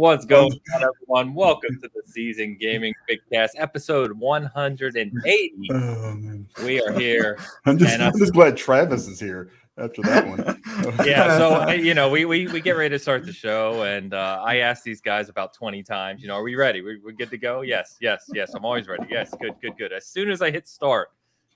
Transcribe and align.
What's 0.00 0.24
going 0.24 0.58
on, 0.74 0.82
everyone? 0.82 1.34
Welcome 1.34 1.78
to 1.82 1.90
the 1.94 2.00
Season 2.06 2.56
Gaming 2.58 2.94
Big 3.06 3.18
Cast, 3.30 3.54
episode 3.58 4.12
180. 4.12 5.68
Oh, 5.74 6.64
we 6.64 6.80
are 6.80 6.98
here. 6.98 7.38
I'm 7.66 7.76
just, 7.76 8.00
I'm 8.00 8.18
just 8.18 8.32
glad 8.32 8.56
Travis 8.56 9.06
is 9.08 9.20
here 9.20 9.50
after 9.76 10.00
that 10.00 10.26
one. 10.26 10.62
yeah, 11.06 11.36
so 11.36 11.68
you 11.72 11.92
know, 11.92 12.08
we, 12.08 12.24
we 12.24 12.46
we 12.46 12.62
get 12.62 12.78
ready 12.78 12.94
to 12.94 12.98
start 12.98 13.26
the 13.26 13.32
show, 13.34 13.82
and 13.82 14.14
uh, 14.14 14.42
I 14.42 14.60
asked 14.60 14.84
these 14.84 15.02
guys 15.02 15.28
about 15.28 15.52
20 15.52 15.82
times, 15.82 16.22
you 16.22 16.28
know, 16.28 16.36
are 16.36 16.42
we 16.42 16.54
ready? 16.54 16.80
We, 16.80 16.98
we're 17.04 17.12
good 17.12 17.28
to 17.28 17.36
go? 17.36 17.60
Yes, 17.60 17.98
yes, 18.00 18.24
yes. 18.32 18.54
I'm 18.54 18.64
always 18.64 18.88
ready. 18.88 19.04
Yes, 19.10 19.34
good, 19.38 19.52
good, 19.60 19.76
good. 19.76 19.92
As 19.92 20.06
soon 20.06 20.30
as 20.30 20.40
I 20.40 20.50
hit 20.50 20.66
start, 20.66 21.10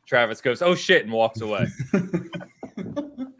Travis 0.06 0.42
goes, 0.42 0.60
"Oh 0.60 0.74
shit," 0.74 1.04
and 1.04 1.12
walks 1.12 1.40
away. 1.40 1.66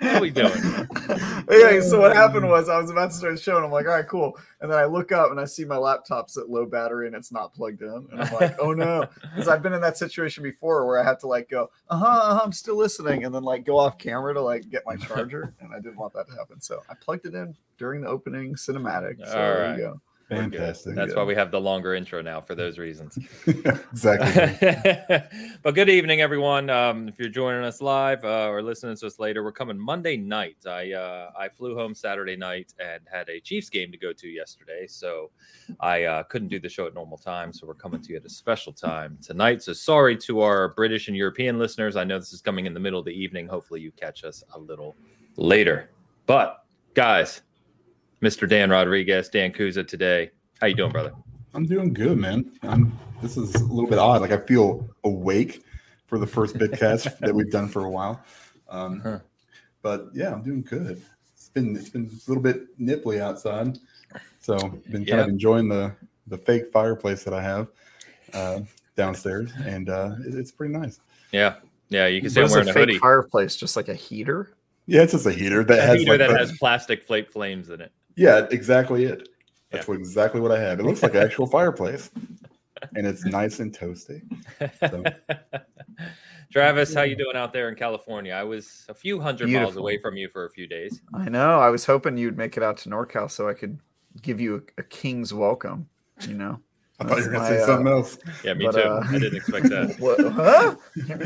what 0.04 0.16
are 0.16 0.20
we 0.20 0.30
doing? 0.30 0.52
yeah, 1.50 1.80
so 1.80 2.00
what 2.00 2.14
happened 2.14 2.48
was 2.48 2.68
I 2.68 2.78
was 2.78 2.90
about 2.90 3.10
to 3.10 3.16
start 3.16 3.36
the 3.36 3.40
show 3.40 3.56
and 3.56 3.64
I'm 3.64 3.72
like, 3.72 3.86
all 3.86 3.92
right, 3.92 4.06
cool. 4.06 4.38
And 4.60 4.70
then 4.70 4.78
I 4.78 4.84
look 4.84 5.12
up 5.12 5.30
and 5.30 5.40
I 5.40 5.44
see 5.44 5.64
my 5.64 5.76
laptop's 5.76 6.36
at 6.36 6.48
low 6.48 6.66
battery 6.66 7.06
and 7.06 7.16
it's 7.16 7.32
not 7.32 7.54
plugged 7.54 7.82
in. 7.82 8.08
And 8.12 8.22
I'm 8.22 8.32
like, 8.34 8.56
oh 8.58 8.72
no. 8.72 9.06
Because 9.34 9.48
I've 9.48 9.62
been 9.62 9.72
in 9.72 9.80
that 9.80 9.98
situation 9.98 10.44
before 10.44 10.86
where 10.86 10.98
I 10.98 11.04
had 11.04 11.18
to 11.20 11.26
like 11.26 11.48
go, 11.48 11.70
uh-huh, 11.88 12.06
uh-huh, 12.06 12.40
I'm 12.44 12.52
still 12.52 12.76
listening, 12.76 13.24
and 13.24 13.34
then 13.34 13.42
like 13.42 13.64
go 13.64 13.78
off 13.78 13.98
camera 13.98 14.32
to 14.34 14.40
like 14.40 14.68
get 14.70 14.82
my 14.86 14.96
charger. 14.96 15.54
And 15.60 15.72
I 15.72 15.80
didn't 15.80 15.96
want 15.96 16.12
that 16.14 16.28
to 16.28 16.34
happen. 16.34 16.60
So 16.60 16.82
I 16.88 16.94
plugged 16.94 17.26
it 17.26 17.34
in 17.34 17.56
during 17.78 18.02
the 18.02 18.08
opening 18.08 18.54
cinematic. 18.54 19.24
So 19.26 19.32
all 19.32 19.50
right. 19.50 19.56
there 19.56 19.70
you 19.76 19.82
go. 19.82 20.00
Fantastic. 20.36 20.94
That's 20.94 21.12
yeah. 21.12 21.16
why 21.16 21.24
we 21.24 21.34
have 21.34 21.50
the 21.50 21.60
longer 21.60 21.94
intro 21.94 22.22
now 22.22 22.40
for 22.40 22.54
those 22.54 22.78
reasons. 22.78 23.18
exactly. 23.46 25.20
but 25.62 25.74
good 25.74 25.88
evening, 25.88 26.20
everyone. 26.20 26.70
Um, 26.70 27.08
if 27.08 27.18
you're 27.18 27.28
joining 27.28 27.64
us 27.64 27.80
live 27.80 28.24
uh, 28.24 28.48
or 28.48 28.62
listening 28.62 28.96
to 28.96 29.06
us 29.06 29.18
later, 29.18 29.42
we're 29.42 29.52
coming 29.52 29.78
Monday 29.78 30.16
night. 30.16 30.56
I 30.66 30.92
uh, 30.92 31.30
I 31.38 31.48
flew 31.48 31.76
home 31.76 31.94
Saturday 31.94 32.36
night 32.36 32.74
and 32.78 33.00
had 33.10 33.28
a 33.28 33.40
Chiefs 33.40 33.68
game 33.68 33.90
to 33.92 33.98
go 33.98 34.12
to 34.12 34.28
yesterday, 34.28 34.86
so 34.86 35.30
I 35.80 36.04
uh, 36.04 36.22
couldn't 36.24 36.48
do 36.48 36.58
the 36.58 36.68
show 36.68 36.86
at 36.86 36.94
normal 36.94 37.18
time. 37.18 37.52
So 37.52 37.66
we're 37.66 37.74
coming 37.74 38.00
to 38.02 38.10
you 38.10 38.16
at 38.16 38.24
a 38.24 38.30
special 38.30 38.72
time 38.72 39.18
tonight. 39.22 39.62
So 39.62 39.72
sorry 39.72 40.16
to 40.18 40.40
our 40.40 40.68
British 40.68 41.08
and 41.08 41.16
European 41.16 41.58
listeners. 41.58 41.96
I 41.96 42.04
know 42.04 42.18
this 42.18 42.32
is 42.32 42.40
coming 42.40 42.66
in 42.66 42.74
the 42.74 42.80
middle 42.80 42.98
of 42.98 43.04
the 43.04 43.12
evening. 43.12 43.46
Hopefully, 43.46 43.80
you 43.80 43.92
catch 43.92 44.24
us 44.24 44.42
a 44.54 44.58
little 44.58 44.96
later. 45.36 45.90
But 46.26 46.64
guys, 46.94 47.42
Mr. 48.24 48.48
Dan 48.48 48.70
Rodriguez, 48.70 49.28
Dan 49.28 49.52
Kuza 49.52 49.86
today. 49.86 50.30
How 50.58 50.66
you 50.66 50.74
doing, 50.74 50.90
brother? 50.90 51.12
I'm 51.52 51.66
doing 51.66 51.92
good, 51.92 52.16
man. 52.16 52.50
I'm, 52.62 52.98
this 53.20 53.36
is 53.36 53.54
a 53.54 53.64
little 53.64 53.88
bit 53.88 53.98
odd. 53.98 54.22
Like 54.22 54.32
I 54.32 54.38
feel 54.38 54.88
awake 55.04 55.62
for 56.06 56.18
the 56.18 56.26
first 56.26 56.56
bitcast 56.56 57.18
that 57.20 57.34
we've 57.34 57.50
done 57.50 57.68
for 57.68 57.84
a 57.84 57.90
while. 57.90 58.24
Um, 58.70 59.00
huh. 59.00 59.18
But 59.82 60.06
yeah, 60.14 60.32
I'm 60.32 60.42
doing 60.42 60.62
good. 60.62 61.02
It's 61.34 61.50
been 61.50 61.76
it's 61.76 61.90
been 61.90 62.06
a 62.06 62.30
little 62.30 62.42
bit 62.42 62.78
nipply 62.80 63.20
outside, 63.20 63.76
so 64.40 64.56
been 64.56 65.04
kind 65.04 65.08
yeah. 65.08 65.20
of 65.20 65.28
enjoying 65.28 65.68
the 65.68 65.94
the 66.28 66.38
fake 66.38 66.72
fireplace 66.72 67.24
that 67.24 67.34
I 67.34 67.42
have 67.42 67.68
uh, 68.32 68.60
downstairs, 68.96 69.52
and 69.66 69.90
uh, 69.90 70.14
it, 70.26 70.34
it's 70.34 70.50
pretty 70.50 70.72
nice. 70.72 71.00
Yeah, 71.30 71.56
yeah. 71.90 72.06
You 72.06 72.22
can 72.22 72.30
see 72.30 72.40
I'm 72.40 72.50
wearing 72.50 72.68
a, 72.68 72.70
a 72.70 72.74
hoodie. 72.74 72.98
Fireplace, 72.98 73.56
just 73.56 73.76
like 73.76 73.88
a 73.88 73.94
heater. 73.94 74.54
Yeah, 74.86 75.02
it's 75.02 75.12
just 75.12 75.26
a 75.26 75.32
heater 75.32 75.62
that 75.64 75.78
a 75.78 75.82
has 75.82 75.98
heater 75.98 76.12
like 76.12 76.18
that 76.20 76.30
the, 76.30 76.38
has 76.38 76.56
plastic 76.56 77.04
flake 77.04 77.30
flames 77.30 77.68
in 77.68 77.82
it. 77.82 77.92
Yeah, 78.16 78.46
exactly 78.50 79.04
it. 79.04 79.28
That's 79.70 79.86
Yeah. 79.86 79.92
what 79.94 79.98
exactly 79.98 80.40
what 80.40 80.52
I 80.52 80.60
have. 80.60 80.78
It 80.80 80.84
looks 80.84 81.02
like 81.02 81.14
an 81.14 81.22
actual 81.24 81.46
fireplace, 81.46 82.10
and 82.94 83.06
it's 83.06 83.24
nice 83.24 83.58
and 83.60 83.76
toasty. 83.76 84.22
So, 84.80 85.02
Travis, 86.52 86.94
how 86.94 87.02
you 87.02 87.16
doing 87.16 87.34
out 87.36 87.52
there 87.52 87.68
in 87.68 87.74
California? 87.74 88.32
I 88.32 88.44
was 88.44 88.84
a 88.88 88.94
few 88.94 89.20
hundred 89.20 89.50
miles 89.50 89.76
away 89.76 89.98
from 90.00 90.16
you 90.16 90.28
for 90.28 90.44
a 90.44 90.50
few 90.50 90.66
days. 90.68 91.00
I 91.12 91.28
know. 91.28 91.58
I 91.58 91.70
was 91.70 91.84
hoping 91.86 92.16
you'd 92.16 92.36
make 92.38 92.56
it 92.56 92.62
out 92.62 92.76
to 92.78 92.88
NorCal 92.90 93.30
so 93.30 93.48
I 93.48 93.54
could 93.54 93.78
give 94.22 94.40
you 94.40 94.62
a, 94.78 94.80
a 94.80 94.84
king's 94.84 95.34
welcome. 95.34 95.88
You 96.28 96.34
know. 96.34 96.60
I 97.00 97.04
thought 97.08 97.18
you 97.18 97.24
were 97.24 97.30
going 97.32 97.42
to 97.42 97.48
say 97.48 97.62
uh, 97.62 97.66
something 97.66 97.88
else. 97.88 98.18
Yeah, 98.44 98.54
me 98.54 98.66
But, 98.66 98.72
too. 98.76 98.82
uh, 98.82 99.04
I 99.08 99.12
didn't 99.18 99.34
expect 99.34 99.68
that. 99.70 99.96
What? 99.98 100.20
Huh? 100.32 100.76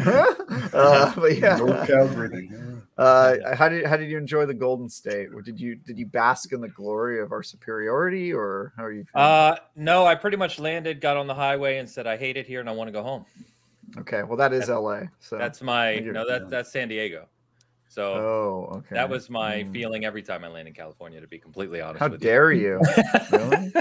Huh? 0.03 0.35
uh, 0.73 1.15
but 1.15 1.37
yeah. 1.37 1.59
NorCal 1.59 2.15
breathing. 2.15 2.78
Uh, 2.99 3.55
how 3.55 3.69
did 3.69 3.87
how 3.87 3.97
did 3.97 4.11
you 4.11 4.19
enjoy 4.19 4.45
the 4.45 4.53
Golden 4.55 4.89
State? 4.89 5.29
Or 5.33 5.41
did 5.41 5.61
you 5.61 5.77
did 5.77 5.97
you 5.99 6.07
bask 6.07 6.53
in 6.53 6.61
the 6.61 6.69
glory 6.69 7.21
of 7.23 7.31
our 7.31 7.43
superiority, 7.45 8.33
or 8.33 8.73
how 8.77 8.85
are 8.85 8.93
you? 8.93 9.05
Feeling? 9.05 9.25
Uh, 9.27 9.57
no, 9.77 10.05
I 10.05 10.17
pretty 10.17 10.37
much 10.37 10.59
landed, 10.59 11.01
got 11.01 11.17
on 11.17 11.27
the 11.29 11.35
highway, 11.35 11.79
and 11.79 11.89
said 11.89 12.07
I 12.09 12.17
hate 12.17 12.37
it 12.37 12.47
here 12.47 12.59
and 12.61 12.69
I 12.69 12.73
want 12.73 12.89
to 12.89 12.93
go 12.93 13.03
home. 13.05 13.25
okay, 13.99 14.23
well 14.25 14.37
that 14.37 14.53
is 14.53 14.69
L.A. 14.69 15.09
So 15.21 15.39
That's 15.39 15.63
my 15.63 16.01
no, 16.01 16.27
that's 16.27 16.43
yeah. 16.43 16.49
that's 16.51 16.73
San 16.73 16.89
Diego. 16.89 17.27
So 17.91 18.13
oh 18.15 18.69
okay. 18.79 18.97
that 18.97 19.09
was 19.09 19.31
my 19.31 19.63
Mm. 19.63 19.73
feeling 19.73 20.05
every 20.05 20.23
time 20.23 20.45
I 20.45 20.49
land 20.49 20.67
in 20.69 20.75
California. 20.75 21.21
To 21.21 21.27
be 21.29 21.39
completely 21.39 21.81
honest 21.81 22.01
How 22.01 22.09
dare 22.09 22.51
you? 22.53 22.81
really? 23.33 23.73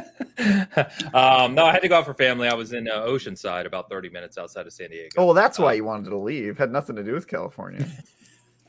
um, 1.14 1.56
no, 1.56 1.66
I 1.66 1.72
had 1.74 1.82
to 1.82 1.88
go 1.90 1.98
out 1.98 2.06
for 2.06 2.14
family. 2.14 2.48
I 2.48 2.54
was 2.54 2.72
in 2.74 2.88
uh, 2.88 3.00
Oceanside, 3.02 3.66
about 3.66 3.90
thirty 3.90 4.10
minutes 4.10 4.38
outside 4.38 4.66
of 4.68 4.74
San 4.74 4.92
Diego. 4.92 5.10
Oh 5.18 5.26
well, 5.26 5.34
that's 5.34 5.58
why 5.60 5.70
Uh, 5.72 5.78
you 5.78 5.84
wanted 5.86 6.10
to 6.12 6.18
leave. 6.18 6.58
Had 6.58 6.72
nothing 6.72 6.96
to 6.96 7.04
do 7.04 7.14
with 7.14 7.28
California. 7.28 7.86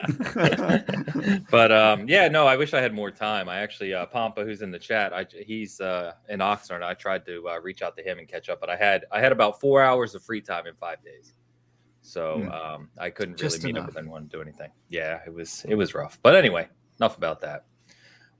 but 1.51 1.73
um, 1.73 2.09
yeah, 2.09 2.29
no, 2.29 2.47
I 2.47 2.57
wish 2.57 2.75
I 2.75 2.81
had 2.81 2.95
more 2.95 3.11
time. 3.11 3.49
I 3.49 3.59
actually, 3.59 3.95
uh, 3.95 4.07
Pampa, 4.07 4.45
who's 4.45 4.63
in 4.63 4.71
the 4.71 4.79
chat, 4.79 5.13
I, 5.13 5.27
he's 5.45 5.81
uh, 5.81 6.13
in 6.29 6.41
Oxnard. 6.41 6.83
I 6.83 6.95
tried 6.95 7.25
to 7.27 7.49
uh, 7.49 7.61
reach 7.61 7.83
out 7.83 7.97
to 7.97 8.03
him 8.03 8.19
and 8.19 8.29
catch 8.29 8.49
up, 8.49 8.61
but 8.61 8.71
I 8.71 8.77
had 8.77 9.05
I 9.11 9.21
had 9.21 9.33
about 9.33 9.61
four 9.61 9.83
hours 9.83 10.15
of 10.15 10.23
free 10.23 10.41
time 10.41 10.67
in 10.67 10.75
five 10.75 11.03
days, 11.03 11.33
so 12.03 12.41
Hmm. 12.41 12.49
um, 12.51 12.91
I 12.99 13.11
couldn't 13.11 13.41
really 13.41 13.49
Just 13.51 13.65
meet 13.65 13.73
up 13.77 13.79
enough. 13.79 13.87
with 13.89 13.99
anyone 13.99 14.23
to 14.25 14.29
do 14.29 14.41
anything. 14.43 14.71
Yeah, 14.89 15.21
it 15.27 15.33
was 15.33 15.65
it 15.69 15.75
was 15.75 15.95
rough. 15.95 16.19
But 16.23 16.37
anyway, 16.37 16.69
enough 17.01 17.17
about 17.17 17.41
that. 17.41 17.65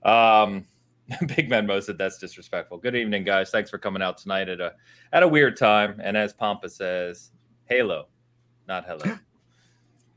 Um, 0.09 0.65
Big 1.35 1.49
Man 1.49 1.65
Mo 1.65 1.79
said 1.79 1.97
that's 1.97 2.17
disrespectful. 2.19 2.77
Good 2.77 2.95
evening, 2.95 3.23
guys. 3.23 3.49
Thanks 3.49 3.69
for 3.69 3.77
coming 3.79 4.01
out 4.01 4.17
tonight 4.17 4.47
at 4.47 4.61
a 4.61 4.73
at 5.11 5.23
a 5.23 5.27
weird 5.27 5.57
time. 5.57 5.99
And 6.03 6.15
as 6.15 6.33
Pompa 6.33 6.69
says, 6.69 7.31
Halo, 7.65 8.07
not 8.67 8.85
hello. 8.85 9.17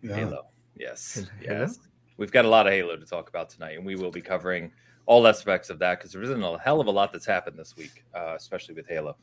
Yeah. 0.05 0.17
Halo. 0.17 0.47
Yes. 0.77 1.15
Halo? 1.15 1.61
Yes. 1.61 1.79
We've 2.17 2.33
got 2.33 2.45
a 2.45 2.49
lot 2.49 2.67
of 2.67 2.73
Halo 2.73 2.97
to 2.97 3.07
talk 3.07 3.29
about 3.29 3.51
tonight, 3.51 3.77
and 3.77 3.87
we 3.87 3.97
will 3.97 4.11
be 4.11 4.21
covering 4.21 4.73
all 5.07 5.27
aspects 5.27 5.71
of 5.71 5.79
that 5.81 5.99
because 5.99 6.13
there 6.13 6.23
isn't 6.23 6.43
a 6.43 6.59
hell 6.59 6.81
of 6.81 6.87
a 6.87 6.91
lot 6.91 7.13
that's 7.13 7.27
happened 7.27 7.59
this 7.59 7.77
week, 7.77 8.05
uh, 8.15 8.35
especially 8.37 8.75
with 8.75 8.87
Halo. 8.89 9.17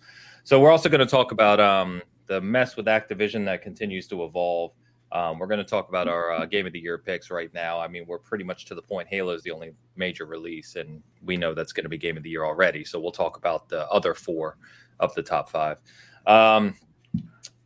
So 0.43 0.59
we're 0.59 0.71
also 0.71 0.89
going 0.89 0.99
to 0.99 1.05
talk 1.05 1.31
about 1.31 1.59
um, 1.59 2.01
the 2.27 2.41
mess 2.41 2.75
with 2.75 2.87
Activision 2.87 3.45
that 3.45 3.61
continues 3.61 4.07
to 4.07 4.23
evolve. 4.23 4.71
Um, 5.11 5.39
we're 5.39 5.47
going 5.47 5.59
to 5.59 5.65
talk 5.65 5.89
about 5.89 6.07
our 6.07 6.31
uh, 6.31 6.45
Game 6.45 6.67
of 6.67 6.73
the 6.73 6.79
Year 6.79 6.97
picks 6.97 7.31
right 7.31 7.51
now. 7.53 7.79
I 7.79 7.87
mean, 7.87 8.05
we're 8.07 8.19
pretty 8.19 8.43
much 8.43 8.65
to 8.65 8.75
the 8.75 8.81
point. 8.81 9.07
Halo 9.07 9.33
is 9.33 9.41
the 9.41 9.51
only 9.51 9.71
major 9.95 10.25
release, 10.25 10.75
and 10.75 11.01
we 11.23 11.35
know 11.35 11.53
that's 11.53 11.73
going 11.73 11.85
to 11.85 11.89
be 11.89 11.97
Game 11.97 12.17
of 12.17 12.23
the 12.23 12.29
Year 12.29 12.45
already. 12.45 12.83
So 12.83 12.99
we'll 12.99 13.11
talk 13.11 13.37
about 13.37 13.69
the 13.69 13.87
other 13.89 14.13
four 14.13 14.57
of 14.99 15.13
the 15.15 15.23
top 15.23 15.49
five. 15.49 15.79
Um, 16.27 16.75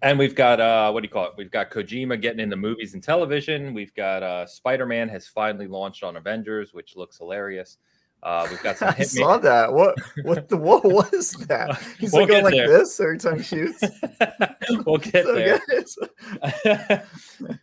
and 0.04 0.20
we've 0.20 0.36
got 0.36 0.60
uh, 0.60 0.92
what 0.92 1.02
do 1.02 1.06
you 1.08 1.12
call 1.12 1.26
it? 1.26 1.34
We've 1.38 1.50
got 1.50 1.72
Kojima 1.72 2.22
getting 2.22 2.40
into 2.42 2.56
movies 2.58 2.94
and 2.94 3.02
television. 3.02 3.74
We've 3.74 3.94
got 3.96 4.22
uh, 4.22 4.46
Spider 4.46 4.86
Man 4.86 5.10
has 5.10 5.28
finally 5.28 5.68
launched 5.68 6.04
on 6.04 6.18
Avengers, 6.18 6.74
which 6.74 6.96
looks 6.96 7.18
hilarious. 7.18 7.78
Uh, 8.22 8.48
we've 8.50 8.62
got 8.64 8.78
some 8.78 8.94
I 9.00 9.04
saw 9.04 9.38
that. 9.38 9.72
What 9.74 9.96
what 10.24 10.48
the 10.50 10.58
what 10.58 10.84
was 11.12 11.32
that? 11.48 11.82
He's 12.00 12.12
We'll 12.14 12.22
like 12.24 12.30
going 12.30 12.44
get 12.44 12.44
like 12.44 12.54
there. 12.54 12.78
this 12.80 13.00
every 13.00 13.18
time 13.18 13.38
he 13.38 13.44
shoots. 13.44 13.84
we'll 14.86 14.98
get 14.98 15.26
So 15.26 15.36
there. 15.36 17.04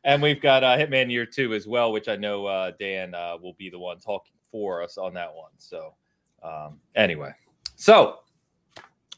and 0.04 0.22
we've 0.22 0.40
got 0.40 0.64
uh, 0.64 0.76
Hitman 0.76 1.10
Year 1.10 1.26
Two 1.26 1.54
as 1.54 1.66
well, 1.66 1.93
which 1.93 2.08
I 2.08 2.16
know 2.16 2.46
uh, 2.46 2.72
Dan 2.78 3.14
uh, 3.14 3.36
will 3.40 3.54
be 3.54 3.70
the 3.70 3.78
one 3.78 3.98
talking 4.00 4.34
for 4.50 4.82
us 4.82 4.98
on 4.98 5.14
that 5.14 5.32
one. 5.34 5.52
So, 5.58 5.94
um, 6.43 6.81
anyway, 6.94 7.32
so 7.76 8.19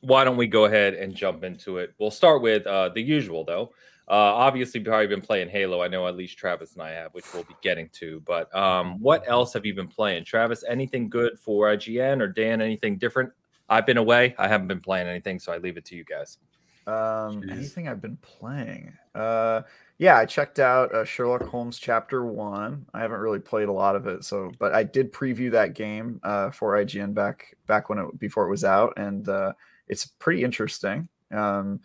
why 0.02 0.24
don't 0.24 0.36
we 0.36 0.46
go 0.46 0.66
ahead 0.66 0.94
and 0.94 1.14
jump 1.14 1.44
into 1.44 1.78
it? 1.78 1.94
We'll 1.98 2.10
start 2.10 2.42
with 2.42 2.66
uh, 2.66 2.90
the 2.90 3.00
usual, 3.00 3.44
though. 3.44 3.72
Uh, 4.08 4.14
obviously, 4.14 4.80
you've 4.80 4.88
probably 4.88 5.06
been 5.06 5.20
playing 5.20 5.48
Halo. 5.48 5.80
I 5.80 5.88
know 5.88 6.06
at 6.06 6.16
least 6.16 6.36
Travis 6.36 6.74
and 6.74 6.82
I 6.82 6.90
have, 6.90 7.14
which 7.14 7.24
we'll 7.32 7.44
be 7.44 7.54
getting 7.62 7.88
to. 7.94 8.20
But 8.26 8.54
um, 8.54 9.00
what 9.00 9.22
else 9.28 9.52
have 9.54 9.64
you 9.64 9.74
been 9.74 9.88
playing, 9.88 10.24
Travis? 10.24 10.64
Anything 10.68 11.08
good 11.08 11.38
for 11.38 11.66
IGN 11.68 12.20
or 12.20 12.26
Dan? 12.26 12.60
Anything 12.60 12.98
different? 12.98 13.32
I've 13.68 13.86
been 13.86 13.96
away. 13.96 14.34
I 14.38 14.48
haven't 14.48 14.66
been 14.66 14.80
playing 14.80 15.06
anything, 15.06 15.38
so 15.38 15.52
I 15.52 15.58
leave 15.58 15.76
it 15.76 15.84
to 15.86 15.96
you 15.96 16.04
guys. 16.04 16.38
Um, 16.86 17.42
Jeez. 17.42 17.52
anything 17.52 17.88
I've 17.88 18.02
been 18.02 18.18
playing? 18.18 18.92
Uh, 19.14 19.62
yeah, 19.98 20.18
I 20.18 20.26
checked 20.26 20.58
out 20.58 20.92
uh, 20.92 21.04
Sherlock 21.04 21.44
Holmes 21.44 21.78
Chapter 21.78 22.24
One. 22.24 22.86
I 22.92 23.00
haven't 23.00 23.20
really 23.20 23.38
played 23.38 23.68
a 23.68 23.72
lot 23.72 23.94
of 23.94 24.08
it, 24.08 24.24
so 24.24 24.50
but 24.58 24.74
I 24.74 24.82
did 24.82 25.12
preview 25.12 25.52
that 25.52 25.74
game 25.74 26.18
uh, 26.24 26.50
for 26.50 26.72
IGN 26.72 27.14
back 27.14 27.56
back 27.68 27.88
when 27.88 27.98
it 27.98 28.18
before 28.18 28.46
it 28.46 28.50
was 28.50 28.64
out, 28.64 28.94
and 28.96 29.28
uh, 29.28 29.52
it's 29.92 30.06
pretty 30.06 30.42
interesting. 30.42 31.08
Um, 31.30 31.80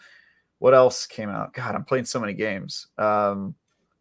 what 0.60 0.74
else 0.74 1.06
came 1.06 1.30
out? 1.30 1.54
God, 1.54 1.76
I'm 1.76 1.84
playing 1.84 2.06
so 2.06 2.20
many 2.20 2.34
games. 2.34 2.88
Um, 2.98 3.54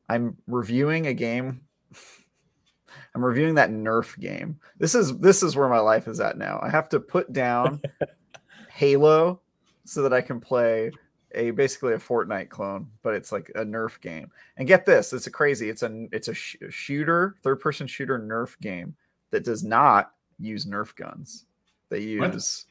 I'm 0.08 0.36
reviewing 0.46 1.08
a 1.08 1.14
game. 1.14 1.62
I'm 3.14 3.24
reviewing 3.24 3.54
that 3.56 3.70
Nerf 3.70 4.18
game. 4.18 4.58
This 4.78 4.94
is 4.94 5.18
this 5.18 5.42
is 5.42 5.56
where 5.56 5.68
my 5.68 5.78
life 5.80 6.06
is 6.06 6.20
at 6.20 6.38
now. 6.38 6.60
I 6.62 6.70
have 6.70 6.88
to 6.90 7.00
put 7.00 7.32
down 7.32 7.80
Halo 8.70 9.40
so 9.84 10.02
that 10.02 10.12
I 10.12 10.20
can 10.20 10.38
play 10.40 10.92
a 11.34 11.50
basically 11.50 11.94
a 11.94 11.98
Fortnite 11.98 12.50
clone, 12.50 12.88
but 13.02 13.14
it's 13.14 13.32
like 13.32 13.50
a 13.54 13.64
Nerf 13.64 14.00
game. 14.00 14.30
And 14.56 14.68
get 14.68 14.86
this, 14.86 15.12
it's 15.12 15.26
a 15.26 15.30
crazy. 15.30 15.68
It's 15.70 15.82
a 15.82 16.06
it's 16.12 16.28
a, 16.28 16.34
sh- 16.34 16.56
shooter, 16.68 17.36
third 17.42 17.60
person 17.60 17.86
shooter 17.86 18.18
Nerf 18.18 18.58
game 18.60 18.94
that 19.30 19.44
does 19.44 19.64
not 19.64 20.12
use 20.38 20.66
Nerf 20.66 20.94
guns. 20.94 21.46
They 21.88 22.00
use 22.00 22.66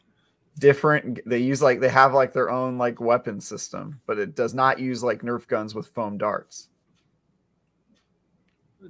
different. 0.60 1.20
They 1.26 1.40
use 1.40 1.62
like 1.62 1.80
they 1.80 1.90
have 1.90 2.14
like 2.14 2.34
their 2.34 2.50
own 2.50 2.78
like 2.78 3.00
weapon 3.00 3.40
system, 3.42 4.02
but 4.06 4.20
it 4.20 4.36
does 4.36 4.54
not 4.54 4.80
use 4.80 5.04
like 5.04 5.22
Nerf 5.22 5.48
guns 5.48 5.76
with 5.76 5.88
foam 5.88 6.18
darts. 6.18 6.70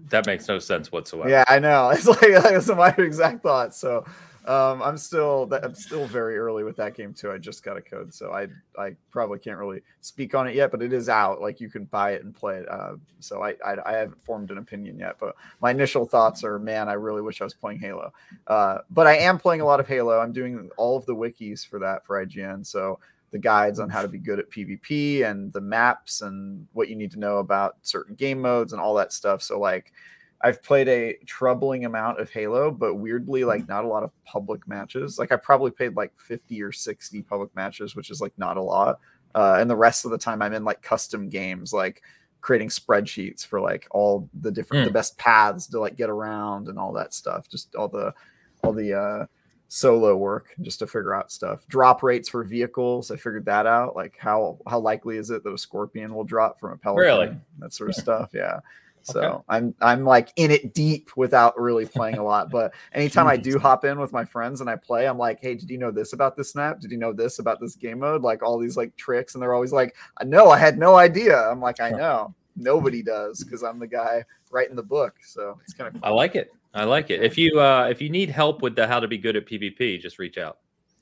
That 0.10 0.26
makes 0.26 0.48
no 0.48 0.60
sense 0.60 0.92
whatsoever. 0.92 1.30
Yeah, 1.30 1.46
I 1.48 1.60
know. 1.60 1.90
It's 1.94 2.08
like 2.08 2.20
that's 2.20 2.68
my 2.68 2.94
exact 2.98 3.44
thought. 3.44 3.74
So 3.74 4.06
um, 4.48 4.82
I'm 4.84 4.98
still 4.98 5.50
I'm 5.64 5.74
still 5.74 6.06
very 6.06 6.38
early 6.38 6.64
with 6.64 6.76
that 6.78 6.94
game 6.94 7.14
too. 7.14 7.32
I 7.32 7.38
just 7.38 7.64
got 7.64 7.78
a 7.78 7.82
code, 7.82 8.14
so 8.14 8.32
I 8.32 8.48
I 8.80 8.96
probably 9.10 9.40
can't 9.40 9.58
really 9.58 9.82
speak 10.02 10.36
on 10.36 10.48
it 10.48 10.56
yet, 10.56 10.72
but 10.72 10.82
it 10.84 10.94
is 10.94 11.10
out. 11.10 11.42
Like 11.42 11.60
you 11.60 11.70
can 11.70 11.86
buy 11.86 12.12
it 12.12 12.24
and 12.24 12.34
play 12.34 12.58
it. 12.58 12.70
Uh, 12.70 12.94
so 13.20 13.42
I, 13.42 13.56
I, 13.66 13.78
I 13.86 13.94
haven't 13.94 14.22
formed 14.22 14.52
an 14.52 14.60
opinion 14.60 15.00
yet, 15.00 15.16
but 15.20 15.36
my 15.62 15.72
initial 15.72 16.06
thoughts 16.06 16.44
are, 16.44 16.60
man, 16.60 16.88
I 16.90 16.94
really 16.94 17.22
wish 17.22 17.42
I 17.42 17.44
was 17.44 17.56
playing 17.56 17.80
Halo. 17.80 18.14
Uh, 18.46 18.80
but 18.92 19.08
I 19.08 19.18
am 19.18 19.40
playing 19.40 19.62
a 19.62 19.66
lot 19.66 19.80
of 19.80 19.88
Halo. 19.88 20.20
I'm 20.20 20.34
doing 20.34 20.70
all 20.78 20.98
of 20.98 21.06
the 21.06 21.16
wikis 21.16 21.66
for 21.66 21.80
that 21.80 22.06
for 22.06 22.24
IGN. 22.24 22.66
So 22.66 23.00
the 23.32 23.40
guides 23.40 23.80
on 23.80 23.90
how 23.90 24.02
to 24.02 24.08
be 24.08 24.20
good 24.20 24.40
at 24.40 24.52
PvP 24.52 25.30
and 25.30 25.52
the 25.54 25.62
maps 25.62 26.22
and 26.22 26.68
what 26.74 26.88
you 26.88 26.96
need 26.96 27.12
to 27.12 27.20
know 27.20 27.40
about 27.40 27.78
certain 27.82 28.16
game 28.16 28.40
modes 28.40 28.74
and 28.74 28.82
all 28.82 28.94
that 28.94 29.12
stuff. 29.12 29.42
So 29.42 29.60
like 29.60 29.92
I've 30.46 30.62
played 30.62 30.88
a 30.88 31.18
troubling 31.26 31.86
amount 31.86 32.20
of 32.20 32.30
Halo, 32.30 32.70
but 32.70 32.96
weirdly, 32.96 33.44
like 33.44 33.68
not 33.68 33.84
a 33.84 33.88
lot 33.88 34.04
of 34.04 34.12
public 34.26 34.68
matches. 34.68 35.18
Like 35.18 35.32
I 35.32 35.38
probably 35.38 35.72
played 35.72 35.96
like 35.96 36.12
50 36.20 36.62
or 36.62 36.72
60 36.72 37.22
public 37.24 37.54
matches, 37.56 37.96
which 37.96 38.12
is 38.12 38.22
like 38.22 38.34
not 38.38 38.56
a 38.58 38.62
lot. 38.62 39.00
Uh, 39.34 39.58
and 39.60 39.68
the 39.70 39.76
rest 39.76 40.06
of 40.06 40.12
the 40.12 40.18
time 40.20 40.44
I'm 40.44 40.54
in 40.54 40.64
like 40.64 40.82
custom 40.84 41.30
games, 41.30 41.74
like 41.74 42.04
creating 42.42 42.70
spreadsheets 42.70 43.44
for 43.44 43.60
like 43.60 43.88
all 43.90 44.30
the 44.42 44.52
different 44.52 44.84
Mm. 44.84 44.90
the 44.90 44.94
best 44.94 45.18
paths 45.18 45.66
to 45.68 45.80
like 45.80 45.96
get 45.96 46.12
around 46.12 46.68
and 46.68 46.78
all 46.78 46.94
that 46.94 47.16
stuff. 47.16 47.50
Just 47.50 47.74
all 47.74 47.88
the 47.88 48.14
all 48.64 48.72
the 48.72 48.94
uh 48.94 49.26
solo 49.68 50.16
work 50.16 50.54
just 50.62 50.78
to 50.78 50.86
figure 50.86 51.16
out 51.16 51.32
stuff. 51.32 51.66
Drop 51.68 52.04
rates 52.04 52.30
for 52.30 52.44
vehicles. 52.44 53.10
I 53.10 53.16
figured 53.16 53.46
that 53.46 53.66
out. 53.66 53.96
Like 53.96 54.16
how 54.20 54.60
how 54.70 54.80
likely 54.80 55.18
is 55.18 55.32
it 55.32 55.44
that 55.44 55.52
a 55.54 55.58
scorpion 55.58 56.14
will 56.14 56.24
drop 56.24 56.60
from 56.60 56.74
a 56.74 56.78
pelican? 56.78 57.04
Really? 57.04 57.38
That 57.60 57.74
sort 57.74 57.90
of 57.90 57.96
stuff. 57.96 58.30
Yeah. 58.32 58.60
So 59.06 59.22
Okay. 59.22 59.44
I'm 59.50 59.76
I'm 59.82 60.04
like 60.04 60.30
in 60.36 60.50
it 60.50 60.74
deep 60.74 61.12
without 61.16 61.60
really 61.60 61.86
playing 61.86 62.18
a 62.18 62.24
lot. 62.32 62.50
But 62.50 62.74
anytime 62.94 63.28
I 63.28 63.38
do 63.38 63.60
hop 63.60 63.86
in 63.86 64.00
with 64.00 64.12
my 64.12 64.26
friends 64.26 64.62
and 64.62 64.70
I 64.70 64.76
play, 64.76 65.08
I'm 65.08 65.18
like, 65.18 65.40
hey, 65.42 65.56
did 65.56 65.70
you 65.70 65.78
know 65.78 65.92
this 65.92 66.14
about 66.14 66.36
this 66.36 66.52
snap? 66.52 66.80
Did 66.80 66.92
you 66.92 66.98
know 66.98 67.14
this 67.14 67.40
about 67.40 67.60
this 67.60 67.76
game 67.76 68.00
mode? 68.00 68.24
Like 68.24 68.42
all 68.42 68.58
these 68.58 68.76
like 68.76 68.96
tricks, 68.96 69.36
and 69.36 69.42
they're 69.42 69.54
always 69.54 69.72
like, 69.72 69.96
no, 70.24 70.50
I 70.50 70.58
had 70.58 70.78
no 70.80 70.96
idea. 70.96 71.40
I'm 71.50 71.62
like, 71.62 71.80
I 71.80 71.92
know. 71.92 72.34
Nobody 72.56 73.04
does 73.04 73.44
because 73.44 73.64
I'm 73.64 73.80
the 73.80 73.88
guy 73.88 74.24
writing 74.50 74.76
the 74.76 74.84
book. 74.84 75.16
So 75.22 75.60
it's 75.64 75.74
kind 75.74 75.94
of 75.94 76.02
Cool. 76.02 76.12
I 76.12 76.14
like 76.14 76.36
it. 76.36 76.52
I 76.74 76.84
like 76.86 77.10
it. 77.10 77.22
If 77.22 77.38
you 77.38 77.60
uh 77.60 77.88
if 77.90 78.02
you 78.02 78.10
need 78.10 78.30
help 78.30 78.62
with 78.62 78.76
the 78.76 78.88
how 78.88 79.00
to 79.00 79.08
be 79.08 79.18
good 79.18 79.36
at 79.36 79.46
PvP, 79.46 80.00
just 80.02 80.20
reach 80.20 80.38
out. 80.38 80.58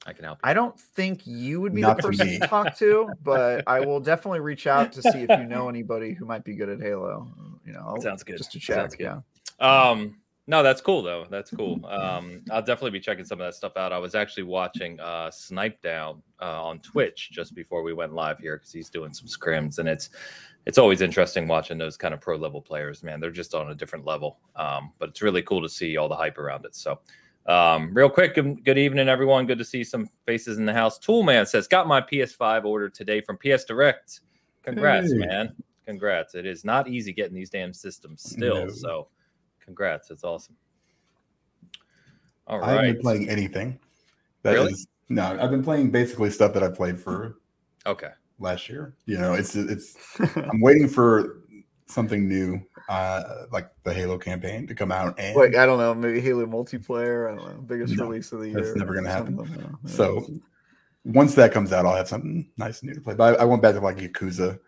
I 0.05 0.13
can 0.13 0.25
help 0.25 0.39
you. 0.44 0.50
I 0.50 0.53
don't 0.53 0.77
think 0.79 1.25
you 1.25 1.61
would 1.61 1.73
be 1.73 1.81
Not 1.81 1.97
the 1.97 2.03
person 2.03 2.27
me. 2.27 2.39
to 2.39 2.47
talk 2.47 2.75
to, 2.77 3.09
but 3.23 3.63
I 3.67 3.79
will 3.79 4.00
definitely 4.01 4.41
reach 4.41 4.67
out 4.67 4.91
to 4.94 5.01
see 5.01 5.23
if 5.23 5.29
you 5.39 5.45
know 5.45 5.69
anybody 5.69 6.13
who 6.13 6.25
might 6.25 6.44
be 6.44 6.55
good 6.55 6.69
at 6.69 6.81
Halo. 6.81 7.27
You 7.65 7.73
know, 7.73 7.83
I'll- 7.85 8.01
Sounds 8.01 8.23
good. 8.23 8.38
Just 8.38 8.51
to 8.51 8.59
Sounds 8.59 8.94
check. 8.94 9.00
good. 9.00 9.21
Yeah. 9.61 9.89
Um, 9.89 10.17
no, 10.45 10.61
that's 10.61 10.81
cool 10.81 11.01
though. 11.03 11.25
That's 11.29 11.51
cool. 11.51 11.85
Um, 11.85 12.41
I'll 12.51 12.61
definitely 12.61 12.91
be 12.91 13.00
checking 13.00 13.23
some 13.23 13.39
of 13.39 13.47
that 13.47 13.53
stuff 13.55 13.77
out. 13.77 13.94
I 13.94 13.97
was 13.97 14.13
actually 14.13 14.44
watching 14.44 15.00
uh 15.00 15.29
Snipedown 15.29 16.21
uh, 16.41 16.61
on 16.65 16.79
Twitch 16.79 17.29
just 17.31 17.55
before 17.55 17.81
we 17.81 17.94
went 17.94 18.13
live 18.13 18.39
here 18.39 18.57
because 18.57 18.73
he's 18.73 18.89
doing 18.89 19.13
some 19.13 19.27
scrims, 19.27 19.79
and 19.79 19.88
it's 19.88 20.09
it's 20.65 20.77
always 20.77 21.00
interesting 21.00 21.47
watching 21.47 21.77
those 21.77 21.95
kind 21.95 22.13
of 22.13 22.19
pro 22.19 22.35
level 22.35 22.61
players. 22.61 23.03
Man, 23.03 23.21
they're 23.21 23.31
just 23.31 23.55
on 23.55 23.71
a 23.71 23.75
different 23.75 24.03
level. 24.03 24.39
Um, 24.57 24.91
but 25.00 25.07
it's 25.09 25.21
really 25.21 25.44
cool 25.44 25.61
to 25.61 25.69
see 25.69 25.95
all 25.95 26.09
the 26.09 26.15
hype 26.17 26.38
around 26.38 26.65
it. 26.65 26.75
So. 26.75 27.00
Um, 27.45 27.93
real 27.93 28.09
quick, 28.09 28.35
good 28.35 28.77
evening, 28.77 29.09
everyone. 29.09 29.45
Good 29.45 29.57
to 29.57 29.65
see 29.65 29.83
some 29.83 30.07
faces 30.25 30.57
in 30.57 30.65
the 30.65 30.73
house. 30.73 30.97
Toolman 30.99 31.47
says, 31.47 31.67
Got 31.67 31.87
my 31.87 31.99
PS5 32.01 32.63
ordered 32.65 32.93
today 32.93 33.19
from 33.21 33.37
PS 33.37 33.65
Direct. 33.65 34.21
Congrats, 34.63 35.11
Hey. 35.11 35.17
man. 35.17 35.53
Congrats. 35.85 36.35
It 36.35 36.45
is 36.45 36.63
not 36.63 36.87
easy 36.87 37.11
getting 37.11 37.33
these 37.35 37.49
damn 37.49 37.73
systems 37.73 38.23
still. 38.23 38.67
No. 38.67 38.69
So, 38.69 39.07
congrats. 39.59 40.09
It's 40.09 40.23
awesome. 40.23 40.55
All 42.47 42.63
I 42.63 42.67
haven't 42.69 42.83
right. 42.85 42.93
been 42.93 43.01
playing 43.01 43.29
anything. 43.29 43.79
That 44.43 44.55
is 44.55 44.61
Really? 44.63 44.73
no. 45.09 45.37
I've 45.41 45.51
been 45.51 45.63
playing 45.63 45.91
basically 45.91 46.29
stuff 46.29 46.53
that 46.53 46.63
I 46.63 46.69
played 46.69 46.97
for 46.97 47.37
Okay. 47.85 48.11
last 48.39 48.69
year. 48.69 48.95
You 49.05 49.17
know, 49.17 49.33
it's 49.33 49.55
it's. 49.55 49.97
I'm 50.37 50.61
waiting 50.61 50.87
for 50.87 51.42
something 51.93 52.27
new, 52.27 52.61
uh, 52.89 53.45
like 53.51 53.69
the 53.83 53.93
Halo 53.93 54.17
campaign 54.17 54.67
to 54.67 54.75
come 54.75 54.91
out, 54.91 55.17
and 55.19 55.35
Like 55.35 55.55
I 55.55 55.65
don't 55.65 55.77
know, 55.79 55.93
maybe 55.93 56.19
Halo 56.19 56.45
multiplayer. 56.45 57.31
I 57.31 57.35
don't 57.35 57.47
know, 57.55 57.61
biggest 57.61 57.95
No, 57.95 58.05
release 58.07 58.31
of 58.31 58.39
the 58.41 58.47
year. 58.47 58.55
that's 58.55 58.67
year. 58.67 58.77
never 58.77 58.93
gonna 58.95 59.09
happen. 59.09 59.37
Something, 59.37 59.59
yeah. 59.59 59.67
Yeah. 59.85 59.89
so 59.91 60.25
once 61.05 61.35
that 61.35 61.51
comes 61.51 61.71
out, 61.73 61.85
I'll 61.85 61.95
have 61.95 62.07
something 62.07 62.49
nice 62.57 62.81
and 62.81 62.89
new 62.89 62.95
to 62.95 63.01
play. 63.01 63.13
But 63.13 63.39
I, 63.39 63.43
I 63.43 63.45
went 63.45 63.61
back 63.61 63.75
to 63.75 63.81
like 63.81 63.97
Yakuza, 63.97 64.59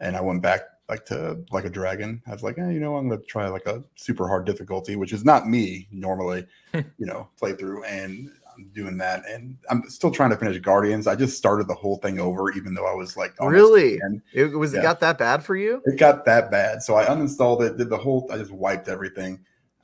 and 0.00 0.16
I 0.16 0.20
went 0.20 0.42
back 0.42 0.62
like 0.88 1.04
to 1.06 1.38
like 1.50 1.64
a 1.64 1.70
dragon. 1.70 2.22
I 2.26 2.32
was 2.32 2.42
like, 2.42 2.58
eh, 2.58 2.70
you 2.70 2.80
know, 2.80 2.96
I'm 2.96 3.08
gonna 3.08 3.20
try 3.22 3.48
like 3.48 3.66
a 3.66 3.82
super 3.96 4.26
hard 4.26 4.46
difficulty, 4.46 4.96
which 4.96 5.12
is 5.12 5.24
not 5.24 5.46
me 5.46 5.86
normally, 5.90 6.46
you 6.74 6.84
know, 7.06 7.28
play 7.38 7.52
through, 7.52 7.84
and 7.84 8.10
I'm 8.20 8.37
doing 8.72 8.96
that, 8.98 9.24
and 9.28 9.56
I'm 9.70 9.88
still 9.88 10.10
trying 10.10 10.30
to 10.30 10.36
finish 10.36 10.58
Guardians. 10.58 11.06
I 11.06 11.14
just 11.16 11.36
started 11.36 11.68
the 11.68 11.74
whole 11.74 11.96
thing 11.96 12.18
over, 12.20 12.50
even 12.52 12.74
though 12.74 12.86
I 12.86 12.94
was 12.94 13.16
like, 13.16 13.34
Really? 13.40 14.00
it 14.32 14.56
was 14.56 14.74
it 14.74 14.78
Yeah. 14.78 14.82
got 14.82 15.00
that 15.00 15.18
bad 15.18 15.42
for 15.44 15.56
you? 15.56 15.82
It 15.86 15.98
got 15.98 16.24
that 16.24 16.50
bad, 16.50 16.82
so 16.82 16.96
I 16.96 17.06
uninstalled 17.06 17.62
it, 17.62 17.76
did 17.76 17.88
the 17.88 17.96
whole, 17.96 18.28
I 18.32 18.38
just 18.38 18.52
wiped 18.52 18.88
everything, 18.88 19.40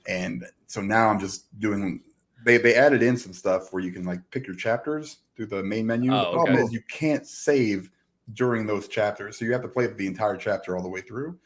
and 0.06 0.44
so 0.66 0.80
now 0.80 1.08
I'm 1.08 1.20
just 1.20 1.58
doing. 1.60 2.02
They 2.44 2.58
they 2.58 2.74
added 2.74 3.02
in 3.02 3.16
some 3.16 3.32
stuff 3.32 3.72
where 3.72 3.82
you 3.82 3.90
can 3.90 4.04
like 4.04 4.20
pick 4.30 4.46
your 4.46 4.56
chapters 4.56 5.18
through 5.34 5.46
the 5.46 5.62
main 5.62 5.86
menu. 5.86 6.12
Oh, 6.12 6.20
the 6.20 6.26
problem 6.26 6.56
okay. 6.56 6.62
is 6.62 6.72
you 6.72 6.82
can't 6.90 7.26
save 7.26 7.90
during 8.34 8.66
those 8.66 8.88
chapters, 8.88 9.38
so 9.38 9.44
you 9.44 9.52
have 9.52 9.62
to 9.62 9.68
play 9.68 9.86
the 9.86 10.06
entire 10.06 10.36
chapter 10.36 10.76
all 10.76 10.82
the 10.82 10.88
way 10.88 11.00
through. 11.00 11.38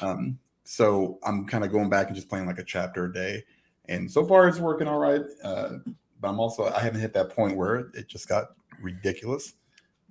Um, 0.00 0.38
so 0.64 1.18
I'm 1.24 1.46
kind 1.46 1.64
of 1.64 1.72
going 1.72 1.90
back 1.90 2.06
and 2.06 2.16
just 2.16 2.28
playing 2.28 2.46
like 2.46 2.58
a 2.58 2.64
chapter 2.64 3.06
a 3.06 3.12
day, 3.12 3.44
and 3.88 4.10
so 4.10 4.24
far 4.26 4.48
it's 4.48 4.58
working 4.58 4.86
all 4.86 4.98
right. 4.98 5.22
Uh, 5.42 5.78
but 6.20 6.28
I'm 6.28 6.38
also 6.38 6.66
I 6.66 6.80
haven't 6.80 7.00
hit 7.00 7.12
that 7.14 7.30
point 7.30 7.56
where 7.56 7.90
it 7.94 8.08
just 8.08 8.28
got 8.28 8.48
ridiculous 8.80 9.54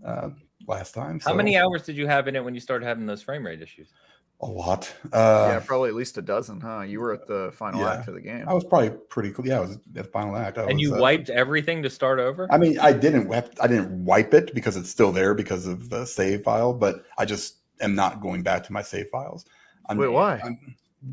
uh, 0.05 0.29
last 0.67 0.93
time. 0.93 1.19
How 1.19 1.33
many 1.33 1.57
hours 1.57 1.83
did 1.83 1.95
you 1.97 2.07
have 2.07 2.27
in 2.27 2.35
it 2.35 2.43
when 2.43 2.53
you 2.53 2.59
started 2.59 2.85
having 2.85 3.05
those 3.05 3.21
frame 3.21 3.45
rate 3.45 3.61
issues? 3.61 3.93
A 4.41 4.45
lot. 4.45 4.93
Uh, 5.11 5.47
yeah, 5.49 5.59
probably 5.65 5.89
at 5.89 5.95
least 5.95 6.17
a 6.17 6.21
dozen, 6.21 6.61
huh? 6.61 6.81
You 6.81 7.01
were 7.01 7.11
at 7.11 7.27
the 7.27 7.51
final 7.53 7.81
Yeah. 7.81 7.91
act 7.91 8.07
of 8.07 8.13
the 8.13 8.21
game. 8.21 8.47
I 8.47 8.53
was 8.53 8.63
probably 8.63 8.91
pretty 9.09 9.31
cool. 9.31 9.45
Yeah, 9.45 9.57
I 9.57 9.59
was 9.59 9.71
at 9.75 9.81
the 9.91 10.03
final 10.05 10.37
act. 10.37 10.57
I 10.57 10.63
and 10.63 10.75
was, 10.75 10.81
you 10.81 10.95
uh, 10.95 10.99
wiped 10.99 11.29
everything 11.29 11.83
to 11.83 11.89
start 11.89 12.19
over? 12.19 12.47
I 12.49 12.57
mean, 12.57 12.79
I 12.79 12.93
didn't. 12.93 13.29
Have, 13.33 13.51
I 13.61 13.67
didn't 13.67 14.05
wipe 14.05 14.33
it 14.33 14.55
because 14.55 14.77
it's 14.77 14.89
still 14.89 15.11
there 15.11 15.33
because 15.33 15.67
of 15.67 15.89
the 15.89 16.05
save 16.05 16.43
file. 16.43 16.73
But 16.73 17.03
I 17.17 17.25
just 17.25 17.57
am 17.81 17.95
not 17.95 18.21
going 18.21 18.41
back 18.41 18.63
to 18.63 18.71
my 18.71 18.81
save 18.81 19.09
files. 19.09 19.45
I'm, 19.89 19.97
Wait, 19.97 20.07
why? 20.07 20.39
I'm, 20.41 20.57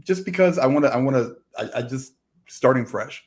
just 0.05 0.25
because 0.25 0.57
I 0.57 0.67
want 0.67 0.85
to. 0.85 0.95
I 0.95 0.97
want 0.97 1.17
to. 1.17 1.37
I, 1.59 1.81
I 1.81 1.83
just 1.83 2.13
starting 2.47 2.87
fresh. 2.87 3.25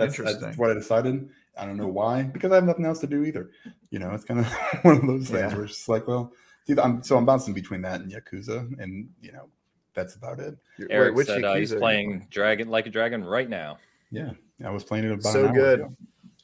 That's, 0.00 0.40
that's 0.40 0.56
what 0.58 0.70
I 0.70 0.74
decided. 0.74 1.28
I 1.58 1.66
don't 1.66 1.76
know 1.76 1.88
why. 1.88 2.22
Because 2.22 2.52
I 2.52 2.56
have 2.56 2.64
nothing 2.64 2.84
else 2.86 3.00
to 3.00 3.06
do 3.06 3.24
either. 3.24 3.50
You 3.90 3.98
know, 3.98 4.10
it's 4.12 4.24
kind 4.24 4.40
of 4.40 4.46
one 4.82 4.96
of 4.96 5.06
those 5.06 5.28
things 5.28 5.30
Yeah. 5.52 5.54
where 5.54 5.64
it's 5.64 5.76
just 5.76 5.88
like, 5.88 6.06
well, 6.08 6.32
see, 6.66 6.74
I'm 6.80 7.02
so 7.02 7.16
I'm 7.16 7.24
bouncing 7.26 7.54
between 7.54 7.82
that 7.82 8.00
and 8.00 8.10
Yakuza, 8.10 8.78
and 8.80 9.08
you 9.20 9.32
know, 9.32 9.48
that's 9.94 10.14
about 10.14 10.38
it. 10.40 10.56
Wait, 10.78 10.88
Eric 10.90 11.14
which 11.16 11.26
said 11.26 11.44
uh, 11.44 11.54
he's 11.54 11.74
playing 11.74 12.26
Dragon 12.30 12.68
like 12.68 12.86
a 12.86 12.90
dragon 12.90 13.24
right 13.24 13.48
now. 13.48 13.78
Yeah, 14.10 14.30
I 14.64 14.70
was 14.70 14.84
playing 14.84 15.04
it 15.04 15.12
about 15.12 15.32
So 15.32 15.40
an 15.40 15.46
hour 15.48 15.52
good. 15.54 15.80
ago. 15.80 15.96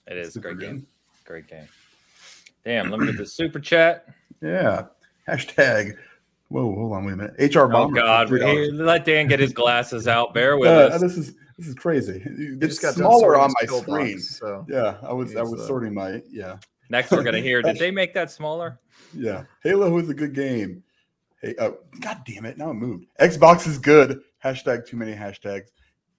It 0.09 0.19
is 0.19 0.29
a 0.29 0.33
Super 0.33 0.55
great 0.55 0.59
good. 0.69 0.77
game. 0.79 0.87
Great 1.25 1.49
game. 1.49 1.69
Damn, 2.65 2.91
let 2.91 3.01
me 3.01 3.07
get 3.07 3.17
the 3.17 3.27
super 3.27 3.61
chat. 3.61 4.07
Yeah. 4.43 4.87
Hashtag. 5.29 5.97
Whoa, 6.49 6.73
hold 6.75 6.93
on, 6.93 7.05
wait 7.05 7.13
a 7.15 7.17
minute. 7.17 7.55
HR 7.57 7.73
Oh. 7.75 7.89
God, 7.89 8.29
Hey, 8.29 8.71
let 8.71 9.05
Dan 9.05 9.27
get 9.27 9.41
his 9.41 9.53
glasses 9.53 10.07
out. 10.07 10.33
Bear 10.35 10.57
with 10.57 10.69
Uh, 10.71 10.95
us. 10.95 11.01
this 11.01 11.17
is 11.17 11.35
this 11.59 11.67
is 11.69 11.75
crazy. 11.75 12.23
You 12.37 12.59
It's 12.61 12.81
just 12.81 12.83
got 12.83 12.95
smaller 12.95 13.39
on 13.39 13.53
my 13.61 13.67
screen. 13.79 14.15
box, 14.17 14.39
so 14.39 14.65
Yeah, 14.69 14.97
I 15.03 15.13
was 15.13 15.35
I 15.37 15.43
was 15.43 15.61
uh, 15.61 15.67
sorting 15.67 15.95
my 15.95 16.23
yeah 16.31 16.59
Next, 16.89 17.11
we're 17.11 17.23
gonna 17.25 17.41
hear. 17.41 17.63
Did 17.63 17.79
they 17.81 17.91
make 17.91 18.15
that 18.15 18.31
smaller? 18.31 18.79
yeah. 19.13 19.45
Halo 19.63 19.97
is 19.99 20.09
a 20.09 20.15
good 20.15 20.35
game. 20.35 20.83
Hey, 21.43 21.55
oh 21.59 21.79
god 22.01 22.23
damn 22.27 22.45
it! 22.47 22.57
Now 22.59 22.71
it 22.71 22.75
moved. 22.75 23.07
Xbox 23.21 23.67
is 23.67 23.79
good. 23.79 24.21
Hashtag 24.43 24.87
too 24.87 24.97
many 24.97 25.13
hashtags. 25.13 25.69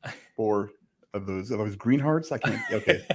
Four 0.36 0.72
of 1.14 1.26
those 1.26 1.52
of 1.52 1.58
those 1.60 1.76
green 1.76 2.00
hearts. 2.00 2.32
I 2.32 2.38
can't. 2.38 2.62
Okay, 2.72 3.06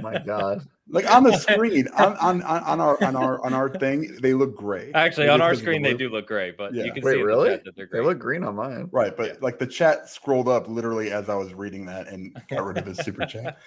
my 0.00 0.18
God. 0.26 0.66
like 0.88 1.10
on 1.12 1.22
the 1.24 1.32
screen 1.36 1.88
on 1.96 2.16
on, 2.16 2.42
on, 2.42 2.62
on 2.62 2.80
our 2.80 3.02
on 3.04 3.16
our 3.16 3.44
on 3.44 3.54
our 3.54 3.68
thing, 3.68 4.16
they 4.20 4.34
look 4.34 4.56
gray. 4.56 4.90
Actually, 4.94 5.24
Maybe 5.26 5.34
on 5.34 5.40
our 5.40 5.50
because 5.50 5.60
the 5.60 5.64
screen 5.64 5.82
they 5.82 5.94
do 5.94 6.08
look 6.08 6.26
great, 6.26 6.56
but 6.56 6.74
Yeah. 6.74 6.84
you 6.84 6.92
can 6.92 7.02
Wait, 7.02 7.12
see 7.12 7.20
in 7.20 7.20
the 7.22 7.26
really? 7.26 7.48
chat 7.50 7.64
that 7.64 7.76
they're 7.76 7.88
They 7.90 8.00
look 8.00 8.18
green 8.18 8.44
on 8.44 8.56
mine. 8.56 8.88
Right, 8.92 9.16
but 9.16 9.26
Yeah. 9.26 9.34
like 9.40 9.58
the 9.58 9.66
chat 9.66 10.08
scrolled 10.08 10.48
up 10.48 10.68
literally 10.68 11.10
as 11.10 11.28
I 11.28 11.34
was 11.34 11.54
reading 11.54 11.86
that 11.86 12.08
and 12.08 12.34
got 12.48 12.64
rid 12.64 12.76
of 12.78 12.86
his 12.86 12.98
super 12.98 13.24
chat. 13.26 13.58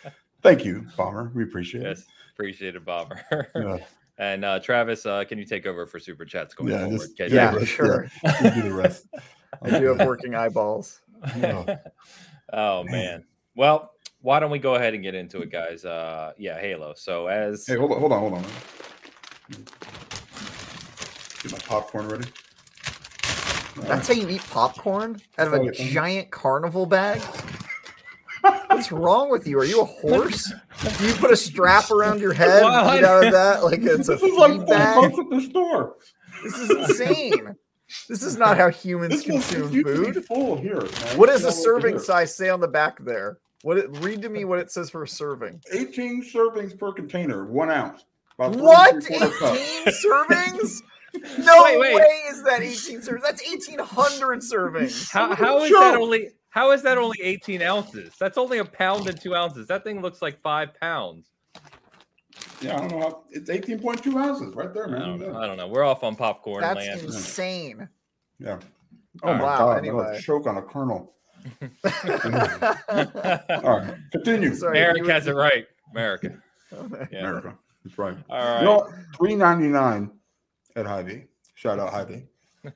Thank 0.42 0.66
you, 0.66 0.86
Bomber. 0.98 1.32
We 1.36 1.44
appreciate 1.44 1.84
yes, 1.84 2.06
appreciate 2.34 2.76
it, 2.76 2.86
Bomber. 2.86 3.22
Yeah, 3.56 3.78
and 4.18 4.46
uh, 4.46 4.60
Travis, 4.60 5.06
uh, 5.06 5.24
can 5.26 5.38
you 5.38 5.46
take 5.46 5.66
over 5.68 5.86
for 5.86 6.00
super 6.00 6.26
chats 6.26 6.54
going 6.54 6.70
Yeah, 6.72 6.82
forward? 6.84 6.98
just- 7.00 7.18
Can 7.18 7.32
Yeah, 7.32 7.54
you? 7.54 7.60
Yeah. 7.60 7.66
sure. 7.66 8.08
you 8.42 8.52
do 8.52 8.62
the 8.64 8.74
rest. 8.74 9.08
I 9.62 9.80
do 9.80 9.86
have 9.96 10.06
working 10.08 10.34
eyeballs. 10.36 11.02
Yeah. 11.38 11.78
oh 12.54 12.84
man. 12.84 13.24
Well, 13.56 13.92
why 14.22 14.40
don't 14.40 14.52
we 14.52 14.60
go 14.60 14.76
ahead 14.76 14.94
and 14.94 15.04
get 15.04 15.16
into 15.16 15.42
it, 15.42 15.52
guys? 15.52 15.84
Uh, 15.86 16.34
yeah, 16.38 16.60
Halo. 16.60 16.94
So 16.96 17.28
as 17.28 17.66
Hey, 17.68 17.76
hold 17.76 17.92
on, 17.92 18.00
hold 18.00 18.12
on, 18.14 18.20
hold 18.20 18.34
on. 18.34 18.44
Get 21.44 21.52
my 21.52 21.58
popcorn 21.60 22.08
ready. 22.08 22.26
That's 23.88 24.08
how 24.08 24.14
you 24.14 24.30
eat 24.30 24.44
popcorn 24.50 25.20
out 25.38 25.48
of 25.48 25.54
a 25.54 25.60
Oh, 25.60 25.64
yeah. 25.64 25.72
giant 25.72 26.30
carnival 26.32 26.86
bag? 26.86 27.22
What's 28.68 28.92
wrong 28.92 29.30
with 29.30 29.48
you? 29.48 29.58
Are 29.60 29.66
you 29.66 29.82
a 29.82 29.86
horse? 29.86 30.52
Do 30.98 31.08
you 31.08 31.14
put 31.16 31.32
a 31.32 31.38
strap 31.38 31.90
around 31.92 32.20
your 32.20 32.34
head 32.34 32.64
What? 32.64 32.98
eat 32.98 33.04
out 33.04 33.26
of 33.26 33.32
that 33.32 33.64
like 33.64 33.82
it's 33.82 34.08
a 34.10 34.14
This 34.16 34.24
is 34.24 34.38
like 34.38 34.52
feed 34.60 34.68
bag? 34.68 34.96
bucks 35.12 35.20
at 35.20 35.30
the 35.30 35.42
store. 35.42 35.96
This 36.44 36.58
is 36.58 36.70
insane. 36.72 37.56
This 38.08 38.24
is 38.24 38.38
not 38.38 38.58
how 38.58 38.70
humans 38.70 39.24
consume 39.24 39.72
used 39.72 39.86
to 39.88 40.06
be 40.06 40.12
food. 40.14 40.26
full 40.26 40.56
here. 40.58 40.82
man. 40.82 41.18
What 41.18 41.28
does 41.30 41.44
the 41.44 41.52
serving 41.52 41.92
here. 41.96 42.00
size 42.00 42.36
say 42.36 42.50
on 42.50 42.60
the 42.60 42.68
back 42.68 43.04
there? 43.04 43.38
What 43.64 43.78
it, 43.78 43.90
read 44.00 44.22
to 44.24 44.30
me 44.30 44.44
what 44.46 44.60
it 44.60 44.72
says 44.72 44.90
for 44.90 45.04
a 45.04 45.08
serving. 45.08 45.62
18 45.72 46.24
servings 46.24 46.78
per 46.78 46.92
container, 46.92 47.46
one 47.46 47.70
ounce. 47.70 48.04
What? 48.38 48.94
and 48.96 49.04
three-quarter 49.04 49.38
cups. 49.38 49.60
18 49.88 49.94
servings? 50.12 50.82
No 51.40 51.64
Wait, 51.66 51.78
wait. 51.78 51.96
way 51.96 52.22
is 52.30 52.42
that 52.44 52.62
18 52.62 53.02
servings. 53.02 53.22
That's 53.22 53.44
1800 53.46 54.40
servings. 54.40 55.12
how, 55.12 55.36
how 55.36 55.62
is 55.62 55.68
Sure. 55.68 55.82
that 55.82 55.96
only 56.00 56.30
how 56.52 56.72
is 56.72 56.84
that 56.84 56.98
only 56.98 57.18
18 57.22 57.62
ounces? 57.62 58.14
That's 58.18 58.38
only 58.38 58.60
a 58.60 58.66
pound 58.66 59.10
and 59.10 59.20
two 59.20 59.36
ounces. 59.36 59.68
That 59.68 59.84
thing 59.84 60.02
looks 60.02 60.22
like 60.22 60.42
five 60.42 60.70
pounds. 60.80 61.30
Yeah, 62.62 62.78
I 62.78 62.80
don't 62.82 62.92
know. 62.92 63.00
How, 63.00 63.24
it's 63.32 63.50
18.2 63.50 64.16
ounces 64.16 64.56
right 64.56 64.74
there, 64.74 64.88
I 64.88 64.92
man. 64.92 65.00
don't 65.02 65.20
know. 65.20 65.38
I 65.38 65.48
don't 65.48 65.58
know. 65.58 65.68
We're 65.68 65.84
off 65.84 66.04
on 66.04 66.16
popcorn 66.16 66.62
That's 66.62 66.76
land. 66.78 67.02
insane. 67.02 67.90
Yeah. 68.40 68.60
All 69.24 69.32
Oh 69.32 69.34
my 69.34 69.34
right. 69.34 69.40
god! 69.40 69.60
Wow, 69.60 69.70
I'm 69.72 69.78
anyway. 69.80 70.04
gonna 70.06 70.22
choke 70.22 70.48
on 70.48 70.58
a 70.58 70.62
kernel. 70.62 71.14
All 73.64 73.80
right, 73.80 73.96
continue. 74.12 74.54
Sorry, 74.56 74.80
Eric 74.80 75.06
has 75.08 75.28
it 75.28 75.36
right. 75.36 75.66
America. 75.92 76.38
Yeah. 77.12 77.20
America. 77.20 77.58
That's 77.84 77.98
right. 77.98 78.16
All 78.30 78.38
right. 78.38 78.60
You 78.60 78.66
know, 78.66 78.94
three 79.18 79.36
ninety 79.36 79.68
nine 79.68 80.10
at 80.78 80.86
Hy-Vee. 80.86 81.26
Shout 81.56 81.80
out 81.80 81.92
Hy-Vee. 81.92 82.24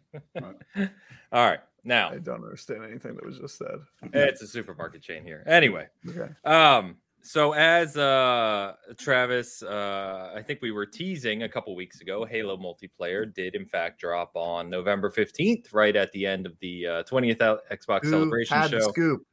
All 1.31 1.49
right. 1.49 1.59
Now 1.85 2.09
I 2.09 2.17
don't 2.17 2.43
understand 2.43 2.83
anything 2.83 3.15
that 3.15 3.25
was 3.25 3.37
just 3.37 3.57
said. 3.57 3.79
it's 4.13 4.41
a 4.41 4.47
supermarket 4.47 5.01
chain 5.01 5.23
here. 5.23 5.43
Anyway, 5.47 5.87
Okay. 6.09 6.29
um, 6.43 6.97
so 7.25 7.53
as 7.53 7.97
uh 7.97 8.73
Travis, 8.97 9.63
uh, 9.63 10.31
I 10.35 10.41
think 10.41 10.61
we 10.61 10.71
were 10.71 10.85
teasing 10.85 11.43
a 11.43 11.49
couple 11.49 11.75
weeks 11.75 12.01
ago, 12.01 12.23
Halo 12.25 12.55
multiplayer 12.57 13.31
did 13.33 13.55
in 13.55 13.65
fact 13.65 13.99
drop 13.99 14.31
on 14.35 14.69
November 14.69 15.09
15th, 15.09 15.73
right 15.73 15.95
at 15.95 16.11
the 16.11 16.25
end 16.25 16.45
of 16.45 16.53
the 16.59 16.85
uh, 16.87 17.03
20th 17.03 17.41
out- 17.41 17.61
Xbox 17.71 18.03
Who 18.03 18.11
celebration 18.11 18.57
had 18.57 18.71
the 18.71 18.79
show. 18.81 18.89
scoop? 18.91 19.25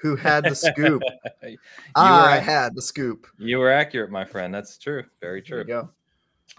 Who 0.00 0.16
had 0.16 0.44
the 0.44 0.54
scoop? 0.54 1.02
You 1.44 1.58
I 1.96 2.36
were- 2.36 2.40
had 2.42 2.74
the 2.74 2.82
scoop. 2.82 3.26
You 3.38 3.58
were 3.58 3.70
accurate, 3.70 4.10
my 4.10 4.24
friend. 4.24 4.52
That's 4.54 4.78
true. 4.78 5.04
Very 5.20 5.40
There 5.42 5.64
true. 5.64 5.74
you 5.74 5.88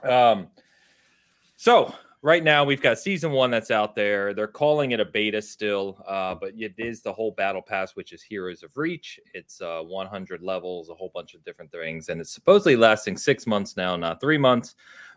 go. 0.04 0.32
Um, 0.32 0.48
so 1.58 1.94
right 2.24 2.44
now 2.44 2.64
we've 2.64 2.82
got 2.82 2.98
season 2.98 3.32
one 3.32 3.52
that's 3.52 3.70
out 3.70 3.96
there. 3.96 4.34
They're 4.34 4.48
calling 4.48 4.92
it 4.92 5.00
a 5.00 5.06
beta 5.06 5.42
still, 5.42 6.04
uh, 6.08 6.34
but 6.34 6.54
it 6.58 6.74
is 6.78 7.02
the 7.02 7.14
whole 7.14 7.32
battle 7.32 7.62
pass, 7.62 7.96
which 7.96 8.14
is 8.14 8.24
Heroes 8.24 8.64
of 8.64 8.76
Reach. 8.76 9.20
It's 9.36 9.62
uh, 9.62 9.82
100 9.84 10.42
levels, 10.42 10.90
a 10.90 10.96
whole 10.96 11.12
bunch 11.14 11.36
of 11.36 11.44
different 11.44 11.72
things, 11.72 12.10
and 12.10 12.20
it's 12.20 12.32
supposedly 12.32 12.76
lasting 12.76 13.18
six 13.18 13.46
months 13.46 13.78
now, 13.78 13.96
not 13.96 14.20
three 14.20 14.40
months. 14.40 14.76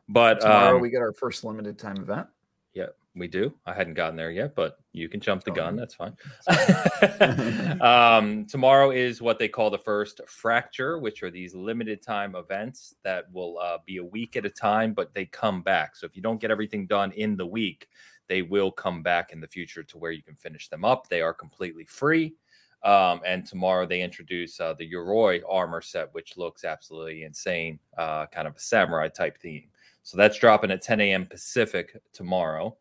But 0.09 0.41
Tomorrow 0.41 0.77
um, 0.77 0.83
we 0.83 0.91
get 0.91 1.01
our 1.01 1.13
first 1.13 1.45
limited 1.45 1.79
time 1.79 1.97
event. 1.97 2.27
yeah, 2.75 2.87
we 3.17 3.29
do. 3.29 3.53
I 3.65 3.73
hadn't 3.73 3.95
gotten 3.95 4.17
there 4.17 4.31
yet, 4.31 4.55
but 4.55 4.79
you 4.93 5.09
can 5.09 5.21
jump 5.21 5.45
the 5.45 5.51
gun. 5.51 5.75
That's 5.75 5.95
fine. 5.95 6.17
um, 7.81 8.47
tomorrow 8.47 8.91
is 8.91 9.23
what 9.23 9.39
they 9.39 9.49
call 9.49 9.71
the 9.71 9.79
first 9.79 10.21
fracture, 10.27 10.99
which 10.99 11.23
are 11.23 11.31
these 11.31 11.55
limited 11.55 12.03
time 12.03 12.37
events 12.37 12.95
that 13.03 13.33
will 13.33 13.59
uh, 13.59 13.79
be 13.87 13.97
a 13.97 14.05
week 14.05 14.37
at 14.37 14.45
a 14.45 14.51
time, 14.51 14.93
but 14.93 15.15
they 15.15 15.25
come 15.25 15.63
back. 15.63 15.97
So 15.97 16.07
if 16.07 16.15
you 16.15 16.23
don't 16.23 16.41
get 16.41 16.51
everything 16.51 16.87
done 16.87 17.13
in 17.13 17.37
the 17.37 17.47
week, 17.47 17.89
they 18.29 18.43
will 18.43 18.71
come 18.71 19.03
back 19.03 19.33
in 19.33 19.41
the 19.41 19.47
future 19.47 19.83
to 19.83 19.99
where 19.99 20.13
you 20.13 20.23
can 20.23 20.37
finish 20.37 20.69
them 20.69 20.85
up. 20.85 21.09
They 21.09 21.23
are 21.23 21.33
completely 21.33 21.85
free. 21.85 22.35
Um, 22.83 23.21
and 23.25 23.47
tomorrow 23.47 23.87
they 23.87 24.03
introduce 24.03 24.61
uh, 24.61 24.75
the 24.75 24.91
Yoroi 24.91 25.43
armor 25.49 25.81
set, 25.81 26.13
which 26.13 26.37
looks 26.37 26.65
absolutely 26.65 27.25
insane, 27.25 27.79
uh, 27.97 28.27
kind 28.27 28.47
of 28.47 28.57
a 28.57 28.61
samurai 28.61 29.09
type 29.09 29.39
theme. 29.39 29.69
So 30.03 30.17
that's 30.17 30.39
dropping 30.39 30.71
at 30.71 30.83
10 30.83 31.01
a.m. 31.01 31.27
Pacific 31.27 32.01
tomorrow. 32.13 32.77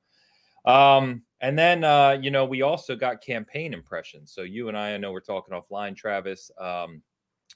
Um, 0.65 1.23
and 1.41 1.57
then 1.57 1.83
uh, 1.83 2.17
you 2.21 2.31
know, 2.31 2.45
we 2.45 2.61
also 2.61 2.95
got 2.95 3.21
campaign 3.21 3.73
impressions. 3.73 4.31
So 4.31 4.41
you 4.41 4.67
and 4.67 4.77
I, 4.77 4.93
I 4.93 4.97
know 4.97 5.11
we're 5.11 5.19
talking 5.19 5.53
offline, 5.53 5.95
Travis. 5.95 6.49
Um, 6.59 7.01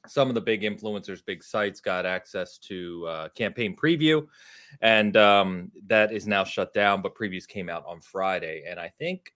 some 0.08 0.30
of 0.30 0.36
the 0.36 0.42
big 0.42 0.62
influencers, 0.62 1.26
big 1.26 1.44
sites 1.44 1.82
got 1.82 2.06
access 2.06 2.58
to 2.60 3.06
uh, 3.08 3.30
campaign 3.30 3.76
preview, 3.76 4.26
and 4.82 5.18
um, 5.18 5.72
that 5.88 6.12
is 6.12 6.28
now 6.28 6.44
shut 6.44 6.74
down. 6.74 7.02
But 7.02 7.16
previews 7.16 7.48
came 7.48 7.70
out 7.70 7.84
on 7.86 8.00
Friday, 8.00 8.64
and 8.68 8.80
I 8.80 8.90
think 9.00 9.34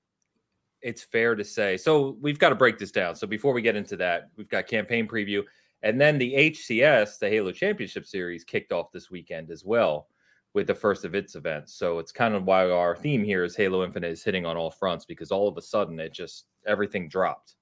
it's 0.82 1.04
fair 1.04 1.36
to 1.36 1.44
say. 1.44 1.78
So 1.78 2.18
we've 2.22 2.40
got 2.40 2.50
to 2.50 2.56
break 2.56 2.78
this 2.78 2.92
down. 2.92 3.16
So 3.16 3.26
before 3.26 3.54
we 3.54 3.62
get 3.62 3.76
into 3.76 3.98
that, 3.98 4.30
we've 4.38 4.50
got 4.50 4.68
campaign 4.68 5.08
preview, 5.08 5.44
and 5.82 6.00
then 6.00 6.18
the 6.18 6.34
HCS, 6.34 7.20
the 7.20 7.30
Halo 7.30 7.52
Championship 7.52 8.06
Series, 8.06 8.44
kicked 8.44 8.72
off 8.72 8.92
this 8.92 9.10
weekend 9.10 9.50
as 9.50 9.66
well 9.66 10.08
with 10.54 10.68
the 10.68 10.76
first 10.76 11.04
of 11.04 11.16
its 11.16 11.36
events. 11.36 11.74
So 11.74 12.00
it's 12.00 12.12
kind 12.12 12.36
of 12.36 12.46
why 12.46 12.70
our 12.70 12.96
theme 12.96 13.24
here 13.24 13.44
is 13.44 13.56
Halo 13.56 13.84
Infinite 13.84 14.12
is 14.12 14.24
hitting 14.24 14.46
on 14.46 14.56
all 14.56 14.70
fronts 14.70 15.06
because 15.06 15.32
all 15.32 15.48
of 15.48 15.58
a 15.58 15.62
sudden 15.62 16.00
it 16.00 16.14
just 16.14 16.46
everything 16.66 17.10
dropped. 17.10 17.56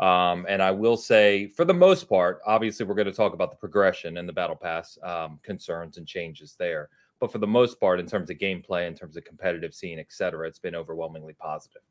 Um, 0.00 0.44
and 0.48 0.60
I 0.60 0.72
will 0.72 0.96
say, 0.96 1.46
for 1.46 1.64
the 1.64 1.72
most 1.72 2.08
part, 2.08 2.40
obviously 2.44 2.84
we're 2.84 2.96
going 2.96 3.06
to 3.06 3.12
talk 3.12 3.32
about 3.32 3.50
the 3.52 3.56
progression 3.56 4.16
and 4.16 4.28
the 4.28 4.32
battle 4.32 4.56
pass 4.56 4.98
um, 5.04 5.38
concerns 5.44 5.98
and 5.98 6.06
changes 6.06 6.56
there. 6.58 6.88
But 7.20 7.30
for 7.30 7.38
the 7.38 7.46
most 7.46 7.78
part, 7.78 8.00
in 8.00 8.06
terms 8.06 8.28
of 8.28 8.38
gameplay, 8.38 8.88
in 8.88 8.94
terms 8.94 9.16
of 9.16 9.24
competitive 9.24 9.72
scene, 9.72 10.00
et 10.00 10.10
cetera, 10.10 10.48
it's 10.48 10.58
been 10.58 10.74
overwhelmingly 10.74 11.34
positive. 11.34 11.82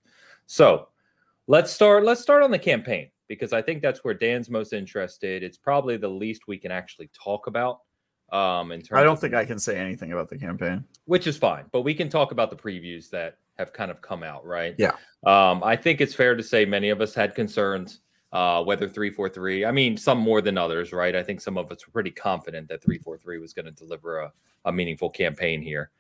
So 0.48 0.90
let's 1.48 1.72
start. 1.72 2.04
Let's 2.04 2.22
start 2.22 2.44
on 2.44 2.52
the 2.52 2.60
campaign 2.60 3.10
because 3.30 3.54
I 3.54 3.62
think 3.62 3.82
that's 3.82 4.04
where 4.04 4.14
Dan's 4.14 4.50
most 4.50 4.74
interested. 4.74 5.42
It's 5.42 5.58
probably 5.58 5.96
the 5.96 6.10
least 6.10 6.50
we 6.50 6.58
can 6.58 6.72
actually 6.72 7.10
talk 7.14 7.48
about. 7.48 7.80
Um, 8.34 8.72
in 8.72 8.82
terms 8.82 9.00
I 9.00 9.04
don't 9.04 9.14
of- 9.14 9.22
think 9.22 9.34
I 9.36 9.46
can 9.46 9.60
say 9.60 9.78
anything 9.78 10.12
about 10.12 10.28
the 10.28 10.38
campaign. 10.38 10.84
which 11.06 11.28
is 11.28 11.38
fine. 11.38 11.66
But 11.72 11.82
we 11.82 11.94
can 11.94 12.10
talk 12.10 12.32
about 12.32 12.50
the 12.50 12.56
previews 12.56 13.10
that 13.12 13.38
have 13.60 13.72
kind 13.72 13.92
of 13.92 14.02
come 14.02 14.24
out, 14.24 14.44
right? 14.46 14.74
Yeah. 14.80 14.94
Um, 15.26 15.64
I 15.64 15.76
think 15.76 16.02
it's 16.02 16.16
fair 16.16 16.36
to 16.36 16.42
say 16.44 16.66
many 16.66 16.90
of 16.90 17.00
us 17.00 17.14
had 17.14 17.36
concerns 17.36 18.00
uh, 18.32 18.64
whether 18.64 18.90
343, 18.90 19.64
I 19.64 19.72
mean, 19.72 19.96
some 19.96 20.18
more 20.18 20.42
than 20.42 20.58
others, 20.58 20.92
right? 20.92 21.16
I 21.16 21.22
think 21.22 21.40
some 21.40 21.56
of 21.56 21.72
us 21.72 21.86
were 21.86 21.92
pretty 21.92 22.10
confident 22.10 22.68
that 22.70 22.82
343 22.84 23.38
was 23.38 23.54
going 23.54 23.66
to 23.66 23.72
deliver 23.72 24.22
a, 24.22 24.34
a 24.66 24.72
meaningful 24.72 25.12
campaign 25.12 25.62
here. 25.62 25.92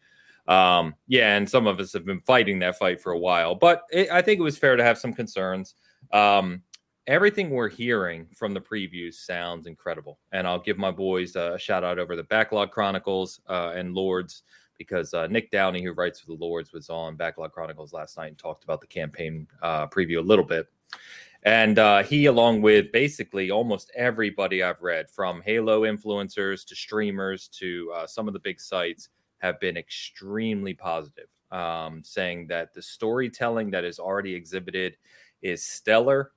Um, 0.47 0.95
yeah, 1.07 1.37
and 1.37 1.47
some 1.47 1.67
of 1.67 1.79
us 1.79 1.93
have 1.93 2.05
been 2.05 2.21
fighting 2.21 2.57
that 2.59 2.79
fight 2.79 2.99
for 2.99 3.11
a 3.11 3.19
while, 3.19 3.53
but 3.53 3.83
it, 3.91 4.09
I 4.09 4.23
think 4.23 4.39
it 4.39 4.43
was 4.43 4.57
fair 4.57 4.75
to 4.75 4.83
have 4.83 4.97
some 4.97 5.13
concerns. 5.13 5.75
Um, 6.11 6.63
everything 7.07 7.49
we're 7.49 7.69
hearing 7.69 8.27
from 8.33 8.53
the 8.53 8.61
previews 8.61 9.15
sounds 9.15 9.67
incredible, 9.67 10.19
and 10.31 10.47
I'll 10.47 10.59
give 10.59 10.77
my 10.77 10.91
boys 10.91 11.35
a 11.35 11.57
shout 11.57 11.83
out 11.83 11.99
over 11.99 12.15
the 12.15 12.23
Backlog 12.23 12.71
Chronicles 12.71 13.41
uh, 13.49 13.73
and 13.75 13.93
Lords 13.93 14.43
because 14.77 15.13
uh, 15.13 15.27
Nick 15.27 15.51
Downey, 15.51 15.83
who 15.83 15.93
writes 15.93 16.19
for 16.19 16.27
the 16.27 16.33
Lords, 16.33 16.73
was 16.73 16.89
on 16.89 17.15
Backlog 17.15 17.51
Chronicles 17.51 17.93
last 17.93 18.17
night 18.17 18.27
and 18.27 18.37
talked 18.37 18.63
about 18.63 18.81
the 18.81 18.87
campaign 18.87 19.47
uh, 19.61 19.87
preview 19.87 20.17
a 20.17 20.21
little 20.21 20.45
bit. 20.45 20.67
And 21.43 21.77
uh, 21.77 22.03
he, 22.03 22.27
along 22.27 22.61
with 22.61 22.91
basically 22.91 23.51
almost 23.51 23.91
everybody 23.95 24.63
I've 24.63 24.81
read, 24.81 25.09
from 25.09 25.41
Halo 25.41 25.81
influencers 25.81 26.65
to 26.65 26.75
streamers 26.75 27.47
to 27.49 27.91
uh, 27.95 28.07
some 28.07 28.27
of 28.27 28.33
the 28.33 28.39
big 28.39 28.59
sites, 28.59 29.09
have 29.39 29.59
been 29.59 29.75
extremely 29.75 30.73
positive, 30.73 31.27
um, 31.51 32.01
saying 32.03 32.47
that 32.47 32.73
the 32.73 32.81
storytelling 32.81 33.69
that 33.71 33.83
is 33.83 33.99
already 33.99 34.33
exhibited 34.33 34.95
is 35.41 35.63
stellar. 35.63 36.31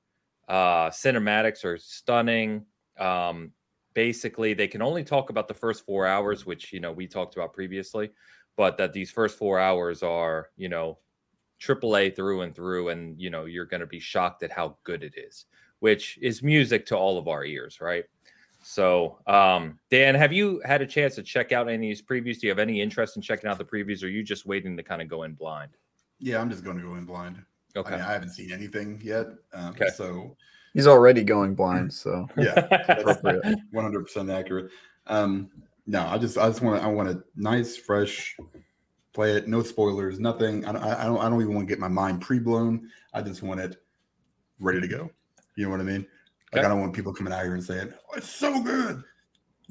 Uh, 0.49 0.91
cinematics 0.91 1.65
are 1.65 1.79
stunning. 1.79 2.65
Um, 2.99 3.53
basically, 3.95 4.55
they 4.55 4.69
can 4.69 4.83
only 4.83 5.05
talk 5.05 5.31
about 5.31 5.49
the 5.49 5.55
first 5.55 5.85
four 5.85 6.07
hours, 6.07 6.47
which 6.47 6.73
you 6.73 6.81
know 6.81 6.93
we 6.93 7.07
talked 7.07 7.35
about 7.35 7.53
previously, 7.53 8.11
but 8.57 8.77
that 8.79 8.93
these 8.93 9.11
first 9.11 9.37
four 9.39 9.59
hours 9.59 10.03
are 10.03 10.51
you 10.57 10.69
know 10.69 10.99
triple 11.59 11.97
A 11.97 12.11
through 12.11 12.43
and 12.43 12.55
through, 12.55 12.91
and 12.91 13.21
you 13.21 13.31
know 13.31 13.45
you're 13.45 13.65
going 13.65 13.81
to 13.81 13.87
be 13.87 14.01
shocked 14.01 14.43
at 14.43 14.53
how 14.53 14.77
good 14.85 15.03
it 15.03 15.15
is, 15.17 15.47
which 15.81 16.19
is 16.23 16.43
music 16.43 16.87
to 16.87 16.97
all 16.97 17.19
of 17.19 17.29
our 17.29 17.45
ears, 17.45 17.81
right? 17.81 18.05
So, 18.63 19.21
um, 19.29 19.79
Dan, 19.91 20.17
have 20.17 20.33
you 20.33 20.61
had 20.65 20.83
a 20.83 20.87
chance 20.87 21.15
to 21.15 21.23
check 21.23 21.53
out 21.53 21.69
any 21.69 21.77
of 21.77 21.81
these 21.81 22.03
previews? 22.03 22.41
Do 22.41 22.49
you 22.49 22.51
have 22.51 22.59
any 22.59 22.81
interest 22.81 23.17
in 23.17 23.23
checking 23.23 23.49
out 23.49 23.59
the 23.59 23.65
previews, 23.65 24.03
or 24.03 24.07
are 24.07 24.11
you 24.11 24.25
just 24.25 24.45
waiting 24.45 24.77
to 24.77 24.83
kind 24.83 25.01
of 25.01 25.09
go 25.09 25.23
in 25.23 25.35
blind? 25.35 25.77
Yeah, 26.19 26.41
I'm 26.41 26.51
just 26.51 26.65
going 26.65 26.77
to 26.77 26.83
go 26.83 26.95
in 26.95 27.05
blind. 27.05 27.43
Okay. 27.77 27.95
I, 27.95 27.97
mean, 27.99 28.07
I 28.07 28.13
haven't 28.13 28.31
seen 28.31 28.53
anything 28.53 29.01
yet. 29.03 29.27
Um, 29.53 29.71
Okay. 29.71 29.89
So 29.95 30.37
He's 30.73 30.87
already 30.87 31.25
going 31.25 31.55
blind, 31.55 31.93
so 31.93 32.29
yeah, 32.37 32.67
appropriate. 32.99 33.43
100 33.71 34.03
percent 34.05 34.29
accurate. 34.31 34.71
Um, 35.07 35.51
no, 35.87 36.07
I 36.07 36.19
just 36.19 36.37
I 36.37 36.49
just 36.49 36.61
want 36.61 36.81
to, 36.81 36.87
I 36.87 36.91
want 36.91 37.09
a 37.09 37.23
nice 37.35 37.77
fresh 37.79 38.37
play 39.15 39.33
it, 39.33 39.49
no 39.49 39.63
spoilers, 39.63 40.19
nothing. 40.21 40.67
I 40.67 40.73
don't 40.73 40.83
I 40.85 41.05
don't 41.05 41.19
I 41.19 41.31
don't 41.31 41.41
even 41.41 41.55
want 41.55 41.67
to 41.67 41.73
get 41.73 41.79
my 41.81 41.89
mind 41.89 42.21
pre 42.21 42.39
blown. 42.39 42.91
I 43.15 43.23
just 43.23 43.43
want 43.43 43.61
it 43.61 43.83
ready 44.61 44.81
to 44.81 44.89
go. 44.89 45.11
You 45.57 45.65
know 45.65 45.71
what 45.71 45.81
I 45.81 45.85
mean? 45.85 46.07
Like 46.53 46.65
I 46.65 46.69
don't 46.69 46.81
want 46.81 46.93
people 46.93 47.15
coming 47.15 47.33
out 47.33 47.43
here 47.43 47.55
and 47.55 47.65
saying, 47.65 47.93
oh, 48.11 48.15
"It's 48.17 48.29
so 48.29 48.61
good." 48.63 49.03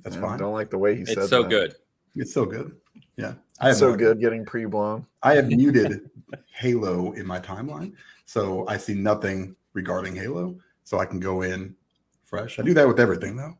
That's 0.03 0.15
Yeah, 0.15 0.21
fine. 0.23 0.33
I 0.33 0.37
don't 0.37 0.53
like 0.53 0.71
the 0.71 0.77
way 0.79 0.95
he 0.95 1.05
said 1.05 1.19
It's 1.19 1.29
so 1.29 1.43
that. 1.43 1.49
good. 1.49 1.75
It's 2.15 2.33
so 2.33 2.45
good. 2.45 2.75
Yeah, 3.17 3.33
I 3.59 3.67
have 3.69 3.77
so 3.77 3.91
no- 3.91 3.95
good 3.97 4.19
getting 4.19 4.45
pre 4.45 4.65
blown. 4.65 5.05
I 5.23 5.35
have 5.35 5.47
muted 5.47 6.09
Halo 6.51 7.13
in 7.13 7.25
my 7.25 7.39
timeline, 7.39 7.93
so 8.25 8.65
I 8.67 8.77
see 8.77 8.93
nothing 8.93 9.55
regarding 9.73 10.15
Halo, 10.15 10.57
so 10.83 10.99
I 10.99 11.05
can 11.05 11.19
go 11.19 11.41
in 11.43 11.75
fresh. 12.23 12.59
I 12.59 12.63
do 12.63 12.73
that 12.73 12.87
with 12.87 12.99
everything 12.99 13.35
though. 13.35 13.57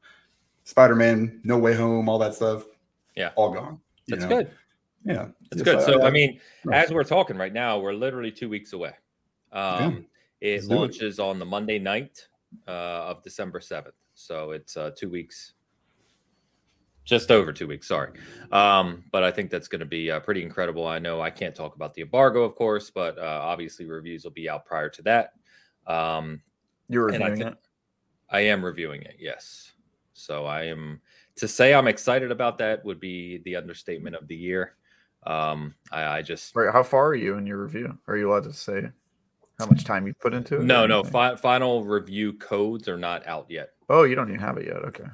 Spider 0.64 0.96
Man, 0.96 1.40
No 1.44 1.58
Way 1.58 1.76
Home, 1.76 2.10
all 2.10 2.18
that 2.20 2.34
stuff. 2.34 2.66
Yeah. 3.16 3.32
all 3.36 3.52
gone. 3.52 3.80
That's 4.08 4.24
know? 4.24 4.30
good. 4.30 4.52
Yeah, 5.06 5.28
That's 5.52 5.64
Yes, 5.66 5.86
good. 5.86 5.94
So 5.94 6.04
I 6.04 6.10
mean, 6.10 6.40
right. 6.66 6.84
as 6.84 6.92
we're 6.92 7.04
talking 7.04 7.38
right 7.38 7.54
now, 7.54 7.80
we're 7.80 7.94
literally 7.94 8.32
two 8.32 8.50
weeks 8.50 8.74
away. 8.74 8.94
Um, 9.52 10.08
It 10.42 10.56
Let's 10.56 10.68
do 10.68 10.74
it. 10.74 10.78
launches 10.78 11.20
on 11.20 11.40
the 11.40 11.46
Monday 11.46 11.80
night 11.80 12.28
uh, 12.68 12.72
of 12.72 13.24
December 13.24 13.62
seventh, 13.62 13.96
so 14.16 14.52
it's 14.52 14.76
uh, 14.76 14.92
two 14.98 15.10
weeks, 15.10 15.54
just 17.06 17.32
over 17.32 17.54
two 17.54 17.68
weeks. 17.68 17.88
Sorry, 17.88 18.12
um, 18.52 19.04
but 19.12 19.24
I 19.24 19.32
think 19.32 19.50
that's 19.50 19.68
going 19.68 19.80
to 19.80 19.86
be 19.86 20.12
uh, 20.12 20.20
pretty 20.20 20.44
incredible. 20.44 20.86
I 20.86 21.00
know 21.00 21.22
I 21.22 21.30
can't 21.30 21.56
talk 21.56 21.76
about 21.76 21.94
the 21.94 22.02
embargo, 22.02 22.44
of 22.44 22.56
course, 22.56 22.90
but 22.90 23.18
uh, 23.18 23.40
obviously 23.44 23.86
reviews 23.86 24.24
will 24.24 24.32
be 24.32 24.50
out 24.50 24.66
prior 24.66 24.90
to 24.90 25.02
that. 25.04 25.34
Um, 25.88 26.42
You're 26.90 27.10
I 27.10 27.14
reviewing 27.14 27.38
think 27.38 27.52
it. 27.52 27.58
I 28.30 28.40
am 28.42 28.66
reviewing 28.66 29.04
it. 29.04 29.16
Yes, 29.20 29.72
so 30.14 30.46
I 30.46 30.64
am 30.64 31.00
to 31.38 31.48
say 31.48 31.74
I'm 31.74 31.88
excited 31.88 32.32
about 32.32 32.58
that 32.58 32.84
would 32.84 33.00
be 33.00 33.40
the 33.46 33.56
understatement 33.56 34.16
of 34.16 34.28
the 34.28 34.36
year. 34.36 34.76
Um, 35.28 35.76
I, 35.92 36.04
I 36.18 36.22
just 36.22 36.56
Right. 36.56 36.72
How 36.72 36.84
far 36.84 37.08
are 37.08 37.16
you 37.16 37.38
in 37.38 37.48
your 37.48 37.64
review? 37.64 37.98
Are 38.08 38.16
you 38.16 38.32
allowed 38.32 38.44
to 38.44 38.54
say 38.54 38.90
how 39.60 39.66
much 39.66 39.84
time 39.84 40.06
you 40.06 40.14
put 40.14 40.34
into 40.34 40.58
it? 40.58 40.64
No, 40.64 40.86
no. 40.86 41.04
Fi- 41.04 41.36
final 41.36 41.84
review 41.84 42.34
codes 42.34 42.88
are 42.88 42.98
not 42.98 43.26
out 43.26 43.48
yet. 43.50 43.70
Oh, 43.90 44.04
you 44.04 44.16
don't 44.16 44.30
even 44.30 44.40
have 44.40 44.58
it 44.58 44.68
yet. 44.68 44.78
Okay. 44.78 45.06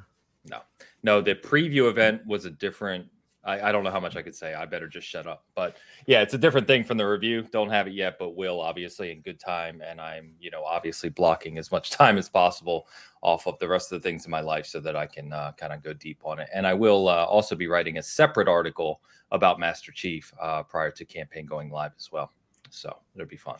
No, 0.48 0.60
no. 1.02 1.20
the 1.20 1.34
preview 1.34 1.88
event 1.88 2.26
was 2.26 2.44
a 2.44 2.50
different. 2.50 3.06
I, 3.44 3.60
I 3.60 3.72
don't 3.72 3.82
know 3.82 3.90
how 3.90 3.98
much 3.98 4.14
I 4.14 4.22
could 4.22 4.36
say. 4.36 4.54
I 4.54 4.64
better 4.66 4.86
just 4.86 5.06
shut 5.06 5.26
up. 5.26 5.44
But 5.56 5.76
yeah, 6.06 6.22
it's 6.22 6.34
a 6.34 6.38
different 6.38 6.68
thing 6.68 6.84
from 6.84 6.96
the 6.96 7.08
review. 7.08 7.42
Don't 7.50 7.70
have 7.70 7.88
it 7.88 7.92
yet, 7.92 8.16
but 8.16 8.36
will 8.36 8.60
obviously 8.60 9.10
in 9.10 9.20
good 9.20 9.40
time. 9.40 9.82
And 9.84 10.00
I'm, 10.00 10.34
you 10.38 10.50
know, 10.52 10.62
obviously 10.62 11.08
blocking 11.08 11.58
as 11.58 11.72
much 11.72 11.90
time 11.98 12.18
as 12.18 12.28
possible 12.28 12.86
off 13.20 13.48
of 13.48 13.58
the 13.58 13.66
rest 13.66 13.90
of 13.90 14.00
the 14.00 14.08
things 14.08 14.24
in 14.24 14.30
my 14.30 14.40
life 14.40 14.66
so 14.66 14.78
that 14.80 14.94
I 14.94 15.06
can 15.06 15.32
uh, 15.32 15.52
kind 15.56 15.72
of 15.72 15.82
go 15.82 15.92
deep 15.92 16.20
on 16.22 16.38
it. 16.38 16.48
And 16.54 16.66
I 16.66 16.74
will 16.74 17.08
uh, 17.08 17.24
also 17.24 17.56
be 17.56 17.66
writing 17.66 17.98
a 17.98 18.02
separate 18.02 18.46
article 18.46 19.00
about 19.32 19.58
Master 19.58 19.90
Chief 19.90 20.32
uh, 20.40 20.62
prior 20.62 20.92
to 20.92 21.04
campaign 21.04 21.44
going 21.44 21.70
live 21.70 21.92
as 21.98 22.12
well. 22.12 22.30
So 22.70 22.96
it'll 23.14 23.26
be 23.26 23.36
fun. 23.36 23.56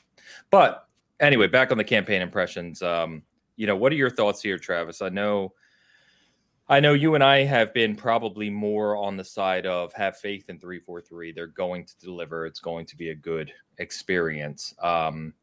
But 0.50 0.86
anyway, 1.20 1.46
back 1.46 1.72
on 1.72 1.78
the 1.78 1.84
campaign 1.84 2.22
impressions. 2.22 2.82
Um, 2.82 3.22
you 3.56 3.66
know, 3.66 3.76
what 3.76 3.92
are 3.92 3.96
your 3.96 4.10
thoughts 4.10 4.42
here, 4.42 4.58
Travis? 4.58 5.02
I 5.02 5.08
know. 5.08 5.52
I 6.68 6.80
know 6.80 6.92
you 6.92 7.14
and 7.14 7.24
I 7.24 7.44
have 7.44 7.74
been 7.74 7.96
probably 7.96 8.48
more 8.48 8.96
on 8.96 9.16
the 9.16 9.24
side 9.24 9.66
of 9.66 9.92
have 9.94 10.16
faith 10.18 10.48
in 10.48 10.58
343. 10.58 11.32
They're 11.32 11.46
going 11.48 11.84
to 11.84 11.98
deliver. 11.98 12.46
It's 12.46 12.60
going 12.60 12.86
to 12.86 12.96
be 12.96 13.10
a 13.10 13.14
good 13.14 13.52
experience. 13.78 14.74
Um, 14.80 15.34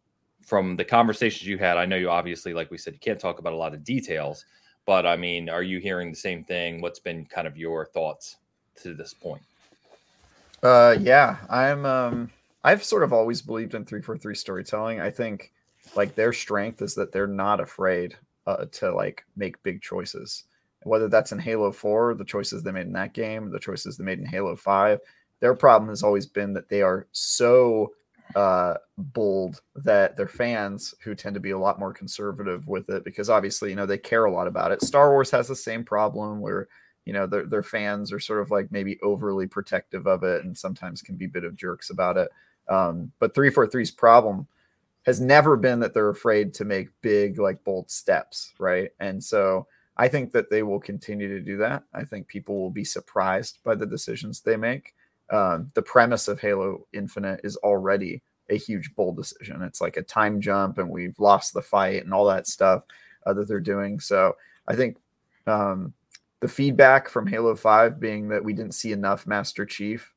from 0.42 0.76
the 0.76 0.86
conversations 0.86 1.48
you 1.48 1.58
had, 1.58 1.78
I 1.78 1.86
know 1.86 1.98
you 1.98 2.10
obviously, 2.10 2.54
like 2.54 2.72
we 2.72 2.78
said, 2.78 2.94
you 2.94 3.00
can't 3.00 3.20
talk 3.20 3.40
about 3.40 3.54
a 3.54 3.58
lot 3.58 3.74
of 3.74 3.84
details, 3.84 4.46
but 4.86 5.06
I 5.06 5.16
mean, 5.16 5.50
are 5.50 5.62
you 5.62 5.80
hearing 5.80 6.10
the 6.10 6.18
same 6.18 6.44
thing? 6.44 6.82
What's 6.82 7.00
been 7.00 7.26
kind 7.26 7.48
of 7.48 7.58
your 7.58 7.86
thoughts 7.86 8.38
to 8.82 8.96
this 8.96 9.14
point? 9.14 9.42
Uh, 10.64 10.96
yeah, 11.00 11.38
I'm. 11.50 11.86
Um, 11.86 12.32
I've 12.64 12.84
sort 12.84 13.04
of 13.04 13.14
always 13.14 13.42
believed 13.42 13.76
in 13.76 13.86
three 13.86 14.02
four 14.02 14.18
three 14.18 14.36
storytelling. 14.36 15.00
I 15.00 15.10
think 15.10 15.52
like 15.96 16.16
their 16.16 16.34
strength 16.34 16.82
is 16.82 16.96
that 16.96 17.12
they're 17.12 17.28
not 17.28 17.60
afraid 17.60 18.16
uh, 18.48 18.66
to 18.74 18.92
like 18.92 19.24
make 19.38 19.62
big 19.64 19.82
choices. 19.82 20.46
Whether 20.84 21.08
that's 21.08 21.32
in 21.32 21.40
Halo 21.40 21.72
Four, 21.72 22.14
the 22.16 22.26
choices 22.26 22.64
they 22.64 22.72
made 22.72 22.88
in 22.88 22.94
that 22.94 23.14
game, 23.14 23.52
the 23.52 23.60
choices 23.60 23.98
they 23.98 24.04
made 24.04 24.20
in 24.20 24.26
Halo 24.26 24.56
Five. 24.56 25.00
Their 25.40 25.56
problem 25.56 25.90
has 25.90 26.04
always 26.04 26.26
been 26.26 26.54
that 26.54 26.70
they 26.70 26.82
are 26.82 27.08
so 27.12 27.94
uh, 28.36 28.76
bold 28.98 29.62
that 29.76 30.16
their 30.16 30.28
fans, 30.28 30.94
who 31.04 31.16
tend 31.16 31.34
to 31.34 31.40
be 31.40 31.52
a 31.52 31.58
lot 31.58 31.80
more 31.80 31.94
conservative 31.94 32.68
with 32.68 32.90
it, 32.90 33.04
because 33.04 33.30
obviously 33.30 33.70
you 33.70 33.76
know 33.76 33.86
they 33.86 33.98
care 33.98 34.26
a 34.26 34.32
lot 34.32 34.48
about 34.48 34.72
it. 34.72 34.82
Star 34.82 35.12
Wars 35.12 35.32
has 35.32 35.48
the 35.48 35.56
same 35.56 35.84
problem 35.84 36.40
where 36.40 36.68
you 37.10 37.14
know 37.14 37.26
their 37.26 37.48
their 37.48 37.64
fans 37.64 38.12
are 38.12 38.20
sort 38.20 38.40
of 38.40 38.52
like 38.52 38.72
maybe 38.72 39.00
overly 39.02 39.48
protective 39.48 40.06
of 40.06 40.24
it 40.24 40.44
and 40.44 40.56
sometimes 40.56 41.02
can 41.02 41.16
be 41.16 41.26
a 41.26 41.30
bit 41.30 41.44
of 41.44 41.56
jerks 41.56 41.90
about 41.90 42.18
it 42.18 42.30
um, 42.68 43.12
but 43.18 43.34
343's 43.34 43.90
problem 43.90 44.46
has 45.08 45.20
never 45.20 45.58
been 45.58 45.80
that 45.80 45.92
they're 45.92 46.10
afraid 46.10 46.54
to 46.54 46.66
make 46.66 46.90
big 47.02 47.40
like 47.40 47.64
bold 47.64 47.90
steps 47.90 48.54
right 48.60 48.92
and 49.00 49.24
so 49.24 49.66
i 50.00 50.08
think 50.08 50.32
that 50.32 50.50
they 50.50 50.64
will 50.64 50.80
continue 50.80 51.28
to 51.28 51.40
do 51.40 51.58
that 51.58 51.84
i 51.94 52.04
think 52.04 52.28
people 52.28 52.60
will 52.60 52.72
be 52.72 52.84
surprised 52.84 53.60
by 53.64 53.76
the 53.76 53.86
decisions 53.86 54.42
they 54.42 54.58
make 54.58 54.96
um, 55.32 55.70
the 55.76 55.82
premise 55.82 56.28
of 56.28 56.40
halo 56.40 56.88
infinite 56.94 57.40
is 57.44 57.56
already 57.58 58.24
a 58.50 58.58
huge 58.58 58.96
bold 58.96 59.16
decision 59.16 59.62
it's 59.62 59.82
like 59.82 59.98
a 59.98 60.02
time 60.02 60.42
jump 60.42 60.80
and 60.80 60.90
we've 60.90 61.20
lost 61.20 61.54
the 61.54 61.62
fight 61.62 62.04
and 62.04 62.12
all 62.12 62.26
that 62.26 62.48
stuff 62.48 62.82
uh, 63.28 63.34
that 63.34 63.48
they're 63.48 63.60
doing 63.60 64.00
so 64.00 64.36
i 64.68 64.76
think 64.76 64.98
um, 65.46 65.94
the 66.40 66.48
feedback 66.48 67.10
from 67.10 67.28
Halo 67.28 67.56
5 67.56 68.00
being 68.00 68.30
that 68.30 68.44
we 68.44 68.54
didn't 68.54 68.74
see 68.74 68.92
enough 68.92 69.28
Master 69.28 69.66
Chief, 69.66 70.14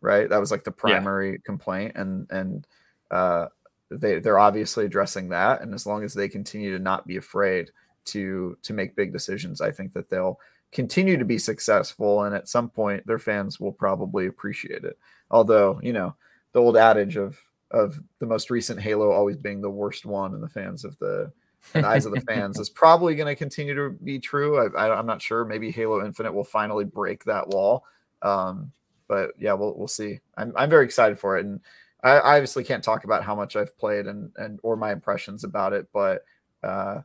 right? 0.00 0.28
That 0.28 0.38
was 0.38 0.50
like 0.50 0.64
the 0.64 0.70
primary 0.70 1.40
complaint. 1.44 1.92
And 1.96 2.30
and 2.30 2.66
uh 3.10 3.46
they 3.90 4.18
they're 4.18 4.38
obviously 4.38 4.84
addressing 4.84 5.30
that. 5.30 5.62
And 5.62 5.74
as 5.74 5.86
long 5.86 6.04
as 6.04 6.14
they 6.14 6.28
continue 6.28 6.76
to 6.76 6.82
not 6.82 7.06
be 7.06 7.16
afraid 7.16 7.70
to 8.12 8.56
to 8.62 8.72
make 8.72 8.96
big 8.96 9.12
decisions, 9.12 9.60
I 9.60 9.70
think 9.70 9.92
that 9.92 10.08
they'll 10.08 10.38
continue 10.72 11.16
to 11.16 11.24
be 11.24 11.38
successful. 11.38 12.24
And 12.24 12.34
at 12.34 12.48
some 12.48 12.68
point 12.68 13.06
their 13.06 13.18
fans 13.18 13.58
will 13.58 13.72
probably 13.72 14.26
appreciate 14.26 14.84
it. 14.84 14.98
Although, 15.30 15.80
you 15.82 15.92
know, 15.92 16.14
the 16.52 16.60
old 16.60 16.76
adage 16.76 17.16
of 17.16 17.38
of 17.70 18.00
the 18.18 18.26
most 18.26 18.50
recent 18.50 18.80
Halo 18.80 19.10
always 19.10 19.36
being 19.36 19.60
the 19.60 19.70
worst 19.70 20.06
one 20.06 20.34
and 20.34 20.42
the 20.42 20.48
fans 20.48 20.84
of 20.84 20.98
the 20.98 21.30
in 21.74 21.82
the 21.82 21.88
eyes 21.88 22.06
of 22.06 22.12
the 22.12 22.20
fans 22.28 22.58
is 22.58 22.70
probably 22.70 23.14
going 23.14 23.26
to 23.26 23.34
continue 23.34 23.74
to 23.74 23.90
be 24.02 24.18
true. 24.18 24.74
I, 24.74 24.98
I'm 24.98 25.06
not 25.06 25.20
sure. 25.20 25.44
Maybe 25.44 25.70
Halo 25.70 26.04
Infinite 26.04 26.32
will 26.32 26.44
finally 26.44 26.84
break 26.84 27.24
that 27.24 27.48
wall. 27.48 27.84
Um, 28.22 28.72
but 29.06 29.30
yeah, 29.38 29.54
we'll 29.54 29.74
we'll 29.76 29.88
see. 29.88 30.20
I'm 30.36 30.52
I'm 30.56 30.70
very 30.70 30.84
excited 30.84 31.18
for 31.18 31.38
it, 31.38 31.46
and 31.46 31.60
I, 32.02 32.10
I 32.10 32.36
obviously 32.36 32.64
can't 32.64 32.84
talk 32.84 33.04
about 33.04 33.24
how 33.24 33.34
much 33.34 33.56
I've 33.56 33.76
played 33.78 34.06
and 34.06 34.30
and 34.36 34.60
or 34.62 34.76
my 34.76 34.92
impressions 34.92 35.44
about 35.44 35.72
it, 35.72 35.88
but 35.92 36.24
uh, 36.62 37.00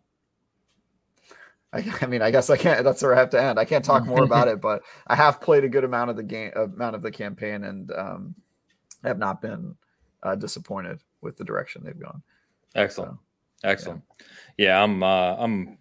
I, 1.73 1.83
I 2.01 2.05
mean, 2.05 2.21
I 2.21 2.31
guess 2.31 2.49
I 2.49 2.57
can't. 2.57 2.83
That's 2.83 3.01
where 3.01 3.15
I 3.15 3.19
have 3.19 3.29
to 3.31 3.41
end. 3.41 3.59
I 3.59 3.65
can't 3.65 3.83
talk 3.83 4.05
more 4.05 4.23
about 4.23 4.47
it, 4.49 4.61
but 4.61 4.83
I 5.07 5.15
have 5.15 5.41
played 5.41 5.63
a 5.63 5.69
good 5.69 5.83
amount 5.83 6.09
of 6.09 6.15
the 6.15 6.23
game, 6.23 6.51
amount 6.55 6.95
of 6.95 7.01
the 7.01 7.11
campaign, 7.11 7.63
and 7.63 7.91
um, 7.91 8.35
have 9.03 9.17
not 9.17 9.41
been 9.41 9.75
uh, 10.23 10.35
disappointed 10.35 10.99
with 11.21 11.37
the 11.37 11.43
direction 11.43 11.83
they've 11.83 11.99
gone. 11.99 12.21
Excellent. 12.75 13.13
So, 13.13 13.69
Excellent. 13.69 14.01
Yeah, 14.57 14.81
I'm 14.83 15.03
uh 15.03 15.35
I'm 15.37 15.77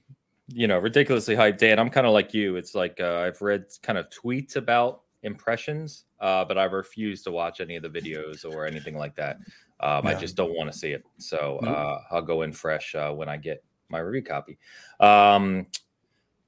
you 0.55 0.66
know, 0.66 0.78
ridiculously 0.78 1.35
hyped, 1.35 1.59
Dan. 1.59 1.78
I'm 1.78 1.90
kind 1.90 2.07
of 2.07 2.12
like 2.12 2.35
you. 2.35 2.57
It's 2.57 2.74
like 2.74 3.00
uh, 3.00 3.18
I've 3.18 3.40
read 3.40 3.64
kind 3.83 3.98
of 3.98 4.09
tweets 4.11 4.57
about 4.57 5.02
impressions, 5.22 6.05
uh, 6.20 6.44
but 6.44 6.59
I 6.59 6.64
refuse 6.64 7.22
to 7.22 7.31
watch 7.31 7.61
any 7.61 7.76
of 7.76 7.83
the 7.83 7.88
videos 7.88 8.44
or 8.44 8.66
anything 8.66 8.96
like 8.96 9.14
that. 9.16 9.38
Um, 9.81 10.07
I 10.07 10.14
just 10.14 10.37
don't 10.37 10.55
want 10.55 10.70
to 10.70 10.78
see 10.78 10.92
it. 10.92 11.05
So 11.18 11.59
uh, 11.59 12.00
I'll 12.11 12.22
go 12.22 12.42
in 12.42 12.52
fresh 12.52 12.94
uh, 12.94 13.11
when 13.11 13.28
I 13.28 13.37
get 13.37 13.64
my 13.92 14.00
review 14.00 14.22
copy. 14.22 14.59
Um, 14.98 15.66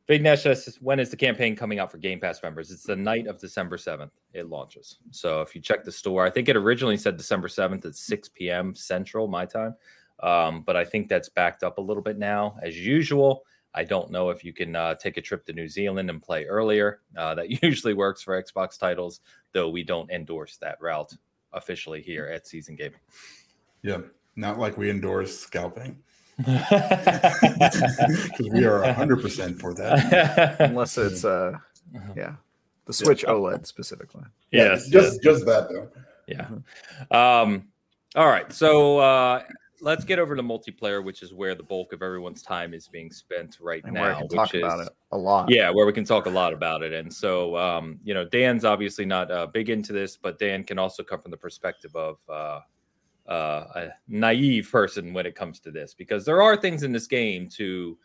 Big 0.06 0.22
Nash 0.22 0.42
says, 0.42 0.76
when 0.82 1.00
is 1.00 1.10
the 1.10 1.16
campaign 1.16 1.56
coming 1.56 1.78
out 1.78 1.90
for 1.90 1.96
Game 1.96 2.20
Pass 2.20 2.42
members? 2.42 2.70
It's 2.70 2.82
the 2.82 2.96
night 2.96 3.26
of 3.26 3.38
December 3.38 3.78
7th. 3.78 4.10
It 4.34 4.50
launches. 4.50 4.98
So 5.12 5.40
if 5.40 5.54
you 5.54 5.62
check 5.62 5.82
the 5.82 5.92
store, 5.92 6.26
I 6.26 6.30
think 6.30 6.48
it 6.48 6.56
originally 6.56 6.98
said 6.98 7.16
December 7.16 7.48
7th 7.48 7.86
at 7.86 7.94
6 7.94 8.28
p.m. 8.30 8.74
Central, 8.74 9.26
my 9.28 9.46
time. 9.46 9.74
Um, 10.20 10.62
but 10.62 10.76
I 10.76 10.84
think 10.84 11.08
that's 11.08 11.30
backed 11.30 11.62
up 11.62 11.78
a 11.78 11.80
little 11.80 12.02
bit 12.02 12.18
now. 12.18 12.56
As 12.62 12.78
usual, 12.78 13.44
I 13.74 13.82
don't 13.82 14.10
know 14.10 14.28
if 14.28 14.44
you 14.44 14.52
can 14.52 14.76
uh, 14.76 14.94
take 14.94 15.16
a 15.16 15.22
trip 15.22 15.46
to 15.46 15.54
New 15.54 15.68
Zealand 15.68 16.10
and 16.10 16.22
play 16.22 16.44
earlier. 16.44 17.00
Uh, 17.16 17.34
that 17.36 17.50
usually 17.62 17.94
works 17.94 18.22
for 18.22 18.40
Xbox 18.40 18.78
titles, 18.78 19.20
though 19.52 19.70
we 19.70 19.82
don't 19.82 20.10
endorse 20.10 20.58
that 20.58 20.76
route 20.82 21.14
officially 21.54 22.02
here 22.02 22.26
at 22.26 22.46
Seasoned 22.46 22.78
Gaming. 22.78 23.00
Yeah, 23.82 24.00
not 24.36 24.58
like 24.58 24.76
we 24.76 24.90
endorse 24.90 25.38
scalping 25.38 25.96
because 26.38 28.30
we 28.52 28.64
are 28.64 28.92
hundred 28.92 29.22
percent 29.22 29.60
for 29.60 29.72
that. 29.74 30.56
unless 30.60 30.98
it's 30.98 31.24
uh, 31.24 31.56
yeah, 32.16 32.34
the 32.86 32.92
Switch 32.92 33.24
OLED 33.24 33.66
specifically. 33.66 34.24
yes, 34.50 34.88
just 34.88 35.22
just 35.22 35.46
that 35.46 35.68
though. 35.68 35.88
Yeah. 36.26 36.48
Um, 37.10 37.68
all 38.16 38.26
right. 38.26 38.52
So 38.52 38.98
uh, 38.98 39.42
let's 39.80 40.04
get 40.04 40.18
over 40.18 40.34
to 40.34 40.42
multiplayer, 40.42 41.04
which 41.04 41.22
is 41.22 41.34
where 41.34 41.54
the 41.54 41.62
bulk 41.62 41.92
of 41.92 42.02
everyone's 42.02 42.42
time 42.42 42.74
is 42.74 42.88
being 42.88 43.12
spent 43.12 43.58
right 43.60 43.84
And 43.84 43.94
now. 43.94 44.02
where 44.02 44.10
I 44.12 44.14
can 44.14 44.22
which 44.28 44.36
talk 44.36 44.54
is, 44.54 44.62
about 44.62 44.80
it 44.80 44.88
a 45.12 45.18
lot. 45.18 45.50
Yeah, 45.50 45.70
where 45.70 45.86
we 45.86 45.92
can 45.92 46.04
talk 46.04 46.26
a 46.26 46.30
lot 46.30 46.52
about 46.52 46.82
it. 46.82 46.92
And 46.92 47.12
so, 47.12 47.56
um, 47.56 47.98
you 48.02 48.14
know, 48.14 48.24
Dan's 48.24 48.64
obviously 48.64 49.04
not 49.04 49.30
uh, 49.30 49.46
big 49.46 49.68
into 49.68 49.92
this, 49.92 50.16
but 50.16 50.38
Dan 50.38 50.64
can 50.64 50.78
also 50.78 51.02
come 51.02 51.20
from 51.20 51.30
the 51.30 51.36
perspective 51.36 51.94
of 51.94 52.16
uh, 52.28 52.60
uh, 53.28 53.64
a 53.74 53.88
naive 54.08 54.68
person 54.70 55.12
when 55.12 55.26
it 55.26 55.34
comes 55.34 55.60
to 55.60 55.70
this, 55.70 55.94
because 55.94 56.24
there 56.24 56.42
are 56.42 56.56
things 56.56 56.82
in 56.82 56.92
this 56.92 57.06
game 57.06 57.48
to, 57.50 57.96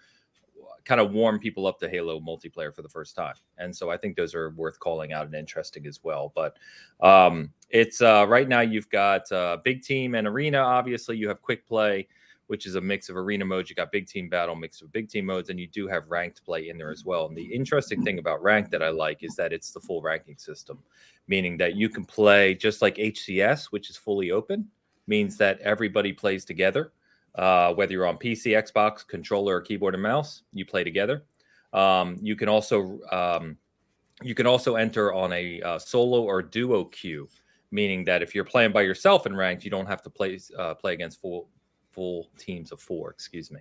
kind 0.90 1.00
of 1.00 1.12
warm 1.12 1.38
people 1.38 1.68
up 1.68 1.80
to 1.80 1.88
Halo 1.88 2.20
multiplayer 2.20 2.74
for 2.74 2.82
the 2.82 2.90
first 2.90 3.16
time. 3.16 3.36
And 3.60 3.76
so 3.76 3.92
I 3.92 3.98
think 3.98 4.16
those 4.16 4.34
are 4.34 4.50
worth 4.52 4.80
calling 4.80 5.14
out 5.14 5.28
and 5.28 5.36
interesting 5.36 5.86
as 5.86 6.00
well. 6.04 6.34
But 6.36 6.58
um, 7.00 7.52
it's 7.70 8.02
uh, 8.02 8.26
right 8.28 8.48
now 8.48 8.62
you've 8.62 8.90
got 8.90 9.32
uh, 9.32 9.58
big 9.64 9.84
team 9.84 10.16
and 10.16 10.28
arena. 10.28 10.58
Obviously, 10.58 11.16
you 11.16 11.28
have 11.28 11.44
quick 11.44 11.68
play, 11.68 12.08
which 12.48 12.66
is 12.66 12.74
a 12.74 12.82
mix 12.82 13.08
of 13.08 13.18
arena 13.18 13.46
modes. 13.46 13.70
You 13.70 13.76
got 13.76 13.92
big 13.92 14.08
team 14.08 14.30
battle, 14.30 14.56
mix 14.56 14.82
of 14.82 14.92
big 14.92 15.10
team 15.10 15.26
modes, 15.26 15.50
and 15.50 15.60
you 15.60 15.68
do 15.68 15.88
have 15.88 16.10
ranked 16.10 16.44
play 16.44 16.70
in 16.70 16.78
there 16.80 16.92
as 16.92 17.06
well. 17.06 17.28
And 17.28 17.38
the 17.38 17.54
interesting 17.54 18.04
thing 18.04 18.18
about 18.18 18.42
ranked 18.42 18.72
that 18.72 18.82
I 18.82 18.90
like 18.90 19.24
is 19.24 19.36
that 19.36 19.54
it's 19.54 19.72
the 19.72 19.80
full 19.80 20.02
ranking 20.02 20.38
system, 20.40 20.80
meaning 21.28 21.56
that 21.58 21.76
you 21.76 21.90
can 21.90 22.04
play 22.04 22.56
just 22.56 22.82
like 22.82 22.96
HCS, 22.96 23.66
which 23.66 23.92
is 23.92 23.98
fully 23.98 24.32
open, 24.32 24.68
means 25.10 25.36
that 25.38 25.60
everybody 25.60 26.14
plays 26.14 26.46
together 26.46 26.94
uh, 27.36 27.74
whether 27.74 27.92
you're 27.92 28.08
on 28.08 28.18
PC, 28.18 28.52
Xbox, 28.52 29.08
controller, 29.08 29.56
or 29.56 29.62
keyboard 29.62 29.94
and 29.94 30.04
mouse, 30.04 30.44
you 30.54 30.66
play 30.66 30.84
together. 30.84 31.24
Um, 31.74 32.18
you 32.22 32.36
can 32.36 32.50
also 32.50 33.00
um, 33.12 33.58
you 34.22 34.36
can 34.36 34.48
also 34.48 34.76
enter 34.76 35.14
on 35.14 35.32
a 35.34 35.62
uh, 35.62 35.80
solo 35.80 36.24
or 36.24 36.42
duo 36.42 36.86
queue, 36.86 37.30
meaning 37.72 38.04
that 38.06 38.22
if 38.22 38.34
you're 38.34 38.44
playing 38.44 38.72
by 38.72 38.82
yourself 38.82 39.26
in 39.26 39.36
ranked, 39.36 39.64
you 39.64 39.72
don't 39.72 39.86
have 39.86 40.02
to 40.02 40.10
play 40.10 40.40
uh, 40.58 40.74
play 40.74 40.94
against 40.94 41.22
full 41.22 41.48
full 41.92 42.30
teams 42.38 42.72
of 42.72 42.82
four. 42.82 43.12
Excuse 43.12 43.52
me. 43.52 43.60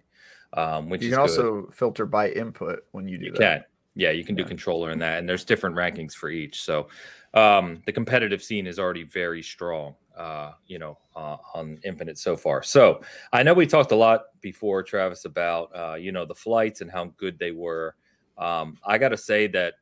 Um, 0.55 0.89
which 0.89 1.03
you 1.03 1.11
can 1.11 1.19
also 1.19 1.69
filter 1.73 2.07
by 2.07 2.31
input 2.31 2.81
when 2.93 3.07
you 3.07 3.19
do 3.19 3.27
you 3.27 3.33
that. 3.33 3.39
Can. 3.39 3.65
Yeah, 3.95 4.11
you 4.13 4.25
can 4.25 4.37
do 4.37 4.45
controller 4.45 4.93
in 4.93 5.01
that, 5.01 5.19
and 5.19 5.29
there's 5.29 5.45
different 5.45 5.75
rankings 5.75 6.15
for 6.15 6.31
each. 6.31 6.63
So 6.63 6.87
um, 7.35 7.83
the 7.85 7.93
competitive 7.93 8.43
scene 8.43 8.69
is 8.69 8.79
already 8.79 9.03
very 9.03 9.43
strong 9.43 9.97
uh, 10.19 10.53
you 10.67 10.79
know, 10.79 10.99
uh, 11.15 11.37
on 11.55 11.79
Infinite 11.85 12.19
so 12.19 12.37
far. 12.37 12.63
So 12.63 13.01
I 13.33 13.43
know 13.43 13.55
we 13.55 13.67
talked 13.67 13.93
a 13.93 13.97
lot 13.97 14.25
before, 14.41 14.83
Travis, 14.83 15.25
about 15.25 15.71
uh, 15.75 15.95
you 15.95 16.13
know 16.13 16.27
the 16.27 16.35
flights 16.35 16.81
and 16.81 16.91
how 16.91 17.07
good 17.17 17.39
they 17.39 17.53
were. 17.53 17.95
Um, 18.37 18.77
I 18.85 18.99
got 18.99 19.11
to 19.11 19.17
say 19.17 19.47
that, 19.49 19.75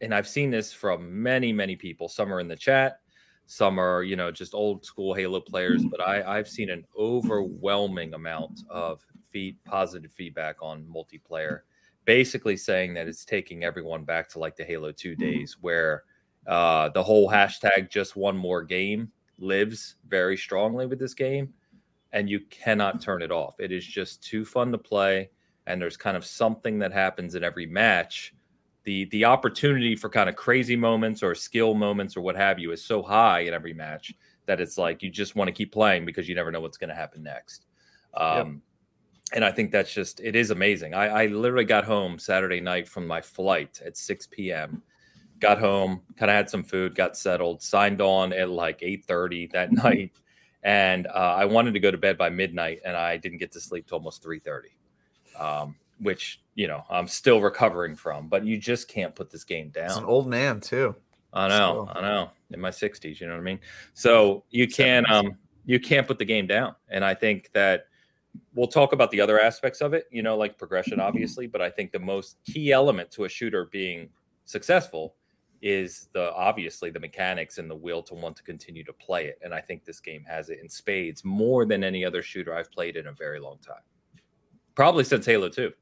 and 0.00 0.14
I've 0.14 0.28
seen 0.28 0.50
this 0.50 0.72
from 0.72 1.22
many, 1.22 1.52
many 1.52 1.74
people. 1.76 2.08
Some 2.08 2.32
are 2.32 2.40
in 2.40 2.48
the 2.48 2.56
chat, 2.56 3.00
some 3.46 3.80
are 3.80 4.04
you 4.04 4.14
know 4.14 4.30
just 4.30 4.54
old 4.54 4.84
school 4.84 5.12
Halo 5.12 5.40
players, 5.40 5.84
but 5.90 6.00
I, 6.00 6.38
I've 6.38 6.48
seen 6.48 6.70
an 6.70 6.84
overwhelming 6.96 8.14
amount 8.14 8.60
of 8.70 9.04
feed 9.28 9.56
positive 9.64 10.12
feedback 10.12 10.56
on 10.62 10.84
multiplayer, 10.84 11.60
basically 12.04 12.56
saying 12.56 12.94
that 12.94 13.08
it's 13.08 13.24
taking 13.24 13.64
everyone 13.64 14.04
back 14.04 14.28
to 14.30 14.38
like 14.38 14.56
the 14.56 14.64
Halo 14.64 14.92
Two 14.92 15.16
days 15.16 15.58
where. 15.60 16.04
Uh, 16.46 16.88
the 16.94 17.02
whole 17.02 17.28
hashtag 17.28 17.90
just 17.90 18.16
one 18.16 18.34
more 18.34 18.62
game 18.62 19.12
lives 19.38 19.96
very 20.06 20.36
strongly 20.36 20.86
with 20.86 20.98
this 20.98 21.14
game, 21.14 21.52
and 22.12 22.28
you 22.28 22.40
cannot 22.50 23.00
turn 23.00 23.22
it 23.22 23.30
off. 23.30 23.60
It 23.60 23.72
is 23.72 23.86
just 23.86 24.22
too 24.22 24.44
fun 24.44 24.72
to 24.72 24.78
play, 24.78 25.30
and 25.66 25.80
there's 25.80 25.96
kind 25.96 26.16
of 26.16 26.24
something 26.24 26.78
that 26.80 26.92
happens 26.92 27.34
in 27.34 27.44
every 27.44 27.66
match. 27.66 28.34
The, 28.84 29.04
the 29.06 29.26
opportunity 29.26 29.96
for 29.96 30.08
kind 30.08 30.28
of 30.28 30.36
crazy 30.36 30.76
moments 30.76 31.22
or 31.22 31.34
skill 31.34 31.74
moments 31.74 32.16
or 32.16 32.22
what 32.22 32.36
have 32.36 32.58
you 32.58 32.72
is 32.72 32.82
so 32.82 33.02
high 33.02 33.40
in 33.40 33.52
every 33.52 33.74
match 33.74 34.14
that 34.46 34.60
it's 34.60 34.78
like 34.78 35.02
you 35.02 35.10
just 35.10 35.36
want 35.36 35.48
to 35.48 35.52
keep 35.52 35.72
playing 35.72 36.06
because 36.06 36.26
you 36.26 36.34
never 36.34 36.50
know 36.50 36.60
what's 36.60 36.78
going 36.78 36.88
to 36.88 36.94
happen 36.94 37.22
next. 37.22 37.66
Um, 38.14 38.36
yep. 38.36 38.46
And 39.34 39.44
I 39.44 39.52
think 39.52 39.72
that's 39.72 39.92
just, 39.92 40.20
it 40.20 40.34
is 40.34 40.50
amazing. 40.50 40.94
I, 40.94 41.08
I 41.08 41.26
literally 41.26 41.66
got 41.66 41.84
home 41.84 42.18
Saturday 42.18 42.60
night 42.60 42.88
from 42.88 43.06
my 43.06 43.20
flight 43.20 43.82
at 43.84 43.98
6 43.98 44.28
p.m 44.28 44.82
got 45.40 45.58
home, 45.58 46.00
kind 46.16 46.30
of 46.30 46.36
had 46.36 46.50
some 46.50 46.62
food, 46.62 46.94
got 46.94 47.16
settled, 47.16 47.62
signed 47.62 48.00
on 48.00 48.32
at 48.32 48.50
like 48.50 48.80
8:30 48.80 49.52
that 49.52 49.72
night, 49.72 50.12
and 50.62 51.06
uh, 51.06 51.34
I 51.36 51.44
wanted 51.44 51.74
to 51.74 51.80
go 51.80 51.90
to 51.90 51.98
bed 51.98 52.18
by 52.18 52.30
midnight, 52.30 52.80
and 52.84 52.96
I 52.96 53.16
didn't 53.16 53.38
get 53.38 53.52
to 53.52 53.60
sleep 53.60 53.86
till 53.86 53.98
almost 53.98 54.22
3:30, 54.24 54.70
um, 55.38 55.76
which 56.00 56.40
you 56.54 56.68
know 56.68 56.84
I'm 56.90 57.06
still 57.08 57.40
recovering 57.40 57.96
from. 57.96 58.28
But 58.28 58.44
you 58.44 58.58
just 58.58 58.88
can't 58.88 59.14
put 59.14 59.30
this 59.30 59.44
game 59.44 59.70
down. 59.70 59.86
It's 59.86 59.96
an 59.96 60.04
old 60.04 60.28
man 60.28 60.60
too. 60.60 60.94
I 61.32 61.48
know, 61.48 61.88
so. 61.92 61.98
I 61.98 62.00
know, 62.00 62.30
in 62.50 62.60
my 62.60 62.70
60s, 62.70 63.20
you 63.20 63.26
know 63.26 63.34
what 63.34 63.40
I 63.40 63.44
mean. 63.44 63.60
So 63.94 64.44
you 64.50 64.66
can 64.66 65.04
um 65.10 65.36
you 65.66 65.78
can't 65.78 66.06
put 66.06 66.18
the 66.18 66.24
game 66.24 66.46
down, 66.46 66.74
and 66.88 67.04
I 67.04 67.14
think 67.14 67.50
that 67.52 67.86
we'll 68.54 68.68
talk 68.68 68.92
about 68.92 69.10
the 69.10 69.20
other 69.20 69.40
aspects 69.40 69.80
of 69.80 69.94
it, 69.94 70.06
you 70.10 70.22
know, 70.22 70.36
like 70.36 70.58
progression, 70.58 71.00
obviously. 71.00 71.46
But 71.46 71.60
I 71.60 71.70
think 71.70 71.92
the 71.92 71.98
most 71.98 72.38
key 72.44 72.72
element 72.72 73.10
to 73.12 73.24
a 73.24 73.28
shooter 73.28 73.66
being 73.66 74.08
successful 74.44 75.14
is 75.60 76.08
the 76.12 76.32
obviously 76.34 76.90
the 76.90 77.00
mechanics 77.00 77.58
and 77.58 77.70
the 77.70 77.74
will 77.74 78.02
to 78.02 78.14
want 78.14 78.36
to 78.36 78.42
continue 78.42 78.84
to 78.84 78.92
play 78.92 79.26
it. 79.26 79.38
And 79.42 79.52
I 79.52 79.60
think 79.60 79.84
this 79.84 80.00
game 80.00 80.24
has 80.28 80.50
it 80.50 80.60
in 80.62 80.68
spades 80.68 81.24
more 81.24 81.64
than 81.64 81.82
any 81.82 82.04
other 82.04 82.22
shooter 82.22 82.54
I've 82.54 82.70
played 82.70 82.96
in 82.96 83.08
a 83.08 83.12
very 83.12 83.40
long 83.40 83.58
time. 83.58 83.82
Probably 84.74 85.04
since 85.04 85.26
Halo 85.26 85.48
2, 85.48 85.72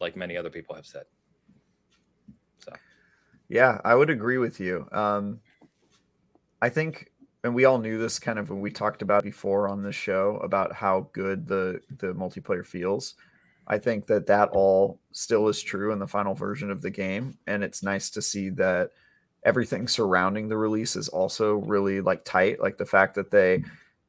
like 0.00 0.16
many 0.16 0.36
other 0.36 0.50
people 0.50 0.76
have 0.76 0.86
said. 0.86 1.04
So, 2.58 2.72
yeah, 3.48 3.80
I 3.84 3.94
would 3.94 4.10
agree 4.10 4.38
with 4.38 4.60
you. 4.60 4.86
Um, 4.92 5.40
I 6.62 6.68
think, 6.68 7.10
and 7.42 7.54
we 7.54 7.64
all 7.64 7.78
knew 7.78 7.98
this 7.98 8.18
kind 8.20 8.38
of 8.38 8.50
when 8.50 8.60
we 8.60 8.70
talked 8.70 9.02
about 9.02 9.24
before 9.24 9.68
on 9.68 9.82
this 9.82 9.96
show 9.96 10.40
about 10.42 10.72
how 10.72 11.08
good 11.12 11.46
the 11.46 11.80
the 11.98 12.14
multiplayer 12.14 12.64
feels. 12.64 13.16
I 13.66 13.78
think 13.78 14.06
that 14.06 14.26
that 14.26 14.50
all 14.50 15.00
still 15.12 15.48
is 15.48 15.62
true 15.62 15.92
in 15.92 15.98
the 15.98 16.06
final 16.06 16.34
version 16.34 16.70
of 16.70 16.80
the 16.80 16.90
game, 16.90 17.36
and 17.46 17.64
it's 17.64 17.82
nice 17.82 18.08
to 18.10 18.22
see 18.22 18.50
that 18.50 18.90
everything 19.44 19.86
surrounding 19.86 20.48
the 20.48 20.56
release 20.56 20.96
is 20.96 21.08
also 21.08 21.54
really 21.54 22.00
like 22.00 22.24
tight. 22.24 22.60
Like 22.60 22.78
the 22.78 22.86
fact 22.86 23.14
that 23.14 23.30
they 23.30 23.62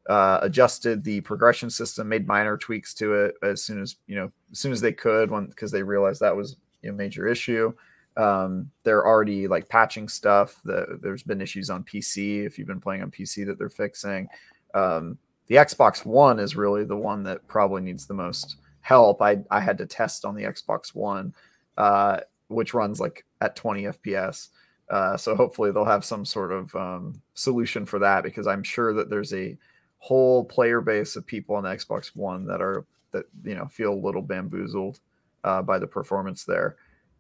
uh, 0.10 0.40
adjusted 0.42 1.04
the 1.04 1.22
progression 1.22 1.70
system, 1.70 2.08
made 2.08 2.28
minor 2.28 2.58
tweaks 2.58 2.94
to 2.96 3.14
it 3.14 3.36
as 3.44 3.64
soon 3.64 3.82
as 3.82 3.96
you 4.08 4.16
know, 4.16 4.32
as 4.52 4.60
soon 4.60 4.72
as 4.72 4.82
they 4.82 4.94
could, 4.94 5.32
when 5.32 5.48
because 5.48 5.72
they 5.72 5.84
realized 5.84 6.22
that 6.22 6.36
was 6.36 6.56
a 6.84 6.92
major 6.92 7.28
issue. 7.28 7.74
Um, 8.18 8.72
they're 8.84 9.06
already 9.06 9.48
like 9.48 9.68
patching 9.68 10.08
stuff. 10.08 10.62
The, 10.64 11.00
there's 11.02 11.24
been 11.24 11.42
issues 11.42 11.70
on 11.70 11.84
PC 11.84 12.46
if 12.46 12.58
you've 12.58 12.68
been 12.68 12.80
playing 12.80 13.02
on 13.02 13.12
PC 13.12 13.46
that 13.46 13.58
they're 13.58 13.70
fixing. 13.70 14.28
Um, 14.74 15.18
the 15.48 15.56
Xbox 15.56 16.06
One 16.06 16.40
is 16.40 16.56
really 16.56 16.86
the 16.86 16.96
one 16.96 17.24
that 17.24 17.46
probably 17.48 17.82
needs 17.82 18.08
the 18.08 18.14
most 18.14 18.58
help. 18.82 19.22
I 19.22 19.40
I 19.52 19.60
had 19.60 19.78
to 19.80 19.86
test 19.86 20.24
on 20.24 20.36
the 20.36 20.44
Xbox 20.44 20.96
One, 20.96 21.34
uh, 21.78 22.20
which 22.48 22.74
runs 22.74 23.00
like 23.00 23.26
at 23.42 23.56
20 23.56 23.84
FPS. 23.84 24.50
Uh, 24.90 25.18
so 25.18 25.36
hopefully 25.36 25.72
they'll 25.72 25.86
have 25.86 26.06
some 26.06 26.26
sort 26.26 26.52
of 26.52 26.76
um, 26.76 27.22
solution 27.34 27.86
for 27.86 28.00
that 28.00 28.24
because 28.24 28.46
I'm 28.46 28.64
sure 28.64 28.94
that 28.94 29.10
there's 29.10 29.34
a 29.34 29.58
whole 29.98 30.46
player 30.46 30.82
base 30.82 31.16
of 31.16 31.26
people 31.26 31.56
on 31.56 31.64
the 31.64 31.70
Xbox 31.70 32.16
One 32.16 32.46
that 32.46 32.62
are 32.62 32.86
that 33.12 33.26
you 33.44 33.56
know 33.56 33.66
feel 33.68 33.94
a 33.94 33.96
little 33.96 34.22
bamboozled 34.22 35.00
uh, 35.44 35.62
by 35.62 35.80
the 35.80 35.88
performance 35.88 36.44
there. 36.44 36.76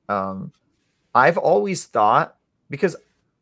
Um, 0.09 0.51
I've 1.15 1.37
always 1.37 1.85
thought 1.85 2.35
because 2.69 2.95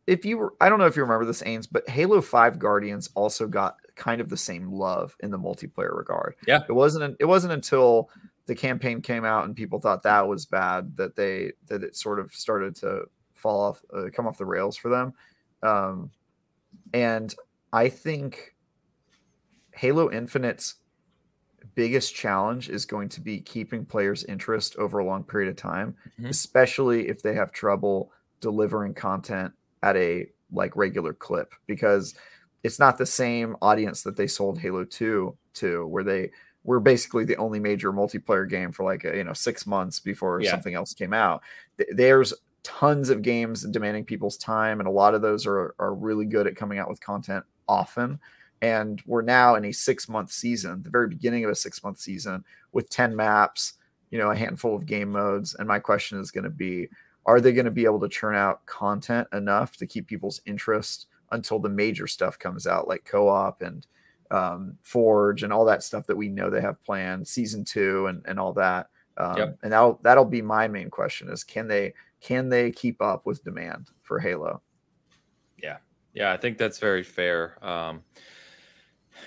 if 0.08 0.26
you 0.26 0.38
were, 0.38 0.54
I 0.62 0.70
don't 0.70 0.80
know 0.80 0.86
if 0.86 0.96
you 0.96 1.02
remember 1.02 1.26
this, 1.26 1.42
Ains, 1.44 1.68
but 1.70 1.90
Halo 1.90 2.22
Five 2.22 2.60
Guardians 2.60 3.10
also 3.16 3.48
got 3.48 3.78
kind 3.96 4.22
of 4.22 4.30
the 4.30 4.38
same 4.38 4.72
love 4.72 5.16
in 5.20 5.32
the 5.32 5.40
multiplayer 5.40 5.96
regard. 5.96 6.36
Yeah, 6.48 6.62
it 6.68 6.74
wasn't. 6.74 7.18
It 7.20 7.26
wasn't 7.26 7.54
until 7.54 8.10
the 8.46 8.56
campaign 8.56 9.02
came 9.02 9.24
out 9.24 9.46
and 9.46 9.56
people 9.56 9.80
thought 9.80 10.04
that 10.04 10.28
was 10.28 10.46
bad 10.46 10.98
that 10.98 11.16
they 11.16 11.54
that 11.68 11.84
it 11.84 11.96
sort 11.96 12.20
of 12.20 12.34
started 12.34 12.76
to 12.76 13.04
fall 13.44 13.62
off, 13.62 13.84
uh, 13.96 14.10
come 14.12 14.26
off 14.26 14.38
the 14.40 14.46
rails 14.46 14.76
for 14.76 14.90
them. 14.90 15.14
Um, 15.62 16.10
and 16.94 17.34
I 17.72 17.90
think 17.90 18.56
Halo 19.74 20.12
Infinite's 20.12 20.76
biggest 21.76 22.16
challenge 22.16 22.70
is 22.70 22.86
going 22.86 23.10
to 23.10 23.22
be 23.22 23.40
keeping 23.40 23.86
players' 23.86 24.24
interest 24.24 24.76
over 24.78 25.00
a 25.00 25.06
long 25.06 25.24
period 25.24 25.50
of 25.50 25.56
time, 25.56 25.96
mm-hmm. 26.14 26.28
especially 26.28 27.08
if 27.10 27.22
they 27.22 27.34
have 27.34 27.52
trouble 27.52 28.12
delivering 28.40 28.94
content 28.94 29.54
at 29.82 29.96
a 29.96 30.28
like 30.52 30.76
regular 30.76 31.14
clip 31.14 31.54
because 31.68 32.16
it's 32.64 32.80
not 32.80 32.98
the 32.98 33.06
same 33.06 33.56
audience 33.62 34.04
that 34.04 34.16
they 34.16 34.28
sold 34.28 34.60
Halo 34.60 34.86
2 34.86 35.36
to 35.56 35.88
where 35.88 36.04
they 36.04 36.32
were 36.64 36.80
basically 36.80 37.26
the 37.26 37.36
only 37.38 37.60
major 37.60 37.92
multiplayer 37.92 38.48
game 38.48 38.72
for 38.72 38.86
like 38.86 39.04
a, 39.04 39.18
you 39.18 39.24
know 39.24 39.34
6 39.34 39.68
months 39.68 40.00
before 40.00 40.42
yeah. 40.42 40.52
something 40.52 40.74
else 40.74 40.94
came 40.94 41.14
out. 41.14 41.42
There's 41.90 42.34
tons 42.64 43.10
of 43.10 43.22
games 43.22 43.64
demanding 43.64 44.06
people's 44.06 44.38
time, 44.38 44.80
and 44.80 44.88
a 44.88 44.92
lot 44.92 45.14
of 45.14 45.22
those 45.22 45.46
are 45.46 45.76
are 45.80 45.94
really 45.94 46.26
good 46.26 46.48
at 46.48 46.56
coming 46.56 46.80
out 46.80 46.90
with 46.90 47.02
content 47.02 47.46
often. 47.68 48.20
And 48.62 49.02
we're 49.06 49.24
now 49.24 49.56
in 49.56 49.66
a 49.66 49.74
six 49.74 50.08
month 50.08 50.32
season, 50.32 50.84
the 50.84 50.90
very 50.90 51.10
beginning 51.10 51.44
of 51.44 51.52
a 51.52 51.56
six 51.56 51.84
month 51.84 52.00
season 52.00 52.46
with 52.72 52.90
10 52.90 53.14
maps, 53.14 53.74
you 54.10 54.18
know, 54.18 54.32
a 54.32 54.36
handful 54.38 54.74
of 54.74 54.86
game 54.86 55.12
modes. 55.12 55.54
And 55.54 55.68
my 55.68 55.80
question 55.80 56.18
is 56.18 56.32
going 56.32 56.46
to 56.46 56.50
be 56.50 56.88
are 57.26 57.42
they 57.42 57.52
going 57.52 57.66
to 57.66 57.72
be 57.72 57.84
able 57.84 58.00
to 58.00 58.08
churn 58.08 58.36
out 58.36 58.66
content 58.66 59.28
enough 59.34 59.76
to 59.78 59.86
keep 59.86 60.08
people's 60.08 60.42
interest 60.46 61.08
until 61.32 61.60
the 61.60 61.70
major 61.70 62.08
stuff 62.08 62.40
comes 62.40 62.66
out, 62.66 62.88
like 62.88 63.04
co 63.04 63.28
op 63.28 63.62
and 63.62 63.86
um, 64.32 64.78
Forge 64.82 65.44
and 65.44 65.52
all 65.52 65.66
that 65.66 65.84
stuff 65.84 66.08
that 66.08 66.16
we 66.16 66.30
know 66.30 66.50
they 66.50 66.62
have 66.62 66.84
planned, 66.86 67.28
season 67.28 67.66
two 67.66 68.08
and, 68.08 68.24
and 68.26 68.40
all 68.40 68.54
that? 68.54 68.88
Um, 69.18 69.38
yep. 69.38 69.58
And 69.62 69.74
that'll, 69.74 70.00
that'll 70.04 70.26
be 70.26 70.42
my 70.42 70.70
main 70.70 70.90
question 70.90 71.30
is 71.30 71.44
can 71.44 71.68
they 71.68 71.94
can 72.24 72.50
they 72.50 72.72
keep 72.72 73.02
up 73.02 73.26
with 73.26 73.44
demand 73.44 73.90
for 74.02 74.20
Halo? 74.20 74.62
Yeah, 75.62 75.78
yeah, 76.14 76.32
I 76.32 76.38
think 76.38 76.58
that's 76.58 76.80
very 76.80 77.04
fair. 77.04 77.64
Um, 77.64 78.02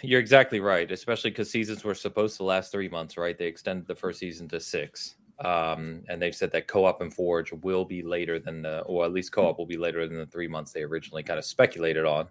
you're 0.03 0.21
exactly 0.21 0.61
right, 0.61 0.91
especially 0.91 1.31
because 1.31 1.51
seasons 1.51 1.85
were 1.85 1.95
supposed 1.95 2.37
to 2.39 2.43
last 2.43 2.73
three 2.73 2.89
months, 2.89 3.17
right? 3.17 3.39
They 3.39 3.47
extended 3.47 3.87
the 3.87 3.95
first 3.95 4.19
season 4.19 4.49
to 4.49 4.61
six. 4.61 5.17
Um, 5.45 6.03
and 6.09 6.21
they've 6.21 6.35
said 6.35 6.51
that 6.53 6.67
co-op 6.67 7.03
and 7.03 7.13
Forge 7.13 7.53
will 7.53 7.85
be 7.85 8.01
later 8.03 8.39
than 8.39 8.63
the, 8.63 8.81
or 8.81 9.05
at 9.05 9.13
least 9.13 9.33
co-op 9.33 9.59
will 9.59 9.67
be 9.67 9.77
later 9.77 10.09
than 10.09 10.17
the 10.17 10.27
three 10.27 10.49
months 10.49 10.73
they 10.73 10.83
originally 10.83 11.23
kind 11.23 11.39
of 11.39 11.45
speculated 11.45 12.07
on. 12.07 12.29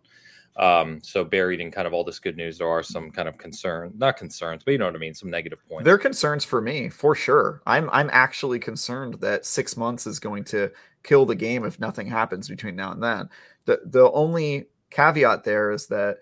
Um, 0.57 1.01
so 1.03 1.25
buried 1.25 1.59
in 1.59 1.69
kind 1.69 1.85
of 1.85 1.93
all 1.93 2.05
this 2.05 2.19
good 2.19 2.37
news, 2.37 2.57
there 2.57 2.69
are 2.69 2.81
some 2.81 3.11
kind 3.11 3.27
of 3.27 3.37
concern, 3.37 3.91
not 3.97 4.15
concerns, 4.15 4.63
but 4.63 4.71
you 4.71 4.77
know 4.77 4.85
what 4.85 4.95
I 4.95 4.99
mean, 4.99 5.13
some 5.13 5.29
negative 5.29 5.59
points. 5.67 5.83
There 5.83 5.95
are 5.95 5.99
concerns 5.99 6.45
for 6.45 6.61
me 6.61 6.87
for 6.87 7.13
sure. 7.13 7.61
I'm 7.65 7.89
I'm 7.91 8.09
actually 8.13 8.59
concerned 8.59 9.15
that 9.15 9.45
six 9.45 9.75
months 9.75 10.07
is 10.07 10.19
going 10.19 10.45
to 10.45 10.71
kill 11.03 11.25
the 11.25 11.35
game 11.35 11.65
if 11.65 11.79
nothing 11.79 12.07
happens 12.07 12.47
between 12.47 12.75
now 12.75 12.91
and 12.93 13.03
then. 13.03 13.29
The 13.65 13.81
the 13.85 14.09
only 14.11 14.67
caveat 14.91 15.43
there 15.43 15.71
is 15.71 15.87
that 15.87 16.19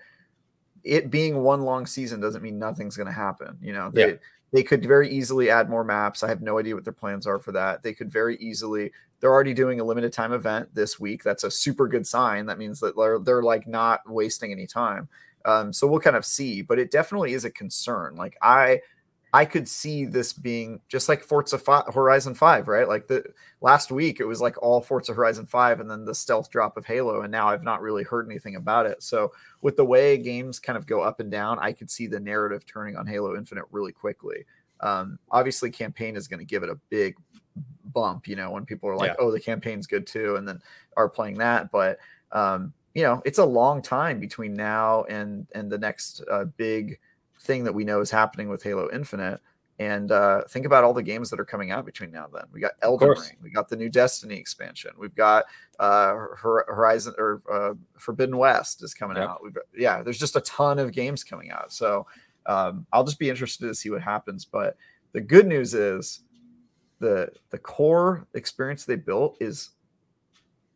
it 0.83 1.11
being 1.11 1.43
one 1.43 1.61
long 1.61 1.85
season 1.85 2.19
doesn't 2.19 2.41
mean 2.41 2.57
nothing's 2.57 2.97
going 2.97 3.07
to 3.07 3.13
happen. 3.13 3.57
You 3.61 3.73
know, 3.73 3.91
they, 3.91 4.07
Yeah. 4.09 4.15
they 4.51 4.63
could 4.63 4.83
very 4.83 5.09
easily 5.09 5.49
add 5.51 5.69
more 5.69 5.83
maps. 5.83 6.23
I 6.23 6.27
have 6.27 6.41
no 6.41 6.57
idea 6.57 6.73
what 6.75 6.83
their 6.83 6.91
plans 6.91 7.27
are 7.27 7.39
for 7.39 7.51
that. 7.51 7.83
They 7.83 7.93
could 7.93 8.11
very 8.11 8.35
easily. 8.37 8.91
They're 9.23 9.31
already 9.31 9.53
doing 9.53 9.79
a 9.79 9.85
limited 9.85 10.11
time 10.11 10.33
event 10.33 10.75
this 10.75 10.99
week. 10.99 11.23
That's 11.23 11.45
a 11.45 11.49
super 11.49 11.87
good 11.87 12.05
sign. 12.05 12.47
That 12.47 12.57
means 12.57 12.81
that 12.81 12.97
they're 12.97 13.19
they're 13.19 13.41
like 13.41 13.65
not 13.65 14.01
wasting 14.05 14.51
any 14.51 14.67
time. 14.67 15.07
Um, 15.45 15.71
so 15.71 15.87
we'll 15.87 16.01
kind 16.01 16.17
of 16.17 16.25
see, 16.25 16.61
but 16.61 16.77
it 16.77 16.91
definitely 16.91 17.31
is 17.31 17.45
a 17.45 17.49
concern. 17.49 18.17
Like 18.17 18.35
I, 18.41 18.81
I 19.31 19.45
could 19.45 19.69
see 19.69 20.03
this 20.03 20.33
being 20.33 20.81
just 20.89 21.07
like 21.07 21.23
Forza 21.23 21.57
Fi 21.57 21.83
Horizon 21.93 22.35
Five, 22.35 22.67
right? 22.67 22.85
Like 22.85 23.07
the 23.07 23.23
last 23.61 23.93
week, 23.93 24.19
it 24.19 24.25
was 24.25 24.41
like 24.41 24.61
all 24.61 24.81
Forza 24.81 25.13
Horizon 25.13 25.45
Five, 25.45 25.79
and 25.79 25.89
then 25.89 26.03
the 26.03 26.13
stealth 26.13 26.51
drop 26.51 26.75
of 26.75 26.85
Halo, 26.85 27.21
and 27.21 27.31
now 27.31 27.47
I've 27.47 27.63
not 27.63 27.81
really 27.81 28.03
heard 28.03 28.27
anything 28.29 28.57
about 28.57 28.87
it. 28.87 29.01
So 29.01 29.31
with 29.61 29.77
the 29.77 29.85
way 29.85 30.17
games 30.17 30.59
kind 30.59 30.75
of 30.77 30.85
go 30.85 30.99
up 30.99 31.21
and 31.21 31.31
down, 31.31 31.59
I 31.59 31.71
could 31.71 31.89
see 31.89 32.07
the 32.07 32.19
narrative 32.19 32.65
turning 32.65 32.97
on 32.97 33.07
Halo 33.07 33.37
Infinite 33.37 33.67
really 33.71 33.93
quickly. 33.93 34.43
Um, 34.81 35.17
obviously, 35.31 35.71
campaign 35.71 36.17
is 36.17 36.27
going 36.27 36.39
to 36.39 36.45
give 36.45 36.63
it 36.63 36.69
a 36.69 36.77
big 36.89 37.15
bump, 37.93 38.27
you 38.27 38.35
know, 38.35 38.51
when 38.51 38.65
people 38.65 38.89
are 38.89 38.95
like, 38.95 39.09
Yeah. 39.11 39.15
"Oh, 39.19 39.31
the 39.31 39.39
campaign's 39.39 39.87
good 39.87 40.05
too," 40.07 40.35
and 40.35 40.47
then 40.47 40.59
are 40.97 41.09
playing 41.09 41.37
that. 41.39 41.71
But 41.71 41.99
um, 42.31 42.73
you 42.93 43.03
know, 43.03 43.21
it's 43.25 43.39
a 43.39 43.45
long 43.45 43.81
time 43.81 44.19
between 44.19 44.53
now 44.53 45.03
and 45.05 45.47
and 45.53 45.71
the 45.71 45.77
next 45.77 46.23
uh, 46.31 46.45
big 46.57 46.99
thing 47.39 47.63
that 47.63 47.73
we 47.73 47.83
know 47.83 47.99
is 48.01 48.09
happening 48.11 48.49
with 48.49 48.63
Halo 48.63 48.89
Infinite. 48.91 49.39
And 49.79 50.11
uh, 50.11 50.43
think 50.49 50.67
about 50.67 50.83
all 50.83 50.93
the 50.93 51.01
games 51.01 51.31
that 51.31 51.39
are 51.39 51.45
coming 51.45 51.71
out 51.71 51.83
between 51.83 52.11
now 52.11 52.25
and 52.25 52.33
then. 52.33 52.43
We 52.53 52.59
got 52.61 52.73
Elden. 52.83 53.09
Ring, 53.09 53.37
we 53.41 53.49
got 53.49 53.67
the 53.67 53.75
new 53.75 53.89
Destiny 53.89 54.35
expansion, 54.35 54.91
we've 54.97 55.15
got 55.15 55.45
uh, 55.79 56.13
Horizon 56.37 57.15
or 57.17 57.41
uh, 57.51 57.73
Forbidden 57.97 58.37
West 58.37 58.83
is 58.83 58.93
coming 58.93 59.17
Yep. 59.17 59.27
out. 59.29 59.43
We've 59.43 59.53
got, 59.53 59.63
yeah, 59.75 60.03
there's 60.03 60.19
just 60.19 60.35
a 60.35 60.41
ton 60.41 60.77
of 60.77 60.91
games 60.91 61.23
coming 61.23 61.49
out. 61.49 61.73
So 61.73 62.05
um, 62.45 62.85
I'll 62.93 63.03
just 63.03 63.17
be 63.17 63.29
interested 63.31 63.65
to 63.65 63.73
see 63.73 63.89
what 63.89 64.01
happens. 64.03 64.45
But 64.45 64.77
the 65.11 65.21
good 65.21 65.47
news 65.47 65.73
is 65.73 66.19
the 67.03 67.29
the 67.49 67.57
core 67.57 68.25
experience 68.33 68.85
they 68.85 68.95
built 68.95 69.35
is 69.41 69.71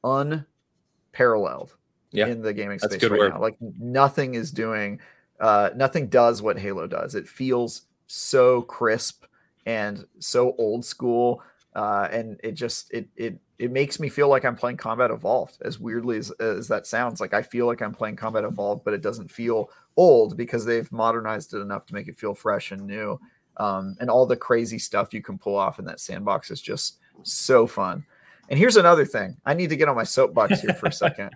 unparalleled 0.04 1.76
Yeah, 2.12 2.28
in 2.28 2.42
the 2.42 2.54
gaming 2.54 2.80
space 2.80 3.02
right 3.02 3.12
word. 3.12 3.34
now. 3.34 3.42
Like 3.42 3.56
nothing 3.62 4.36
is 4.36 4.52
doing, 4.52 5.00
uh, 5.40 5.70
nothing 5.76 6.08
does 6.08 6.42
what 6.42 6.60
Halo 6.60 6.86
does. 6.86 7.16
It 7.16 7.30
feels 7.30 7.84
so 8.08 8.62
crisp 8.64 9.24
and 9.66 10.06
so 10.20 10.54
old 10.58 10.84
school, 10.84 11.42
uh, 11.76 12.10
and 12.12 12.40
it 12.44 12.52
just 12.52 12.92
it 12.92 13.08
it 13.16 13.40
it 13.58 13.72
makes 13.72 14.00
me 14.00 14.10
feel 14.10 14.28
like 14.28 14.44
I'm 14.44 14.56
playing 14.58 14.78
Combat 14.78 15.10
Evolved. 15.10 15.60
As 15.62 15.80
weirdly 15.80 16.18
as, 16.18 16.30
as 16.32 16.68
that 16.68 16.86
sounds, 16.86 17.22
like 17.22 17.34
I 17.34 17.42
feel 17.42 17.68
like 17.68 17.82
I'm 17.82 17.94
playing 17.94 18.18
Combat 18.18 18.44
Evolved, 18.44 18.84
but 18.84 18.94
it 18.94 19.02
doesn't 19.02 19.32
feel 19.32 19.70
old 19.96 20.36
because 20.36 20.66
they've 20.66 20.92
modernized 20.92 21.54
it 21.54 21.60
enough 21.60 21.86
to 21.86 21.94
make 21.94 22.10
it 22.10 22.18
feel 22.20 22.36
fresh 22.36 22.72
and 22.72 22.86
new. 22.86 23.18
Um, 23.58 23.98
and 24.00 24.10
all 24.10 24.26
the 24.26 24.36
crazy 24.36 24.80
stuff 24.80 25.14
you 25.14 25.22
can 25.22 25.38
pull 25.38 25.56
off 25.56 25.80
in 25.80 25.86
that 25.86 26.00
sandbox 26.00 26.52
is 26.52 26.62
just 26.62 26.98
so 27.24 27.68
fun. 27.68 28.06
And 28.50 28.58
here's 28.58 28.78
another 28.78 29.06
thing. 29.06 29.38
I 29.46 29.54
need 29.54 29.70
to 29.70 29.76
get 29.76 29.90
on 29.90 29.96
my 29.96 30.04
soapbox 30.04 30.62
here 30.62 30.74
for 30.74 30.88
a 30.88 30.92
second. 30.92 31.32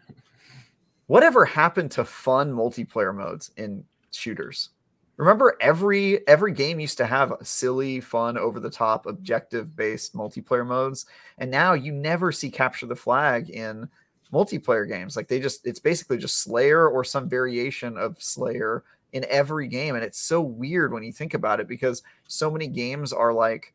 Whatever 1.08 1.44
happened 1.46 1.92
to 1.92 2.06
fun 2.06 2.54
multiplayer 2.54 3.14
modes 3.14 3.52
in 3.58 3.84
shooters? 4.12 4.70
Remember 5.18 5.58
every 5.60 6.26
every 6.28 6.54
game 6.54 6.80
used 6.80 6.98
to 6.98 7.06
have 7.06 7.34
silly, 7.44 8.00
fun, 8.00 8.38
over 8.38 8.60
the 8.60 8.70
top, 8.70 9.06
objective 9.06 9.76
based 9.76 10.16
multiplayer 10.16 10.66
modes, 10.66 11.06
and 11.38 11.52
now 11.52 11.74
you 11.74 11.92
never 11.92 12.32
see 12.32 12.50
capture 12.50 12.88
the 12.88 12.96
flag 12.96 13.50
in 13.50 13.90
multiplayer 14.32 14.88
games. 14.88 15.16
Like 15.16 15.28
they 15.28 15.40
just 15.40 15.68
it's 15.68 15.80
basically 15.80 16.18
just 16.18 16.42
Slayer 16.42 16.88
or 16.88 17.04
some 17.04 17.30
variation 17.30 17.98
of 17.98 18.22
Slayer 18.22 18.84
in 19.14 19.26
every 19.30 19.68
game 19.68 19.96
and 19.96 20.04
it's 20.04 20.20
so 20.20 20.42
weird 20.42 20.94
when 20.94 21.04
you 21.04 21.12
think 21.12 21.34
about 21.34 21.60
it 21.60 21.68
because 21.68 22.02
so 22.28 22.50
many 22.50 22.68
games 22.68 23.12
are 23.12 23.34
like 23.34 23.74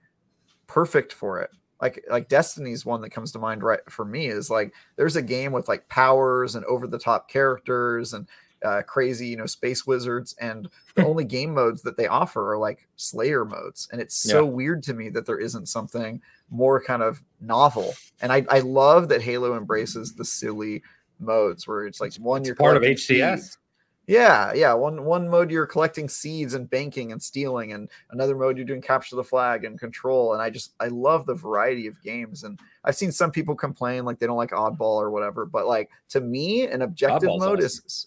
perfect 0.66 1.12
for 1.12 1.40
it 1.40 1.50
like 1.80 2.02
like 2.10 2.28
destiny's 2.28 2.84
one 2.86 3.00
that 3.00 3.10
comes 3.10 3.30
to 3.32 3.38
mind 3.38 3.62
right 3.62 3.80
for 3.88 4.04
me 4.04 4.26
is 4.26 4.50
like 4.50 4.72
there's 4.96 5.16
a 5.16 5.22
game 5.22 5.52
with 5.52 5.68
like 5.68 5.86
powers 5.88 6.54
and 6.54 6.64
over 6.64 6.86
the 6.86 6.98
top 6.98 7.28
characters 7.28 8.14
and 8.14 8.26
uh, 8.64 8.80
crazy 8.82 9.26
you 9.28 9.36
know 9.36 9.44
space 9.46 9.86
wizards 9.86 10.34
and 10.40 10.68
the 10.94 11.04
only 11.06 11.24
game 11.24 11.52
modes 11.52 11.82
that 11.82 11.96
they 11.96 12.06
offer 12.06 12.54
are 12.54 12.58
like 12.58 12.88
slayer 12.96 13.44
modes 13.44 13.88
and 13.92 14.00
it's 14.00 14.16
so 14.16 14.44
Yeah. 14.44 14.50
weird 14.50 14.82
to 14.84 14.94
me 14.94 15.10
that 15.10 15.26
there 15.26 15.38
isn't 15.38 15.66
something 15.68 16.20
more 16.50 16.82
kind 16.82 17.02
of 17.02 17.22
novel 17.40 17.94
and 18.22 18.32
i 18.32 18.44
i 18.48 18.60
love 18.60 19.08
that 19.10 19.20
halo 19.20 19.56
embraces 19.56 20.14
the 20.14 20.24
silly 20.24 20.82
modes 21.20 21.68
where 21.68 21.86
it's 21.86 22.00
like 22.00 22.14
one 22.16 22.40
It's 22.40 22.48
you're 22.48 22.56
part 22.56 22.76
of 22.78 22.82
HCS. 22.82 23.58
Yeah, 24.06 24.52
yeah. 24.54 24.72
One 24.72 25.04
one 25.04 25.28
mode 25.28 25.50
you're 25.50 25.66
collecting 25.66 26.08
seeds 26.08 26.54
and 26.54 26.70
banking 26.70 27.10
and 27.10 27.20
stealing, 27.20 27.72
and 27.72 27.88
another 28.10 28.36
mode 28.36 28.56
you're 28.56 28.66
doing 28.66 28.80
capture 28.80 29.16
the 29.16 29.24
flag 29.24 29.64
and 29.64 29.80
control. 29.80 30.32
And 30.32 30.40
I 30.40 30.48
just 30.48 30.74
I 30.78 30.88
love 30.88 31.26
the 31.26 31.34
variety 31.34 31.88
of 31.88 32.00
games. 32.02 32.44
And 32.44 32.58
I've 32.84 32.94
seen 32.94 33.10
some 33.10 33.32
people 33.32 33.56
complain 33.56 34.04
like 34.04 34.20
they 34.20 34.26
don't 34.26 34.36
like 34.36 34.50
oddball 34.52 34.96
or 34.96 35.10
whatever, 35.10 35.44
but 35.44 35.66
like 35.66 35.90
to 36.10 36.20
me, 36.20 36.68
an 36.68 36.82
objective 36.82 37.28
Oddball's 37.28 37.40
mode 37.40 37.58
awesome. 37.58 37.82
is 37.86 38.06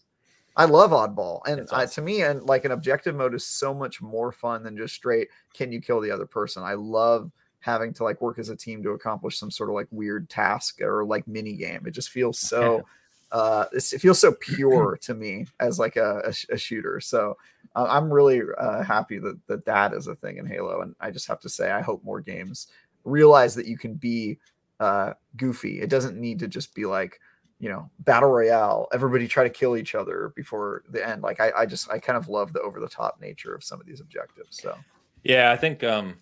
I 0.55 0.65
love 0.65 0.91
oddball, 0.91 1.41
and 1.45 1.59
It's 1.59 1.71
I, 1.71 1.85
to 1.85 2.01
me, 2.01 2.21
and 2.23 2.43
like 2.43 2.65
an 2.65 2.71
objective 2.71 3.15
mode 3.15 3.33
is 3.33 3.45
so 3.45 3.73
much 3.73 4.01
more 4.01 4.31
fun 4.31 4.63
than 4.63 4.77
just 4.77 4.95
straight 4.95 5.27
can 5.53 5.71
you 5.71 5.81
kill 5.81 6.01
the 6.01 6.11
other 6.11 6.25
person. 6.25 6.63
I 6.63 6.73
love 6.73 7.31
having 7.59 7.93
to 7.93 8.03
like 8.03 8.21
work 8.21 8.39
as 8.39 8.49
a 8.49 8.55
team 8.55 8.81
to 8.83 8.91
accomplish 8.91 9.37
some 9.37 9.51
sort 9.51 9.69
of 9.69 9.75
like 9.75 9.87
weird 9.91 10.29
task 10.29 10.81
or 10.81 11.05
like 11.05 11.27
mini 11.27 11.55
game. 11.55 11.85
It 11.85 11.91
just 11.91 12.09
feels 12.09 12.39
so 12.49 12.85
uh 13.31 13.65
it 13.71 13.81
feels 13.99 14.19
so 14.19 14.31
pure 14.41 14.97
to 15.01 15.13
me 15.13 15.45
as 15.59 15.79
like 15.79 15.95
a, 15.95 16.21
a, 16.25 16.53
a 16.53 16.57
shooter. 16.57 16.99
So 16.99 17.37
uh, 17.75 17.85
i'm 17.87 18.11
really 18.11 18.41
uh, 18.57 18.83
happy 18.83 19.19
that, 19.19 19.37
that 19.47 19.63
that 19.65 19.93
is 19.93 20.07
a 20.07 20.15
thing 20.15 20.37
in 20.37 20.45
halo 20.47 20.81
and 20.81 20.95
i 20.99 21.11
just 21.11 21.27
have 21.27 21.39
to 21.39 21.49
say 21.49 21.69
i 21.69 21.81
hope 21.81 22.03
more 22.03 22.19
games 22.19 22.67
realize 23.03 23.55
that 23.55 23.67
you 23.67 23.77
can 23.77 23.93
be 23.93 24.37
uh 24.79 25.13
goofy. 25.35 25.81
It 25.81 25.89
doesn't 25.89 26.17
need 26.17 26.39
to 26.39 26.47
just 26.47 26.73
be 26.73 26.85
like 26.85 27.19
you 27.59 27.69
know 27.69 27.89
battle 27.99 28.29
royale 28.29 28.87
everybody 28.93 29.27
try 29.27 29.43
to 29.43 29.49
kill 29.49 29.75
each 29.75 29.93
other 29.93 30.31
before 30.35 30.83
the 30.89 31.05
end. 31.05 31.21
Like 31.21 31.39
i, 31.39 31.51
I 31.55 31.65
just 31.65 31.91
i 31.91 31.99
kind 31.99 32.17
of 32.17 32.29
love 32.29 32.53
the 32.53 32.61
over 32.61 32.79
the 32.79 32.87
top 32.87 33.19
nature 33.19 33.53
of 33.53 33.63
some 33.63 33.79
of 33.79 33.85
these 33.85 33.99
objectives 33.99 34.61
so. 34.61 34.75
Yeah, 35.21 35.51
I 35.51 35.57
think 35.57 35.83
um, 35.83 36.15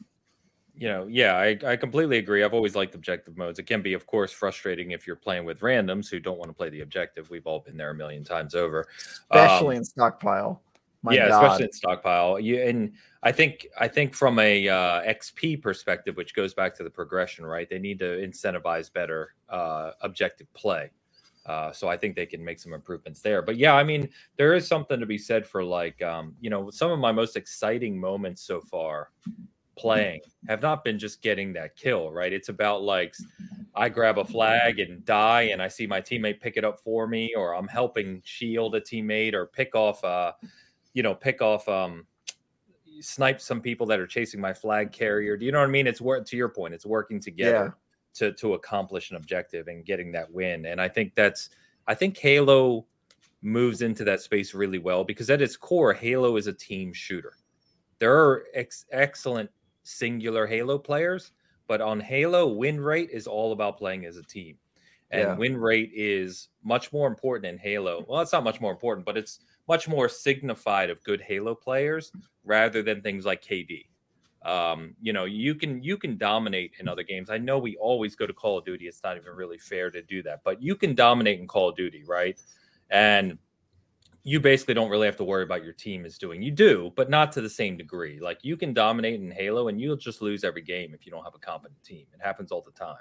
you 0.77 0.87
know, 0.87 1.07
yeah, 1.09 1.35
I, 1.35 1.57
I 1.65 1.75
completely 1.75 2.17
agree. 2.17 2.43
I've 2.43 2.53
always 2.53 2.75
liked 2.75 2.95
objective 2.95 3.37
modes. 3.37 3.59
It 3.59 3.63
can 3.63 3.81
be, 3.81 3.93
of 3.93 4.05
course, 4.05 4.31
frustrating 4.31 4.91
if 4.91 5.07
you're 5.07 5.15
playing 5.15 5.45
with 5.45 5.61
randoms 5.61 6.09
who 6.09 6.19
don't 6.19 6.37
want 6.37 6.49
to 6.49 6.53
play 6.53 6.69
the 6.69 6.81
objective. 6.81 7.29
We've 7.29 7.47
all 7.47 7.59
been 7.59 7.77
there 7.77 7.89
a 7.89 7.95
million 7.95 8.23
times 8.23 8.55
over. 8.55 8.87
especially 9.31 9.75
Um, 9.75 9.79
in 9.79 9.83
stockpile 9.83 10.61
my 11.07 11.13
yeah, 11.13 11.29
God. 11.29 11.43
especially 11.43 11.65
in 11.65 11.71
stockpile. 11.71 12.39
You 12.39 12.61
and 12.61 12.93
I 13.23 13.31
think 13.31 13.67
I 13.79 13.87
think 13.87 14.13
from 14.13 14.39
a 14.39 14.67
uh, 14.67 15.01
XP 15.03 15.61
perspective, 15.61 16.17
which 16.17 16.35
goes 16.35 16.53
back 16.53 16.75
to 16.75 16.83
the 16.83 16.89
progression, 16.89 17.45
right? 17.45 17.69
They 17.69 17.79
need 17.79 17.99
to 17.99 18.05
incentivize 18.05 18.91
better 18.91 19.33
uh, 19.49 19.91
objective 20.01 20.51
play. 20.53 20.91
Uh, 21.45 21.71
so 21.71 21.87
I 21.87 21.95
think 21.95 22.15
they 22.17 22.25
can 22.25 22.43
make 22.43 22.59
some 22.59 22.73
improvements 22.73 23.21
there. 23.21 23.41
But 23.41 23.55
yeah, 23.55 23.73
I 23.73 23.83
mean, 23.83 24.09
there 24.35 24.53
is 24.53 24.67
something 24.67 24.99
to 24.99 25.05
be 25.05 25.17
said 25.17 25.47
for 25.47 25.63
like, 25.63 26.01
um, 26.01 26.35
you 26.41 26.49
know, 26.49 26.69
some 26.69 26.91
of 26.91 26.99
my 26.99 27.13
most 27.13 27.37
exciting 27.37 27.97
moments 27.97 28.41
so 28.41 28.59
far 28.59 29.11
playing 29.77 30.21
have 30.47 30.61
not 30.61 30.83
been 30.83 30.99
just 30.99 31.21
getting 31.21 31.53
that 31.53 31.75
kill, 31.75 32.11
right? 32.11 32.33
It's 32.33 32.49
about 32.49 32.83
like 32.83 33.15
I 33.75 33.89
grab 33.89 34.17
a 34.17 34.25
flag 34.25 34.79
and 34.79 35.05
die, 35.05 35.43
and 35.43 35.61
I 35.61 35.67
see 35.67 35.87
my 35.87 36.01
teammate 36.01 36.41
pick 36.41 36.57
it 36.57 36.65
up 36.65 36.79
for 36.79 37.07
me, 37.07 37.33
or 37.35 37.55
I'm 37.55 37.67
helping 37.67 38.21
shield 38.25 38.75
a 38.75 38.81
teammate, 38.81 39.33
or 39.33 39.45
pick 39.45 39.75
off, 39.75 40.03
uh, 40.03 40.33
you 40.93 41.03
know, 41.03 41.13
pick 41.13 41.41
off, 41.41 41.67
um, 41.69 42.05
snipe 42.99 43.39
some 43.39 43.61
people 43.61 43.85
that 43.87 43.99
are 43.99 44.07
chasing 44.07 44.41
my 44.41 44.53
flag 44.53 44.91
carrier. 44.91 45.37
Do 45.37 45.45
you 45.45 45.51
know 45.51 45.59
what 45.59 45.67
I 45.67 45.71
mean? 45.71 45.87
It's 45.87 46.01
work 46.01 46.25
to 46.27 46.37
your 46.37 46.49
point. 46.49 46.73
It's 46.73 46.85
working 46.85 47.19
together 47.19 47.75
to 48.15 48.33
to 48.33 48.55
accomplish 48.55 49.11
an 49.11 49.17
objective 49.17 49.67
and 49.67 49.85
getting 49.85 50.11
that 50.13 50.31
win. 50.31 50.65
And 50.65 50.81
I 50.81 50.87
think 50.87 51.13
that's 51.15 51.49
I 51.87 51.93
think 51.93 52.17
Halo 52.17 52.85
moves 53.41 53.81
into 53.81 54.03
that 54.03 54.21
space 54.21 54.53
really 54.53 54.79
well 54.79 55.03
because 55.03 55.29
at 55.29 55.41
its 55.41 55.55
core, 55.55 55.93
Halo 55.93 56.37
is 56.37 56.47
a 56.47 56.53
team 56.53 56.91
shooter. 56.91 57.33
There 57.99 58.15
are 58.15 58.45
ex- 58.53 58.85
excellent 58.91 59.49
singular 59.87 60.45
Halo 60.47 60.77
players, 60.77 61.31
but 61.67 61.81
on 61.81 61.99
Halo, 61.99 62.47
win 62.47 62.79
rate 62.79 63.09
is 63.11 63.27
all 63.27 63.51
about 63.51 63.77
playing 63.77 64.05
as 64.05 64.17
a 64.17 64.23
team. 64.23 64.57
And 65.11 65.21
Yeah. 65.21 65.37
win 65.37 65.55
rate 65.57 65.91
is 65.93 66.49
much 66.63 66.91
more 66.91 67.07
important 67.07 67.45
in 67.45 67.57
Halo. 67.57 68.05
Well, 68.07 68.21
it's 68.21 68.33
not 68.33 68.43
much 68.43 68.59
more 68.59 68.71
important, 68.71 69.05
but 69.05 69.17
it's 69.17 69.39
much 69.67 69.87
more 69.87 70.09
signified 70.09 70.89
of 70.89 71.03
good 71.03 71.21
Halo 71.21 71.55
players 71.55 72.11
rather 72.43 72.83
than 72.83 73.01
things 73.01 73.25
like 73.25 73.41
KD. 73.41 73.89
Um, 74.43 74.95
you 75.01 75.13
know, 75.13 75.25
you 75.25 75.55
can 75.55 75.81
you 75.81 75.97
can 75.97 76.17
dominate 76.17 76.73
in 76.79 76.87
other 76.87 77.03
games. 77.03 77.29
I 77.29 77.37
know 77.37 77.57
we 77.57 77.75
always 77.77 78.15
go 78.15 78.27
to 78.27 78.33
Call 78.33 78.57
of 78.57 78.65
Duty. 78.65 78.87
It's 78.87 79.03
not 79.03 79.17
even 79.17 79.33
really 79.33 79.57
fair 79.57 79.89
to 79.91 80.01
do 80.01 80.21
that, 80.23 80.41
but 80.43 80.61
you 80.61 80.75
can 80.75 80.93
dominate 80.95 81.39
in 81.39 81.47
Call 81.47 81.69
of 81.69 81.75
Duty, 81.75 82.03
right? 82.03 82.37
And 82.89 83.39
you 84.27 84.41
basically 84.41 84.73
don't 84.73 84.89
really 84.89 85.05
have 85.05 85.15
to 85.15 85.23
worry 85.23 85.43
about 85.43 85.63
your 85.63 85.71
team 85.71 86.05
is 86.05 86.17
doing. 86.17 86.41
You 86.41 86.51
do, 86.51 86.91
but 86.97 87.09
not 87.09 87.31
to 87.31 87.41
the 87.41 87.49
same 87.49 87.77
degree. 87.77 88.19
Like 88.19 88.39
you 88.43 88.57
can 88.57 88.73
dominate 88.73 89.21
in 89.21 89.31
Halo, 89.31 89.69
and 89.69 89.79
you'll 89.79 89.95
just 89.95 90.21
lose 90.21 90.43
every 90.43 90.61
game 90.61 90.93
if 90.93 91.05
you 91.05 91.13
don't 91.13 91.23
have 91.23 91.33
a 91.33 91.39
competent 91.39 91.81
team. 91.81 92.05
It 92.13 92.19
happens 92.21 92.51
all 92.51 92.61
the 92.61 92.71
time. 92.71 92.97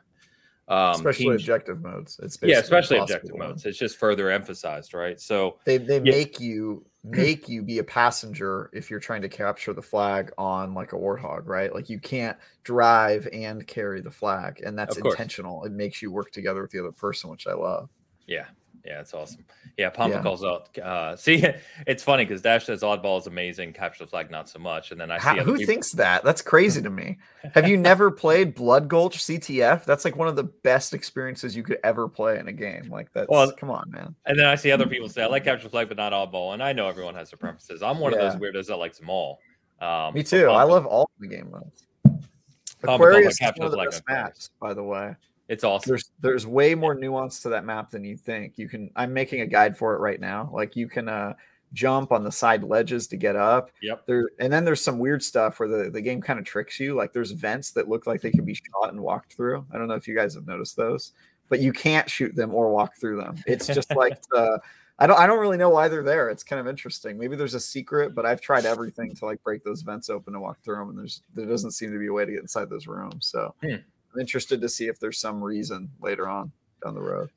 Um, 0.69 0.95
especially 0.95 1.25
teams, 1.25 1.43
objective 1.43 1.83
modes. 1.83 2.21
It's 2.23 2.39
yeah, 2.41 2.61
especially 2.61 2.99
objective 2.99 3.37
modes. 3.37 3.67
It's 3.67 3.77
just 3.77 3.97
further 3.97 4.31
emphasized, 4.31 4.95
right? 4.95 5.21
So 5.21 5.59
they 5.65 5.79
they 5.79 5.97
yeah. 5.97 6.13
make 6.13 6.39
you 6.39 6.87
make 7.03 7.49
you 7.49 7.61
be 7.65 7.81
a 7.81 7.85
passenger 7.85 8.71
if 8.73 8.89
you're 8.89 9.01
trying 9.01 9.23
to 9.23 9.29
capture 9.29 9.73
the 9.73 9.83
flag 9.83 10.31
on 10.39 10.75
like 10.75 10.93
a 10.93 10.97
warthog, 10.97 11.47
right? 11.47 11.75
Like 11.75 11.91
you 11.91 11.99
can't 11.99 12.37
drive 12.63 13.29
and 13.33 13.67
carry 13.67 14.01
the 14.01 14.13
flag, 14.13 14.61
and 14.65 14.79
that's 14.79 14.97
intentional. 14.97 15.65
It 15.65 15.73
makes 15.73 16.01
you 16.01 16.13
work 16.13 16.31
together 16.31 16.63
with 16.63 16.71
the 16.71 16.79
other 16.79 16.93
person, 16.93 17.31
which 17.31 17.49
I 17.49 17.55
love. 17.55 17.91
Yeah, 18.29 18.47
yeah, 18.87 19.01
it's 19.01 19.13
awesome. 19.13 19.45
Yeah, 19.77 19.91
Pampa 19.91 20.17
yeah. 20.17 20.23
calls 20.23 20.45
out. 20.45 20.79
Uh, 20.79 21.17
see, 21.17 21.45
it's 21.87 22.03
funny 22.03 22.25
because 22.25 22.41
Dash 22.41 22.67
says 22.67 22.83
oddball 22.83 23.19
is 23.19 23.27
amazing, 23.27 23.73
capture 23.73 24.05
the 24.05 24.11
flag 24.11 24.31
not 24.31 24.49
so 24.49 24.59
much, 24.59 24.93
and 24.93 25.01
then 25.01 25.11
I 25.11 25.19
see 25.19 25.25
How, 25.25 25.35
who 25.37 25.57
people... 25.57 25.67
thinks 25.67 25.93
that. 25.93 26.25
That's 26.25 26.41
crazy 26.41 26.81
to 26.83 26.91
me. 26.91 27.19
Have 27.55 27.69
you 27.69 27.77
never 27.77 28.11
played 28.11 28.55
Blood 28.55 28.89
Gulch 28.89 29.19
CTF? 29.19 29.85
That's 29.85 30.05
like 30.05 30.17
one 30.17 30.29
of 30.29 30.37
the 30.37 30.45
best 30.45 30.95
experiences 30.95 31.57
you 31.57 31.63
could 31.63 31.79
ever 31.83 32.09
play 32.09 32.39
in 32.39 32.49
a 32.49 32.53
game. 32.53 32.89
Like 32.91 33.13
that's 33.13 33.29
well, 33.29 33.51
come 33.53 33.71
on, 33.71 33.91
man. 33.91 34.15
And 34.27 34.39
then 34.39 34.47
I 34.47 34.55
see 34.55 34.71
other 34.71 34.87
people 34.89 35.09
say 35.09 35.23
I 35.23 35.27
like 35.27 35.45
capture 35.45 35.65
the 35.65 35.71
flag, 35.71 35.89
but 35.89 35.97
not 35.97 36.13
oddball, 36.13 36.55
and 36.55 36.63
I 36.63 36.73
know 36.73 36.89
everyone 36.89 37.15
has 37.17 37.31
their 37.31 37.39
preferences. 37.39 37.83
I'm 37.83 37.99
one 37.99 38.13
yeah. 38.13 38.21
of 38.21 38.33
those 38.33 38.41
weirdos 38.41 38.67
that 38.69 38.77
likes 38.77 38.99
them 38.99 39.11
all. 39.11 39.41
Um, 39.81 40.15
me 40.15 40.23
too. 40.23 40.47
I 40.49 40.63
love 40.63 40.87
all 40.87 41.11
the 41.19 41.27
game 41.27 41.51
modes. 41.51 41.87
Aquarius 42.83 43.41
is 43.41 43.53
one 43.57 43.67
of 43.67 43.73
the 43.73 43.79
best 43.79 44.03
maps, 44.09 44.51
by 44.61 44.73
the 44.73 44.83
way. 44.83 45.15
It's 45.49 45.65
awesome. 45.65 45.91
There's 45.91 46.11
there's 46.21 46.47
way 46.47 46.75
more 46.75 46.95
nuance 46.95 47.41
to 47.41 47.49
that 47.51 47.65
map 47.65 47.91
than 47.91 48.05
you 48.05 48.17
think. 48.17 48.59
You 48.59 48.69
can 48.69 48.91
I'm 48.97 49.13
making 49.13 49.43
a 49.43 49.47
guide 49.47 49.77
for 49.77 49.95
it 49.95 49.99
right 49.99 50.21
now. 50.21 50.51
Like 50.53 50.77
you 50.77 50.89
can 50.89 51.09
uh 51.09 51.35
jump 51.73 52.13
on 52.13 52.25
the 52.25 52.33
side 52.33 52.65
ledges 52.65 53.07
to 53.09 53.17
get 53.17 53.37
up. 53.37 53.71
Yep. 53.83 54.07
There 54.07 54.31
and 54.41 54.53
then 54.53 54.65
there's 54.65 54.81
some 54.81 54.99
weird 54.99 55.23
stuff 55.23 55.61
where 55.61 55.69
the, 55.69 55.91
the 55.91 56.01
game 56.01 56.21
kind 56.21 56.39
of 56.39 56.45
tricks 56.45 56.81
you. 56.81 56.95
Like 56.95 57.13
there's 57.13 57.31
vents 57.31 57.71
that 57.73 57.89
look 57.89 58.07
like 58.07 58.21
they 58.21 58.31
can 58.31 58.45
be 58.45 58.55
shot 58.55 58.91
and 58.91 59.01
walked 59.01 59.35
through. 59.35 59.65
I 59.73 59.79
don't 59.79 59.89
know 59.89 59.95
if 59.95 60.09
you 60.09 60.17
guys 60.17 60.35
have 60.35 60.47
noticed 60.47 60.77
those, 60.77 61.13
but 61.49 61.61
you 61.61 61.73
can't 61.73 62.11
shoot 62.11 62.35
them 62.35 62.55
or 62.55 62.73
walk 62.73 62.97
through 62.97 63.19
them. 63.19 63.37
It's 63.47 63.67
just 63.67 63.95
like 63.95 64.21
the 64.31 64.61
I 64.99 65.07
don't 65.07 65.19
I 65.19 65.27
don't 65.27 65.39
really 65.39 65.59
know 65.59 65.71
why 65.71 65.89
they're 65.89 66.03
there. 66.03 66.31
It's 66.31 66.43
kind 66.43 66.59
of 66.59 66.67
interesting. 66.67 67.19
Maybe 67.19 67.37
there's 67.37 67.55
a 67.55 67.61
secret, 67.61 68.15
but 68.15 68.25
I've 68.25 68.41
tried 68.41 68.65
everything 68.65 69.15
to 69.15 69.25
like 69.27 69.43
break 69.43 69.63
those 69.63 69.83
vents 69.83 70.09
open 70.09 70.35
and 70.35 70.43
walk 70.43 70.59
through 70.65 70.77
them, 70.77 70.89
and 70.91 70.99
there's 70.99 71.23
there 71.35 71.47
doesn't 71.47 71.73
seem 71.73 71.93
to 71.93 71.99
be 71.99 72.07
a 72.07 72.13
way 72.13 72.25
to 72.25 72.33
get 72.33 72.41
inside 72.41 72.71
those 72.71 72.87
rooms. 72.87 73.27
So 73.27 73.55
hmm. 73.63 73.77
I'm 74.17 74.21
interested 74.21 74.63
to 74.63 74.69
see 74.69 74.87
if 74.87 74.99
there's 74.99 75.19
some 75.19 75.45
reason 75.45 75.91
later 76.01 76.27
on 76.27 76.51
down 76.83 76.95
the 76.95 77.03
road. 77.03 77.31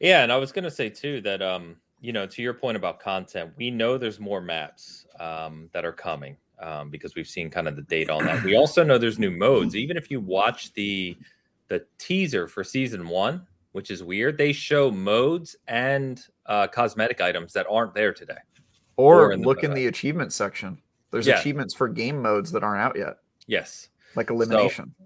Yeah, 0.00 0.22
and 0.22 0.30
I 0.30 0.36
was 0.36 0.52
going 0.52 0.64
to 0.64 0.70
say 0.70 0.90
too 0.90 1.22
that 1.22 1.40
um, 1.40 1.76
you 2.00 2.12
know, 2.12 2.26
to 2.26 2.42
your 2.42 2.52
point 2.52 2.76
about 2.76 3.00
content, 3.00 3.52
we 3.56 3.70
know 3.70 3.96
there's 3.96 4.20
more 4.20 4.42
maps 4.42 5.06
um, 5.18 5.70
that 5.72 5.86
are 5.86 5.92
coming 5.92 6.36
um, 6.60 6.90
because 6.90 7.14
we've 7.14 7.26
seen 7.26 7.48
kind 7.48 7.66
of 7.66 7.76
the 7.76 7.82
data 7.82 8.12
on 8.12 8.26
that. 8.26 8.44
We 8.44 8.56
also 8.56 8.84
know 8.84 8.98
there's 8.98 9.18
new 9.18 9.30
modes. 9.30 9.74
Even 9.74 9.96
if 9.96 10.10
you 10.10 10.20
watch 10.20 10.72
the 10.74 11.16
the 11.68 11.86
teaser 11.96 12.46
for 12.46 12.62
season 12.62 13.08
one, 13.08 13.46
which 13.72 13.90
is 13.90 14.04
weird, 14.04 14.36
they 14.36 14.52
show 14.52 14.90
modes 14.90 15.56
and 15.66 16.22
uh, 16.44 16.66
cosmetic 16.66 17.22
items 17.22 17.54
that 17.54 17.66
aren't 17.70 17.94
there 17.94 18.12
today. 18.12 18.36
Or, 18.96 19.24
or 19.24 19.32
in 19.32 19.40
look 19.42 19.64
in 19.64 19.72
the 19.72 19.86
achievement 19.86 20.34
section. 20.34 20.78
There's 21.10 21.26
yeah. 21.26 21.38
achievements 21.40 21.72
for 21.72 21.88
game 21.88 22.20
modes 22.20 22.52
that 22.52 22.62
aren't 22.62 22.82
out 22.82 22.98
yet. 22.98 23.16
Yes, 23.46 23.88
like 24.14 24.30
elimination. 24.30 24.94
So, 24.98 25.03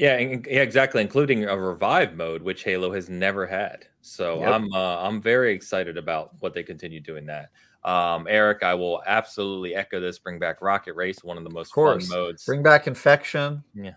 yeah, 0.00 0.18
yeah, 0.18 0.62
exactly, 0.62 1.02
including 1.02 1.44
a 1.44 1.56
revive 1.58 2.16
mode, 2.16 2.40
which 2.40 2.64
Halo 2.64 2.90
has 2.90 3.10
never 3.10 3.46
had. 3.46 3.84
So 4.00 4.40
yep. 4.40 4.52
I'm 4.52 4.72
uh, 4.72 4.96
I'm 5.02 5.20
very 5.20 5.52
excited 5.52 5.98
about 5.98 6.32
what 6.40 6.54
they 6.54 6.62
continue 6.62 7.00
doing 7.00 7.26
that. 7.26 7.50
Um, 7.84 8.26
Eric, 8.26 8.62
I 8.62 8.72
will 8.72 9.02
absolutely 9.06 9.74
echo 9.74 10.00
this. 10.00 10.18
Bring 10.18 10.38
back 10.38 10.62
Rocket 10.62 10.94
Race, 10.94 11.22
one 11.22 11.36
of 11.36 11.44
the 11.44 11.50
most 11.50 11.76
of 11.76 12.00
fun 12.00 12.08
modes. 12.08 12.46
Bring 12.46 12.62
back 12.62 12.86
Infection. 12.86 13.62
Yeah. 13.74 13.92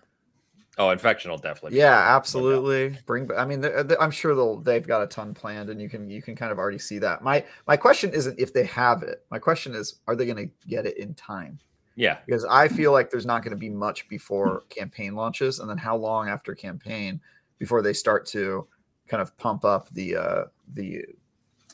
Oh, 0.78 0.90
Infection 0.90 1.32
will 1.32 1.38
definitely. 1.38 1.78
Yeah, 1.78 2.16
absolutely. 2.16 2.98
Bring. 3.06 3.30
I 3.38 3.46
mean, 3.46 3.62
they're, 3.62 3.84
they're, 3.84 4.02
I'm 4.02 4.12
sure 4.12 4.36
they'll. 4.36 4.58
They've 4.58 4.86
got 4.86 5.04
a 5.04 5.08
ton 5.08 5.34
planned, 5.34 5.70
and 5.70 5.82
you 5.82 5.88
can 5.88 6.10
you 6.10 6.22
can 6.22 6.36
kind 6.36 6.52
of 6.52 6.58
already 6.58 6.80
see 6.80 7.00
that. 7.00 7.24
My 7.24 7.46
my 7.66 7.78
question 7.78 8.12
isn't 8.12 8.38
if 8.38 8.52
they 8.52 8.66
have 8.66 9.04
it. 9.04 9.24
My 9.32 9.40
question 9.40 9.74
is, 9.74 10.02
are 10.06 10.18
they 10.18 10.26
going 10.26 10.50
to 10.50 10.68
get 10.68 10.86
it 10.86 10.98
in 10.98 11.14
time? 11.14 11.60
Yeah. 11.96 12.18
Because 12.26 12.46
I 12.46 12.68
feel 12.68 12.92
like 12.92 13.10
there's 13.10 13.26
not 13.26 13.44
going 13.44 13.52
to 13.52 13.58
be 13.58 13.70
much 13.70 14.08
before 14.10 14.64
campaign 14.70 15.16
launches. 15.16 15.60
And 15.60 15.70
then 15.70 15.78
how 15.78 15.96
long 15.96 16.28
after 16.28 16.56
campaign 16.56 17.22
before 17.60 17.82
they 17.82 17.94
start 17.94 18.26
to 18.28 18.68
kind 19.08 19.22
of 19.22 19.36
pump 19.38 19.64
up 19.64 19.90
the, 19.92 20.16
uh, 20.16 20.44
the, 20.74 21.06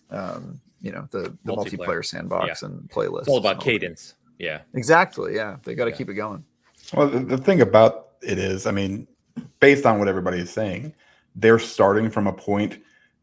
um, 0.10 0.60
you 0.82 0.92
know, 0.92 1.08
the, 1.12 1.36
the 1.46 1.54
multiplayer, 1.54 1.78
multiplayer 1.78 2.06
sandbox 2.06 2.62
yeah. 2.62 2.68
and 2.68 2.90
playlist. 2.90 3.22
It's 3.22 3.30
all 3.30 3.38
about 3.38 3.62
cadence. 3.62 4.16
Yeah. 4.38 4.62
Exactly. 4.74 5.36
Yeah. 5.36 5.58
They 5.64 5.76
got 5.76 5.86
to 5.86 5.92
yeah. 5.92 5.98
keep 5.98 6.10
it 6.10 6.16
going. 6.16 6.44
Well, 6.94 7.08
the, 7.08 7.20
the 7.20 7.38
thing 7.38 7.62
about 7.62 8.08
it 8.22 8.38
is, 8.38 8.66
I 8.66 8.72
mean, 8.72 9.08
based 9.60 9.86
on 9.86 10.00
what 10.00 10.08
everybody 10.08 10.40
is 10.40 10.50
saying, 10.50 10.94
they're 11.36 11.60
starting 11.60 12.10
from 12.10 12.28
a 12.28 12.34
point 12.34 12.80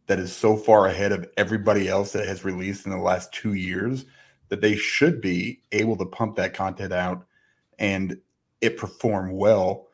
that 0.06 0.18
is 0.18 0.34
so 0.34 0.56
far 0.56 0.86
ahead 0.86 1.12
of 1.12 1.28
everybody 1.36 1.88
else 1.88 2.12
that 2.12 2.26
has 2.26 2.44
released 2.44 2.86
in 2.86 2.92
the 2.92 2.98
last 2.98 3.32
two 3.32 3.54
years 3.54 4.06
that 4.48 4.60
they 4.60 4.76
should 4.76 5.20
be 5.20 5.60
able 5.72 5.96
to 5.96 6.06
pump 6.06 6.36
that 6.36 6.54
content 6.54 6.92
out 6.92 7.26
and 7.78 8.18
it 8.60 8.76
perform 8.76 9.32
well 9.32 9.88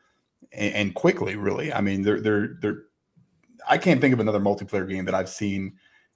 and, 0.51 0.73
and 0.73 0.95
quickly. 0.95 1.35
Really, 1.35 1.73
I 1.73 1.81
mean, 1.81 2.01
they're 2.01 2.21
they're 2.21 2.57
they're. 2.61 2.83
I 3.67 3.77
can't 3.77 4.01
think 4.01 4.13
of 4.13 4.19
another 4.19 4.39
multiplayer 4.39 4.87
game 4.87 5.05
that 5.05 5.15
I've 5.15 5.29
seen 5.29 5.73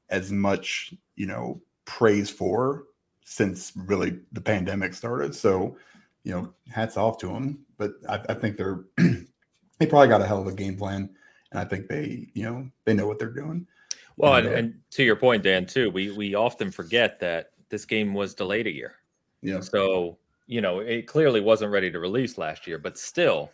as 0.10 0.32
much 0.32 0.94
you 1.16 1.26
know 1.26 1.62
praise 1.86 2.30
for 2.30 2.84
since 3.24 3.74
really 3.76 4.20
the 4.32 4.42
pandemic 4.42 4.94
started. 4.94 5.36
So, 5.36 5.78
you 6.24 6.32
know, 6.32 6.54
hats 6.70 6.96
off 6.96 7.18
to 7.20 7.28
them. 7.28 7.66
But 7.78 7.94
I, 8.08 8.22
I 8.30 8.34
think 8.34 8.58
they're 8.58 8.86
they 8.98 9.86
probably 9.86 10.08
got 10.08 10.22
a 10.22 10.26
hell 10.26 10.42
of 10.42 10.48
a 10.48 10.54
game 10.54 10.78
plan, 10.78 11.10
and 11.52 11.60
I 11.60 11.66
think 11.66 11.88
they 11.88 12.30
you 12.34 12.44
know 12.44 12.70
they 12.86 12.94
know 12.94 13.08
what 13.08 13.20
they're 13.20 13.30
doing. 13.30 13.68
Well, 14.16 14.36
and, 14.36 14.48
and, 14.48 14.56
uh, 14.56 14.60
and 14.60 14.80
to 14.92 15.04
your 15.04 15.16
point, 15.16 15.44
Dan, 15.44 15.66
too, 15.66 15.90
we 15.90 16.12
we 16.12 16.36
often 16.36 16.72
forget 16.72 17.20
that 17.20 17.52
this 17.70 17.86
game 17.86 18.14
was 18.14 18.34
delayed 18.34 18.68
a 18.68 18.74
year. 18.74 18.96
Yeah. 19.42 19.60
So, 19.60 20.18
you 20.48 20.62
know, 20.62 20.80
it 20.80 21.08
clearly 21.08 21.42
wasn't 21.42 21.72
ready 21.72 21.92
to 21.92 22.00
release 22.00 22.38
last 22.38 22.68
year, 22.68 22.78
but 22.78 22.98
still, 22.98 23.52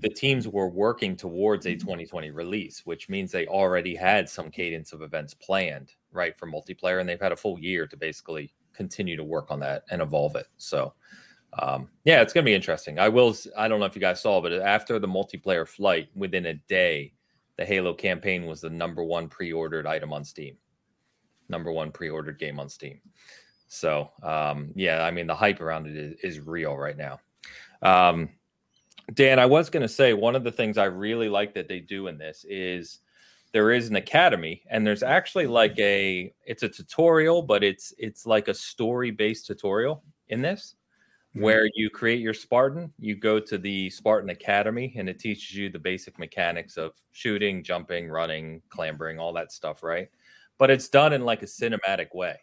the 0.00 0.08
teams 0.08 0.48
were 0.48 0.68
working 0.68 1.16
towards 1.16 1.66
a 1.66 1.74
2020 1.74 2.30
release, 2.30 2.86
which 2.86 3.08
means 3.08 3.30
they 3.30 3.46
already 3.46 3.94
had 3.94 4.28
some 4.28 4.50
cadence 4.50 4.92
of 4.92 5.02
events 5.02 5.34
planned, 5.34 5.92
right, 6.12 6.38
for 6.38 6.46
multiplayer, 6.46 7.00
and 7.00 7.08
they've 7.08 7.20
had 7.20 7.32
a 7.32 7.36
full 7.36 7.58
year 7.58 7.86
to 7.86 7.96
basically 7.96 8.52
continue 8.72 9.16
to 9.16 9.24
work 9.24 9.50
on 9.50 9.60
that 9.60 9.84
and 9.90 10.00
evolve 10.00 10.36
it. 10.36 10.46
So, 10.56 10.94
um, 11.58 11.88
yeah, 12.04 12.22
it's 12.22 12.32
going 12.32 12.44
to 12.44 12.48
be 12.48 12.54
interesting. 12.54 12.98
I 12.98 13.08
will. 13.08 13.36
I 13.56 13.68
don't 13.68 13.80
know 13.80 13.86
if 13.86 13.94
you 13.94 14.00
guys 14.00 14.22
saw, 14.22 14.40
but 14.40 14.52
after 14.52 14.98
the 14.98 15.08
multiplayer 15.08 15.66
flight, 15.66 16.08
within 16.14 16.46
a 16.46 16.54
day, 16.54 17.12
the 17.56 17.64
Halo 17.64 17.92
campaign 17.92 18.46
was 18.46 18.60
the 18.60 18.70
number 18.70 19.04
one 19.04 19.28
pre-ordered 19.28 19.86
item 19.86 20.12
on 20.12 20.24
Steam. 20.24 20.56
Number 21.48 21.72
one 21.72 21.90
pre-ordered 21.90 22.38
game 22.38 22.60
on 22.60 22.68
Steam. 22.68 23.00
So 23.72 24.10
um, 24.24 24.72
yeah, 24.74 25.04
I 25.04 25.12
mean 25.12 25.28
the 25.28 25.34
hype 25.34 25.60
around 25.60 25.86
it 25.86 25.96
is, 25.96 26.16
is 26.22 26.40
real 26.40 26.76
right 26.76 26.96
now. 26.96 27.20
Um, 27.82 28.30
Dan, 29.14 29.38
I 29.38 29.46
was 29.46 29.70
going 29.70 29.82
to 29.82 29.88
say 29.88 30.12
one 30.12 30.34
of 30.34 30.42
the 30.42 30.52
things 30.52 30.76
I 30.76 30.84
really 30.84 31.28
like 31.28 31.54
that 31.54 31.68
they 31.68 31.78
do 31.78 32.08
in 32.08 32.18
this 32.18 32.44
is 32.48 32.98
there 33.52 33.70
is 33.70 33.88
an 33.88 33.96
academy 33.96 34.62
and 34.70 34.84
there's 34.84 35.04
actually 35.04 35.46
like 35.46 35.78
a 35.78 36.32
it's 36.44 36.64
a 36.64 36.68
tutorial 36.68 37.42
but 37.42 37.64
it's 37.64 37.94
it's 37.96 38.26
like 38.26 38.48
a 38.48 38.54
story 38.54 39.10
based 39.10 39.46
tutorial 39.46 40.02
in 40.28 40.42
this 40.42 40.74
mm-hmm. 41.30 41.44
where 41.44 41.68
you 41.74 41.90
create 41.90 42.20
your 42.20 42.34
spartan 42.34 42.92
you 42.98 43.16
go 43.16 43.40
to 43.40 43.58
the 43.58 43.90
spartan 43.90 44.30
academy 44.30 44.92
and 44.96 45.08
it 45.08 45.18
teaches 45.18 45.54
you 45.54 45.68
the 45.68 45.78
basic 45.78 46.16
mechanics 46.18 46.76
of 46.76 46.92
shooting 47.12 47.64
jumping 47.64 48.08
running 48.08 48.62
clambering 48.68 49.18
all 49.18 49.32
that 49.32 49.50
stuff 49.50 49.82
right 49.82 50.08
but 50.58 50.70
it's 50.70 50.88
done 50.88 51.12
in 51.12 51.24
like 51.24 51.42
a 51.42 51.46
cinematic 51.46 52.14
way 52.14 52.38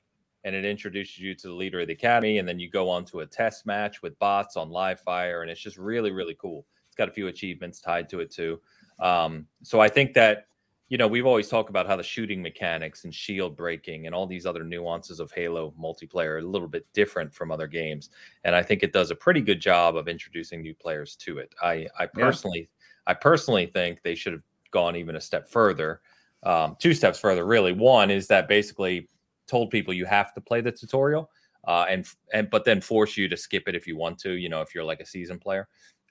and 0.47 0.55
it 0.55 0.63
introduces 0.63 1.19
you 1.19 1.35
to 1.35 1.47
the 1.47 1.53
leader 1.53 1.81
of 1.81 1.87
the 1.87 1.93
academy 1.93 2.37
and 2.37 2.47
then 2.47 2.57
you 2.57 2.69
go 2.69 2.89
on 2.89 3.03
to 3.03 3.19
a 3.19 3.25
test 3.25 3.65
match 3.65 4.01
with 4.01 4.17
bots 4.17 4.55
on 4.55 4.69
live 4.69 4.97
fire 5.01 5.41
and 5.41 5.51
it's 5.51 5.59
just 5.59 5.77
really 5.77 6.11
really 6.11 6.35
cool. 6.39 6.65
It's 6.87 6.95
got 6.95 7.09
a 7.09 7.11
few 7.11 7.27
achievements 7.27 7.81
tied 7.81 8.07
to 8.09 8.21
it 8.21 8.31
too. 8.31 8.61
Um, 8.99 9.45
so 9.61 9.79
i 9.79 9.89
think 9.89 10.13
that 10.13 10.47
you 10.89 10.97
know 10.97 11.07
we've 11.07 11.25
always 11.25 11.49
talked 11.49 11.69
about 11.69 11.85
how 11.85 11.97
the 11.97 12.01
shooting 12.01 12.41
mechanics 12.41 13.03
and 13.03 13.13
shield 13.13 13.57
breaking 13.57 14.05
and 14.05 14.15
all 14.15 14.25
these 14.25 14.45
other 14.45 14.63
nuances 14.63 15.19
of 15.19 15.31
halo 15.31 15.73
multiplayer 15.79 16.29
are 16.29 16.37
a 16.37 16.41
little 16.41 16.67
bit 16.67 16.87
different 16.93 17.35
from 17.35 17.51
other 17.51 17.67
games 17.67 18.09
and 18.45 18.55
i 18.55 18.63
think 18.63 18.81
it 18.81 18.93
does 18.93 19.11
a 19.11 19.15
pretty 19.15 19.41
good 19.41 19.59
job 19.59 19.95
of 19.95 20.07
introducing 20.07 20.61
new 20.61 20.73
players 20.73 21.15
to 21.17 21.37
it. 21.37 21.53
I 21.61 21.87
i 21.99 22.07
personally 22.07 22.61
yeah. 22.61 23.11
i 23.11 23.13
personally 23.13 23.67
think 23.67 24.01
they 24.01 24.15
should 24.15 24.33
have 24.33 24.41
gone 24.71 24.95
even 24.95 25.17
a 25.17 25.21
step 25.21 25.47
further 25.47 26.01
um, 26.43 26.75
two 26.79 26.93
steps 26.93 27.19
further 27.19 27.45
really. 27.45 27.71
One 27.71 28.11
is 28.11 28.27
that 28.27 28.47
basically 28.47 29.07
told 29.47 29.69
people 29.69 29.93
you 29.93 30.05
have 30.05 30.33
to 30.33 30.41
play 30.41 30.61
the 30.61 30.71
tutorial 30.71 31.29
uh, 31.65 31.85
and 31.89 32.05
and 32.33 32.49
but 32.49 32.63
then 32.65 32.81
force 32.81 33.17
you 33.17 33.27
to 33.27 33.37
skip 33.37 33.67
it 33.67 33.75
if 33.75 33.87
you 33.87 33.97
want 33.97 34.19
to 34.19 34.33
you 34.33 34.49
know 34.49 34.61
if 34.61 34.75
you're 34.75 34.83
like 34.83 34.99
a 34.99 35.05
season 35.05 35.39
player 35.39 35.67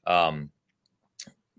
Um, 0.06 0.50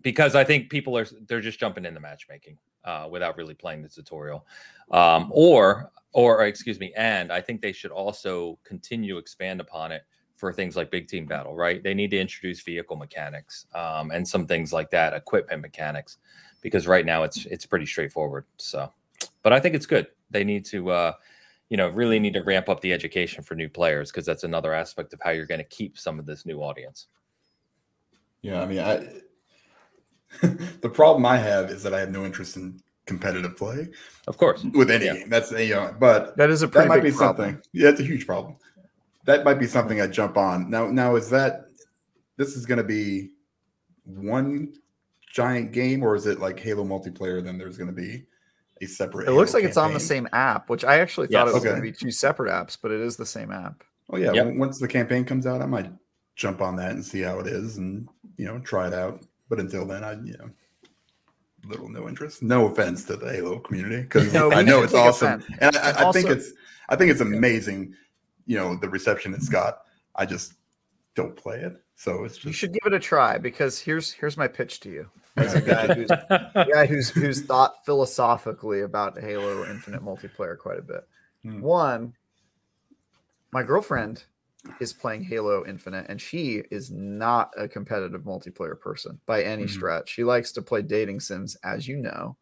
because 0.01 0.35
I 0.35 0.43
think 0.43 0.69
people 0.69 0.97
are 0.97 1.07
they're 1.27 1.41
just 1.41 1.59
jumping 1.59 1.85
into 1.85 1.99
matchmaking 1.99 2.57
uh, 2.85 3.07
without 3.09 3.35
really 3.35 3.55
playing 3.55 3.81
the 3.81 3.89
tutorial, 3.89 4.45
um, 4.91 5.31
or 5.33 5.91
or 6.13 6.45
excuse 6.45 6.79
me, 6.79 6.93
and 6.95 7.31
I 7.31 7.41
think 7.41 7.61
they 7.61 7.73
should 7.73 7.91
also 7.91 8.57
continue 8.63 9.17
expand 9.17 9.59
upon 9.59 9.91
it 9.91 10.03
for 10.37 10.53
things 10.53 10.75
like 10.75 10.91
big 10.91 11.07
team 11.07 11.25
battle. 11.25 11.55
Right? 11.55 11.83
They 11.83 11.93
need 11.93 12.11
to 12.11 12.19
introduce 12.19 12.61
vehicle 12.61 12.95
mechanics 12.95 13.65
um, 13.73 14.11
and 14.11 14.25
some 14.25 14.45
things 14.45 14.71
like 14.71 14.91
that, 14.91 15.13
equipment 15.13 15.61
mechanics, 15.61 16.19
because 16.61 16.87
right 16.87 17.05
now 17.05 17.23
it's 17.23 17.45
it's 17.47 17.65
pretty 17.65 17.85
straightforward. 17.85 18.45
So, 18.57 18.93
but 19.41 19.51
I 19.51 19.59
think 19.59 19.75
it's 19.75 19.87
good. 19.87 20.07
They 20.29 20.43
need 20.43 20.63
to. 20.65 20.91
Uh, 20.91 21.13
you 21.69 21.77
know, 21.77 21.89
really 21.89 22.19
need 22.19 22.33
to 22.33 22.43
ramp 22.43 22.69
up 22.69 22.81
the 22.81 22.93
education 22.93 23.43
for 23.43 23.55
new 23.55 23.69
players 23.69 24.11
because 24.11 24.25
that's 24.25 24.43
another 24.43 24.73
aspect 24.73 25.13
of 25.13 25.19
how 25.21 25.31
you're 25.31 25.45
going 25.45 25.59
to 25.59 25.65
keep 25.65 25.97
some 25.97 26.19
of 26.19 26.25
this 26.25 26.45
new 26.45 26.59
audience. 26.59 27.07
Yeah, 28.41 28.61
I 28.61 28.65
mean, 28.65 28.79
I 28.79 29.07
the 30.81 30.89
problem 30.89 31.25
I 31.25 31.37
have 31.37 31.69
is 31.69 31.83
that 31.83 31.93
I 31.93 31.99
have 31.99 32.11
no 32.11 32.25
interest 32.25 32.57
in 32.57 32.81
competitive 33.05 33.57
play. 33.57 33.87
Of 34.27 34.37
course, 34.37 34.63
with 34.63 34.91
any 34.91 35.05
yeah. 35.05 35.13
game. 35.15 35.29
That's 35.29 35.51
you 35.51 35.75
know, 35.75 35.95
but 35.99 36.37
that 36.37 36.49
is 36.49 36.63
a 36.63 36.67
that 36.67 36.87
might 36.87 37.03
be 37.03 37.11
problem. 37.11 37.47
something. 37.47 37.61
Yeah, 37.73 37.89
it's 37.89 37.99
a 37.99 38.03
huge 38.03 38.25
problem. 38.25 38.55
That 39.25 39.43
might 39.43 39.59
be 39.59 39.67
something 39.67 39.99
I 39.99 40.07
jump 40.07 40.37
on 40.37 40.69
now. 40.69 40.87
Now 40.87 41.15
is 41.15 41.29
that 41.31 41.65
this 42.37 42.55
is 42.55 42.65
going 42.65 42.77
to 42.77 42.83
be 42.83 43.31
one 44.05 44.73
giant 45.33 45.71
game, 45.71 46.03
or 46.03 46.15
is 46.15 46.27
it 46.27 46.39
like 46.39 46.59
Halo 46.59 46.83
multiplayer? 46.83 47.43
Then 47.43 47.57
there's 47.57 47.77
going 47.77 47.93
to 47.93 47.93
be 47.93 48.25
a 48.81 48.85
separate. 48.85 49.27
It 49.27 49.31
looks 49.31 49.53
like 49.53 49.61
campaign? 49.61 49.69
it's 49.69 49.77
on 49.77 49.93
the 49.93 49.99
same 49.99 50.27
app, 50.33 50.69
which 50.69 50.83
I 50.83 50.99
actually 50.99 51.27
thought 51.27 51.45
Yes. 51.45 51.49
it 51.49 51.53
was 51.53 51.61
Okay. 51.63 51.69
going 51.69 51.75
to 51.77 51.81
be 51.81 51.91
two 51.91 52.11
separate 52.11 52.51
apps, 52.51 52.77
but 52.81 52.91
it 52.91 52.99
is 53.01 53.15
the 53.17 53.25
same 53.25 53.51
app. 53.51 53.83
Oh 54.09 54.17
yeah, 54.17 54.31
Yep. 54.33 54.55
once 54.55 54.79
the 54.79 54.87
campaign 54.87 55.25
comes 55.25 55.45
out, 55.45 55.61
I 55.61 55.65
might 55.65 55.91
jump 56.35 56.61
on 56.61 56.75
that 56.77 56.91
and 56.91 57.03
see 57.03 57.21
how 57.21 57.39
it 57.39 57.47
is, 57.47 57.77
and 57.77 58.07
you 58.37 58.45
know, 58.45 58.59
try 58.59 58.87
it 58.87 58.93
out. 58.93 59.25
But 59.49 59.59
until 59.59 59.85
then, 59.85 60.03
I 60.03 60.13
you 60.13 60.35
know, 60.37 60.49
little 61.65 61.89
no 61.89 62.07
interest. 62.07 62.41
No 62.43 62.67
offense 62.67 63.03
to 63.05 63.15
the 63.15 63.31
Halo 63.31 63.59
community 63.59 64.01
because 64.03 64.31
No, 64.33 64.51
I 64.51 64.61
know 64.61 64.83
it's 64.83 64.93
awesome, 64.93 65.41
offense. 65.41 65.45
and 65.59 65.75
I, 65.77 65.89
And 65.89 65.97
I 65.97 66.11
think 66.11 66.29
it's 66.29 66.51
I 66.89 66.95
think 66.95 67.11
it's 67.11 67.21
amazing. 67.21 67.93
You 68.45 68.57
know, 68.57 68.75
the 68.75 68.89
reception 68.89 69.33
it's 69.33 69.49
got. 69.49 69.79
I 70.15 70.25
just 70.25 70.53
don't 71.15 71.35
play 71.35 71.59
it, 71.61 71.81
so 71.95 72.23
it's 72.23 72.43
You 72.45 72.53
should 72.53 72.71
give 72.73 72.81
it 72.85 72.93
a 72.93 72.99
try 72.99 73.37
because 73.37 73.79
here's 73.79 74.11
here's 74.13 74.37
my 74.37 74.47
pitch 74.47 74.79
to 74.81 74.89
you. 74.89 75.09
As 75.37 75.53
a 75.53 75.61
guy 75.61 75.93
who's 75.93 76.11
a 76.11 76.65
guy 76.73 76.85
who's 76.87 77.09
who's 77.09 77.41
thought 77.43 77.85
philosophically 77.85 78.81
about 78.81 79.19
Halo 79.19 79.65
Infinite 79.65 80.01
multiplayer 80.03 80.57
quite 80.57 80.79
a 80.79 80.83
bit. 80.83 81.07
Hmm. 81.43 81.61
One, 81.61 82.13
my 83.51 83.63
girlfriend 83.63 84.25
is 84.81 84.93
playing 84.93 85.23
Halo 85.23 85.65
Infinite, 85.65 86.07
and 86.09 86.19
she 86.21 86.63
is 86.71 86.91
not 86.91 87.51
a 87.57 87.67
competitive 87.67 88.21
multiplayer 88.23 88.79
person 88.79 89.19
by 89.25 89.43
any 89.43 89.63
Mhm. 89.63 89.69
stretch. 89.69 90.09
She 90.09 90.23
likes 90.23 90.51
to 90.53 90.61
play 90.61 90.81
dating 90.81 91.21
sims, 91.21 91.55
as 91.63 91.87
you 91.87 91.97
know. 91.97 92.37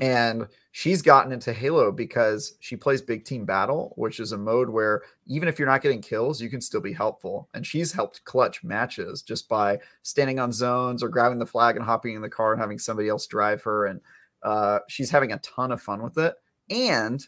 And 0.00 0.46
she's 0.72 1.02
gotten 1.02 1.32
into 1.32 1.52
Halo 1.52 1.92
because 1.92 2.56
she 2.60 2.76
plays 2.76 3.02
Big 3.02 3.24
Team 3.24 3.44
Battle, 3.44 3.92
which 3.96 4.20
is 4.20 4.32
a 4.32 4.38
mode 4.38 4.68
where 4.68 5.02
even 5.26 5.48
if 5.48 5.58
you're 5.58 5.68
not 5.68 5.82
getting 5.82 6.00
kills, 6.00 6.40
you 6.40 6.50
can 6.50 6.60
still 6.60 6.80
be 6.80 6.92
helpful. 6.92 7.48
And 7.54 7.66
she's 7.66 7.92
helped 7.92 8.24
clutch 8.24 8.64
matches 8.64 9.22
just 9.22 9.48
by 9.48 9.78
standing 10.02 10.38
on 10.38 10.52
zones 10.52 11.02
or 11.02 11.08
grabbing 11.08 11.38
the 11.38 11.46
flag 11.46 11.76
and 11.76 11.84
hopping 11.84 12.14
in 12.14 12.22
the 12.22 12.28
car 12.28 12.52
and 12.52 12.60
having 12.60 12.78
somebody 12.78 13.08
else 13.08 13.26
drive 13.26 13.62
her. 13.62 13.86
And 13.86 14.00
uh, 14.42 14.80
she's 14.88 15.10
having 15.10 15.32
a 15.32 15.38
ton 15.38 15.72
of 15.72 15.80
fun 15.82 16.02
with 16.02 16.18
it. 16.18 16.34
And 16.70 17.26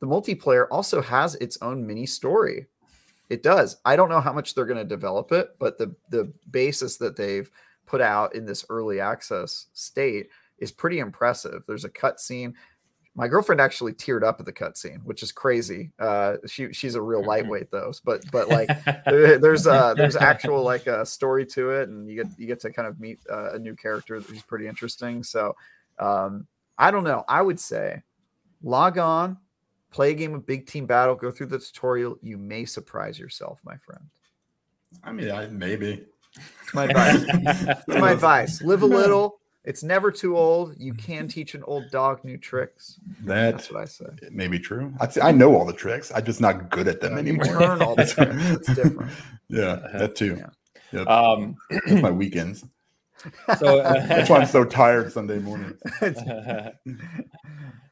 the 0.00 0.06
multiplayer 0.06 0.66
also 0.70 1.00
has 1.00 1.34
its 1.36 1.58
own 1.62 1.86
mini 1.86 2.06
story. 2.06 2.66
It 3.28 3.42
does. 3.42 3.76
I 3.84 3.96
don't 3.96 4.08
know 4.08 4.20
how 4.20 4.32
much 4.32 4.54
they're 4.54 4.66
going 4.66 4.78
to 4.78 4.84
develop 4.84 5.32
it, 5.32 5.56
but 5.58 5.78
the 5.78 5.94
the 6.10 6.32
basis 6.50 6.96
that 6.98 7.16
they've 7.16 7.50
put 7.86 8.00
out 8.00 8.34
in 8.34 8.44
this 8.44 8.64
early 8.68 9.00
access 9.00 9.66
state 9.72 10.28
is 10.58 10.72
pretty 10.72 10.98
impressive. 10.98 11.64
There's 11.66 11.84
a 11.84 11.90
cutscene. 11.90 12.54
My 13.14 13.28
girlfriend 13.28 13.60
actually 13.62 13.94
teared 13.94 14.22
up 14.22 14.40
at 14.40 14.46
the 14.46 14.52
cutscene, 14.52 15.02
which 15.04 15.22
is 15.22 15.32
crazy. 15.32 15.90
Uh, 15.98 16.36
she 16.46 16.72
she's 16.72 16.94
a 16.94 17.00
real 17.00 17.24
lightweight 17.24 17.70
though, 17.70 17.92
but 18.04 18.22
but 18.30 18.48
like 18.48 18.68
there's 19.06 19.66
uh 19.66 19.94
there's 19.94 20.16
actual 20.16 20.62
like 20.62 20.86
a 20.86 21.06
story 21.06 21.46
to 21.46 21.70
it, 21.70 21.88
and 21.88 22.08
you 22.08 22.22
get 22.22 22.38
you 22.38 22.46
get 22.46 22.60
to 22.60 22.70
kind 22.70 22.86
of 22.86 23.00
meet 23.00 23.18
uh, 23.30 23.52
a 23.54 23.58
new 23.58 23.74
character 23.74 24.20
who's 24.20 24.42
pretty 24.42 24.66
interesting. 24.66 25.22
So 25.22 25.56
um, 25.98 26.46
I 26.76 26.90
don't 26.90 27.04
know. 27.04 27.24
I 27.26 27.40
would 27.40 27.58
say 27.58 28.02
log 28.62 28.98
on, 28.98 29.38
play 29.90 30.10
a 30.10 30.14
game 30.14 30.34
of 30.34 30.44
Big 30.44 30.66
Team 30.66 30.86
Battle, 30.86 31.14
go 31.14 31.30
through 31.30 31.46
the 31.46 31.58
tutorial. 31.58 32.18
You 32.22 32.36
may 32.36 32.64
surprise 32.64 33.18
yourself, 33.18 33.60
my 33.64 33.76
friend. 33.78 34.04
I 35.02 35.12
mean, 35.12 35.30
I 35.30 35.46
maybe. 35.46 36.04
It's 36.62 36.74
my 36.74 36.84
advice. 36.84 37.24
It's 37.88 38.00
my 38.00 38.12
advice. 38.12 38.62
Live 38.62 38.82
a 38.82 38.86
little. 38.86 39.40
It's 39.66 39.82
never 39.82 40.10
too 40.12 40.36
old. 40.38 40.74
You 40.78 40.94
can 40.94 41.26
teach 41.28 41.54
an 41.54 41.62
old 41.64 41.90
dog 41.90 42.24
new 42.24 42.38
tricks. 42.38 42.98
That 43.24 43.50
That's 43.56 43.70
what 43.70 43.82
I 43.82 43.84
say. 43.84 44.06
it 44.22 44.32
may 44.32 44.46
be 44.46 44.58
true. 44.60 44.94
I, 45.00 45.08
I 45.28 45.32
know 45.32 45.54
all 45.56 45.64
the 45.66 45.72
tricks. 45.72 46.12
I'm 46.14 46.24
just 46.24 46.40
not 46.40 46.70
good 46.70 46.86
at 46.88 47.00
them 47.00 47.14
Uh, 47.14 47.16
you 47.16 47.20
anymore. 47.34 47.44
turn 47.46 47.82
all 47.82 47.96
the 47.96 48.06
tricks. 48.06 48.34
It's 48.38 48.74
different. 48.74 49.10
Yeah, 49.48 49.76
that 49.94 50.14
too. 50.14 50.36
Yeah. 50.38 50.46
Yep. 50.92 51.06
um, 51.08 51.56
That's 51.68 52.00
my 52.00 52.10
weekends. 52.12 52.64
so 53.58 53.80
uh, 53.80 54.06
That's 54.06 54.30
why 54.30 54.38
I'm 54.38 54.46
so 54.46 54.64
tired 54.64 55.12
Sunday 55.12 55.38
morning. 55.40 55.76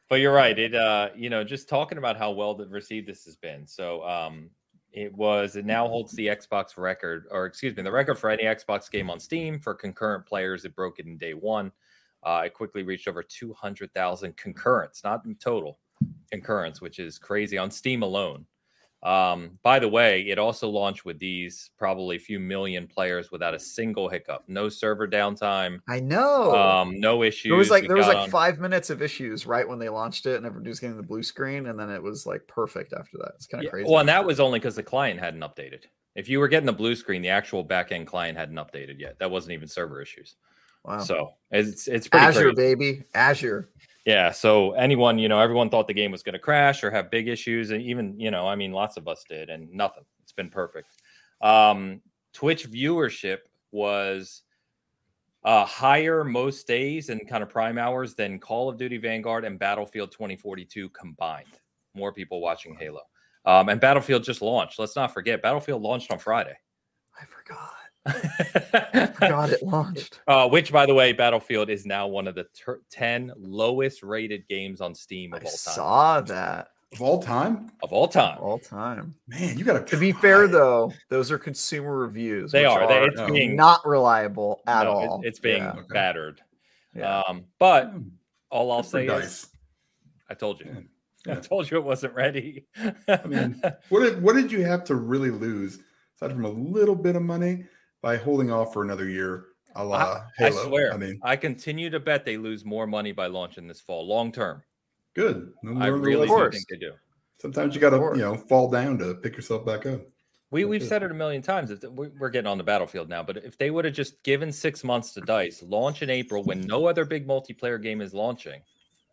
but 0.09 0.15
you're 0.21 0.33
right. 0.33 0.57
It 0.57 0.75
uh, 0.75 1.09
you 1.15 1.29
know, 1.29 1.43
just 1.43 1.67
talking 1.67 1.97
about 1.97 2.17
how 2.17 2.31
well 2.31 2.55
received 2.69 3.07
this 3.07 3.25
has 3.25 3.35
been. 3.35 3.67
So 3.67 4.03
um 4.07 4.49
it 4.95 5.13
was 5.13 5.57
it 5.57 5.65
now 5.65 5.87
holds 5.87 6.13
the 6.13 6.27
Xbox 6.27 6.77
record, 6.77 7.27
or 7.29 7.45
excuse 7.45 7.75
me, 7.75 7.83
the 7.83 7.91
record 7.91 8.17
for 8.17 8.29
any 8.29 8.43
Xbox 8.43 8.89
game 8.89 9.09
on 9.09 9.19
Steam 9.19 9.59
for 9.59 9.73
concurrent 9.73 10.25
players. 10.25 10.63
It 10.63 10.73
broke 10.73 10.99
it 10.99 11.05
in 11.05 11.17
day 11.17 11.33
one. 11.33 11.71
Uh, 12.23 12.43
it 12.45 12.53
quickly 12.53 12.81
reached 12.81 13.07
over 13.09 13.21
200,000 13.21 14.35
concurrents, 14.37 15.03
not 15.03 15.25
in 15.25 15.35
total 15.35 15.79
concurrents, 16.31 16.79
which 16.79 16.97
is 16.97 17.19
crazy 17.19 17.57
on 17.57 17.69
Steam 17.69 18.03
alone. 18.03 18.45
Um, 19.05 19.59
by 19.61 19.77
the 19.77 19.87
way, 19.87 20.21
it 20.23 20.39
also 20.39 20.67
launched 20.67 21.05
with 21.05 21.19
these 21.19 21.69
probably 21.77 22.15
a 22.15 22.19
few 22.19 22.39
million 22.39 22.87
players 22.87 23.31
without 23.31 23.53
a 23.53 23.59
single 23.59 24.09
hiccup, 24.09 24.43
no 24.47 24.67
server 24.67 25.07
downtime, 25.07 25.79
I 25.87 25.99
know. 25.99 26.55
um, 26.55 26.99
no 26.99 27.21
issues. 27.21 27.51
there 27.51 27.55
was 27.57 27.69
like 27.69 27.83
We 27.83 27.87
there 27.89 27.97
was 27.97 28.07
like 28.07 28.17
on- 28.17 28.29
five 28.31 28.59
minutes 28.59 28.89
of 28.89 29.03
issues 29.03 29.45
right 29.45 29.67
when 29.67 29.77
they 29.77 29.89
launched 29.89 30.25
it, 30.25 30.37
and 30.37 30.45
everybody 30.45 30.69
was 30.69 30.79
getting 30.79 30.97
the 30.97 31.03
blue 31.03 31.21
screen, 31.21 31.67
and 31.67 31.79
then 31.79 31.91
it 31.91 32.01
was 32.01 32.25
like 32.25 32.47
perfect 32.47 32.93
after 32.93 33.17
that. 33.19 33.33
It's 33.35 33.45
kind 33.45 33.61
of 33.61 33.65
Yeah, 33.65 33.69
crazy. 33.71 33.89
Well, 33.91 33.99
and 33.99 34.09
that 34.09 34.25
was 34.25 34.39
only 34.39 34.57
because 34.57 34.75
the 34.75 34.81
client 34.83 35.19
hadn't 35.19 35.41
updated. 35.41 35.83
If 36.15 36.27
you 36.27 36.39
were 36.39 36.47
getting 36.47 36.65
the 36.65 36.73
blue 36.73 36.95
screen, 36.95 37.21
the 37.21 37.29
actual 37.29 37.63
backend 37.63 38.07
client 38.07 38.37
hadn't 38.37 38.55
updated 38.55 38.99
yet. 38.99 39.19
That 39.19 39.29
wasn't 39.29 39.53
even 39.53 39.67
server 39.67 40.01
issues. 40.01 40.35
wow. 40.83 40.99
So 40.99 41.33
it's 41.51 41.87
it's 41.87 42.07
pretty 42.07 42.25
Azure, 42.25 42.53
crazy. 42.53 42.55
baby, 42.55 43.03
Azure. 43.13 43.69
Yeah. 44.05 44.31
So 44.31 44.71
anyone, 44.73 45.17
you 45.17 45.27
know, 45.27 45.39
everyone 45.39 45.69
thought 45.69 45.87
the 45.87 45.93
game 45.93 46.11
was 46.11 46.23
going 46.23 46.33
to 46.33 46.39
crash 46.39 46.83
or 46.83 46.91
have 46.91 47.09
big 47.09 47.27
issues, 47.27 47.71
and 47.71 47.81
even 47.81 48.19
you 48.19 48.31
know, 48.31 48.47
I 48.47 48.55
mean, 48.55 48.71
lots 48.71 48.97
of 48.97 49.07
us 49.07 49.23
did, 49.27 49.49
and 49.49 49.71
nothing. 49.73 50.03
It's 50.21 50.31
been 50.31 50.49
perfect. 50.49 50.89
Um, 51.41 52.01
Twitch 52.33 52.69
viewership 52.69 53.39
was 53.71 54.43
uh, 55.43 55.65
higher 55.65 56.23
most 56.23 56.67
days 56.67 57.09
and 57.09 57.27
kind 57.27 57.43
of 57.43 57.49
prime 57.49 57.77
hours 57.77 58.15
than 58.15 58.39
Call 58.39 58.67
of 58.67 58.77
Duty 58.77 58.97
Vanguard 58.97 59.45
and 59.45 59.59
Battlefield 59.59 60.11
2042 60.11 60.89
combined. 60.89 61.59
More 61.93 62.11
people 62.11 62.41
watching 62.41 62.75
Halo. 62.75 63.01
Um, 63.45 63.69
and 63.69 63.79
Battlefield 63.79 64.23
just 64.23 64.41
launched. 64.41 64.79
Let's 64.79 64.95
not 64.95 65.13
forget, 65.13 65.41
Battlefield 65.43 65.83
launched 65.83 66.11
on 66.11 66.17
Friday. 66.17 66.57
I 67.21 67.25
forgot. 67.25 67.84
Forgot 69.15 69.49
it 69.51 69.63
launched. 69.63 70.19
uh, 70.27 70.47
which, 70.47 70.71
by 70.71 70.85
the 70.85 70.93
way, 70.93 71.11
Battlefield 71.13 71.69
is 71.69 71.85
now 71.85 72.07
one 72.07 72.27
of 72.27 72.35
the 72.35 72.45
ter- 72.55 72.81
10 72.91 73.33
lowest 73.37 74.03
rated 74.03 74.47
games 74.47 74.81
on 74.81 74.93
Steam 74.93 75.33
of 75.33 75.41
I 75.41 75.45
all 75.45 75.51
time. 75.51 75.57
saw 75.73 76.21
that 76.21 76.67
Of 76.93 77.01
all 77.01 77.21
time, 77.21 77.71
Of 77.81 77.91
all 77.91 78.07
time. 78.07 78.37
Of 78.37 78.43
all 78.43 78.59
time. 78.59 79.15
man, 79.27 79.57
you 79.57 79.63
got 79.65 79.85
To 79.87 79.95
To 79.95 79.99
be 79.99 80.11
fair, 80.11 80.47
though, 80.47 80.91
those 81.09 81.31
are 81.31 81.37
consumer 81.37 81.97
reviews. 81.97 82.51
They 82.51 82.61
which 82.61 82.69
are. 82.71 83.07
It's 83.07 83.17
no. 83.17 83.27
being, 83.31 83.55
not 83.55 83.85
reliable 83.85 84.61
at 84.67 84.83
no, 84.83 85.01
it- 85.01 85.07
all. 85.09 85.21
it's 85.23 85.39
being 85.39 85.63
Yeah, 85.63 85.75
battered. 85.89 86.41
yeah. 86.95 87.21
Um, 87.27 87.45
but 87.59 87.91
all 88.51 88.71
I'll 88.71 88.83
say 88.83 89.05
is, 89.07 89.11
dice. 89.11 89.47
I 90.29 90.33
told 90.35 90.59
you. 90.59 90.67
Yeah. 91.25 91.37
I 91.37 91.39
told 91.39 91.69
you 91.71 91.77
it 91.77 91.83
wasn't 91.83 92.13
ready. 92.13 92.67
I 93.07 93.19
mean, 93.25 93.59
what 93.89 94.01
did 94.01 94.21
what 94.21 94.35
did 94.35 94.51
you 94.51 94.63
have 94.63 94.83
to 94.85 94.95
really 94.95 95.31
lose 95.31 95.79
aside 96.15 96.31
from 96.31 96.45
a 96.45 96.49
little 96.49 96.95
bit 96.95 97.15
of 97.15 97.23
money 97.23 97.65
by 98.05 98.17
holding 98.17 98.51
off 98.51 98.71
for 98.71 98.83
another 98.83 99.09
year? 99.09 99.47
A 99.77 99.83
la 99.83 99.97
I 99.97 100.21
Halo. 100.37 100.67
swear. 100.67 100.93
I 100.93 100.97
mean, 100.97 101.19
I 101.23 101.35
continue 101.35 101.89
to 101.89 101.99
bet 101.99 102.23
they 102.23 102.37
lose 102.37 102.63
more 102.63 102.85
money 102.85 103.11
by 103.11 103.25
launching 103.25 103.67
this 103.67 103.81
fall, 103.81 104.07
long 104.07 104.31
term. 104.31 104.61
good. 105.15 105.51
No 105.63 105.81
I 105.81 105.87
really 105.87 106.27
do 106.27 106.51
think 106.51 106.67
they 106.69 106.77
do. 106.77 106.91
Sometimes 107.37 107.73
you 107.73 107.81
got 107.81 107.89
to 107.89 107.97
you 108.15 108.23
know 108.23 108.37
fall 108.37 108.69
down 108.69 108.99
to 108.99 109.15
pick 109.15 109.35
yourself 109.35 109.65
back 109.65 109.87
up. 109.87 110.01
We 110.51 110.61
That's 110.61 110.69
we've 110.69 110.81
it. 110.83 110.87
said 110.87 111.01
it 111.01 111.09
a 111.09 111.15
million 111.15 111.41
times. 111.41 111.73
We're 111.83 112.29
getting 112.29 112.47
on 112.47 112.59
the 112.59 112.63
battlefield 112.63 113.09
now, 113.09 113.23
but 113.23 113.37
if 113.37 113.57
they 113.57 113.71
would 113.71 113.83
have 113.85 113.95
just 113.95 114.21
given 114.23 114.51
six 114.51 114.83
months 114.83 115.11
to 115.13 115.21
Dice, 115.21 115.63
launch 115.63 116.03
in 116.03 116.11
April 116.11 116.43
when 116.43 116.61
no 116.61 116.85
other 116.85 117.05
big 117.05 117.27
multiplayer 117.27 117.81
game 117.81 118.01
is 118.01 118.13
launching, 118.13 118.61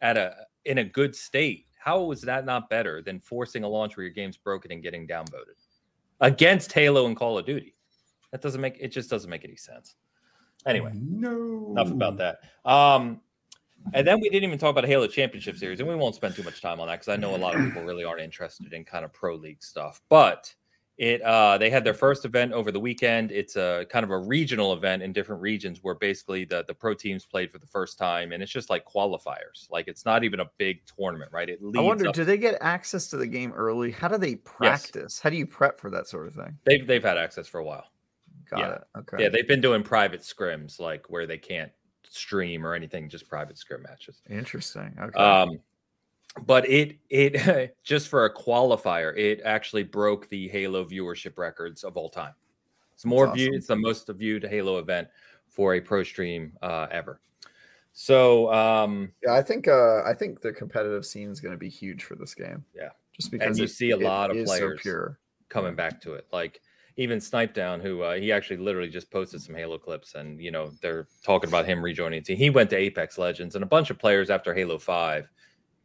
at 0.03 0.19
a 0.19 0.35
in 0.67 0.79
a 0.79 0.85
good 0.85 1.17
state, 1.17 1.67
how 1.79 2.03
was 2.03 2.21
that 2.21 2.45
not 2.45 2.69
better 2.69 3.01
than 3.01 3.19
forcing 3.21 3.65
a 3.65 3.69
launch 3.69 3.97
where 3.97 4.05
your 4.05 4.13
game's 4.13 4.37
broken 4.37 4.71
and 4.71 4.83
getting 4.83 5.09
downvoted 5.09 5.57
against 6.21 6.73
Halo 6.73 7.07
and 7.07 7.17
Call 7.17 7.39
of 7.39 7.47
Duty? 7.47 7.75
That 8.33 8.41
doesn't 8.41 8.61
make 8.61 8.79
it 8.81 8.89
just 8.89 9.09
doesn't 9.09 9.31
make 9.31 9.45
any 9.45 9.57
sense. 9.57 9.95
Anyway, 10.67 10.93
no. 10.95 11.69
enough 11.73 11.91
about 11.91 12.19
that. 12.19 12.41
Um, 12.65 13.21
and 13.95 14.07
then 14.07 14.21
we 14.21 14.29
didn't 14.29 14.45
even 14.45 14.59
talk 14.59 14.71
about 14.71 14.85
Halo 14.85 15.07
Championship 15.07 15.57
Series, 15.57 15.81
and 15.81 15.89
we 15.89 15.95
won't 15.95 16.15
spend 16.15 16.37
too 16.37 16.43
much 16.43 16.61
time 16.61 16.81
on 16.81 16.87
that 16.87 17.01
because 17.01 17.09
I 17.09 17.17
know 17.17 17.35
a 17.35 17.37
lot 17.37 17.55
of 17.55 17.65
people 17.65 17.83
really 17.83 18.05
aren't 18.05 18.23
interested 18.23 18.73
in 18.73 18.85
kind 18.85 19.05
of 19.05 19.13
pro 19.13 19.35
league 19.35 19.63
stuff. 19.63 20.01
But 20.09 20.55
it 20.99 21.21
uh, 21.23 21.59
they 21.59 21.71
had 21.71 21.85
their 21.85 21.95
first 21.95 22.25
event 22.25 22.53
over 22.53 22.71
the 22.71 22.79
weekend. 22.79 23.33
It's 23.33 23.57
a 23.57 23.87
kind 23.91 24.05
of 24.05 24.11
a 24.11 24.19
regional 24.19 24.73
event 24.73 25.03
in 25.03 25.13
different 25.13 25.43
regions 25.43 25.81
where 25.83 25.95
basically 25.95 26.45
the 26.45 26.65
the 26.69 26.75
pro 26.75 26.95
teams 26.95 27.27
played 27.27 27.51
for 27.51 27.59
the 27.59 27.67
first 27.67 27.99
time, 27.99 28.33
and 28.33 28.43
it's 28.43 28.53
just 28.53 28.71
like 28.71 28.85
qualifiers. 28.85 29.69
Like 29.71 29.89
it's 29.89 30.05
not 30.05 30.23
even 30.23 30.41
a 30.41 30.47
big 30.59 30.83
tournament, 30.97 31.33
right? 31.33 31.49
It 31.49 31.63
leads. 31.63 31.79
I 31.79 31.83
wonder, 31.83 32.09
up- 32.09 32.15
do 32.15 32.25
they 32.25 32.39
get 32.39 32.59
access 32.61 33.09
to 33.09 33.17
the 33.17 33.27
game 33.27 33.53
early? 33.53 33.91
How 33.91 34.09
do 34.09 34.19
they 34.19 34.37
practice? 34.37 35.19
How 35.19 35.31
do 35.31 35.37
you 35.37 35.47
prep 35.47 35.81
for 35.81 35.91
that 35.91 36.07
sort 36.07 36.27
of 36.29 36.35
thing? 36.35 36.59
they've 36.65 36.87
they've 36.87 37.03
had 37.03 37.19
access 37.19 37.49
for 37.49 37.59
a 37.59 37.65
while. 37.65 37.87
Got 38.53 38.61
Yeah. 38.61 38.75
it. 38.75 38.83
Okay. 38.99 39.23
Yeah, 39.25 39.29
they've 39.31 39.49
been 39.49 39.61
doing 39.61 39.83
private 39.83 40.21
scrims, 40.21 40.79
like 40.79 41.09
where 41.11 41.27
they 41.27 41.39
can't 41.39 41.73
stream 42.09 42.65
or 42.67 42.75
anything, 42.75 43.09
just 43.09 43.29
private 43.29 43.57
scrim 43.59 43.83
matches. 43.83 44.21
Interesting. 44.31 44.95
Okay. 45.01 45.19
Um, 45.19 45.59
but 46.47 46.69
it 46.69 46.99
it 47.11 47.75
just 47.83 48.09
for 48.09 48.25
a 48.27 48.35
qualifier, 48.35 49.17
it 49.17 49.41
actually 49.45 49.83
broke 49.83 50.29
the 50.29 50.49
Halo 50.49 50.85
viewership 50.85 51.37
records 51.39 51.83
of 51.85 51.97
all 51.97 52.09
time. 52.11 52.35
It's 52.95 53.05
more 53.05 53.27
That's 53.27 53.37
viewed. 53.39 53.49
awesome. 53.51 53.57
It's 53.59 53.67
the 53.67 53.77
most 53.77 54.09
viewed 54.09 54.45
Halo 54.45 54.79
event 54.79 55.09
for 55.49 55.75
a 55.75 55.81
pro 55.81 56.03
stream 56.05 56.53
uh, 56.63 56.87
ever. 56.91 57.21
So 57.95 58.53
um, 58.53 59.13
yeah, 59.23 59.35
I 59.35 59.43
think 59.43 59.69
uh 59.69 60.03
I 60.05 60.15
think 60.15 60.41
the 60.41 60.53
competitive 60.53 61.05
scene 61.05 61.31
is 61.31 61.41
going 61.41 61.53
to 61.53 61.59
be 61.59 61.69
huge 61.69 62.05
for 62.05 62.15
this 62.15 62.35
game. 62.35 62.65
Yeah. 62.75 62.91
Just 63.13 63.31
because 63.31 63.59
you 63.59 63.65
it- 63.65 63.69
see 63.71 63.91
a 63.91 63.97
lot 63.97 64.31
of 64.31 64.37
so 64.39 64.45
players 64.45 64.81
pure. 64.83 65.19
coming 65.51 65.75
back 65.75 66.01
to 66.03 66.15
it. 66.15 66.27
Like 66.33 66.61
even 66.97 67.19
Snipedown, 67.19 67.81
who 67.81 68.03
uh, 68.03 68.15
he 68.15 68.33
actually 68.33 68.59
literally 68.59 68.89
just 68.89 69.11
posted 69.11 69.41
some 69.41 69.55
Halo 69.55 69.79
clips, 69.79 70.15
and 70.15 70.41
you 70.41 70.51
know 70.51 70.71
they're 70.81 71.09
talking 71.25 71.49
about 71.49 71.67
him 71.67 71.83
rejoining 71.83 72.21
the 72.21 72.25
team. 72.25 72.37
He 72.37 72.51
went 72.51 72.71
to 72.71 72.77
Apex 72.77 73.19
Legends, 73.19 73.55
and 73.55 73.63
a 73.63 73.67
bunch 73.67 73.91
of 73.91 73.99
players 73.99 74.31
after 74.31 74.55
Halo 74.55 74.79
Five 74.79 75.29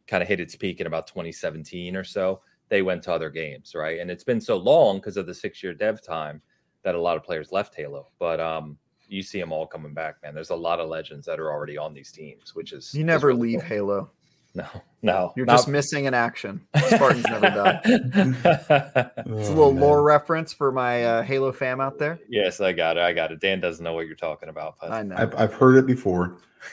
kind 0.06 0.22
of 0.22 0.28
hit 0.28 0.40
its 0.40 0.56
peak 0.56 0.80
in 0.80 0.86
about 0.86 1.06
2017 1.06 1.94
or 1.94 2.04
so. 2.04 2.40
They 2.68 2.82
went 2.82 3.02
to 3.04 3.12
other 3.12 3.30
games, 3.30 3.74
right? 3.74 4.00
And 4.00 4.10
it's 4.10 4.24
been 4.24 4.40
so 4.40 4.56
long 4.56 4.98
because 4.98 5.16
of 5.16 5.26
the 5.26 5.34
six-year 5.34 5.74
dev 5.74 6.02
time 6.02 6.42
that 6.82 6.94
a 6.94 7.00
lot 7.00 7.16
of 7.16 7.24
players 7.24 7.52
left 7.52 7.74
Halo. 7.74 8.08
But 8.18 8.40
um, 8.40 8.78
you 9.08 9.22
see 9.22 9.40
them 9.40 9.52
all 9.52 9.66
coming 9.66 9.94
back, 9.94 10.16
man. 10.22 10.34
There's 10.34 10.50
a 10.50 10.56
lot 10.56 10.80
of 10.80 10.88
legends 10.88 11.26
that 11.26 11.40
are 11.40 11.50
already 11.50 11.78
on 11.78 11.94
these 11.94 12.12
teams, 12.12 12.54
which 12.54 12.72
is 12.72 12.94
You 12.94 13.04
never 13.04 13.34
leave 13.34 13.60
cool. 13.60 13.68
Halo. 13.68 14.10
No, 14.58 14.66
no, 15.02 15.32
You're 15.36 15.46
not- 15.46 15.52
just 15.58 15.68
missing 15.68 16.06
an 16.08 16.14
action. 16.14 16.60
Spartans 16.88 17.24
never 17.26 17.48
die. 17.50 17.80
It's 17.84 18.68
a 18.68 19.12
Oh, 19.24 19.24
little 19.26 19.72
man. 19.72 19.82
lore 19.82 20.02
reference 20.02 20.52
for 20.52 20.72
my 20.72 21.04
uh, 21.04 21.22
Halo 21.22 21.52
fam 21.52 21.80
out 21.80 21.98
there. 21.98 22.18
Yes, 22.28 22.60
I 22.60 22.72
got 22.72 22.96
it. 22.96 23.02
I 23.04 23.12
got 23.12 23.30
it. 23.30 23.40
Dan 23.40 23.60
doesn't 23.60 23.84
know 23.84 23.92
what 23.92 24.06
you're 24.06 24.16
talking 24.16 24.48
about, 24.48 24.74
but 24.80 24.90
I 24.90 25.02
know. 25.04 25.14
I've, 25.16 25.34
I've 25.36 25.54
heard 25.54 25.76
it 25.76 25.86
before. 25.86 26.38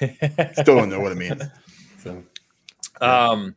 Still 0.53 0.75
don't 0.77 0.89
know 0.89 0.99
what 0.99 1.11
it 1.11 1.17
means. 1.17 1.41
So 1.99 2.23
um, 3.01 3.55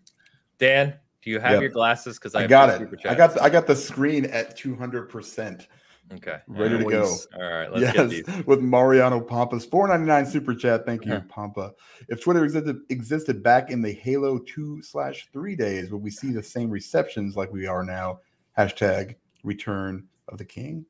Dan, 0.58 0.94
do 1.22 1.30
you 1.30 1.38
have 1.38 1.52
Yeah. 1.52 1.60
your 1.60 1.68
glasses? 1.70 2.18
Because 2.18 2.34
I, 2.34 2.44
I 2.44 2.46
got 2.46 2.70
it. 2.70 2.88
I 3.06 3.14
got 3.14 3.34
the, 3.34 3.42
I 3.42 3.48
got 3.50 3.66
the 3.66 3.76
screen 3.76 4.24
at 4.26 4.56
200 4.56 5.08
percent 5.08 5.68
okay. 6.14 6.38
ready 6.48 6.78
to 6.78 6.84
go. 6.84 7.16
All 7.34 7.42
right, 7.42 7.72
let's 7.72 7.92
get 7.92 8.08
these. 8.10 8.24
Yes, 8.26 8.46
with 8.46 8.60
Mariano 8.60 9.20
Pampa's 9.20 9.64
499 9.66 10.26
super 10.30 10.54
chat. 10.54 10.84
Thank 10.86 11.04
you, 11.04 11.12
Uh-huh. 11.14 11.24
Pampa. 11.28 11.72
If 12.08 12.22
Twitter 12.22 12.44
existed 12.44 12.78
existed 12.90 13.42
back 13.42 13.70
in 13.70 13.82
the 13.82 13.92
Halo 13.92 14.38
2 14.38 14.82
slash 14.82 15.28
3 15.32 15.56
days, 15.56 15.90
would 15.90 16.02
we 16.02 16.10
see 16.10 16.32
the 16.32 16.42
same 16.42 16.70
receptions 16.70 17.36
like 17.36 17.52
we 17.52 17.66
are 17.66 17.84
now? 17.84 18.20
Hashtag 18.56 19.14
return 19.44 20.06
of 20.28 20.38
the 20.38 20.44
king. 20.44 20.84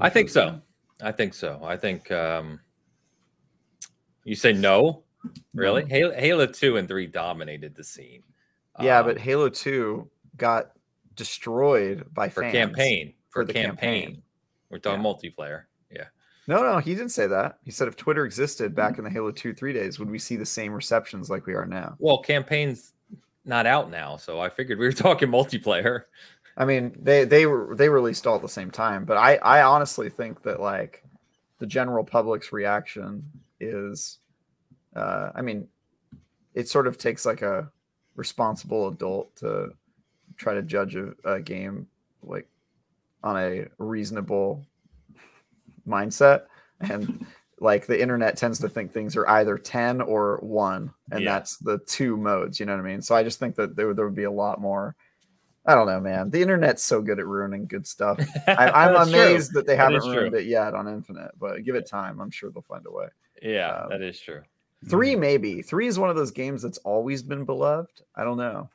I 0.00 0.08
think 0.08 0.28
so. 0.28 0.44
return? 0.44 0.62
I 1.02 1.12
think 1.12 1.34
so. 1.34 1.60
I 1.62 1.76
think 1.76 2.10
um, 2.10 2.60
you 4.24 4.34
say 4.34 4.52
no. 4.52 5.04
Really, 5.54 5.84
Halo, 5.88 6.12
Halo 6.14 6.46
two 6.46 6.76
and 6.76 6.86
three 6.88 7.06
dominated 7.06 7.74
the 7.74 7.82
scene. 7.84 8.22
yeah, 8.80 9.00
Um, 9.00 9.06
but 9.06 9.18
Halo 9.18 9.48
2 9.48 10.08
got 10.36 10.70
destroyed 11.16 12.06
by 12.14 12.28
for 12.28 12.42
fans. 12.42 12.52
campaign 12.52 13.14
for, 13.42 13.44
the 13.46 13.52
campaign. 13.52 14.02
campaign. 14.02 14.22
we're 14.70 14.78
talking 14.78 15.02
multiplayer. 15.02 15.64
Yeah. 15.90 16.04
No, 16.46 16.62
no, 16.62 16.78
he 16.78 16.94
didn't 16.94 17.10
say 17.10 17.26
that. 17.26 17.58
He 17.64 17.70
said 17.70 17.88
if 17.88 17.96
Twitter 17.96 18.24
existed 18.24 18.74
back 18.74 18.98
in 18.98 19.04
the 19.04 19.10
Halo 19.10 19.30
2 19.30 19.52
3 19.52 19.72
days, 19.72 19.98
would 19.98 20.10
we 20.10 20.18
see 20.18 20.36
the 20.36 20.46
same 20.46 20.72
receptions 20.72 21.28
like 21.28 21.46
we 21.46 21.54
are 21.54 21.66
now? 21.66 21.94
Well, 21.98 22.18
campaign's 22.18 22.94
not 23.44 23.66
out 23.66 23.90
now, 23.90 24.16
so 24.16 24.40
I 24.40 24.48
figured 24.48 24.78
we 24.78 24.86
were 24.86 24.92
talking 24.94 25.28
multiplayer. 25.28 26.02
I 26.56 26.64
mean, 26.64 26.96
they 27.00 27.24
they 27.24 27.46
were 27.46 27.74
they 27.76 27.88
released 27.88 28.26
all 28.26 28.36
at 28.36 28.42
the 28.42 28.48
same 28.48 28.70
time, 28.70 29.04
but 29.04 29.16
I 29.16 29.36
I 29.36 29.62
honestly 29.62 30.10
think 30.10 30.42
that 30.42 30.60
like 30.60 31.04
the 31.58 31.66
general 31.66 32.04
public's 32.04 32.52
reaction 32.52 33.22
is, 33.60 34.18
uh, 34.96 35.30
I 35.34 35.42
mean, 35.42 35.68
it 36.54 36.68
sort 36.68 36.86
of 36.86 36.98
takes 36.98 37.24
like 37.26 37.42
a 37.42 37.70
responsible 38.16 38.88
adult 38.88 39.34
to 39.36 39.70
try 40.36 40.54
to 40.54 40.62
judge 40.62 40.96
a, 40.96 41.14
a 41.24 41.40
game 41.40 41.86
like 42.22 42.48
on 43.28 43.36
a 43.36 43.66
reasonable 43.78 44.64
mindset 45.86 46.42
and 46.80 47.26
like 47.60 47.86
the 47.86 48.00
internet 48.00 48.36
tends 48.36 48.58
to 48.60 48.68
think 48.68 48.92
things 48.92 49.16
are 49.16 49.28
either 49.28 49.58
10 49.58 50.00
or 50.00 50.38
1 50.42 50.90
and 51.12 51.20
Yeah. 51.22 51.32
that's 51.34 51.56
the 51.58 51.78
two 51.86 52.16
modes 52.16 52.58
you 52.60 52.66
know 52.66 52.72
what 52.76 52.80
i 52.84 52.88
mean 52.88 53.02
so 53.02 53.14
i 53.14 53.22
just 53.22 53.38
think 53.38 53.56
that 53.56 53.74
there, 53.76 53.92
there 53.94 54.04
would 54.04 54.14
be 54.14 54.24
a 54.24 54.30
lot 54.30 54.60
more 54.60 54.94
i 55.66 55.74
don't 55.74 55.86
know 55.86 56.00
man 56.00 56.30
the 56.30 56.40
internet's 56.40 56.84
so 56.84 57.02
good 57.02 57.18
at 57.18 57.26
ruining 57.26 57.66
good 57.66 57.86
stuff 57.86 58.18
I, 58.46 58.68
i'm 58.74 58.92
That's 58.94 59.10
true. 59.10 59.20
amazed 59.20 59.52
that 59.54 59.66
they 59.66 59.76
haven't 59.76 59.96
is 59.96 60.04
ruined 60.08 60.30
true. 60.32 60.40
it 60.40 60.46
yet 60.46 60.74
on 60.74 60.88
infinite 60.88 61.32
but 61.38 61.64
give 61.64 61.74
it 61.74 61.86
time 61.88 62.20
i'm 62.20 62.30
sure 62.30 62.50
they'll 62.50 62.62
find 62.62 62.84
a 62.86 62.92
way 62.92 63.06
Yeah, 63.42 63.70
Um, 63.82 63.88
that 63.90 64.02
is 64.02 64.20
true. 64.20 64.42
three 64.88 65.14
Mm. 65.14 65.20
maybe 65.20 65.62
three 65.62 65.86
is 65.88 65.98
one 65.98 66.10
of 66.10 66.16
those 66.16 66.30
games 66.30 66.62
that's 66.62 66.78
always 66.78 67.22
been 67.22 67.44
beloved 67.44 68.02
i 68.14 68.24
don't 68.24 68.38
know 68.38 68.68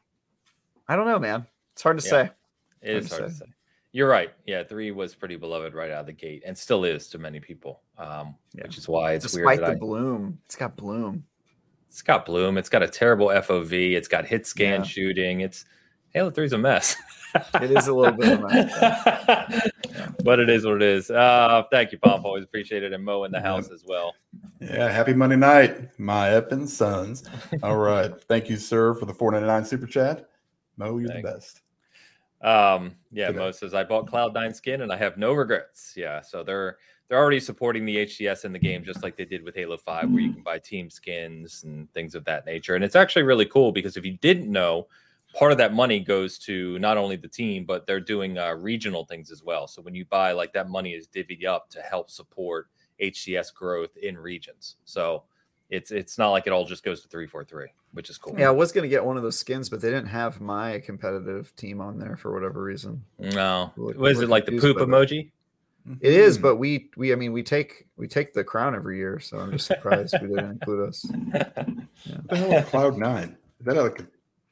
i 0.89 0.95
don't 0.95 1.08
know 1.08 1.20
man 1.20 1.45
it's 1.72 1.82
hard 1.84 1.99
to 1.99 2.06
Yeah. 2.06 2.10
say 2.12 2.32
It 2.82 2.91
hard 2.93 3.04
is 3.04 3.10
to 3.10 3.16
hard 3.16 3.30
to 3.30 3.36
say. 3.36 3.45
say. 3.45 3.51
You're 3.94 4.10
right. 4.10 4.34
Yeah, 4.46 4.64
three 4.64 4.91
was 4.91 5.14
pretty 5.16 5.36
beloved 5.38 5.74
right 5.76 5.91
out 5.91 6.02
of 6.02 6.06
the 6.08 6.14
gate, 6.14 6.41
and 6.46 6.58
still 6.58 6.84
is 6.84 7.08
to 7.10 7.18
many 7.20 7.39
people. 7.39 7.82
Um, 7.98 8.36
Yeah. 8.54 8.64
which 8.64 8.78
is 8.78 8.88
why 8.89 9.14
it's 9.14 9.24
despite 9.24 9.60
weird. 9.60 9.62
the 9.62 9.66
I, 9.74 9.76
bloom 9.76 10.39
it's 10.46 10.56
got 10.56 10.76
bloom 10.76 11.24
it's 11.88 12.02
got 12.02 12.26
bloom. 12.26 12.58
It's 12.58 12.70
got 12.70 12.82
a 12.82 12.88
terrible 12.88 13.28
FOV. 13.28 13.94
It's 13.96 14.08
got 14.08 14.26
hit 14.26 14.48
scan 14.48 14.80
Yeah. 14.80 14.84
shooting. 14.84 15.41
It's 15.41 15.66
Halo 16.10 16.32
three's 16.32 16.54
a 16.54 16.58
mess. 16.58 16.96
It 17.62 17.70
is 17.72 17.88
a 17.88 17.94
little 17.94 18.14
bit 18.18 18.32
of 18.32 18.39
a 18.44 18.48
mess, 18.48 19.72
but 20.24 20.39
it 20.39 20.50
is 20.50 20.66
what 20.66 20.76
it 20.76 20.82
is. 20.84 21.10
Uh, 21.12 21.64
thank 21.72 21.91
you, 21.91 21.98
Pomp. 22.00 22.26
Always 22.26 22.44
appreciate 22.44 22.84
it. 22.84 22.94
And 22.94 23.04
Mo 23.04 23.24
in 23.26 23.32
the 23.32 23.39
Yeah. 23.39 23.44
house 23.44 23.72
as 23.72 23.84
well. 23.88 24.14
Yeah, 24.60 24.88
happy 24.89 25.14
Monday 25.16 25.36
night, 25.36 26.00
my 26.00 26.30
effing 26.30 26.68
sons. 26.68 27.24
All 27.64 27.78
right. 27.78 28.12
Thank 28.28 28.50
you, 28.52 28.58
sir, 28.58 28.94
for 28.94 29.06
the 29.08 29.14
499 29.16 29.66
super 29.66 29.88
chat. 29.88 30.30
Mo, 30.78 30.98
you're 31.00 31.10
Thanks. 31.10 31.24
the 31.28 31.34
best. 31.34 31.62
Um, 32.44 32.96
yeah. 33.12 33.32
Mo 33.32 33.52
says 33.52 33.74
I 33.74 33.84
bought 33.84 34.06
Cloud9 34.06 34.54
skin 34.54 34.82
and 34.82 34.91
I 34.91 34.98
have 34.98 35.18
no 35.18 35.34
regrets. 35.34 35.94
Yeah, 35.96 36.22
so 36.22 36.44
they're 36.44 36.78
they're 37.08 37.18
already 37.18 37.39
supporting 37.39 37.86
the 37.86 37.98
HCS 37.98 38.46
in 38.46 38.54
the 38.54 38.60
game 38.60 38.84
just 38.84 39.04
like 39.04 39.16
they 39.16 39.26
did 39.26 39.44
with 39.44 39.56
Halo 39.56 39.78
5, 39.78 40.10
where 40.10 40.22
you 40.22 40.34
can 40.34 40.41
buy 40.41 40.58
team 40.58 40.89
skins 40.89 41.64
and 41.64 41.91
things 41.94 42.16
of 42.16 42.26
that 42.26 42.46
nature. 42.46 42.76
And 42.76 42.84
it's 42.84 42.96
actually 42.96 43.24
really 43.24 43.46
cool 43.46 43.72
because 43.72 43.98
if 43.98 44.06
you 44.06 44.18
didn't 44.18 44.52
know, 44.52 44.88
part 45.34 45.52
of 45.52 45.58
that 45.58 45.74
money 45.74 46.00
goes 46.00 46.38
to 46.39 46.80
not 46.80 46.98
only 46.98 47.16
the 47.16 47.28
team, 47.28 47.66
but 47.66 47.86
they're 47.86 48.00
doing 48.00 48.38
uh, 48.38 48.54
regional 48.54 49.06
things 49.06 49.32
as 49.32 49.44
well. 49.44 49.68
So 49.68 49.82
when 49.82 49.94
you 49.94 50.06
buy, 50.06 50.32
like 50.32 50.54
that 50.54 50.70
money 50.70 50.94
is 50.94 51.08
divvied 51.08 51.46
up 51.46 51.70
to 51.72 51.82
help 51.82 52.10
support 52.10 52.68
HCS 53.02 53.54
growth 53.54 53.96
in 53.98 54.18
regions. 54.18 54.78
So 54.86 55.24
it's 55.74 55.92
it's 55.92 56.18
not 56.18 56.30
like 56.32 56.46
it 56.48 56.54
all 56.54 56.66
just 56.66 56.84
goes 56.84 57.02
to 57.02 57.08
343, 57.08 57.68
which 57.94 58.10
is 58.10 58.18
cool. 58.18 58.36
yeah 58.38 58.48
i 58.48 58.52
was 58.52 58.72
going 58.72 58.84
to 58.84 58.88
get 58.90 59.04
one 59.04 59.18
of 59.18 59.24
those 59.24 59.38
skins 59.38 59.70
but 59.70 59.82
they 59.82 59.90
didn't 59.90 60.08
have 60.08 60.40
my 60.40 60.80
competitive 60.80 61.54
team 61.56 61.82
on 61.82 61.98
there 62.00 62.16
for 62.16 62.32
whatever 62.34 62.62
reason 62.64 63.04
No. 63.20 63.72
We're- 63.76 63.98
Was 63.98 64.18
we're 64.18 64.24
it 64.24 64.30
like 64.30 64.46
the 64.46 64.58
poop 64.60 64.78
by 64.78 64.86
that. 64.86 64.90
emoji? 64.90 65.32
It 66.00 66.14
is, 66.14 66.38
but 66.38 66.56
we 66.56 66.90
we 66.96 67.12
I 67.12 67.16
mean 67.18 67.34
we 67.34 67.44
take 67.44 67.88
we 67.98 68.08
take 68.08 68.34
the 68.34 68.42
crown 68.44 68.74
every 68.74 68.98
year, 68.98 69.20
so 69.20 69.38
I'm 69.40 69.52
just 69.52 69.66
surprised 69.68 70.16
we 70.22 70.30
didn't 70.30 70.52
include 70.52 70.88
us. 70.88 71.06
what 71.32 71.56
the 72.30 72.38
hell 72.38 72.54
is 72.54 72.66
Cloud 72.70 72.98
Nine? 72.98 73.36
Is 73.60 73.66
that 73.66 73.76
like 73.76 74.00
a, 74.00 74.08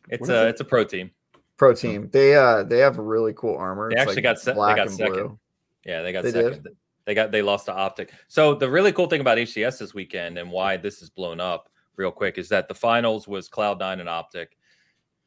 It's 0.09 0.27
a 0.27 0.47
it? 0.47 0.49
it's 0.49 0.61
a 0.61 0.65
pro 0.65 0.83
team. 0.83 1.09
Pro 1.55 1.73
team, 1.73 2.09
they 2.11 2.35
uh 2.35 2.63
they 2.63 2.79
have 2.79 2.97
really 2.97 3.31
cool 3.33 3.55
armor. 3.55 3.87
They 3.89 3.93
It's 3.95 4.01
actually 4.01 4.15
like 4.15 4.23
got 4.23 4.39
se- 4.39 4.51
they 4.51 4.55
black 4.55 4.75
got 4.75 4.87
and 4.87 4.95
second. 4.97 5.13
blue. 5.13 5.39
Yeah, 5.85 6.01
they 6.01 6.11
got 6.11 6.23
They 6.25 6.31
did? 6.33 6.67
They 7.11 7.15
got 7.15 7.29
they 7.29 7.41
lost 7.41 7.65
to 7.65 7.73
Optic. 7.73 8.13
So 8.29 8.55
the 8.55 8.69
really 8.69 8.93
cool 8.93 9.07
thing 9.07 9.19
about 9.19 9.37
HCS 9.37 9.79
this 9.79 9.93
weekend 9.93 10.37
and 10.37 10.49
why 10.49 10.77
this 10.77 11.01
is 11.01 11.09
blown 11.09 11.41
up 11.41 11.69
real 11.97 12.09
quick 12.09 12.37
is 12.37 12.47
that 12.47 12.69
the 12.69 12.73
finals 12.73 13.27
was 13.27 13.49
Cloud9 13.49 13.99
and 13.99 14.07
Optic. 14.07 14.57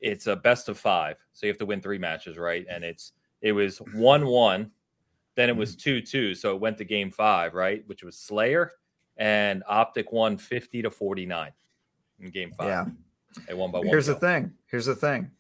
It's 0.01 0.27
a 0.27 0.35
best 0.35 0.71
of 0.71 0.79
five, 0.79 1.19
so 1.35 1.45
you 1.45 1.51
have 1.51 1.59
to 1.59 1.67
win 1.67 1.83
three 1.83 1.99
matches, 1.99 2.39
right? 2.39 2.65
And 2.71 2.85
it's 2.85 3.13
it 3.43 3.53
was 3.53 3.83
one 3.93 4.27
one, 4.27 4.71
then 5.35 5.51
it 5.51 5.57
was 5.59 5.73
mm-hmm. 5.73 5.81
two 5.81 6.01
two, 6.01 6.35
so 6.35 6.55
it 6.55 6.61
went 6.63 6.79
to 6.79 6.87
game 6.87 7.11
five, 7.11 7.53
right? 7.53 7.83
Which 7.87 8.03
was 8.03 8.17
Slayer 8.17 8.73
and 9.19 9.63
Optic 9.69 10.11
won 10.11 10.39
fifty 10.39 10.81
to 10.81 10.91
forty 10.91 11.27
nine 11.27 11.53
in 12.19 12.31
game 12.31 12.53
five. 12.57 12.69
Yeah. 12.69 12.87
they 13.47 13.53
won 13.53 13.71
by 13.71 13.81
one. 13.81 13.89
Here's 13.89 14.07
the 14.07 14.15
thing. 14.15 14.53
Here's 14.69 14.87
the 14.87 14.97
thing. 14.97 15.31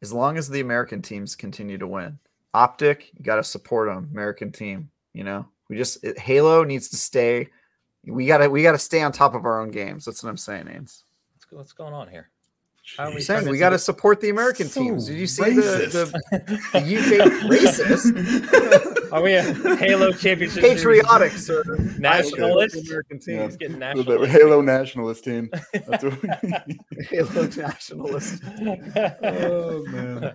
As 0.00 0.10
long 0.10 0.38
as 0.38 0.48
the 0.48 0.60
American 0.60 1.02
teams 1.02 1.36
continue 1.36 1.76
to 1.76 1.86
win, 1.86 2.18
Optic, 2.54 3.10
you 3.12 3.22
got 3.22 3.36
to 3.36 3.44
support 3.44 3.90
them. 3.90 4.08
American 4.10 4.52
team, 4.52 4.88
you 5.12 5.24
know, 5.24 5.46
we 5.68 5.76
just 5.76 6.02
it, 6.04 6.18
Halo 6.18 6.64
needs 6.64 6.88
to 6.90 6.96
stay 6.96 7.48
We 8.04 8.26
gotta 8.26 8.48
we 8.50 8.62
gotta 8.62 8.78
stay 8.78 9.02
on 9.02 9.12
top 9.12 9.34
of 9.34 9.44
our 9.44 9.60
own 9.60 9.70
games. 9.70 10.04
That's 10.04 10.22
what 10.22 10.30
I'm 10.30 10.36
saying, 10.36 10.64
Ains. 10.66 11.04
What's, 11.34 11.46
what's 11.50 11.72
going 11.72 11.94
on 11.94 12.08
here? 12.08 12.28
How 12.96 13.04
How 13.04 13.08
we 13.10 13.14
we 13.16 13.20
saying 13.20 13.48
we 13.48 13.58
got 13.58 13.70
to 13.70 13.78
support 13.78 14.20
the 14.20 14.30
American 14.30 14.66
So 14.66 14.82
teams. 14.82 15.06
Did 15.06 15.16
you 15.16 15.28
see 15.28 15.50
the, 15.54 15.62
racist. 15.62 15.92
the, 15.92 16.38
the 16.72 16.96
UK 16.98 17.42
racist? 17.48 19.12
Are 19.12 19.22
we 19.22 19.34
a 19.34 19.76
Halo 19.76 20.10
Championship? 20.10 20.64
Patriotic, 20.64 21.30
sir. 21.32 21.62
Nationalist? 22.00 22.74
I 22.74 22.80
support 22.80 22.86
American 22.88 23.20
Yeah. 23.24 23.40
teams. 23.42 23.56
Getting 23.56 23.82
A 23.84 23.94
little 23.94 24.18
national. 24.18 24.26
Halo 24.26 24.60
nationalist 24.62 25.22
team. 25.24 25.48
That's 25.86 26.02
what 26.02 26.14
Halo 27.08 27.46
nationalist. 27.46 28.42
oh 29.22 29.84
man. 29.86 30.34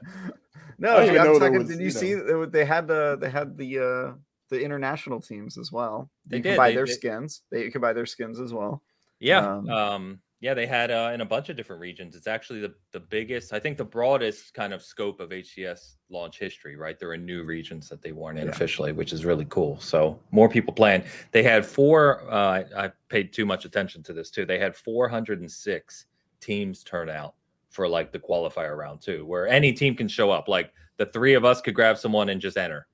No, 0.80 0.96
I 0.96 1.06
didn't 1.06 1.08
dude, 1.08 1.16
even 1.16 1.20
I'm 1.20 1.26
know 1.34 1.40
talking. 1.40 1.58
was, 1.60 1.68
did 1.68 1.80
you 1.80 1.86
you 1.86 1.92
see 1.92 2.16
know- 2.16 2.42
that 2.42 2.52
they 2.54 2.64
had 2.64 2.88
the 2.88 3.18
they 3.20 3.30
had 3.30 3.58
the 3.58 3.80
uh 3.80 4.14
the 4.50 4.62
international 4.62 5.20
teams 5.22 5.58
as 5.58 5.72
well? 5.72 6.10
They 6.28 6.38
you 6.38 6.44
can 6.44 6.52
did, 6.52 6.58
buy 6.58 6.70
they- 6.70 6.76
their 6.76 6.86
they- 6.86 6.92
skins. 6.94 7.42
They 7.52 7.64
you 7.66 7.72
can 7.72 7.82
buy 7.82 7.94
their 7.94 8.06
skins 8.06 8.40
as 8.40 8.54
well. 8.54 8.82
Yeah. 9.20 9.46
Um, 9.46 9.70
Um, 9.70 10.20
yeah, 10.40 10.54
they 10.54 10.68
had 10.68 10.92
uh, 10.92 11.10
in 11.16 11.22
a 11.22 11.26
bunch 11.26 11.50
of 11.50 11.56
different 11.58 11.82
regions. 11.82 12.16
It's 12.16 12.28
actually 12.28 12.60
the, 12.62 12.72
the 12.92 13.00
biggest, 13.00 13.54
I 13.54 13.60
think 13.60 13.76
the 13.76 13.84
broadest 13.84 14.54
kind 14.54 14.72
of 14.72 14.84
scope 14.84 15.20
of 15.20 15.32
HCS 15.32 15.96
launch 16.12 16.38
history, 16.38 16.76
right? 16.76 17.00
There 17.00 17.10
are 17.10 17.18
new 17.18 17.44
regions 17.44 17.90
that 17.90 18.04
they 18.04 18.12
weren't 18.12 18.38
in 18.38 18.46
Yeah. 18.46 18.52
officially, 18.52 18.92
which 18.92 19.14
is 19.14 19.26
really 19.26 19.46
cool. 19.50 19.80
So 19.80 20.20
more 20.30 20.48
people 20.48 20.74
playing. 20.76 21.04
They 21.32 21.42
had 21.42 21.66
four, 21.66 22.22
uh, 22.32 22.36
I, 22.76 22.86
I 22.86 22.92
paid 23.10 23.34
too 23.34 23.48
much 23.48 23.66
attention 23.66 24.04
to 24.04 24.14
this 24.14 24.30
too. 24.30 24.46
They 24.46 24.60
had 24.60 24.76
406 24.76 26.06
teams 26.40 26.84
turn 26.84 27.10
out 27.10 27.34
for 27.70 27.88
like 27.88 28.12
the 28.12 28.20
qualifier 28.20 28.78
round 28.78 29.02
two, 29.02 29.26
where 29.26 29.48
any 29.48 29.74
team 29.74 29.96
can 29.96 30.08
show 30.08 30.30
up. 30.30 30.48
Like 30.48 30.72
the 30.98 31.08
three 31.08 31.34
of 31.34 31.46
us 31.46 31.62
could 31.62 31.74
grab 31.74 31.98
someone 31.98 32.30
and 32.30 32.40
just 32.40 32.58
enter. 32.58 32.86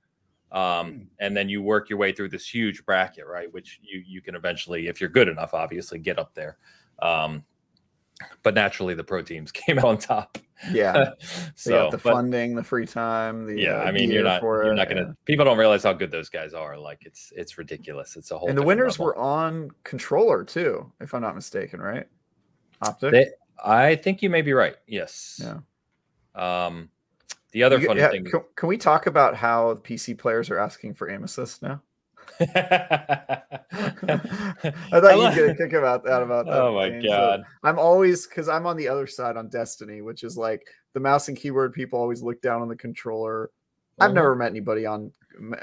Hmm. 0.54 0.60
Um, 0.60 1.08
and 1.20 1.36
then 1.36 1.50
you 1.50 1.62
work 1.62 1.90
your 1.90 1.98
way 1.98 2.12
through 2.12 2.30
this 2.30 2.48
huge 2.48 2.86
bracket, 2.86 3.26
right? 3.28 3.52
Which 3.52 3.80
you 3.82 4.04
you 4.06 4.22
can 4.22 4.36
eventually, 4.36 4.88
if 4.88 5.02
you're 5.02 5.10
good 5.10 5.28
enough, 5.28 5.54
obviously 5.54 6.00
get 6.00 6.20
up 6.20 6.34
there. 6.34 6.58
Um, 7.02 7.44
but 8.44 8.54
naturally, 8.54 8.94
the 8.94 9.04
pro 9.04 9.22
teams 9.22 9.52
came 9.52 9.80
out 9.80 9.86
on 9.86 9.98
top. 9.98 10.38
Yeah, 10.72 11.12
so, 11.56 11.90
the 11.92 11.98
but, 11.98 12.14
funding, 12.14 12.56
the 12.56 12.64
free 12.64 12.86
time. 12.86 13.46
The 13.46 13.60
yeah, 13.60 13.78
uh, 13.78 13.84
I 13.84 13.92
mean, 13.92 14.12
you're 14.12 14.24
not 14.24 14.42
for 14.42 14.64
you're 14.64 14.74
it, 14.74 14.76
not 14.76 14.88
gonna. 14.88 15.02
yeah. 15.02 15.14
People 15.26 15.46
don't 15.46 15.58
realize 15.58 15.84
how 15.84 15.94
good 15.94 16.12
those 16.12 16.30
guys 16.30 16.54
are. 16.54 16.78
Like 16.78 17.06
it's 17.06 17.34
it's 17.36 17.58
ridiculous. 17.58 18.16
It's 18.16 18.32
a 18.32 18.38
whole. 18.38 18.48
And 18.48 18.58
the 18.58 18.64
winners 18.64 19.00
level. 19.00 19.08
were 19.08 19.18
on 19.18 19.72
controller 19.84 20.44
too, 20.44 20.92
if 21.02 21.14
I'm 21.14 21.22
not 21.22 21.36
mistaken, 21.36 21.82
right? 21.82 22.08
Optic. 22.82 23.12
They, 23.12 23.28
I 23.64 23.96
think 23.96 24.22
you 24.22 24.30
may 24.30 24.42
be 24.42 24.54
right. 24.54 24.76
Yes. 24.88 25.42
Yeah. 25.44 25.60
Um, 26.36 26.90
the 27.54 27.64
other 27.64 27.80
You- 27.80 27.88
funny 27.88 28.02
yeah, 28.02 28.10
thing. 28.12 28.26
Can, 28.26 28.42
can 28.56 28.68
we 28.70 28.78
talk 28.78 29.08
about 29.08 29.36
how 29.36 29.76
PC 29.76 30.18
players 30.18 30.50
are 30.50 30.60
asking 30.60 30.96
for 30.96 31.10
aim 31.10 31.24
assist 31.24 31.62
now? 31.64 31.82
I 32.40 33.42
thought 35.00 35.18
you'd 35.18 35.36
get 35.36 35.50
a 35.50 35.56
kick 35.56 35.74
about 35.74 36.04
that. 36.06 36.22
About 36.22 36.46
that. 36.46 36.62
oh 36.62 36.74
my. 36.74 37.02
So 37.02 37.08
god. 37.08 37.44
I'm 37.64 37.80
always 37.80 38.28
because 38.28 38.50
I'm 38.50 38.66
on 38.66 38.78
the 38.78 38.88
other 38.88 39.08
side 39.08 39.38
on 39.38 39.50
Destiny, 39.50 40.02
which 40.02 40.24
is 40.24 40.38
like 40.38 40.66
the 40.94 41.00
mouse 41.00 41.28
and 41.28 41.38
keyboard 41.38 41.74
people 41.74 42.00
always 42.00 42.22
look 42.22 42.42
down 42.42 42.62
on 42.62 42.68
the 42.68 42.76
controller. 42.76 43.50
I've 44.00 44.12
Mhm. 44.12 44.16
never 44.16 44.36
met 44.36 44.50
anybody 44.52 44.86
on 44.86 45.12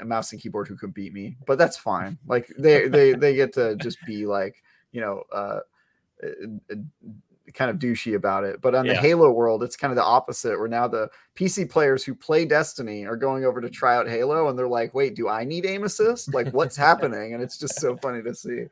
mouse 0.03 0.31
and 0.31 0.41
keyboard 0.41 0.67
who 0.67 0.75
could 0.77 0.93
beat 0.93 1.13
me, 1.13 1.35
but 1.45 1.57
that's 1.57 1.77
fine. 1.77 2.17
Like 2.27 2.47
they 2.57 2.87
they 2.87 3.13
they 3.13 3.35
get 3.35 3.53
to 3.53 3.75
just 3.77 3.97
be 4.05 4.25
like 4.25 4.55
you 4.91 5.01
know 5.01 5.23
uh, 5.33 5.59
uh, 6.23 6.27
uh, 6.71 6.75
kind 7.53 7.69
of 7.71 7.77
douchey 7.77 8.15
about 8.15 8.43
it. 8.43 8.61
But 8.61 8.75
on 8.75 8.87
the 8.87 8.95
Halo 8.95 9.31
world, 9.31 9.63
it's 9.63 9.75
kind 9.75 9.91
of 9.91 9.95
the 9.95 10.03
opposite. 10.03 10.57
Where 10.57 10.67
now 10.67 10.87
the 10.87 11.09
PC 11.35 11.69
players 11.69 12.03
who 12.03 12.15
play 12.15 12.45
Destiny 12.45 13.05
are 13.05 13.15
going 13.15 13.45
over 13.45 13.61
to 13.61 13.69
try 13.69 13.95
out 13.95 14.07
Halo, 14.07 14.49
and 14.49 14.57
they're 14.57 14.67
like, 14.67 14.93
"Wait, 14.93 15.15
do 15.15 15.29
I 15.29 15.43
need 15.43 15.65
aim 15.65 15.83
assist? 15.83 16.33
Like, 16.33 16.51
what's 16.53 16.75
happening?" 16.77 17.33
And 17.33 17.43
it's 17.43 17.57
just 17.57 17.79
so 17.79 17.95
funny 17.97 18.21
to 18.23 18.33
see 18.33 18.65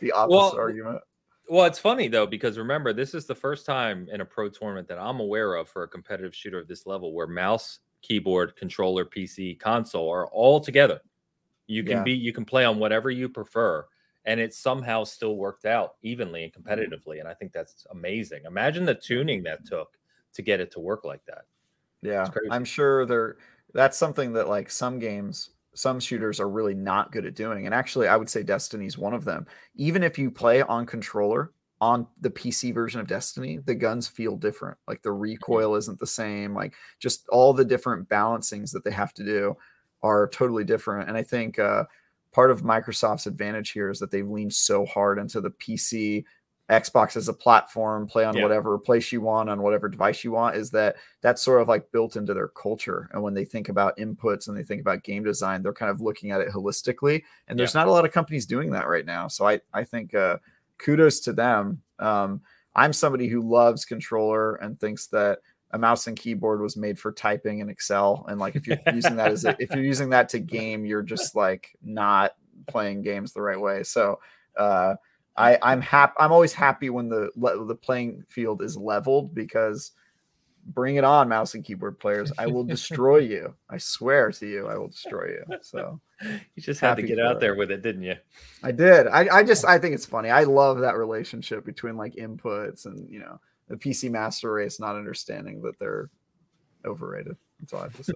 the 0.00 0.12
opposite 0.12 0.36
Well, 0.36 0.56
argument. 0.58 1.00
Well, 1.48 1.64
it's 1.66 1.78
funny 1.78 2.08
though 2.08 2.26
because 2.26 2.58
remember, 2.58 2.92
this 2.92 3.14
is 3.14 3.26
the 3.26 3.34
first 3.34 3.66
time 3.66 4.08
in 4.10 4.20
a 4.20 4.24
pro 4.24 4.48
tournament 4.48 4.88
that 4.88 4.98
I'm 4.98 5.20
aware 5.20 5.54
of 5.54 5.68
for 5.68 5.84
a 5.84 5.88
competitive 5.88 6.34
shooter 6.34 6.58
of 6.58 6.66
this 6.66 6.86
level 6.86 7.12
where 7.12 7.28
mouse, 7.28 7.78
keyboard, 8.02 8.56
controller, 8.56 9.04
PC, 9.04 9.58
console 9.58 10.10
are 10.10 10.26
all 10.26 10.58
together. 10.60 11.00
You 11.68 11.84
can 11.84 11.98
Yeah. 11.98 12.02
be 12.02 12.12
you 12.12 12.32
can 12.32 12.44
play 12.44 12.64
on 12.64 12.78
whatever 12.80 13.10
you 13.10 13.28
prefer, 13.28 13.86
and 14.26 14.40
it 14.40 14.52
somehow 14.52 15.04
still 15.04 15.36
worked 15.36 15.64
out 15.64 15.94
evenly 16.02 16.44
and 16.44 16.52
Mm-hmm. 16.52 16.68
competitively. 16.68 17.20
And 17.20 17.28
I 17.28 17.34
think 17.34 17.52
that's 17.52 17.86
amazing. 17.90 18.42
Imagine 18.46 18.84
the 18.84 18.94
tuning 18.94 19.42
that 19.44 19.64
took 19.64 19.96
to 20.34 20.42
get 20.42 20.60
it 20.60 20.70
to 20.72 20.80
work 20.80 21.04
like 21.04 21.24
that. 21.26 21.44
Yeah. 22.02 22.28
I'm 22.50 22.64
sure 22.64 23.06
they're 23.06 23.36
that's 23.72 23.96
something 23.98 24.32
that 24.34 24.48
like 24.48 24.70
some 24.70 24.98
games, 24.98 25.50
some 25.74 26.00
shooters 26.00 26.40
are 26.40 26.48
really 26.48 26.74
not 26.74 27.12
good 27.12 27.26
at 27.26 27.34
doing. 27.34 27.66
And 27.66 27.74
actually, 27.74 28.08
I 28.08 28.16
would 28.16 28.30
say 28.30 28.42
Destiny's 28.42 28.96
one 28.98 29.14
of 29.14 29.24
them. 29.24 29.46
Even 29.74 30.02
if 30.02 30.18
you 30.18 30.30
play 30.30 30.62
on 30.62 30.86
controller 30.86 31.52
on 31.80 32.06
the 32.20 32.30
PC 32.30 32.72
version 32.72 33.00
of 33.00 33.06
Destiny, 33.06 33.58
the 33.58 33.74
guns 33.74 34.08
feel 34.08 34.36
different. 34.36 34.78
Like 34.88 35.02
the 35.02 35.12
recoil 35.12 35.74
isn't 35.76 35.98
the 35.98 36.06
same. 36.06 36.54
Like 36.54 36.74
just 36.98 37.28
all 37.28 37.52
the 37.52 37.64
different 37.64 38.08
balancings 38.08 38.72
that 38.72 38.82
they 38.82 38.92
have 38.92 39.12
to 39.14 39.24
do 39.24 39.56
are 40.02 40.28
totally 40.28 40.64
different. 40.64 41.08
And 41.08 41.18
I 41.18 41.22
think 41.22 41.58
uh, 41.58 41.84
part 42.36 42.50
of 42.50 42.60
Microsoft's 42.60 43.26
advantage 43.26 43.70
here 43.70 43.88
is 43.88 43.98
that 43.98 44.10
they've 44.10 44.28
leaned 44.28 44.52
so 44.52 44.84
hard 44.84 45.18
into 45.18 45.40
the 45.40 45.48
PC 45.52 46.22
Xbox 46.70 47.16
as 47.16 47.28
a 47.28 47.32
platform, 47.32 48.06
play 48.06 48.26
on 48.26 48.36
Yeah. 48.36 48.42
whatever 48.42 48.78
place 48.78 49.10
you 49.10 49.22
want 49.22 49.48
on 49.48 49.62
whatever 49.62 49.88
device 49.88 50.22
you 50.22 50.32
want, 50.32 50.54
is 50.54 50.70
that 50.72 50.96
that's 51.22 51.40
sort 51.40 51.62
of 51.62 51.68
like 51.68 51.90
built 51.92 52.14
into 52.14 52.34
their 52.34 52.48
culture. 52.48 53.08
And 53.12 53.22
when 53.22 53.32
they 53.32 53.46
think 53.46 53.70
about 53.70 53.96
inputs 53.96 54.48
and 54.48 54.56
they 54.56 54.64
think 54.64 54.82
about 54.82 55.02
game 55.02 55.24
design, 55.24 55.62
they're 55.62 55.72
kind 55.72 55.90
of 55.90 56.02
looking 56.02 56.30
at 56.30 56.42
it 56.42 56.50
holistically. 56.52 57.22
And 57.48 57.58
there's 57.58 57.74
not 57.74 57.88
a 57.88 57.90
lot 57.90 58.04
of 58.04 58.12
companies 58.12 58.44
doing 58.44 58.70
that 58.72 58.86
right 58.86 59.06
now. 59.06 59.28
So 59.28 59.48
I, 59.48 59.60
I 59.72 59.84
think 59.84 60.14
uh, 60.14 60.36
kudos 60.76 61.20
to 61.20 61.32
them. 61.32 61.80
Um, 61.98 62.42
I'm 62.74 62.92
somebody 62.92 63.28
who 63.28 63.40
loves 63.40 63.86
controller 63.86 64.56
and 64.56 64.78
thinks 64.78 65.06
that 65.06 65.38
a 65.72 65.78
mouse 65.78 66.06
and 66.06 66.16
keyboard 66.16 66.60
was 66.60 66.76
made 66.76 66.98
for 66.98 67.12
typing 67.12 67.58
in 67.58 67.68
Excel. 67.68 68.24
And 68.28 68.38
like 68.38 68.56
if 68.56 68.66
you're 68.66 68.78
using 68.92 69.16
that 69.16 69.32
as 69.32 69.44
a, 69.44 69.56
if 69.58 69.70
you're 69.70 69.84
using 69.84 70.10
that 70.10 70.28
to 70.30 70.38
game, 70.38 70.84
you're 70.86 71.02
just 71.02 71.34
like 71.34 71.76
not 71.82 72.32
playing 72.66 73.02
games 73.02 73.32
the 73.32 73.42
right 73.42 73.60
way. 73.60 73.82
So 73.82 74.20
uh, 74.56 74.94
I, 75.36 75.58
I'm 75.62 75.80
happy. 75.80 76.14
I'm 76.18 76.32
always 76.32 76.52
happy 76.52 76.90
when 76.90 77.08
the 77.08 77.30
the 77.36 77.74
playing 77.74 78.24
field 78.28 78.62
is 78.62 78.76
leveled 78.76 79.34
because 79.34 79.92
bring 80.68 80.96
it 80.96 81.04
on, 81.04 81.28
mouse 81.28 81.54
and 81.54 81.64
keyboard 81.64 81.98
players. 81.98 82.32
I 82.38 82.46
will 82.46 82.64
destroy 82.76 83.18
you. 83.18 83.54
I 83.70 83.78
swear 83.78 84.32
to 84.32 84.46
you, 84.46 84.66
I 84.66 84.76
will 84.76 84.88
destroy 84.88 85.26
you. 85.26 85.58
So 85.62 86.00
You 86.22 86.62
just 86.62 86.80
had 86.80 86.96
to 86.96 87.02
get 87.02 87.20
out 87.20 87.36
it. 87.36 87.40
there 87.40 87.54
with 87.54 87.70
it, 87.70 87.82
didn't 87.82 88.02
you? 88.02 88.16
I 88.62 88.72
did. 88.72 89.06
I, 89.06 89.28
I 89.28 89.42
just 89.42 89.64
I 89.64 89.78
think 89.78 89.94
it's 89.94 90.06
funny. 90.06 90.30
I 90.30 90.44
love 90.44 90.80
that 90.80 90.96
relationship 90.96 91.64
between 91.64 91.96
like 91.96 92.14
inputs 92.14 92.86
and 92.86 93.08
you 93.10 93.20
know 93.20 93.38
the 93.68 93.76
PC 93.76 94.10
master 94.10 94.52
race 94.52 94.78
not 94.80 94.96
understanding 94.96 95.62
that 95.62 95.78
they're 95.78 96.08
overrated. 96.84 97.36
That's 97.60 97.72
all 97.72 97.80
I 97.80 97.84
have 97.84 97.96
to 97.96 98.04
say. 98.04 98.12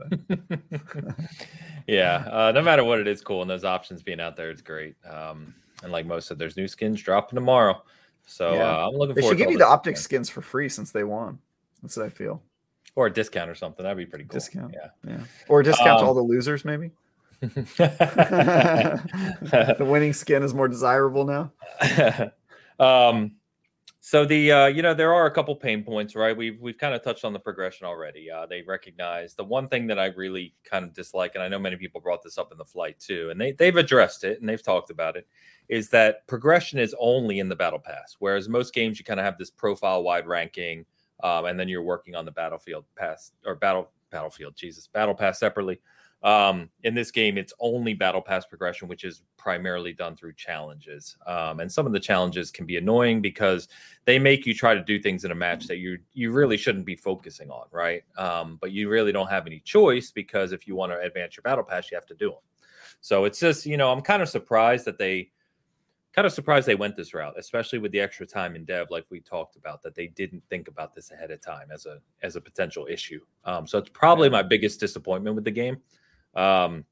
yeah, 1.86 2.24
uh, 2.30 2.52
no 2.54 2.60
matter 2.62 2.84
what 2.84 3.00
it 3.00 3.08
is, 3.08 3.20
cool. 3.22 3.40
And 3.42 3.50
those 3.50 3.64
options 3.64 4.02
being 4.02 4.20
out 4.20 4.36
there, 4.36 4.50
it's 4.50 4.60
great. 4.62 4.94
Um, 5.08 5.54
and 5.82 5.90
like 5.90 6.04
most 6.06 6.28
said, 6.28 6.38
there's 6.38 6.56
new 6.58 6.68
skins 6.68 7.00
dropping 7.02 7.36
tomorrow. 7.36 7.82
So 8.26 8.52
Yeah. 8.54 8.76
uh, 8.78 8.86
I'm 8.88 8.94
looking 8.94 9.14
they 9.14 9.22
forward 9.22 9.32
should 9.32 9.38
to 9.38 9.44
give 9.44 9.50
you 9.52 9.58
the 9.58 9.66
optic 9.66 9.96
stuff. 9.96 10.04
skins 10.04 10.28
for 10.30 10.42
free 10.42 10.68
since 10.68 10.92
they 10.92 11.04
won. 11.04 11.38
That's 11.82 11.96
what 11.96 12.04
I 12.06 12.10
feel. 12.10 12.42
or 12.96 13.06
a 13.06 13.12
discount 13.12 13.48
or 13.50 13.54
something. 13.54 13.82
That'd 13.82 13.96
be 13.96 14.04
pretty 14.04 14.24
cool. 14.26 14.34
Discount. 14.34 14.74
Yeah. 14.74 14.88
Yeah. 15.08 15.20
Or 15.48 15.60
a 15.60 15.64
discount 15.64 16.00
to 16.00 16.02
Um, 16.02 16.08
all 16.08 16.14
the 16.14 16.20
losers, 16.20 16.66
maybe. 16.66 16.90
the 17.40 19.00
winning 19.80 20.12
skin 20.12 20.42
is 20.42 20.52
more 20.52 20.68
desirable 20.68 21.24
now. 21.24 21.50
um, 22.78 23.32
so 24.10 24.24
the 24.24 24.50
uh, 24.50 24.66
you 24.66 24.82
know 24.82 24.92
there 24.92 25.14
are 25.14 25.26
a 25.26 25.30
couple 25.30 25.54
pain 25.54 25.84
points, 25.84 26.16
right? 26.16 26.36
We've 26.36 26.60
we've 26.60 26.76
kind 26.76 26.94
of 26.96 27.02
touched 27.04 27.24
on 27.24 27.32
the 27.32 27.38
progression 27.38 27.86
already. 27.86 28.28
Uh, 28.28 28.44
they 28.44 28.60
recognize 28.62 29.36
the 29.36 29.44
one 29.44 29.68
thing 29.68 29.86
that 29.86 30.00
I 30.00 30.06
really 30.06 30.52
kind 30.64 30.84
of 30.84 30.92
dislike, 30.92 31.36
and 31.36 31.44
I 31.44 31.46
know 31.46 31.60
many 31.60 31.76
people 31.76 32.00
brought 32.00 32.20
this 32.20 32.36
up 32.36 32.50
in 32.50 32.58
the 32.58 32.64
flight 32.64 32.98
too, 32.98 33.28
and 33.30 33.40
they 33.40 33.52
they've 33.52 33.76
addressed 33.76 34.24
it 34.24 34.40
and 34.40 34.48
they've 34.48 34.60
talked 34.60 34.90
about 34.90 35.16
it, 35.16 35.28
is 35.68 35.90
that 35.90 36.26
progression 36.26 36.80
is 36.80 36.92
only 36.98 37.38
in 37.38 37.48
the 37.48 37.54
battle 37.54 37.78
pass, 37.78 38.16
whereas 38.18 38.48
most 38.48 38.74
games 38.74 38.98
you 38.98 39.04
kind 39.04 39.20
of 39.20 39.24
have 39.24 39.38
this 39.38 39.50
profile 39.50 40.02
wide 40.02 40.26
ranking, 40.26 40.84
um, 41.22 41.44
and 41.44 41.56
then 41.56 41.68
you're 41.68 41.80
working 41.80 42.16
on 42.16 42.24
the 42.24 42.32
battlefield 42.32 42.86
pass 42.96 43.30
or 43.46 43.54
battle 43.54 43.92
battlefield, 44.10 44.56
Jesus, 44.56 44.88
battle 44.88 45.14
pass 45.14 45.38
separately. 45.38 45.78
Um, 46.22 46.68
in 46.84 46.94
this 46.94 47.10
game, 47.10 47.38
it's 47.38 47.52
only 47.60 47.94
battle 47.94 48.20
pass 48.20 48.44
progression, 48.44 48.88
which 48.88 49.04
is 49.04 49.22
primarily 49.38 49.94
done 49.94 50.16
through 50.16 50.34
challenges. 50.34 51.16
Um, 51.26 51.60
and 51.60 51.72
some 51.72 51.86
of 51.86 51.92
the 51.92 52.00
challenges 52.00 52.50
can 52.50 52.66
be 52.66 52.76
annoying 52.76 53.22
because 53.22 53.68
they 54.04 54.18
make 54.18 54.44
you 54.44 54.52
try 54.52 54.74
to 54.74 54.82
do 54.82 55.00
things 55.00 55.24
in 55.24 55.30
a 55.30 55.34
match 55.34 55.66
that 55.66 55.78
you 55.78 55.98
you 56.12 56.30
really 56.32 56.58
shouldn't 56.58 56.84
be 56.84 56.96
focusing 56.96 57.50
on, 57.50 57.66
right? 57.72 58.02
Um, 58.18 58.58
but 58.60 58.72
you 58.72 58.90
really 58.90 59.12
don't 59.12 59.30
have 59.30 59.46
any 59.46 59.60
choice 59.60 60.10
because 60.10 60.52
if 60.52 60.66
you 60.66 60.74
want 60.74 60.92
to 60.92 61.00
advance 61.00 61.36
your 61.36 61.42
battle 61.42 61.64
pass, 61.64 61.90
you 61.90 61.96
have 61.96 62.06
to 62.06 62.14
do 62.14 62.30
them. 62.30 62.40
So 63.00 63.24
it's 63.24 63.40
just 63.40 63.64
you 63.64 63.78
know 63.78 63.90
I'm 63.90 64.02
kind 64.02 64.20
of 64.20 64.28
surprised 64.28 64.84
that 64.84 64.98
they 64.98 65.30
kind 66.12 66.26
of 66.26 66.32
surprised 66.32 66.66
they 66.66 66.74
went 66.74 66.96
this 66.96 67.14
route, 67.14 67.34
especially 67.38 67.78
with 67.78 67.92
the 67.92 68.00
extra 68.00 68.26
time 68.26 68.56
in 68.56 68.64
dev, 68.64 68.88
like 68.90 69.06
we 69.10 69.20
talked 69.20 69.56
about, 69.56 69.82
that 69.82 69.94
they 69.94 70.08
didn't 70.08 70.42
think 70.50 70.68
about 70.68 70.94
this 70.94 71.12
ahead 71.12 71.30
of 71.30 71.40
time 71.40 71.68
as 71.72 71.86
a 71.86 71.98
as 72.22 72.36
a 72.36 72.40
potential 72.40 72.86
issue. 72.90 73.20
Um, 73.44 73.66
so 73.66 73.78
it's 73.78 73.90
probably 73.90 74.28
my 74.28 74.42
biggest 74.42 74.80
disappointment 74.80 75.34
with 75.34 75.44
the 75.44 75.50
game. 75.50 75.78
Um, 76.34 76.84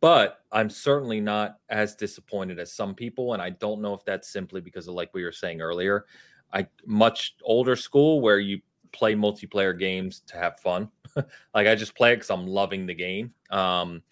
But 0.00 0.44
I'm 0.52 0.70
certainly 0.70 1.20
not 1.20 1.58
as 1.68 1.94
disappointed 1.96 2.58
as 2.58 2.72
some 2.72 2.94
people, 2.94 3.34
and 3.34 3.42
I 3.42 3.50
don't 3.50 3.82
know 3.82 3.94
if 3.94 4.04
that's 4.04 4.30
simply 4.30 4.60
because 4.62 4.88
of 4.88 4.94
like 4.94 5.12
we 5.14 5.24
were 5.24 5.32
saying 5.32 5.60
earlier, 5.60 6.06
I 6.52 6.66
much 6.86 7.36
older 7.42 7.76
school 7.76 8.20
where 8.22 8.38
you 8.40 8.60
play 8.92 9.14
multiplayer 9.14 9.78
games 9.78 10.20
to 10.28 10.36
have 10.38 10.58
fun. 10.60 10.90
like 11.54 11.66
I 11.68 11.74
just 11.74 11.94
play 11.94 12.12
it 12.12 12.16
because 12.16 12.30
I'm 12.30 12.46
loving 12.46 12.86
the 12.86 12.94
game. 12.94 13.34
Um, 13.50 14.02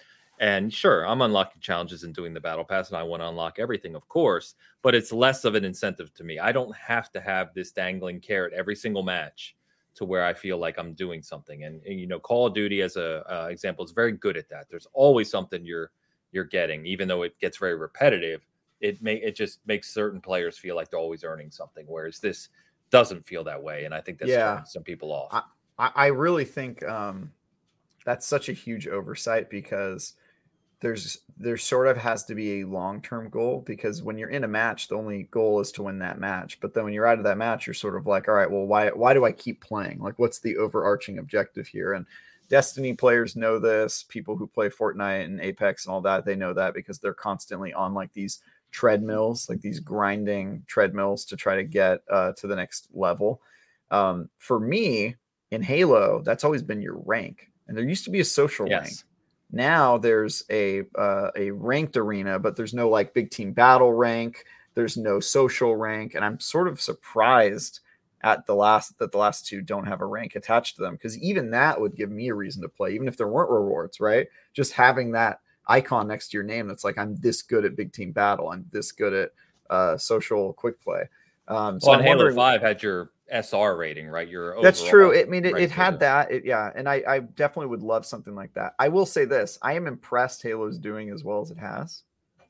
and 0.41 0.73
sure, 0.73 1.07
I'm 1.07 1.23
unlocking 1.23 1.61
challenges 1.61 2.05
and 2.05 2.15
doing 2.15 2.35
the 2.35 2.41
battle 2.41 2.65
pass, 2.65 2.89
and 2.91 2.97
I 2.99 3.03
want 3.03 3.23
to 3.23 3.29
unlock 3.29 3.59
everything, 3.59 3.95
of 3.97 4.07
course, 4.09 4.55
but 4.83 4.95
it's 4.95 5.13
less 5.13 5.45
of 5.45 5.55
an 5.57 5.65
incentive 5.65 6.15
to 6.15 6.25
me. 6.25 6.39
I 6.39 6.53
don't 6.53 6.75
have 6.77 7.11
to 7.13 7.21
have 7.21 7.55
this 7.55 7.73
dangling 7.73 8.21
carrot 8.21 8.53
every 8.55 8.77
single 8.77 9.03
match 9.03 9.57
to 9.95 10.05
where 10.05 10.25
I 10.25 10.33
feel 10.35 10.59
like 10.59 10.79
I'm 10.79 10.95
doing 10.95 11.23
something. 11.23 11.65
And, 11.65 11.83
and 11.85 11.99
you 11.99 12.07
know, 12.07 12.21
Call 12.21 12.47
of 12.47 12.55
Duty 12.55 12.83
as 12.83 12.97
a 12.97 13.25
uh, 13.33 13.49
example 13.49 13.85
is 13.85 13.91
very 13.93 14.13
good 14.13 14.37
at 14.37 14.49
that. 14.49 14.67
There's 14.71 14.87
always 14.93 15.31
something 15.31 15.65
you're 15.65 15.91
you're 16.31 16.45
getting, 16.45 16.85
even 16.87 17.09
though 17.09 17.23
it 17.23 17.39
gets 17.41 17.57
very 17.59 17.75
repetitive. 17.75 18.47
It 18.81 19.03
may 19.03 19.17
it 19.17 19.35
just 19.35 19.61
makes 19.67 19.93
certain 19.93 20.21
players 20.21 20.57
feel 20.57 20.77
like 20.77 20.91
they're 20.91 21.01
always 21.01 21.25
earning 21.25 21.51
something, 21.51 21.85
whereas 21.89 22.21
this 22.21 22.49
doesn't 22.91 23.27
feel 23.27 23.43
that 23.45 23.63
way. 23.63 23.85
And 23.85 23.95
I 23.95 24.01
think 24.01 24.19
that's 24.19 24.31
Yeah. 24.31 24.63
some 24.65 24.83
people 24.83 25.11
off. 25.13 25.29
I, 25.33 25.43
I 25.87 25.91
I 25.95 26.07
really 26.09 26.45
think 26.45 26.83
um, 26.85 27.33
that's 28.05 28.27
such 28.27 28.49
a 28.49 28.53
huge 28.53 28.87
oversight 28.87 29.51
because 29.51 30.15
there's 30.81 31.19
there 31.37 31.57
sort 31.57 31.87
of 31.89 31.97
has 31.97 32.25
to 32.25 32.35
be 32.35 32.61
a 32.61 32.67
long 32.67 33.01
term 33.01 33.29
goal 33.29 33.63
because 33.67 34.03
when 34.03 34.19
you're 34.19 34.29
in 34.29 34.45
a 34.45 34.49
match, 34.49 34.89
the 34.89 34.97
only 34.97 35.25
goal 35.31 35.61
is 35.61 35.73
to 35.73 35.83
win 35.83 35.99
that 36.01 36.19
match. 36.19 36.61
But 36.61 36.75
then 36.75 36.85
when 36.85 36.93
you're 36.93 37.07
out 37.07 37.19
of 37.19 37.25
that 37.25 37.39
match, 37.39 37.67
you're 37.67 37.75
sort 37.75 37.97
of 37.97 38.07
like, 38.07 38.29
all 38.29 38.35
right, 38.35 38.51
well, 38.51 38.67
why 38.67 38.89
why 38.91 39.15
do 39.15 39.25
I 39.25 39.33
keep 39.33 39.61
playing? 39.61 39.99
Like, 40.01 40.19
what's 40.19 40.41
the 40.41 40.57
overarching 40.57 41.19
objective 41.19 41.67
here? 41.67 41.93
And 41.95 42.07
Destiny 42.49 42.95
players 42.95 43.37
know 43.37 43.59
this. 43.59 44.05
People 44.09 44.37
who 44.37 44.47
play 44.47 44.71
Fortnite 44.71 45.27
and 45.27 45.41
Apex 45.41 45.85
and 45.85 45.93
all 45.93 46.01
that, 46.03 46.25
they 46.25 46.35
know 46.35 46.55
that 46.55 46.73
because 46.73 46.99
they're 46.99 47.13
constantly 47.13 47.75
on 47.75 47.93
like 47.93 48.13
these 48.15 48.41
treadmills, 48.71 49.49
like 49.51 49.61
these 49.61 49.81
grinding 49.81 50.63
treadmills 50.67 51.27
to 51.27 51.37
try 51.37 51.57
to 51.57 51.65
get 51.65 52.01
uh, 52.11 52.33
to 52.33 52.47
the 52.47 52.57
next 52.57 52.89
level. 52.95 53.43
Um, 53.91 54.31
for 54.39 54.59
me, 54.59 55.17
in 55.51 55.63
Halo, 55.63 56.23
that's 56.25 56.45
always 56.45 56.63
been 56.63 56.81
your 56.81 56.97
rank, 57.05 57.51
and 57.67 57.77
there 57.77 57.85
used 57.85 58.05
to 58.05 58.11
be 58.11 58.21
a 58.21 58.25
social 58.25 58.67
rank. 58.67 58.95
Now 59.51 59.99
there's 59.99 60.45
a 60.51 60.83
uh, 60.95 61.31
a 61.37 61.51
ranked 61.51 61.97
arena, 61.97 62.39
but 62.39 62.57
there's 62.57 62.75
no 62.75 62.89
like 62.89 63.15
big 63.15 63.31
team 63.31 63.53
battle 63.53 63.93
rank. 63.93 64.45
There's 64.75 64.97
no 64.97 65.21
social 65.21 65.75
rank, 65.75 66.15
and 66.15 66.25
I'm 66.25 66.39
sort 66.39 66.69
of 66.69 66.81
surprised 66.81 67.81
at 68.23 68.47
the 68.47 68.55
last 68.55 68.99
that 68.99 69.13
the 69.13 69.19
last 69.19 69.47
two 69.47 69.61
don't 69.63 69.87
have 69.87 70.01
a 70.01 70.07
rank 70.07 70.35
attached 70.35 70.77
to 70.77 70.83
them 70.83 70.95
because 70.95 71.17
even 71.19 71.51
that 71.51 71.81
would 71.81 71.95
give 71.97 72.11
me 72.11 72.29
a 72.29 72.35
reason 72.35 72.63
to 72.63 72.69
play, 72.69 72.95
even 72.95 73.09
if 73.09 73.17
there 73.17 73.29
weren't 73.29 73.51
rewards. 73.51 74.01
Right? 74.01 74.27
Just 74.53 74.73
having 74.73 75.13
that 75.13 75.41
icon 75.67 76.09
next 76.09 76.29
to 76.29 76.37
your 76.37 76.45
name 76.45 76.67
that's 76.67 76.85
like 76.85 76.99
I'm 76.99 77.17
this 77.17 77.43
good 77.43 77.65
at 77.65 77.77
big 77.77 77.93
team 77.93 78.13
battle. 78.13 78.51
I'm 78.51 78.67
this 78.71 78.93
good 78.93 79.15
at 79.15 79.31
uh, 79.71 79.97
social 79.97 80.53
quick 80.53 80.81
play. 80.83 81.09
Um, 81.47 81.81
so 81.81 81.91
Well, 81.91 82.03
Halo 82.03 82.35
Five 82.35 82.61
had 82.61 82.83
your 82.83 83.11
SR 83.31 83.77
rating, 83.77 84.09
right? 84.09 84.29
Your 84.29 84.61
that's 84.63 84.83
true. 84.83 85.19
I 85.19 85.25
mean, 85.25 85.45
it, 85.45 85.57
it 85.57 85.71
had 85.71 86.01
that. 86.01 86.31
It, 86.31 86.45
yeah, 86.45 86.71
and 86.75 86.89
I, 86.89 87.03
I 87.07 87.19
definitely 87.21 87.69
would 87.69 87.83
love 87.83 88.07
something 88.07 88.35
like 88.35 88.53
that. 88.55 88.75
I 88.79 88.89
will 88.89 89.07
say 89.07 89.25
this: 89.25 89.59
I 89.63 89.75
am 89.75 89.87
impressed 89.87 90.43
Halo's 90.43 90.79
doing 90.79 91.11
as 91.11 91.25
well 91.25 91.41
as 91.41 91.51
it 91.51 91.59
has 91.59 92.03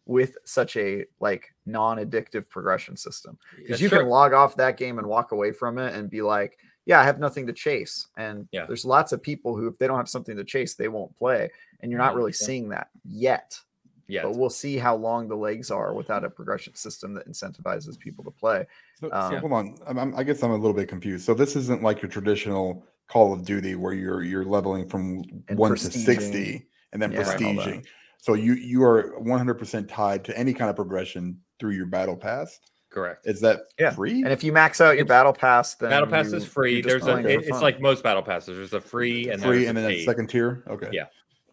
with 0.07 0.39
such 0.45 0.77
a 0.77 1.05
like 1.21 1.55
non-addictive 1.67 2.49
progression 2.49 2.97
system. 2.97 3.39
Because 3.57 3.81
you 3.81 3.89
true. 3.89 3.99
can 3.99 4.09
log 4.09 4.33
off 4.33 4.57
that 4.57 4.77
game 4.77 4.99
and 4.99 5.07
walk 5.07 5.33
away 5.33 5.53
from 5.53 5.79
it 5.79 5.95
and 5.95 6.11
be 6.11 6.23
like, 6.23 6.59
"Yeah, 6.87 7.01
I 7.01 7.05
have 7.05 7.19
nothing 7.19 7.47
to 7.47 7.53
chase." 7.53 8.09
And 8.17 8.49
Yeah. 8.53 8.67
there's 8.67 8.85
lots 8.85 9.13
of 9.13 9.23
people 9.23 9.57
who, 9.57 9.69
if 9.69 9.79
they 9.79 9.87
don't 9.87 9.99
have 9.99 10.09
something 10.09 10.37
to 10.37 10.45
chase, 10.45 10.75
they 10.75 10.89
won't 10.89 11.17
play. 11.17 11.51
And 11.81 11.91
you're 11.91 11.99
not 11.99 12.11
mm-hmm. 12.11 12.19
really 12.19 12.33
100%. 12.33 12.37
seeing 12.37 12.69
that 12.71 12.89
yet. 13.05 13.61
Yeah, 14.09 14.23
But 14.23 14.37
we'll 14.37 14.49
see 14.51 14.79
how 14.79 14.97
long 14.97 15.29
the 15.29 15.37
legs 15.37 15.71
are 15.71 15.93
without 15.93 16.25
a 16.25 16.31
progression 16.31 16.75
system 16.75 17.13
that 17.15 17.29
incentivizes 17.29 17.99
people 17.99 18.25
to 18.25 18.31
play. 18.31 18.67
So, 19.01 19.11
Um, 19.13 19.33
so 19.33 19.39
hold 19.41 19.53
on. 19.53 19.75
I'm, 19.87 19.99
I'm- 19.99 20.15
I 20.17 20.23
guess 20.25 20.43
I'm 20.43 20.51
a 20.51 20.57
little 20.57 20.73
bit 20.75 20.89
confused. 20.89 21.25
So 21.27 21.35
this 21.35 21.55
isn't 21.57 21.83
like 21.83 22.01
your 22.03 22.11
traditional 22.11 22.85
Call 23.07 23.33
of 23.33 23.45
Duty 23.45 23.75
where 23.75 23.93
you're 23.95 24.23
you're 24.23 24.45
leveling 24.45 24.87
from 24.89 25.23
one 25.55 25.71
to 25.75 25.79
sixty 25.79 26.67
and 26.93 27.01
then 27.01 27.13
Yeah, 27.13 27.21
and 27.21 27.29
all 27.59 27.65
prestiging. 27.65 27.87
So 28.19 28.35
you 28.35 28.55
you 28.55 28.83
are 28.83 29.19
100 29.21 29.55
percent 29.55 29.89
tied 29.89 30.25
to 30.25 30.37
any 30.39 30.53
kind 30.53 30.69
of 30.69 30.77
progression 30.77 31.41
through 31.59 31.73
your 31.73 31.87
battle 31.87 32.17
pass. 32.17 32.61
correct. 32.91 33.27
Is 33.27 33.41
that 33.43 33.61
Yeah. 33.79 33.91
free? 33.91 34.23
And 34.23 34.33
if 34.33 34.43
you 34.43 34.51
max 34.53 34.81
out 34.81 34.93
your 34.93 35.05
It's- 35.05 35.09
battle 35.09 35.33
pass, 35.35 35.75
then 35.75 35.91
battle 35.91 36.09
pass 36.09 36.31
you- 36.31 36.39
is 36.39 36.45
free. 36.47 36.81
There's 36.81 37.07
a 37.07 37.19
it- 37.19 37.45
it's 37.47 37.61
like 37.63 37.81
most 37.81 38.03
battle 38.03 38.23
passes. 38.23 38.57
There's 38.57 38.73
a 38.73 38.81
free 38.81 39.29
and 39.31 39.43
free 39.43 39.67
and 39.67 39.77
then 39.77 39.91
a 39.91 40.05
second 40.05 40.29
tier. 40.29 40.65
Okay. 40.69 40.89
Yeah. 40.93 41.07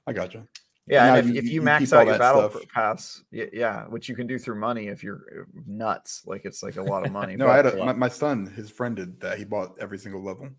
I 0.08 0.14
gotcha. 0.14 0.45
Yeah, 0.88 1.07
Now 1.07 1.15
and 1.15 1.27
if, 1.29 1.33
you- 1.33 1.39
if 1.39 1.43
you- 1.45 1.49
you 1.49 1.55
you 1.55 1.61
max 1.63 1.91
out 1.93 2.05
your 2.05 2.17
battle 2.19 2.49
stuff. 2.49 2.61
pass, 2.73 3.23
yeah, 3.31 3.86
which 3.86 4.07
you 4.07 4.15
can 4.15 4.27
do 4.27 4.38
through 4.38 4.59
money 4.59 4.88
if 4.88 5.03
you're 5.03 5.23
uh, 5.41 5.43
nuts, 5.65 6.21
like 6.27 6.45
it's 6.45 6.61
like 6.61 6.77
a 6.77 6.83
lot 6.83 7.05
of 7.05 7.11
money. 7.11 7.36
No, 7.38 7.47
I 7.47 7.55
had 7.57 7.63
but 7.65 7.79
a, 7.79 7.86
my, 7.86 7.93
my 7.93 8.07
son, 8.09 8.45
his 8.45 8.69
friend 8.69 8.95
did 8.95 9.19
that. 9.21 9.38
He 9.39 9.45
bought 9.45 9.75
every 9.79 9.97
single 9.97 10.23
level. 10.23 10.49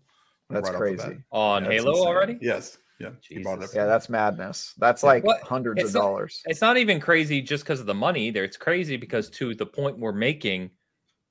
that's 0.49 0.69
right 0.69 0.75
off 0.75 0.83
the 0.83 0.95
bat. 0.95 1.05
crazy. 1.05 1.23
on 1.31 1.63
Yeah, 1.65 1.71
Halo 1.71 2.05
already. 2.05 2.37
Yes. 2.41 2.77
Yeah. 2.99 3.11
He 3.21 3.41
bought 3.43 3.61
it. 3.63 3.69
Yeah, 3.75 3.85
that's 3.85 4.09
madness. 4.09 4.73
That's 4.79 5.03
like 5.03 5.23
What? 5.23 5.41
hundreds 5.43 5.79
It's 5.81 5.89
of 5.91 5.93
not- 5.95 6.01
dollars. 6.01 6.41
It's 6.45 6.61
not 6.61 6.77
even 6.77 6.99
crazy 6.99 7.41
just 7.41 7.63
because 7.63 7.79
of 7.79 7.85
the 7.85 7.93
money. 7.93 8.31
There, 8.31 8.43
it's 8.43 8.57
crazy 8.57 8.97
because 8.97 9.29
to 9.31 9.53
the 9.55 9.65
point 9.67 9.97
we're 9.99 10.11
making, 10.13 10.71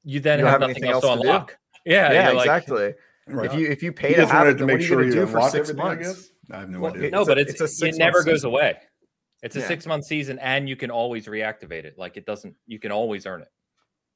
you 0.05 0.21
then 0.21 0.39
You 0.39 0.45
have, 0.47 0.53
have 0.53 0.61
nothing 0.61 0.77
anything 0.77 0.91
else 0.93 1.03
to 1.03 1.09
else 1.11 1.19
to 1.19 1.23
do. 1.25 1.29
unlock. 1.29 1.59
Yeah, 1.85 2.13
Yeah, 2.13 2.25
you're 2.29 2.35
like- 2.35 2.47
exactly. 2.47 2.95
Right. 3.29 3.47
If 3.47 3.55
you 3.59 3.67
if 3.69 3.83
you 3.83 3.91
pay 3.93 4.09
he 4.11 4.15
to 4.15 4.21
just 4.21 4.33
have 4.33 4.43
wanted 4.47 4.55
it, 4.57 4.59
to 4.61 4.67
make 4.67 4.75
what 4.75 4.79
are 4.79 4.83
you 4.83 4.87
sure 4.87 4.97
going 4.99 5.09
you 5.09 5.15
to 5.21 5.27
do 5.27 5.33
for 5.33 5.51
six 5.51 5.73
months? 5.75 6.31
Guess. 6.49 6.57
I 6.57 6.61
have 6.61 6.71
no 6.71 6.81
Well, 6.81 6.95
idea. 6.95 7.11
no, 7.11 7.21
It's 7.21 7.29
but 7.29 7.39
a- 7.39 7.41
it's, 7.41 7.51
it's 7.53 7.61
a 7.61 7.65
it 7.65 7.69
six-month 7.69 7.99
never 7.99 8.23
goes 8.25 8.45
away. 8.45 8.79
It's 9.43 9.55
a 9.57 9.61
Yeah. 9.61 9.69
six 9.69 9.87
month 9.87 10.05
season, 10.07 10.39
and 10.39 10.69
you 10.69 10.77
can 10.77 10.91
always 10.91 11.27
reactivate 11.27 11.85
it. 11.85 11.99
Like 11.99 12.17
it 12.17 12.27
doesn't. 12.27 12.55
You 12.67 12.79
can 12.79 12.91
always 12.91 13.27
earn 13.27 13.43
it. 13.43 13.49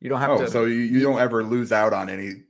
You 0.01 0.09
don't 0.09 0.21
have 0.21 0.31
oh, 0.31 0.39
to. 0.39 0.51
so 0.51 0.65
you, 0.65 0.77
you 0.79 1.01
don't 1.01 1.21
ever 1.21 1.45
lose 1.45 1.73
out 1.73 1.93
on 1.93 2.09
any 2.09 2.43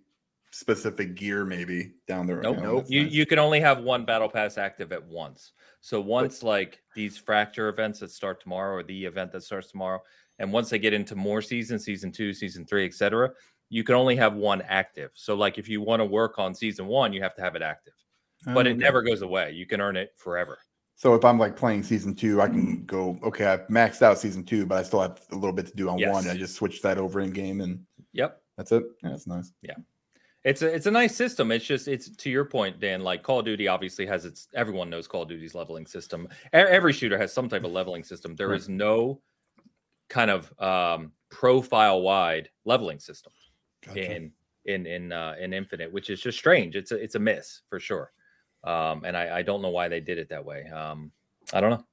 specific 0.52 1.14
gear 1.14 1.44
maybe 1.44 1.92
down 2.06 2.26
the 2.26 2.36
road. 2.36 2.42
Nope. 2.42 2.56
Oh, 2.58 2.62
Nope. 2.62 2.84
You 2.88 3.04
nice. 3.04 3.12
you 3.12 3.26
can 3.26 3.38
only 3.38 3.60
have 3.60 3.82
one 3.82 4.04
battle 4.04 4.28
pass 4.28 4.56
active 4.58 4.92
at 4.92 5.04
once. 5.04 5.52
So 5.80 6.00
once 6.00 6.42
like 6.42 6.80
these 6.94 7.16
fracture 7.18 7.68
events 7.68 8.00
that 8.00 8.10
start 8.10 8.40
tomorrow, 8.40 8.76
or 8.76 8.82
the 8.82 9.04
event 9.04 9.32
that 9.32 9.42
starts 9.42 9.70
tomorrow, 9.70 10.00
and 10.38 10.52
once 10.52 10.70
they 10.70 10.78
get 10.78 10.92
into 10.92 11.16
more 11.16 11.42
seasons, 11.42 11.84
season 11.84 12.12
two, 12.12 12.32
season 12.32 12.64
three, 12.66 12.86
etc., 12.86 13.30
you 13.68 13.84
can 13.84 13.94
only 13.94 14.16
have 14.16 14.34
one 14.34 14.62
active. 14.62 15.10
So 15.14 15.34
like 15.34 15.58
if 15.58 15.68
you 15.68 15.80
want 15.80 16.00
to 16.00 16.04
work 16.04 16.38
on 16.38 16.54
season 16.54 16.86
one, 16.86 17.12
you 17.12 17.22
have 17.22 17.34
to 17.36 17.42
have 17.42 17.56
it 17.56 17.62
active. 17.62 17.94
But 18.44 18.66
it 18.66 18.78
never 18.78 19.02
goes 19.02 19.22
away. 19.22 19.52
You 19.52 19.66
can 19.66 19.80
earn 19.80 19.96
it 19.96 20.12
forever. 20.16 20.58
So 20.96 21.14
if 21.14 21.24
I'm 21.24 21.38
like 21.38 21.56
playing 21.56 21.82
season 21.82 22.14
two, 22.14 22.42
I 22.42 22.48
can 22.48 22.84
go, 22.84 23.18
okay, 23.22 23.46
I've 23.46 23.66
maxed 23.68 24.02
out 24.02 24.18
season 24.18 24.44
two, 24.44 24.66
but 24.66 24.78
I 24.78 24.82
still 24.82 25.00
have 25.00 25.20
a 25.30 25.34
little 25.34 25.52
bit 25.52 25.66
to 25.66 25.74
do 25.74 25.88
on 25.88 25.98
one. 26.00 26.28
I 26.28 26.36
just 26.36 26.54
switch 26.54 26.82
that 26.82 26.98
over 26.98 27.20
in 27.20 27.32
game 27.32 27.60
and 27.62 27.80
Yep. 28.12 28.40
that's 28.56 28.72
it. 28.72 28.84
Yeah, 29.02 29.10
that's 29.10 29.26
nice. 29.26 29.52
Yeah. 29.62 29.76
It's 30.42 30.62
a 30.62 30.74
it's 30.74 30.86
a 30.86 30.90
nice 30.90 31.14
system. 31.14 31.52
It's 31.52 31.66
just 31.66 31.86
it's 31.86 32.08
to 32.16 32.30
your 32.30 32.46
point, 32.46 32.80
Dan. 32.80 33.02
Like 33.02 33.22
Call 33.22 33.40
of 33.40 33.44
Duty 33.44 33.68
obviously 33.68 34.06
has 34.06 34.24
its 34.24 34.48
everyone 34.54 34.88
knows 34.88 35.06
Call 35.06 35.22
of 35.22 35.28
Duty's 35.28 35.54
leveling 35.54 35.86
system. 35.86 36.28
Every 36.54 36.94
shooter 36.94 37.18
has 37.18 37.30
some 37.32 37.48
type 37.48 37.64
of 37.64 37.72
leveling 37.72 38.04
system. 38.04 38.36
There 38.36 38.54
is 38.54 38.66
no 38.68 39.20
kind 40.08 40.30
of 40.30 40.52
um, 40.58 41.12
profile 41.30 42.00
wide 42.00 42.48
leveling 42.64 43.00
system 43.00 43.32
Gotcha. 43.86 44.14
in 44.16 44.32
in 44.64 44.86
in 44.86 45.12
uh, 45.12 45.34
in 45.38 45.52
Infinite, 45.52 45.92
which 45.92 46.08
is 46.08 46.22
just 46.22 46.38
strange. 46.38 46.74
It's 46.74 46.90
a 46.92 46.96
it's 46.96 47.16
a 47.16 47.18
miss 47.20 47.60
for 47.68 47.78
sure. 47.78 48.10
Um, 48.64 49.04
and 49.04 49.16
I, 49.16 49.38
I 49.38 49.42
don't 49.42 49.62
know 49.62 49.70
why 49.70 49.88
they 49.88 50.00
did 50.00 50.18
it 50.18 50.28
that 50.28 50.44
way. 50.44 50.68
Um, 50.68 51.10
I 51.52 51.60
don't 51.60 51.70
know. 51.70 51.84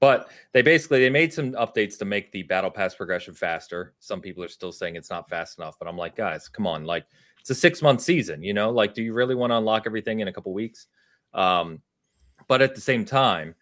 But 0.00 0.30
they 0.52 0.62
basically 0.62 1.00
they 1.00 1.10
made 1.10 1.32
some 1.32 1.52
updates 1.52 1.96
to 1.98 2.04
make 2.04 2.32
the 2.32 2.42
battle 2.42 2.70
pass 2.70 2.94
progression 2.94 3.34
faster. 3.34 3.94
Some 4.00 4.20
people 4.20 4.42
are 4.42 4.48
still 4.48 4.72
saying 4.72 4.96
it's 4.96 5.10
not 5.10 5.28
fast 5.28 5.58
enough, 5.58 5.78
but 5.78 5.86
I'm 5.86 5.96
like, 5.96 6.16
guys, 6.16 6.48
come 6.48 6.66
on, 6.66 6.84
like 6.84 7.06
it's 7.38 7.50
a 7.50 7.54
six 7.54 7.82
month 7.82 8.00
season, 8.00 8.42
you 8.42 8.52
know, 8.52 8.70
like 8.70 8.94
do 8.94 9.02
you 9.02 9.12
really 9.12 9.36
want 9.36 9.52
to 9.52 9.58
unlock 9.58 9.84
everything 9.86 10.18
in 10.18 10.28
a 10.28 10.32
couple 10.32 10.52
weeks? 10.52 10.88
Um, 11.34 11.80
but 12.48 12.62
at 12.62 12.74
the 12.74 12.80
same 12.80 13.04
time, 13.04 13.54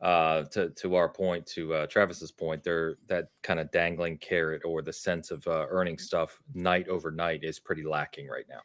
uh, 0.00 0.42
to 0.44 0.70
to 0.70 0.96
our 0.96 1.08
point, 1.08 1.46
to 1.46 1.72
uh, 1.74 1.86
Travis's 1.86 2.32
point, 2.32 2.64
there 2.64 2.96
that 3.06 3.28
kind 3.42 3.60
of 3.60 3.70
dangling 3.70 4.18
carrot 4.18 4.62
or 4.64 4.82
the 4.82 4.92
sense 4.92 5.30
of 5.30 5.46
uh, 5.46 5.66
earning 5.70 5.96
stuff 5.96 6.42
night 6.54 6.88
over 6.88 7.10
night 7.10 7.44
is 7.44 7.58
pretty 7.58 7.84
lacking 7.84 8.28
right 8.28 8.46
now. 8.48 8.60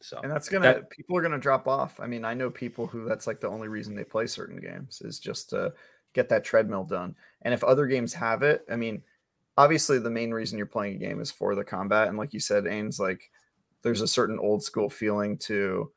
So 0.00 0.18
and 0.22 0.30
that's 0.30 0.48
gonna 0.48 0.74
That- 0.74 0.90
people 0.90 1.16
are 1.16 1.22
gonna 1.22 1.38
drop 1.38 1.68
off. 1.68 2.00
I 2.00 2.06
mean, 2.06 2.24
I 2.24 2.34
know 2.34 2.50
people 2.50 2.86
who 2.86 3.04
that's 3.06 3.26
like 3.26 3.40
the 3.40 3.48
only 3.48 3.68
reason 3.68 3.94
they 3.94 4.04
play 4.04 4.26
certain 4.26 4.58
games 4.58 5.02
is 5.02 5.18
just 5.18 5.50
to 5.50 5.74
get 6.14 6.28
that 6.30 6.44
treadmill 6.44 6.84
done. 6.84 7.14
And 7.42 7.54
if 7.54 7.62
other 7.62 7.86
games 7.86 8.14
have 8.14 8.42
it, 8.42 8.64
I 8.70 8.76
mean, 8.76 9.02
obviously 9.56 9.98
the 9.98 10.10
main 10.10 10.32
reason 10.32 10.56
you're 10.58 10.66
playing 10.66 10.96
a 10.96 10.98
game 10.98 11.20
is 11.20 11.30
for 11.30 11.54
the 11.54 11.64
combat. 11.64 12.08
And 12.08 12.16
like 12.18 12.32
you 12.32 12.40
said, 12.40 12.64
Ains, 12.64 12.98
like 12.98 13.30
there's 13.82 14.00
a 14.00 14.08
certain 14.08 14.38
old 14.38 14.62
school 14.62 14.88
feeling 14.90 15.36
to 15.38 15.92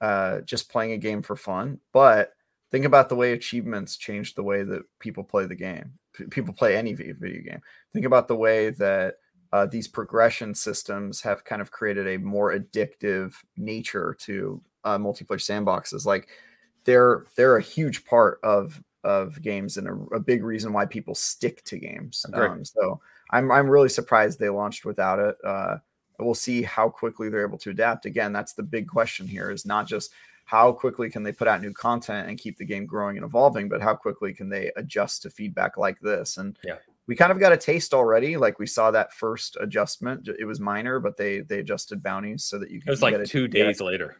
uh, 0.00 0.40
just 0.42 0.70
playing 0.70 0.92
a 0.92 0.98
game 0.98 1.22
for 1.22 1.34
fun. 1.36 1.80
But 1.92 2.32
think 2.70 2.84
about 2.84 3.08
the 3.08 3.16
way 3.16 3.32
achievements 3.32 3.96
changed 3.96 4.36
the 4.36 4.42
way 4.42 4.62
that 4.62 4.82
people 4.98 5.24
play 5.24 5.46
the 5.46 5.54
game. 5.54 5.94
P- 6.12 6.24
people 6.26 6.54
play 6.54 6.76
any 6.76 6.94
video 6.94 7.40
game. 7.42 7.60
Think 7.92 8.04
about 8.04 8.28
the 8.28 8.36
way 8.36 8.70
that 8.70 9.16
uh, 9.52 9.66
these 9.66 9.88
progression 9.88 10.54
systems 10.54 11.20
have 11.22 11.44
kind 11.44 11.62
of 11.62 11.70
created 11.70 12.06
a 12.06 12.18
more 12.18 12.52
addictive 12.52 13.34
nature 13.56 14.16
to 14.20 14.60
uh, 14.84 14.98
multiplayer 14.98 15.38
sandboxes. 15.38 16.04
Like 16.04 16.28
they're 16.84 17.24
they're 17.36 17.56
a 17.56 17.62
huge 17.62 18.04
part 18.04 18.40
of 18.42 18.82
of 19.04 19.40
games 19.40 19.76
and 19.76 19.88
a, 19.88 20.16
a 20.16 20.20
big 20.20 20.44
reason 20.44 20.72
why 20.72 20.84
people 20.84 21.14
stick 21.14 21.64
to 21.64 21.78
games. 21.78 22.26
Um, 22.32 22.64
so 22.64 23.00
I'm 23.30 23.50
I'm 23.50 23.68
really 23.68 23.88
surprised 23.88 24.38
they 24.38 24.48
launched 24.48 24.84
without 24.84 25.18
it. 25.18 25.36
Uh, 25.44 25.78
we'll 26.18 26.34
see 26.34 26.62
how 26.62 26.88
quickly 26.88 27.28
they're 27.28 27.46
able 27.46 27.58
to 27.58 27.70
adapt. 27.70 28.06
Again, 28.06 28.32
that's 28.32 28.52
the 28.52 28.62
big 28.62 28.88
question 28.88 29.26
here: 29.26 29.50
is 29.50 29.64
not 29.64 29.86
just 29.86 30.12
how 30.44 30.72
quickly 30.72 31.10
can 31.10 31.22
they 31.22 31.32
put 31.32 31.46
out 31.46 31.60
new 31.60 31.74
content 31.74 32.28
and 32.28 32.38
keep 32.38 32.56
the 32.56 32.64
game 32.64 32.86
growing 32.86 33.18
and 33.18 33.24
evolving, 33.24 33.68
but 33.68 33.82
how 33.82 33.94
quickly 33.94 34.32
can 34.32 34.48
they 34.48 34.72
adjust 34.76 35.20
to 35.22 35.30
feedback 35.30 35.76
like 35.76 36.00
this? 36.00 36.38
And 36.38 36.58
yeah. 36.64 36.76
We 37.08 37.16
kind 37.16 37.32
of 37.32 37.40
got 37.40 37.52
a 37.52 37.56
taste 37.56 37.94
already. 37.94 38.36
Like 38.36 38.58
we 38.58 38.66
saw 38.66 38.90
that 38.90 39.12
first 39.14 39.56
adjustment; 39.60 40.28
it 40.38 40.44
was 40.44 40.60
minor, 40.60 41.00
but 41.00 41.16
they 41.16 41.40
they 41.40 41.58
adjusted 41.58 42.02
bounties 42.02 42.44
so 42.44 42.58
that 42.58 42.70
you 42.70 42.80
can. 42.80 42.88
It 42.88 42.90
was 42.90 43.02
like 43.02 43.24
two 43.24 43.48
days 43.48 43.80
later. 43.80 44.18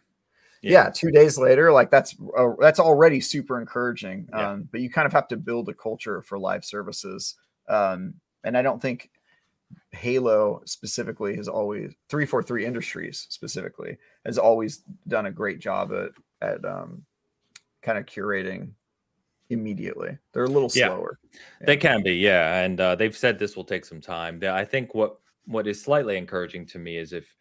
Yeah. 0.62 0.72
yeah. 0.72 0.90
two 0.90 1.12
days 1.12 1.38
later, 1.38 1.70
like 1.70 1.90
that's 1.90 2.16
uh, 2.36 2.48
that's 2.58 2.80
already 2.80 3.20
super 3.20 3.60
encouraging. 3.60 4.28
Yeah. 4.30 4.52
Um, 4.52 4.68
but 4.72 4.80
you 4.80 4.90
kind 4.90 5.06
of 5.06 5.12
have 5.12 5.28
to 5.28 5.36
build 5.36 5.68
a 5.68 5.74
culture 5.74 6.22
for 6.22 6.38
live 6.38 6.64
services, 6.64 7.36
um, 7.68 8.14
and 8.42 8.56
I 8.56 8.62
don't 8.62 8.80
think 8.80 9.10
Halo 9.90 10.62
specifically 10.64 11.36
has 11.36 11.46
always 11.46 11.92
343 12.08 12.64
Industries 12.64 13.26
specifically 13.28 13.98
has 14.24 14.38
always 14.38 14.82
done 15.06 15.26
a 15.26 15.30
great 15.30 15.60
job 15.60 15.92
at 15.92 16.10
at 16.40 16.64
um, 16.64 17.04
kind 17.82 17.98
of 17.98 18.06
curating 18.06 18.70
immediately. 19.50 20.16
They're 20.32 20.44
a 20.44 20.48
little 20.48 20.68
slower. 20.68 21.18
Yeah. 21.32 21.66
They 21.66 21.76
can 21.76 22.02
be, 22.02 22.14
yeah, 22.14 22.60
and 22.60 22.80
uh, 22.80 22.94
they've 22.94 23.16
said 23.16 23.38
this 23.38 23.56
will 23.56 23.64
take 23.64 23.84
some 23.84 24.00
time. 24.00 24.40
I 24.42 24.64
think 24.64 24.94
what 24.94 25.18
what 25.46 25.66
is 25.66 25.82
slightly 25.82 26.16
encouraging 26.16 26.66
to 26.66 26.78
me 26.78 26.98
is 26.98 27.12
if 27.12 27.34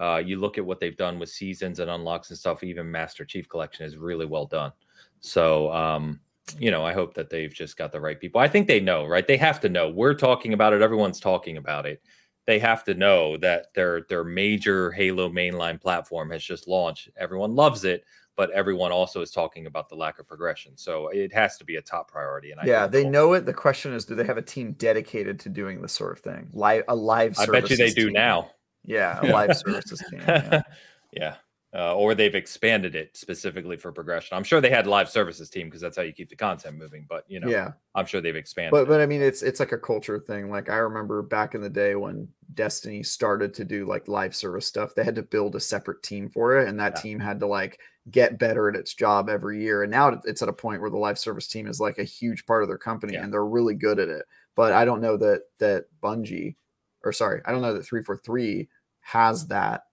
uh, 0.00 0.22
you 0.24 0.38
look 0.38 0.56
at 0.56 0.64
what 0.64 0.80
they've 0.80 0.96
done 0.96 1.18
with 1.18 1.28
seasons 1.28 1.78
and 1.78 1.90
unlocks 1.90 2.30
and 2.30 2.38
stuff. 2.38 2.64
Even 2.64 2.90
Master 2.90 3.24
Chief 3.24 3.48
Collection 3.48 3.84
is 3.84 3.98
really 3.98 4.24
well 4.24 4.46
done. 4.46 4.72
So 5.20 5.70
um, 5.72 6.20
you 6.58 6.70
know, 6.70 6.84
I 6.84 6.92
hope 6.92 7.14
that 7.14 7.30
they've 7.30 7.52
just 7.52 7.76
got 7.76 7.92
the 7.92 8.00
right 8.00 8.18
people. 8.18 8.40
I 8.40 8.48
think 8.48 8.66
they 8.66 8.80
know, 8.80 9.06
right? 9.06 9.26
They 9.26 9.36
have 9.36 9.60
to 9.60 9.68
know. 9.68 9.88
We're 9.90 10.14
talking 10.14 10.54
about 10.54 10.72
it. 10.72 10.82
Everyone's 10.82 11.20
talking 11.20 11.58
about 11.58 11.86
it. 11.86 12.02
They 12.46 12.58
have 12.58 12.82
to 12.84 12.94
know 12.94 13.36
that 13.38 13.66
their 13.74 14.06
their 14.08 14.24
major 14.24 14.90
Halo 14.90 15.28
mainline 15.28 15.80
platform 15.80 16.30
has 16.30 16.42
just 16.42 16.66
launched. 16.66 17.10
Everyone 17.16 17.54
loves 17.54 17.84
it, 17.84 18.04
but 18.36 18.50
everyone 18.50 18.92
also 18.92 19.20
is 19.20 19.30
talking 19.30 19.66
about 19.66 19.88
the 19.88 19.94
lack 19.94 20.18
of 20.18 20.26
progression. 20.26 20.76
So 20.76 21.08
it 21.08 21.32
has 21.32 21.56
to 21.58 21.64
be 21.64 21.76
a 21.76 21.82
top 21.82 22.10
priority. 22.10 22.52
And 22.52 22.60
I 22.60 22.64
yeah, 22.64 22.86
they 22.86 23.04
know 23.04 23.32
it. 23.34 23.46
The 23.46 23.52
question 23.52 23.92
is, 23.92 24.04
do 24.04 24.14
they 24.14 24.24
have 24.24 24.38
a 24.38 24.42
team 24.42 24.72
dedicated 24.72 25.40
to 25.40 25.48
doing 25.48 25.82
this 25.82 25.92
sort 25.92 26.12
of 26.12 26.20
thing? 26.20 26.48
Live 26.52 26.84
a 26.88 26.94
live. 26.94 27.38
I 27.38 27.46
bet 27.46 27.70
you 27.70 27.76
they 27.76 27.90
do 27.90 28.06
team. 28.06 28.14
now. 28.14 28.50
Yeah, 28.84 29.20
a 29.20 29.26
live 29.32 29.56
services 29.56 30.02
team. 30.10 30.20
Yeah. 30.26 30.62
yeah 31.12 31.34
uh, 31.72 31.94
or 31.94 32.14
they've 32.14 32.34
expanded 32.34 32.96
it 32.96 33.16
specifically 33.16 33.76
for 33.76 33.92
progression. 33.92 34.36
I'm 34.36 34.42
sure 34.42 34.60
they 34.60 34.70
had 34.70 34.88
live 34.88 35.08
services 35.08 35.48
team 35.48 35.68
because 35.68 35.80
that's 35.80 35.96
how 35.96 36.02
you 36.02 36.12
keep 36.12 36.28
the 36.28 36.36
content 36.36 36.76
moving. 36.76 37.06
But 37.08 37.24
you 37.28 37.38
know, 37.38 37.48
yeah, 37.48 37.72
I'm 37.94 38.06
sure 38.06 38.20
they've 38.20 38.34
expanded. 38.34 38.72
But 38.72 38.88
but 38.88 39.00
I 39.00 39.06
mean, 39.06 39.22
it's 39.22 39.42
it's 39.42 39.60
like 39.60 39.70
a 39.70 39.78
culture 39.78 40.18
thing. 40.18 40.50
Like 40.50 40.68
I 40.68 40.76
remember 40.76 41.22
back 41.22 41.54
in 41.54 41.60
the 41.60 41.70
day 41.70 41.94
when 41.94 42.26
Destiny 42.54 43.04
started 43.04 43.54
to 43.54 43.64
do 43.64 43.86
like 43.86 44.08
live 44.08 44.34
service 44.34 44.66
stuff, 44.66 44.94
they 44.96 45.04
had 45.04 45.14
to 45.14 45.22
build 45.22 45.54
a 45.54 45.60
separate 45.60 46.02
team 46.02 46.28
for 46.28 46.58
it, 46.58 46.68
and 46.68 46.78
that 46.80 46.94
yeah. 46.96 47.02
team 47.02 47.20
had 47.20 47.38
to 47.40 47.46
like 47.46 47.78
get 48.10 48.38
better 48.38 48.68
at 48.68 48.74
its 48.74 48.94
job 48.94 49.28
every 49.28 49.62
year. 49.62 49.84
And 49.84 49.92
now 49.92 50.20
it's 50.24 50.42
at 50.42 50.48
a 50.48 50.52
point 50.52 50.80
where 50.80 50.90
the 50.90 50.96
live 50.96 51.18
service 51.18 51.46
team 51.46 51.68
is 51.68 51.78
like 51.78 51.98
a 51.98 52.04
huge 52.04 52.46
part 52.46 52.64
of 52.64 52.68
their 52.68 52.78
company, 52.78 53.12
yeah. 53.12 53.22
and 53.22 53.32
they're 53.32 53.46
really 53.46 53.76
good 53.76 54.00
at 54.00 54.08
it. 54.08 54.24
But 54.56 54.72
I 54.72 54.84
don't 54.84 55.00
know 55.00 55.16
that 55.18 55.42
that 55.60 55.84
Bungie, 56.02 56.56
or 57.04 57.12
sorry, 57.12 57.42
I 57.46 57.52
don't 57.52 57.62
know 57.62 57.74
that 57.74 57.84
three 57.84 58.02
four 58.02 58.16
three 58.16 58.68
has 59.02 59.46
that 59.46 59.84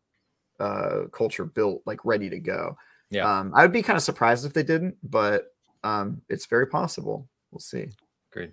uh, 0.59 1.03
culture 1.11 1.45
built, 1.45 1.81
like 1.85 2.03
ready 2.03 2.29
to 2.29 2.39
go. 2.39 2.77
Yeah. 3.09 3.39
Um, 3.39 3.51
I 3.55 3.61
would 3.61 3.71
be 3.71 3.81
kind 3.81 3.97
of 3.97 4.03
surprised 4.03 4.45
if 4.45 4.53
they 4.53 4.63
didn't, 4.63 4.95
but 5.03 5.53
um, 5.83 6.21
it's 6.29 6.45
very 6.45 6.67
possible. 6.67 7.27
We'll 7.51 7.59
see. 7.59 7.87
Great. 8.31 8.51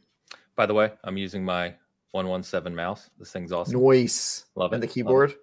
By 0.57 0.67
the 0.67 0.75
way, 0.75 0.93
I'm 1.03 1.17
using 1.17 1.45
my 1.45 1.75
117 2.13 2.75
mouse. 2.75 3.11
This 3.19 3.33
thing's 3.33 3.53
awesome. 3.53 3.75
Noise. 3.75 4.47
Love 4.55 4.73
it. 4.73 4.77
And 4.77 4.83
the 4.83 4.87
keyboard? 4.87 5.35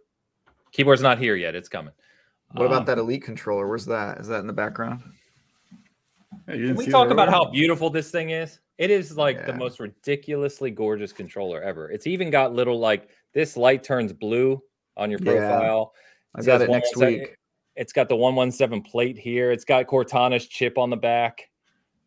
Keyboard's 0.72 1.02
not 1.02 1.20
here 1.20 1.36
yet. 1.36 1.56
It's 1.56 1.68
coming. 1.68 1.94
What 2.54 2.68
um, 2.68 2.72
about 2.72 2.86
that 2.86 2.98
Elite 2.98 3.24
controller? 3.24 3.68
Where's 3.68 3.86
that? 3.88 4.20
Is 4.20 4.28
that 4.28 4.40
in 4.40 4.48
the 4.48 4.54
background? 4.54 5.02
Can 6.48 6.76
we 6.76 6.88
talk 6.88 7.10
about 7.12 7.30
how 7.30 7.46
beautiful 7.46 7.90
this 7.90 8.12
thing 8.12 8.30
is? 8.30 8.60
It 8.78 8.90
is 8.90 9.16
like 9.16 9.38
yeah. 9.38 9.48
the 9.48 9.54
most 9.54 9.80
ridiculously 9.80 10.72
gorgeous 10.72 11.14
controller 11.14 11.62
ever. 11.62 11.92
It's 11.92 12.08
even 12.08 12.30
got 12.30 12.54
little 12.54 12.80
like 12.80 13.10
this 13.34 13.56
light 13.56 13.84
turns 13.84 14.12
blue 14.12 14.62
on 14.98 15.10
your 15.10 15.20
profile. 15.20 15.94
Yeah. 15.94 16.02
I 16.36 16.42
got 16.42 16.62
it 16.62 16.70
next 16.70 16.96
week. 16.98 17.38
It's 17.76 17.94
got 17.94 18.10
the 18.10 18.16
117 18.16 18.84
plate 18.84 19.18
here. 19.18 19.52
It's 19.52 19.66
got 19.66 19.88
Cortana's 19.88 20.48
chip 20.48 20.78
on 20.78 20.90
the 20.90 20.98
back. 20.98 21.50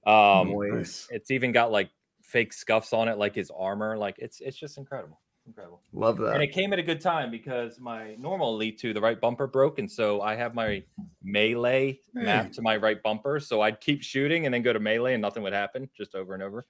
Um, 0.07 0.55
nice. 0.57 1.09
It's 1.11 1.31
even 1.31 1.53
got 1.53 1.73
like 1.73 1.91
fake 2.23 2.53
scuffs 2.53 2.93
on 2.93 3.09
it, 3.09 3.17
like 3.17 3.35
his 3.35 3.51
armor. 3.57 3.97
Like 3.97 4.17
it's 4.19 4.41
it's 4.41 4.57
just 4.57 4.77
incredible. 4.77 5.21
Incredible. 5.47 5.83
Love 5.93 6.19
that. 6.19 6.35
And 6.35 6.43
it 6.43 6.53
came 6.53 6.73
at 6.73 6.79
a 6.79 6.83
good 6.83 7.01
time 7.01 7.31
because 7.31 7.79
my 7.79 8.15
normal 8.15 8.55
Elite 8.55 8.79
2, 8.79 8.95
the 8.95 9.01
right 9.01 9.21
bumper 9.21 9.47
broke. 9.47 9.79
And 9.79 9.91
so 9.91 10.23
I 10.23 10.37
have 10.37 10.55
my 10.55 10.83
melee 11.23 12.01
hey. 12.15 12.23
mapped 12.23 12.55
to 12.55 12.63
my 12.63 12.77
right 12.77 13.03
bumper. 13.03 13.39
So 13.41 13.61
I'd 13.61 13.81
keep 13.81 14.03
shooting 14.03 14.47
and 14.47 14.55
then 14.55 14.63
go 14.63 14.73
to 14.73 14.81
melee 14.81 15.13
and 15.13 15.21
nothing 15.21 15.43
would 15.43 15.53
happen 15.53 15.91
just 15.95 16.15
over 16.15 16.33
and 16.33 16.43
over. 16.43 16.67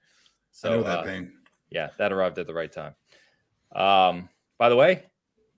So 0.51 0.83
that 0.83 1.07
uh. 1.07 1.21
Yeah, 1.69 1.89
that 1.97 2.11
arrived 2.11 2.37
at 2.37 2.47
the 2.47 2.53
right 2.53 2.71
time. 2.71 2.95
Um, 3.73 4.29
by 4.57 4.69
the 4.69 4.75
way, 4.75 5.03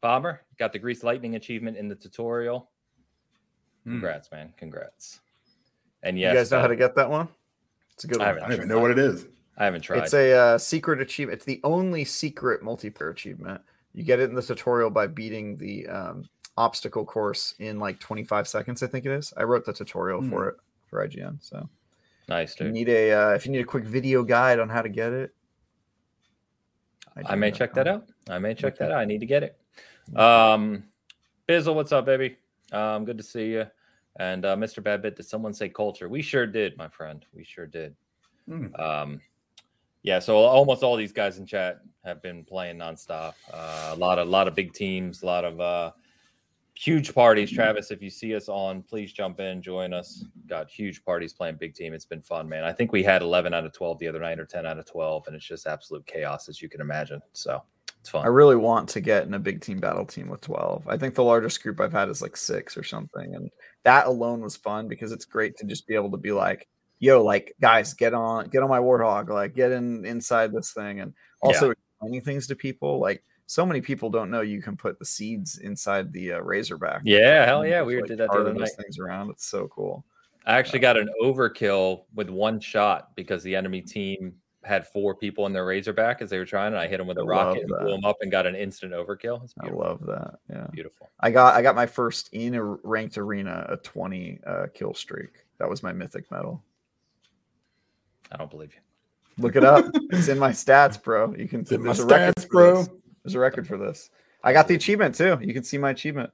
Bomber 0.01 0.41
got 0.57 0.73
the 0.73 0.79
Grease 0.79 1.03
Lightning 1.03 1.35
achievement 1.35 1.77
in 1.77 1.87
the 1.87 1.95
tutorial. 1.95 2.69
Hmm. 3.83 3.93
Congrats, 3.93 4.29
mm. 4.29 4.33
man. 4.33 4.53
Congrats. 4.57 5.19
And 6.03 6.19
yes, 6.19 6.33
you 6.33 6.39
guys 6.39 6.51
know 6.51 6.57
uh, 6.59 6.61
how 6.61 6.67
to 6.67 6.75
get 6.75 6.95
that 6.95 7.09
one? 7.09 7.27
It's 7.93 8.03
a 8.03 8.07
good 8.07 8.19
one. 8.19 8.27
I, 8.27 8.31
I 8.31 8.39
don't 8.39 8.53
even 8.53 8.67
know 8.67 8.79
what 8.79 8.91
it 8.91 8.99
is. 8.99 9.25
I 9.57 9.65
haven't 9.65 9.81
tried. 9.81 10.03
It's 10.03 10.13
a 10.13 10.33
uh, 10.33 10.57
secret 10.57 11.01
achievement. 11.01 11.37
It's 11.37 11.45
the 11.45 11.59
only 11.63 12.05
secret 12.05 12.61
multiplayer 12.61 13.11
achievement. 13.11 13.61
You 13.93 14.03
get 14.03 14.19
it 14.19 14.29
in 14.29 14.35
the 14.35 14.41
tutorial 14.41 14.91
by 14.91 15.07
beating 15.07 15.57
the 15.57 15.87
um, 15.87 16.29
obstacle 16.57 17.05
course 17.05 17.55
in 17.57 17.79
like 17.79 17.99
25 17.99 18.47
seconds. 18.47 18.83
I 18.83 18.87
think 18.87 19.05
it 19.05 19.11
is. 19.11 19.33
I 19.35 19.43
wrote 19.43 19.65
the 19.65 19.73
tutorial 19.73 20.21
mm. 20.21 20.29
for 20.29 20.43
hmm. 20.43 20.49
it 20.49 20.55
for 20.89 21.07
IGN. 21.07 21.37
So 21.41 21.67
nice. 22.29 22.55
Dude. 22.55 22.67
you 22.67 22.73
need 22.73 22.89
a 22.89 23.11
uh, 23.11 23.29
if 23.29 23.45
you 23.45 23.51
need 23.51 23.61
a 23.61 23.65
quick 23.65 23.85
video 23.85 24.23
guide 24.23 24.59
on 24.59 24.69
how 24.69 24.83
to 24.83 24.89
get 24.89 25.13
it, 25.13 25.33
I, 27.15 27.33
I 27.33 27.35
may 27.35 27.51
check 27.51 27.73
that 27.73 27.87
out. 27.87 28.05
I 28.29 28.37
may 28.37 28.53
check 28.53 28.77
that 28.77 28.91
out. 28.91 28.99
I 28.99 29.05
need 29.05 29.19
to 29.19 29.25
get 29.25 29.41
it. 29.41 29.57
Um, 30.15 30.83
Bizzle, 31.47 31.75
what's 31.75 31.91
up, 31.91 32.05
baby? 32.05 32.37
Um, 32.71 33.05
good 33.05 33.17
to 33.17 33.23
see 33.23 33.51
you. 33.51 33.65
And 34.19 34.45
uh, 34.45 34.55
Mr. 34.55 34.81
Badbit, 34.81 35.15
did 35.15 35.25
someone 35.25 35.53
say 35.53 35.69
culture? 35.69 36.09
We 36.09 36.21
sure 36.21 36.47
did, 36.47 36.77
my 36.77 36.87
friend. 36.87 37.25
We 37.33 37.43
sure 37.43 37.67
did. 37.67 37.95
Mm. 38.49 38.79
Um, 38.79 39.21
yeah, 40.03 40.19
so 40.19 40.37
almost 40.37 40.83
all 40.83 40.95
these 40.95 41.11
guys 41.11 41.37
in 41.37 41.45
chat 41.45 41.81
have 42.03 42.21
been 42.21 42.43
playing 42.43 42.77
nonstop. 42.77 43.33
Uh, 43.53 43.91
a 43.93 43.95
lot 43.95 44.19
of, 44.19 44.27
a 44.27 44.31
lot 44.31 44.47
of 44.47 44.55
big 44.55 44.73
teams, 44.73 45.21
a 45.21 45.25
lot 45.25 45.45
of 45.45 45.59
uh, 45.59 45.91
huge 46.73 47.13
parties. 47.13 47.51
Travis, 47.51 47.91
if 47.91 48.01
you 48.01 48.09
see 48.09 48.35
us 48.35 48.49
on, 48.49 48.81
please 48.83 49.11
jump 49.11 49.39
in, 49.39 49.61
join 49.61 49.93
us. 49.93 50.23
Got 50.47 50.69
huge 50.69 51.03
parties 51.03 51.33
playing 51.33 51.55
big 51.55 51.73
team. 51.73 51.93
It's 51.93 52.05
been 52.05 52.21
fun, 52.21 52.47
man. 52.47 52.63
I 52.63 52.71
think 52.71 52.91
we 52.91 53.03
had 53.03 53.21
11 53.21 53.53
out 53.53 53.65
of 53.65 53.73
12 53.73 53.99
the 53.99 54.07
other 54.07 54.19
night, 54.19 54.39
or 54.39 54.45
10 54.45 54.65
out 54.65 54.79
of 54.79 54.85
12, 54.85 55.27
and 55.27 55.35
it's 55.35 55.45
just 55.45 55.67
absolute 55.67 56.05
chaos, 56.05 56.47
as 56.49 56.61
you 56.61 56.69
can 56.69 56.81
imagine. 56.81 57.21
So 57.33 57.61
it's 58.07 58.11
fun. 58.13 58.23
I 58.23 58.29
really 58.29 58.55
want 58.55 58.87
to 58.89 59.01
get 59.01 59.25
in 59.25 59.33
a 59.33 59.39
big 59.39 59.59
team 59.59 59.79
battle 59.79 60.05
team 60.05 60.29
with 60.29 60.39
12. 60.39 60.87
I 60.87 60.95
think 60.95 61.13
the 61.13 61.25
largest 61.25 61.61
group 61.61 61.81
I've 61.81 61.91
had 61.91 62.07
is 62.07 62.21
like 62.21 62.37
six 62.37 62.77
or 62.77 62.83
something. 62.83 63.35
And 63.35 63.51
that 63.83 64.07
alone 64.07 64.39
was 64.39 64.55
fun 64.55 64.87
because 64.87 65.11
it's 65.11 65.25
great 65.25 65.57
to 65.57 65.65
just 65.65 65.85
be 65.87 65.95
able 65.95 66.11
to 66.11 66.17
be 66.17 66.31
like, 66.31 66.69
yo, 66.99 67.21
like 67.21 67.53
guys, 67.59 67.93
get 67.93 68.13
on, 68.13 68.47
get 68.47 68.63
on 68.63 68.69
my 68.69 68.79
warthog, 68.79 69.27
like 69.27 69.55
get 69.55 69.73
in 69.73 70.05
inside 70.05 70.53
this 70.53 70.71
thing. 70.71 71.01
And 71.01 71.13
also 71.41 71.65
yeah. 71.65 71.73
explaining 71.73 72.21
things 72.21 72.47
to 72.47 72.55
people. 72.55 72.97
Like 72.97 73.21
so 73.45 73.65
many 73.65 73.81
people 73.81 74.09
don't 74.09 74.31
know 74.31 74.39
you 74.39 74.61
can 74.61 74.77
put 74.77 74.99
the 74.99 75.05
seeds 75.05 75.57
inside 75.57 76.13
the 76.13 76.33
uh, 76.33 76.39
razorback. 76.39 77.01
Yeah, 77.03 77.45
hell 77.45 77.65
yeah. 77.65 77.81
We 77.81 77.97
like, 77.97 78.05
did 78.07 78.19
that 78.19 78.29
the 78.31 78.39
other 78.39 78.53
night. 78.53 78.71
things 78.77 78.99
around. 78.99 79.31
It's 79.31 79.47
so 79.47 79.67
cool. 79.67 80.05
I 80.45 80.57
actually 80.57 80.79
got 80.79 80.95
an 80.95 81.09
overkill 81.21 82.05
with 82.15 82.29
one 82.29 82.61
shot 82.61 83.13
because 83.17 83.43
the 83.43 83.53
enemy 83.53 83.81
team 83.81 84.35
had 84.67 84.87
four 84.87 85.15
people 85.15 85.45
in 85.45 85.53
their 85.53 85.65
Razorback 85.65 86.21
as 86.21 86.29
they 86.29 86.37
were 86.37 86.45
trying, 86.45 86.73
and 86.73 86.77
I 86.77 86.87
hit 86.87 86.97
them 86.97 87.07
with 87.07 87.17
a 87.17 87.21
I 87.21 87.25
rocket 87.25 87.63
and 87.63 87.69
blew 87.69 87.91
them 87.91 88.05
up 88.05 88.17
and 88.21 88.29
got 88.29 88.45
an 88.45 88.55
instant 88.55 88.93
overkill. 88.93 89.49
I 89.61 89.69
love 89.69 90.05
that. 90.05 90.39
Yeah, 90.49 90.67
beautiful. 90.71 91.09
I 91.19 91.31
got 91.31 91.55
I 91.55 91.61
got 91.61 91.75
my 91.75 91.85
first 91.85 92.29
in 92.33 92.55
a 92.55 92.63
ranked 92.63 93.17
arena 93.17 93.65
a 93.69 93.77
twenty 93.77 94.39
uh, 94.45 94.67
kill 94.73 94.93
streak. 94.93 95.45
That 95.59 95.69
was 95.69 95.81
my 95.81 95.93
mythic 95.93 96.29
medal. 96.29 96.63
I 98.31 98.37
don't 98.37 98.51
believe 98.51 98.73
you. 98.73 98.81
Look 99.43 99.55
it 99.55 99.63
up. 99.63 99.85
it's 100.11 100.27
in 100.27 100.39
my 100.39 100.51
stats, 100.51 101.01
bro. 101.01 101.33
You 101.35 101.47
can. 101.47 101.65
see 101.65 101.77
my 101.77 101.91
stats, 101.91 102.47
bro. 102.47 102.85
There's 103.23 103.35
a 103.35 103.39
record 103.39 103.67
for 103.67 103.77
this. 103.77 104.09
I 104.43 104.53
got 104.53 104.67
the 104.67 104.75
achievement 104.75 105.15
too. 105.15 105.37
You 105.41 105.53
can 105.53 105.63
see 105.63 105.77
my 105.77 105.91
achievement. 105.91 106.31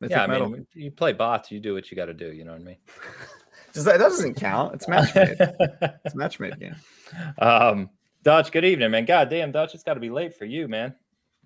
Mythic 0.00 0.16
yeah, 0.16 0.24
I 0.24 0.26
medal. 0.26 0.48
mean, 0.50 0.66
you 0.74 0.90
play 0.90 1.12
bots, 1.12 1.52
you 1.52 1.60
do 1.60 1.74
what 1.74 1.90
you 1.90 1.96
got 1.96 2.06
to 2.06 2.14
do. 2.14 2.32
You 2.32 2.44
know 2.44 2.52
what 2.52 2.60
I 2.60 2.64
mean? 2.64 2.76
Does 3.72 3.84
that, 3.84 3.98
that 3.98 4.08
doesn't 4.08 4.34
count? 4.34 4.74
It's 4.74 4.88
match 4.88 5.14
made. 5.14 5.36
it's 6.04 6.14
match 6.14 6.38
made 6.38 6.58
game. 6.58 6.76
Um, 7.38 7.90
Dutch, 8.22 8.52
good 8.52 8.64
evening, 8.64 8.90
man. 8.90 9.04
God 9.04 9.30
damn, 9.30 9.50
Dutch, 9.50 9.74
it's 9.74 9.82
got 9.82 9.94
to 9.94 10.00
be 10.00 10.10
late 10.10 10.34
for 10.34 10.44
you, 10.44 10.68
man. 10.68 10.94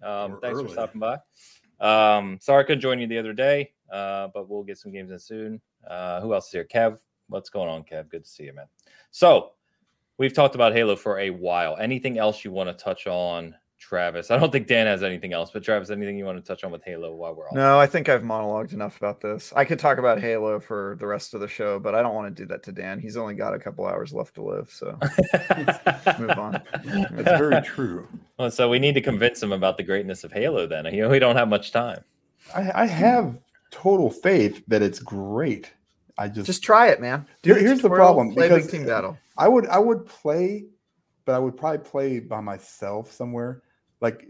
Um, 0.03 0.39
thanks 0.43 0.59
early. 0.59 0.67
for 0.67 0.73
stopping 0.73 1.01
by. 1.01 1.19
Um, 1.81 2.39
sorry 2.41 2.65
I 2.65 2.67
couldn't 2.67 2.81
join 2.81 3.01
you 3.01 3.07
the 3.07 3.19
other 3.19 3.33
day, 3.33 3.73
uh, 3.91 4.29
but 4.35 4.49
we'll 4.49 4.65
get 4.65 4.79
some 4.79 4.93
games 4.93 5.11
in 5.11 5.19
soon. 5.19 5.61
Uh, 5.89 6.21
who 6.21 6.35
else 6.35 6.47
is 6.47 6.53
here? 6.53 6.65
Kev, 6.65 6.99
what's 7.29 7.49
going 7.49 7.69
on, 7.69 7.85
Kev? 7.85 8.09
Good 8.09 8.25
to 8.25 8.31
see 8.31 8.45
you, 8.45 8.53
man. 8.53 8.67
So, 9.11 9.53
we've 10.19 10.33
talked 10.33 10.55
about 10.55 10.73
Halo 10.73 10.97
for 10.97 11.19
a 11.19 11.31
while. 11.31 11.77
Anything 11.79 12.19
else 12.19 12.45
you 12.45 12.51
want 12.51 12.69
to 12.69 12.85
touch 12.85 13.07
on, 13.07 13.55
Travis? 13.79 14.31
I 14.31 14.39
don't 14.39 14.51
think 14.51 14.67
Dan 14.67 14.87
has 14.87 15.03
anything 15.03 15.33
else, 15.33 15.51
but 15.53 15.63
Travis, 15.63 15.91
anything 15.91 16.17
you 16.19 16.25
want 16.25 16.39
to 16.39 16.45
touch 16.47 16.65
on 16.65 16.73
with 16.73 16.83
Halo 16.85 17.15
while 17.15 17.35
we're 17.35 17.49
on? 17.49 17.55
No, 17.55 17.79
I 17.79 17.87
think 17.87 18.09
I've 18.09 18.23
monologued 18.23 18.73
enough 18.73 18.97
about 18.97 19.21
this. 19.21 19.53
I 19.55 19.65
could 19.65 19.79
talk 19.79 19.99
about 19.99 20.21
Halo 20.21 20.59
for 20.61 20.97
the 20.99 21.07
rest 21.07 21.35
of 21.35 21.41
the 21.41 21.49
show, 21.49 21.79
but 21.79 21.95
I 21.95 22.03
don't 22.03 22.15
want 22.15 22.35
to 22.35 22.43
do 22.43 22.47
that 22.49 22.63
to 22.65 22.73
Dan. 22.73 22.99
He's 22.99 23.17
only 23.17 23.35
got 23.35 23.55
a 23.55 23.59
couple 23.59 23.87
hours 23.87 24.13
left 24.13 24.35
to 24.37 24.43
live, 24.43 24.71
so 24.71 24.99
move 26.19 26.31
on. 26.39 26.61
That's 26.85 27.39
very 27.39 27.63
true. 27.63 28.09
Well, 28.39 28.51
so 28.51 28.69
we 28.69 28.79
need 28.79 28.95
to 28.95 29.01
convince 29.01 29.43
him 29.43 29.53
about 29.53 29.77
the 29.77 29.83
greatness 29.83 30.25
of 30.25 30.33
Halo. 30.33 30.67
Then 30.67 30.87
you 30.87 31.03
know 31.03 31.09
we 31.09 31.19
don't 31.19 31.37
have 31.37 31.49
much 31.49 31.73
time. 31.73 32.03
I, 32.55 32.83
I 32.83 32.87
have 32.87 33.39
total 33.71 34.11
faith 34.11 34.63
that 34.69 34.83
it's 34.83 34.99
great. 35.01 35.71
I 36.19 36.29
just 36.29 36.47
Just 36.47 36.63
try 36.63 36.89
it, 36.89 37.01
man. 37.01 37.27
Here- 37.43 37.59
here's 37.59 37.83
the 37.83 37.91
problem, 37.91 38.33
Play 38.33 38.49
because- 38.49 38.65
big 38.67 38.79
team 38.81 38.87
battle. 38.87 39.19
I 39.39 39.49
would 39.49 39.67
I 39.67 39.79
would 39.79 40.07
play, 40.07 40.65
but 41.27 41.35
I 41.35 41.39
would 41.39 41.59
probably 41.59 41.79
play 41.81 42.21
by 42.21 42.41
myself 42.41 43.13
somewhere. 43.13 43.63
Like 44.01 44.29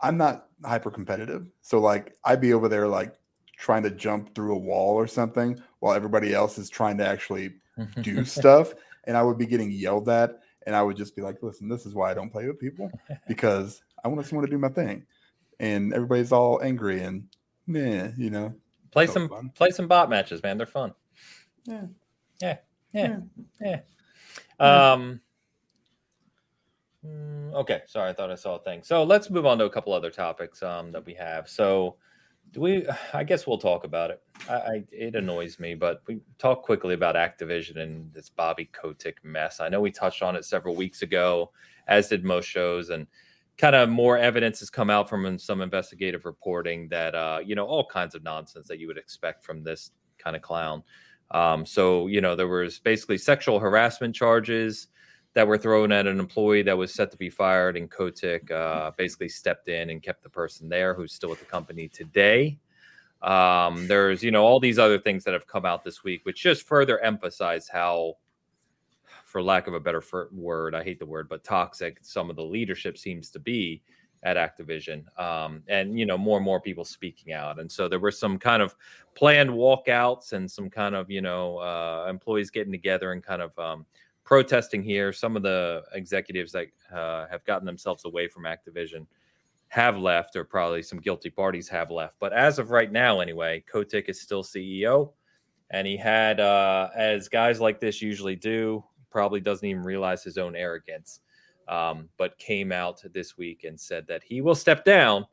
I'm 0.00 0.16
not 0.16 0.48
hyper 0.64 0.90
competitive, 0.90 1.46
so 1.62 1.78
like 1.80 2.16
I'd 2.24 2.40
be 2.40 2.52
over 2.52 2.68
there 2.68 2.88
like 2.88 3.14
trying 3.56 3.82
to 3.82 3.90
jump 3.90 4.34
through 4.34 4.54
a 4.54 4.58
wall 4.58 4.94
or 4.94 5.06
something 5.06 5.60
while 5.80 5.94
everybody 5.94 6.34
else 6.34 6.56
is 6.58 6.70
trying 6.70 6.96
to 6.98 7.06
actually 7.06 7.54
do 8.02 8.24
stuff, 8.24 8.74
and 9.04 9.16
I 9.16 9.22
would 9.22 9.38
be 9.38 9.46
getting 9.46 9.70
yelled 9.70 10.08
at, 10.08 10.40
and 10.66 10.74
I 10.74 10.82
would 10.82 10.96
just 10.96 11.16
be 11.16 11.22
like, 11.22 11.42
"Listen, 11.42 11.68
this 11.68 11.86
is 11.86 11.94
why 11.94 12.10
I 12.10 12.14
don't 12.14 12.30
play 12.30 12.46
with 12.46 12.58
people 12.58 12.90
because 13.28 13.82
I 14.04 14.08
want 14.08 14.26
someone 14.26 14.46
to 14.46 14.50
do 14.50 14.58
my 14.58 14.68
thing," 14.68 15.06
and 15.58 15.92
everybody's 15.92 16.32
all 16.32 16.62
angry 16.62 17.02
and 17.02 17.26
meh, 17.66 18.12
you 18.16 18.30
know. 18.30 18.54
play 18.90 19.06
So 19.06 19.12
some 19.12 19.28
fun. 19.28 19.50
play 19.54 19.70
some 19.70 19.88
bot 19.88 20.10
matches, 20.10 20.42
man. 20.42 20.58
They're 20.58 20.66
fun. 20.66 20.94
Yeah. 21.64 21.86
Yeah. 22.40 22.56
Yeah. 22.92 23.18
Yeah. 23.60 23.80
Yeah. 24.60 24.92
Um. 24.92 25.20
Mm, 27.06 27.52
Okay, 27.54 27.82
sorry, 27.86 28.10
I 28.10 28.12
thought 28.12 28.30
I 28.30 28.36
saw 28.36 28.56
a 28.56 28.62
thing. 28.62 28.82
So 28.82 29.02
let's 29.02 29.30
move 29.30 29.46
on 29.46 29.58
to 29.58 29.64
a 29.64 29.70
couple 29.70 29.92
other 29.92 30.10
topics 30.10 30.62
um, 30.62 30.92
that 30.92 31.04
we 31.04 31.14
have. 31.14 31.48
So, 31.48 31.96
do 32.52 32.60
we? 32.60 32.86
I 33.12 33.24
guess 33.24 33.46
we'll 33.46 33.58
talk 33.58 33.84
about 33.84 34.10
it. 34.10 34.22
I, 34.48 34.54
I 34.54 34.84
it 34.92 35.14
annoys 35.16 35.58
me, 35.58 35.74
but 35.74 36.02
we 36.06 36.20
talk 36.38 36.62
quickly 36.62 36.94
about 36.94 37.16
Activision 37.16 37.78
and 37.78 38.12
this 38.12 38.28
Bobby 38.28 38.70
Kotick 38.72 39.24
mess. 39.24 39.60
I 39.60 39.68
know 39.68 39.80
we 39.80 39.90
touched 39.90 40.22
on 40.22 40.36
it 40.36 40.44
several 40.44 40.76
weeks 40.76 41.02
ago, 41.02 41.50
as 41.88 42.08
did 42.08 42.24
most 42.24 42.46
shows, 42.46 42.90
and 42.90 43.06
kind 43.58 43.76
of 43.76 43.90
more 43.90 44.16
evidence 44.16 44.60
has 44.60 44.70
come 44.70 44.88
out 44.88 45.08
from 45.08 45.38
some 45.38 45.60
investigative 45.60 46.24
reporting 46.24 46.88
that 46.88 47.14
uh, 47.14 47.40
you 47.44 47.54
know 47.54 47.66
all 47.66 47.86
kinds 47.86 48.14
of 48.14 48.22
nonsense 48.22 48.68
that 48.68 48.78
you 48.78 48.86
would 48.86 48.98
expect 48.98 49.44
from 49.44 49.62
this 49.62 49.90
kind 50.18 50.36
of 50.36 50.42
clown. 50.42 50.82
Um, 51.32 51.66
so 51.66 52.06
you 52.06 52.20
know 52.20 52.36
there 52.36 52.48
was 52.48 52.78
basically 52.78 53.18
sexual 53.18 53.58
harassment 53.58 54.14
charges 54.14 54.88
that 55.34 55.46
were 55.46 55.58
thrown 55.58 55.92
at 55.92 56.06
an 56.06 56.18
employee 56.18 56.62
that 56.62 56.76
was 56.76 56.92
set 56.92 57.10
to 57.12 57.16
be 57.16 57.30
fired, 57.30 57.76
and 57.76 57.90
Kotick 57.90 58.50
uh, 58.50 58.90
basically 58.96 59.28
stepped 59.28 59.68
in 59.68 59.90
and 59.90 60.02
kept 60.02 60.22
the 60.22 60.28
person 60.28 60.68
there 60.68 60.94
who's 60.94 61.12
still 61.12 61.32
at 61.32 61.38
the 61.38 61.44
company 61.44 61.88
today. 61.88 62.58
Um, 63.22 63.86
there's 63.86 64.22
you 64.22 64.30
know 64.30 64.44
all 64.44 64.60
these 64.60 64.78
other 64.78 64.98
things 64.98 65.24
that 65.24 65.34
have 65.34 65.46
come 65.46 65.66
out 65.66 65.84
this 65.84 66.02
week, 66.02 66.24
which 66.24 66.42
just 66.42 66.66
further 66.66 66.98
emphasize 67.00 67.68
how 67.68 68.16
for 69.30 69.42
lack 69.42 69.68
of 69.68 69.74
a 69.74 69.80
better 69.80 70.02
word, 70.32 70.74
I 70.74 70.82
hate 70.82 70.98
the 70.98 71.06
word, 71.06 71.28
but 71.28 71.44
toxic 71.44 71.98
some 72.02 72.30
of 72.30 72.36
the 72.36 72.42
leadership 72.42 72.98
seems 72.98 73.30
to 73.30 73.38
be 73.38 73.80
at 74.24 74.36
Activision. 74.36 75.04
Um, 75.18 75.62
and, 75.68 75.98
you 75.98 76.04
know, 76.04 76.18
more 76.18 76.36
and 76.36 76.44
more 76.44 76.60
people 76.60 76.84
speaking 76.84 77.32
out. 77.32 77.60
And 77.60 77.70
so 77.70 77.88
there 77.88 78.00
were 78.00 78.10
some 78.10 78.38
kind 78.38 78.60
of 78.60 78.74
planned 79.14 79.50
walkouts 79.50 80.32
and 80.32 80.50
some 80.50 80.68
kind 80.68 80.96
of, 80.96 81.10
you 81.10 81.22
know, 81.22 81.58
uh, 81.58 82.06
employees 82.10 82.50
getting 82.50 82.72
together 82.72 83.12
and 83.12 83.22
kind 83.22 83.40
of 83.40 83.56
um, 83.58 83.86
protesting 84.30 84.80
here. 84.80 85.12
Some 85.12 85.36
of 85.36 85.42
the 85.42 85.82
executives 85.92 86.52
that 86.52 86.68
uh, 86.94 87.26
have 87.28 87.44
gotten 87.44 87.66
themselves 87.66 88.04
away 88.04 88.28
from 88.28 88.44
Activision 88.44 89.04
have 89.68 89.98
left, 89.98 90.36
or 90.36 90.44
probably 90.44 90.82
some 90.82 91.00
guilty 91.00 91.30
parties 91.30 91.68
have 91.68 91.90
left. 91.90 92.14
But 92.20 92.32
as 92.32 92.60
of 92.60 92.70
right 92.70 92.90
now, 92.90 93.18
anyway, 93.18 93.64
Kotick 93.70 94.08
is 94.08 94.20
still 94.20 94.44
CEO. 94.44 95.12
And 95.72 95.86
he 95.86 95.96
had, 95.96 96.38
uh, 96.38 96.90
as 96.94 97.28
guys 97.28 97.60
like 97.60 97.80
this 97.80 98.00
usually 98.00 98.36
do, 98.36 98.84
probably 99.10 99.40
doesn't 99.40 99.66
even 99.66 99.82
realize 99.82 100.22
his 100.22 100.38
own 100.38 100.54
arrogance, 100.54 101.20
um, 101.66 102.08
but 102.16 102.38
came 102.38 102.70
out 102.70 103.02
this 103.12 103.36
week 103.36 103.64
and 103.64 103.78
said 103.78 104.06
that 104.06 104.22
he 104.22 104.40
will 104.40 104.54
step 104.54 104.84
down 104.84 105.26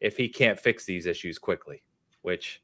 if 0.00 0.16
he 0.16 0.28
can't 0.28 0.58
fix 0.58 0.84
these 0.84 1.06
issues 1.06 1.38
quickly, 1.38 1.82
which 2.22 2.62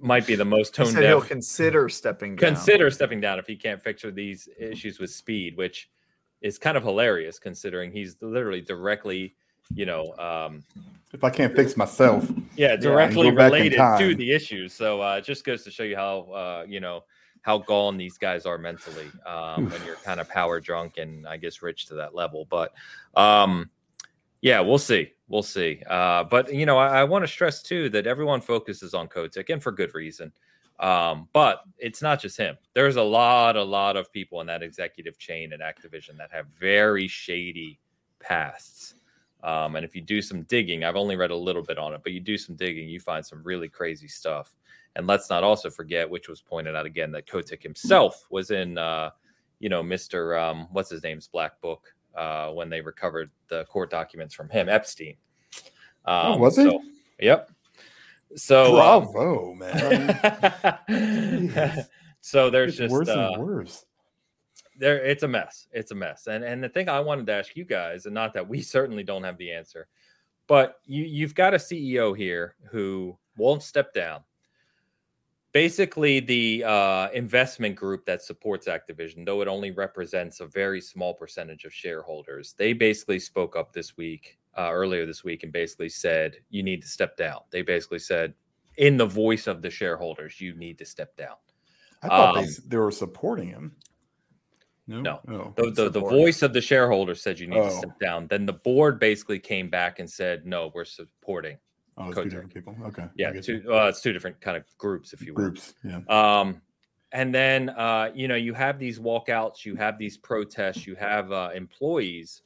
might 0.00 0.26
be 0.26 0.34
the 0.34 0.44
most 0.44 0.76
He 0.76 0.82
tone 0.84 0.92
said 0.92 1.02
he'll 1.04 1.20
deaf. 1.20 1.28
consider 1.28 1.88
stepping 1.88 2.36
down. 2.36 2.54
Consider 2.54 2.90
stepping 2.90 3.20
down 3.20 3.38
if 3.38 3.46
he 3.46 3.56
can't 3.56 3.82
fix 3.82 4.04
these 4.12 4.48
issues 4.58 4.98
with 4.98 5.10
speed, 5.10 5.56
which 5.56 5.90
is 6.40 6.58
kind 6.58 6.76
of 6.76 6.82
hilarious 6.82 7.38
considering 7.38 7.92
he's 7.92 8.16
literally 8.20 8.60
directly, 8.60 9.34
you 9.74 9.86
know, 9.86 10.12
um, 10.18 10.62
If 11.12 11.24
I 11.24 11.30
can't 11.30 11.54
fix 11.54 11.76
myself, 11.76 12.28
yeah, 12.56 12.76
directly 12.76 13.30
go 13.30 13.36
back 13.36 13.46
in 13.46 13.52
related 13.52 13.98
to 13.98 14.14
the 14.14 14.32
issues. 14.32 14.72
So 14.72 15.02
uh, 15.02 15.16
it 15.16 15.24
just 15.24 15.44
goes 15.44 15.62
to 15.64 15.70
show 15.70 15.84
you 15.84 15.96
how 15.96 16.20
uh, 16.32 16.64
you 16.68 16.80
know 16.80 17.04
how 17.42 17.58
gone 17.58 17.96
these 17.96 18.18
guys 18.18 18.46
are 18.46 18.56
mentally 18.56 19.10
um, 19.26 19.68
when 19.68 19.84
you're 19.84 19.96
kind 19.96 20.20
of 20.20 20.28
power 20.28 20.60
drunk 20.60 20.98
and 20.98 21.26
I 21.26 21.36
guess 21.36 21.60
rich 21.60 21.86
to 21.86 21.94
that 21.94 22.14
level. 22.14 22.46
But 22.48 22.72
um, 23.14 23.68
yeah, 24.40 24.60
we'll 24.60 24.78
see, 24.78 25.12
we'll 25.32 25.42
see. 25.42 25.82
Uh, 25.88 26.22
but 26.24 26.52
you 26.52 26.66
know, 26.66 26.76
I, 26.76 27.00
I 27.00 27.04
want 27.04 27.24
to 27.24 27.28
stress 27.28 27.62
too 27.62 27.88
that 27.88 28.06
everyone 28.06 28.42
focuses 28.42 28.92
on 28.92 29.08
Kotick 29.08 29.48
and 29.48 29.60
for 29.60 29.72
good 29.72 29.92
reason. 29.94 30.30
Um, 30.78 31.28
but 31.32 31.62
it's 31.78 32.02
not 32.02 32.20
just 32.20 32.36
him. 32.36 32.56
There's 32.74 32.96
a 32.96 33.02
lot, 33.02 33.56
a 33.56 33.62
lot 33.62 33.96
of 33.96 34.12
people 34.12 34.40
in 34.42 34.46
that 34.48 34.62
executive 34.62 35.18
chain 35.18 35.52
at 35.52 35.60
Activision 35.60 36.18
that 36.18 36.30
have 36.32 36.46
very 36.48 37.08
shady 37.08 37.80
pasts. 38.20 38.94
Um, 39.42 39.76
and 39.76 39.84
if 39.84 39.96
you 39.96 40.02
do 40.02 40.20
some 40.20 40.42
digging, 40.42 40.84
I've 40.84 40.96
only 40.96 41.16
read 41.16 41.30
a 41.30 41.36
little 41.36 41.62
bit 41.62 41.78
on 41.78 41.94
it, 41.94 42.00
but 42.02 42.12
you 42.12 42.20
do 42.20 42.36
some 42.36 42.54
digging, 42.54 42.88
you 42.88 43.00
find 43.00 43.24
some 43.24 43.42
really 43.42 43.68
crazy 43.68 44.08
stuff. 44.08 44.54
And 44.96 45.06
let's 45.06 45.30
not 45.30 45.42
also 45.42 45.70
forget, 45.70 46.08
which 46.08 46.28
was 46.28 46.42
pointed 46.42 46.76
out 46.76 46.84
again, 46.84 47.10
that 47.12 47.26
Kotick 47.26 47.62
himself 47.62 48.26
was 48.30 48.50
in, 48.50 48.76
uh, 48.76 49.10
you 49.60 49.70
know, 49.70 49.82
Mr. 49.82 50.38
Um, 50.38 50.68
what's 50.72 50.90
his 50.90 51.02
name's 51.02 51.28
black 51.28 51.60
book 51.62 51.94
uh, 52.14 52.50
when 52.50 52.68
they 52.70 52.80
recovered 52.80 53.30
the 53.48 53.64
court 53.66 53.90
documents 53.90 54.34
from 54.34 54.48
him, 54.48 54.68
Epstein. 54.68 55.16
Um, 56.04 56.32
Oh, 56.32 56.36
was 56.38 56.56
he? 56.56 56.64
so- 56.64 56.82
Yep. 57.20 57.50
So, 58.34 58.80
um, 58.80 59.12
bravo, 59.12 59.54
man. 60.88 60.88
so 62.20 62.50
there's 62.50 62.70
It's 62.70 62.78
just 62.78 62.92
worse 62.92 63.08
uh, 63.08 63.32
and 63.34 63.42
worse. 63.42 63.84
there 64.78 65.04
it's 65.04 65.22
a 65.22 65.28
mess 65.28 65.66
it's 65.72 65.90
a 65.90 65.94
mess 65.94 66.26
and 66.28 66.42
and 66.44 66.62
the 66.64 66.68
thing 66.68 66.88
i 66.88 66.98
wanted 66.98 67.26
to 67.26 67.32
ask 67.32 67.54
you 67.56 67.64
guys 67.64 68.06
and 68.06 68.14
not 68.14 68.32
that 68.32 68.48
we 68.48 68.62
certainly 68.76 69.02
don't 69.02 69.22
have 69.24 69.36
the 69.38 69.52
answer 69.52 69.86
but 70.46 70.76
you 70.86 71.04
you've 71.04 71.34
got 71.34 71.52
a 71.52 71.58
ceo 71.58 72.16
here 72.16 72.54
who 72.70 73.16
won't 73.36 73.62
step 73.62 73.92
down 73.92 74.20
basically 75.52 76.20
the 76.20 76.64
uh, 76.64 77.08
investment 77.10 77.76
group 77.76 78.04
that 78.06 78.22
supports 78.22 78.66
activision 78.66 79.24
though 79.24 79.40
it 79.42 79.48
only 79.48 79.70
represents 79.70 80.40
a 80.40 80.46
very 80.46 80.80
small 80.80 81.14
percentage 81.14 81.64
of 81.64 81.72
shareholders 81.72 82.54
they 82.58 82.72
basically 82.72 83.18
spoke 83.18 83.56
up 83.56 83.72
this 83.72 83.96
week 83.96 84.38
uh, 84.58 84.70
earlier 84.72 85.06
this 85.06 85.24
week 85.24 85.42
and 85.42 85.52
basically 85.52 85.88
said 85.88 86.36
you 86.50 86.62
need 86.62 86.80
to 86.82 86.88
step 86.88 87.16
down 87.16 87.40
they 87.50 87.62
basically 87.62 87.98
said 87.98 88.34
in 88.78 88.96
the 88.96 89.06
voice 89.06 89.46
of 89.46 89.62
the 89.62 89.70
shareholders 89.70 90.40
you 90.40 90.54
need 90.54 90.78
to 90.78 90.84
step 90.84 91.16
down 91.16 91.36
I 92.02 92.08
thought 92.08 92.34
they, 92.34 92.40
um, 92.40 92.48
they 92.66 92.76
were 92.76 92.90
supporting 92.90 93.48
him. 93.48 93.72
No. 94.88 95.20
no. 95.26 95.54
the, 95.56 95.70
the, 95.70 95.88
the 95.88 96.00
voice 96.00 96.42
of 96.42 96.52
the 96.52 96.60
shareholder 96.60 97.14
said 97.14 97.38
you 97.38 97.46
need 97.46 97.56
to 97.56 97.62
Oh. 97.62 97.78
step 97.78 97.98
down. 98.00 98.26
Then 98.26 98.44
the 98.44 98.52
board 98.52 98.98
basically 98.98 99.38
came 99.38 99.70
back 99.70 100.00
and 100.00 100.10
said, 100.10 100.44
no, 100.44 100.72
we're 100.74 100.84
supporting. 100.84 101.56
Oh, 101.98 102.08
it's 102.08 102.16
two 102.16 102.24
different 102.24 102.54
people. 102.54 102.76
Okay. 102.86 103.04
Yeah, 103.16 103.32
two, 103.32 103.62
uh, 103.70 103.86
it's 103.86 104.00
two 104.00 104.12
different 104.12 104.40
kind 104.40 104.56
of 104.56 104.64
groups, 104.78 105.12
if 105.12 105.22
you 105.22 105.34
will. 105.34 105.44
groups. 105.44 105.74
Yeah. 105.84 106.00
Um, 106.08 106.62
and 107.12 107.34
then 107.34 107.68
uh, 107.70 108.10
you 108.14 108.28
know 108.28 108.34
you 108.34 108.54
have 108.54 108.78
these 108.78 108.98
walkouts, 108.98 109.64
you 109.64 109.74
have 109.76 109.98
these 109.98 110.16
protests, 110.16 110.86
you 110.86 110.94
have 110.96 111.30
uh, 111.32 111.50
employees 111.54 112.42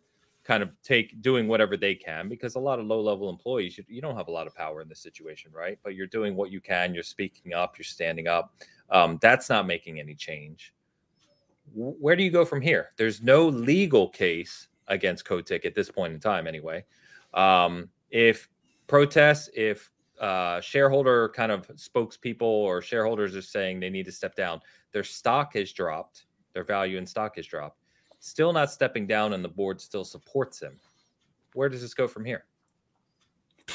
kind 0.46 0.62
of 0.62 0.72
take 0.82 1.20
doing 1.22 1.48
whatever 1.48 1.76
they 1.76 1.94
can 1.94 2.28
because 2.28 2.54
a 2.54 2.58
lot 2.58 2.78
of 2.78 2.86
low 2.86 3.00
level 3.00 3.28
employees 3.28 3.76
you, 3.76 3.84
you 3.88 4.00
don't 4.00 4.16
have 4.16 4.28
a 4.28 4.30
lot 4.30 4.46
of 4.46 4.54
power 4.54 4.80
in 4.80 4.88
this 4.88 5.00
situation, 5.00 5.50
right? 5.52 5.76
But 5.82 5.96
you're 5.96 6.06
doing 6.06 6.36
what 6.36 6.52
you 6.52 6.60
can, 6.60 6.94
you're 6.94 7.02
speaking 7.02 7.52
up, 7.52 7.76
you're 7.76 7.84
standing 7.84 8.28
up. 8.28 8.54
Um, 8.90 9.18
that's 9.20 9.48
not 9.48 9.66
making 9.66 9.98
any 9.98 10.14
change. 10.14 10.72
Where 11.74 12.14
do 12.14 12.22
you 12.22 12.30
go 12.30 12.44
from 12.44 12.60
here? 12.60 12.90
There's 12.96 13.22
no 13.22 13.48
legal 13.48 14.08
case 14.08 14.68
against 14.86 15.24
Kotick 15.24 15.64
at 15.64 15.74
this 15.74 15.90
point 15.90 16.14
in 16.14 16.20
time, 16.20 16.46
anyway. 16.46 16.84
Um, 17.34 17.90
if 18.10 18.48
protests, 18.86 19.48
if 19.54 19.90
uh, 20.20 20.60
shareholder 20.60 21.28
kind 21.30 21.52
of 21.52 21.66
spokespeople 21.68 22.42
or 22.42 22.80
shareholders 22.80 23.36
are 23.36 23.42
saying 23.42 23.80
they 23.80 23.90
need 23.90 24.06
to 24.06 24.12
step 24.12 24.34
down, 24.34 24.60
their 24.92 25.04
stock 25.04 25.54
has 25.54 25.72
dropped, 25.72 26.26
their 26.52 26.64
value 26.64 26.98
in 26.98 27.06
stock 27.06 27.36
has 27.36 27.46
dropped, 27.46 27.80
still 28.18 28.52
not 28.52 28.70
stepping 28.70 29.06
down, 29.06 29.32
and 29.32 29.44
the 29.44 29.48
board 29.48 29.80
still 29.80 30.04
supports 30.04 30.60
him. 30.60 30.78
Where 31.54 31.68
does 31.68 31.82
this 31.82 31.94
go 31.94 32.08
from 32.08 32.24
here? 32.24 32.44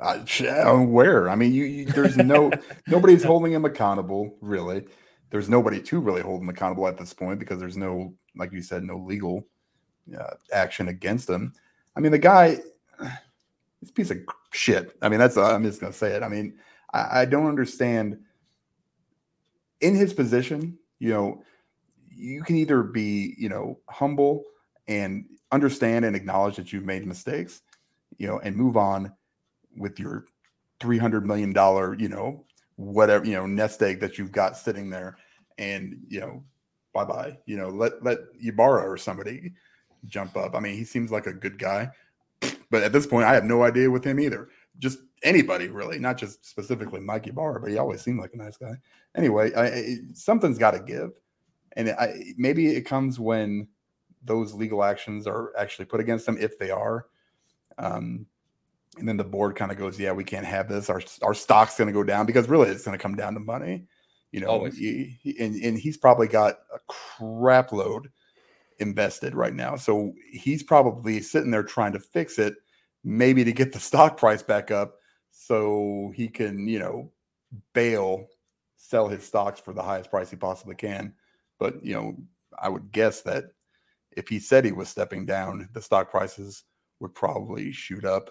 Where? 0.00 1.28
I 1.28 1.34
mean, 1.34 1.52
you, 1.52 1.64
you 1.64 1.84
there's 1.84 2.16
no 2.16 2.50
nobody's 2.86 3.22
holding 3.22 3.52
him 3.52 3.66
accountable, 3.66 4.34
really. 4.40 4.86
there's 5.30 5.48
nobody 5.48 5.80
to 5.80 6.00
really 6.00 6.22
hold 6.22 6.42
him 6.42 6.48
accountable 6.48 6.88
at 6.88 6.96
this 6.96 7.12
point 7.12 7.38
because 7.38 7.60
there's 7.60 7.76
no, 7.76 8.14
like 8.36 8.52
you 8.52 8.62
said, 8.62 8.82
no 8.82 8.96
legal 8.96 9.46
uh, 10.18 10.34
action 10.52 10.88
against 10.88 11.28
him. 11.28 11.52
I 11.96 12.00
mean, 12.00 12.12
the 12.12 12.18
guy, 12.18 12.60
this 13.80 13.90
piece 13.90 14.10
of 14.10 14.18
shit. 14.52 14.96
I 15.02 15.08
mean, 15.08 15.18
that's 15.18 15.36
I'm 15.36 15.64
just 15.64 15.80
gonna 15.80 15.92
say 15.92 16.12
it. 16.12 16.22
I 16.22 16.28
mean, 16.28 16.58
I, 16.92 17.22
I 17.22 17.24
don't 17.24 17.46
understand. 17.46 18.18
In 19.80 19.94
his 19.94 20.12
position, 20.12 20.78
you 20.98 21.08
know, 21.08 21.42
you 22.14 22.42
can 22.42 22.56
either 22.56 22.82
be, 22.82 23.34
you 23.38 23.48
know, 23.48 23.78
humble 23.88 24.44
and 24.88 25.24
understand 25.52 26.04
and 26.04 26.14
acknowledge 26.14 26.56
that 26.56 26.72
you've 26.72 26.84
made 26.84 27.06
mistakes, 27.06 27.62
you 28.18 28.26
know, 28.26 28.38
and 28.40 28.54
move 28.54 28.76
on 28.76 29.12
with 29.76 29.98
your 29.98 30.26
three 30.80 30.98
hundred 30.98 31.26
million 31.26 31.52
dollar, 31.52 31.94
you 31.94 32.08
know, 32.08 32.44
whatever, 32.76 33.24
you 33.24 33.32
know, 33.32 33.46
nest 33.46 33.82
egg 33.82 34.00
that 34.00 34.18
you've 34.18 34.32
got 34.32 34.56
sitting 34.56 34.90
there, 34.90 35.16
and 35.58 35.96
you 36.08 36.20
know, 36.20 36.44
bye 36.92 37.04
bye. 37.04 37.38
You 37.46 37.56
know, 37.56 37.68
let 37.70 38.02
let 38.04 38.18
Ybarra 38.40 38.82
or 38.82 38.98
somebody 38.98 39.52
jump 40.06 40.36
up. 40.36 40.54
I 40.54 40.60
mean, 40.60 40.76
he 40.76 40.84
seems 40.84 41.10
like 41.10 41.26
a 41.26 41.32
good 41.32 41.58
guy, 41.58 41.90
but 42.70 42.82
at 42.82 42.92
this 42.92 43.06
point, 43.06 43.26
I 43.26 43.34
have 43.34 43.44
no 43.44 43.62
idea 43.62 43.90
with 43.90 44.04
him 44.04 44.20
either. 44.20 44.48
Just 44.78 44.98
anybody 45.22 45.68
really, 45.68 45.98
not 45.98 46.16
just 46.16 46.46
specifically 46.46 47.00
Mike 47.00 47.26
Ybarra, 47.26 47.60
but 47.60 47.70
he 47.70 47.78
always 47.78 48.00
seemed 48.00 48.20
like 48.20 48.32
a 48.34 48.38
nice 48.38 48.56
guy. 48.56 48.74
Anyway, 49.16 49.52
I, 49.54 49.66
I, 49.66 49.96
something's 50.14 50.58
got 50.58 50.72
to 50.72 50.80
give, 50.80 51.10
and 51.76 51.90
I, 51.90 52.32
maybe 52.36 52.68
it 52.68 52.82
comes 52.82 53.18
when 53.18 53.68
those 54.22 54.54
legal 54.54 54.84
actions 54.84 55.26
are 55.26 55.52
actually 55.58 55.86
put 55.86 56.00
against 56.00 56.26
them, 56.26 56.38
if 56.38 56.58
they 56.58 56.70
are. 56.70 57.06
Um, 57.78 58.26
and 58.98 59.08
then 59.08 59.16
the 59.16 59.24
board 59.24 59.56
kind 59.56 59.70
of 59.70 59.78
goes, 59.78 59.98
"Yeah, 59.98 60.12
we 60.12 60.24
can't 60.24 60.46
have 60.46 60.68
this. 60.68 60.90
Our 60.90 61.02
our 61.22 61.34
stock's 61.34 61.76
going 61.76 61.88
to 61.88 61.92
go 61.92 62.04
down 62.04 62.26
because 62.26 62.48
really 62.48 62.68
it's 62.68 62.84
going 62.84 62.96
to 62.96 63.02
come 63.02 63.16
down 63.16 63.34
to 63.34 63.40
money." 63.40 63.86
You 64.32 64.40
know, 64.40 64.64
he, 64.64 65.18
he, 65.22 65.36
and 65.40 65.54
and 65.56 65.78
he's 65.78 65.96
probably 65.96 66.28
got 66.28 66.58
a 66.72 66.78
crap 66.86 67.72
load 67.72 68.10
invested 68.80 69.34
right 69.34 69.54
now, 69.54 69.76
so 69.76 70.12
he's 70.32 70.62
probably 70.62 71.20
sitting 71.20 71.50
there 71.50 71.62
trying 71.62 71.92
to 71.92 72.00
fix 72.00 72.38
it, 72.38 72.54
maybe 73.04 73.44
to 73.44 73.52
get 73.52 73.72
the 73.72 73.80
stock 73.80 74.16
price 74.16 74.42
back 74.42 74.70
up, 74.70 74.96
so 75.30 76.12
he 76.14 76.28
can 76.28 76.66
you 76.66 76.78
know 76.78 77.10
bail, 77.72 78.26
sell 78.76 79.08
his 79.08 79.24
stocks 79.24 79.60
for 79.60 79.72
the 79.72 79.82
highest 79.82 80.10
price 80.10 80.30
he 80.30 80.36
possibly 80.36 80.74
can. 80.74 81.14
But 81.58 81.84
you 81.84 81.94
know, 81.94 82.16
I 82.58 82.68
would 82.68 82.92
guess 82.92 83.22
that 83.22 83.44
if 84.12 84.28
he 84.28 84.38
said 84.38 84.64
he 84.64 84.72
was 84.72 84.88
stepping 84.88 85.26
down, 85.26 85.68
the 85.72 85.82
stock 85.82 86.10
prices 86.10 86.64
would 86.98 87.14
probably 87.14 87.72
shoot 87.72 88.04
up 88.04 88.30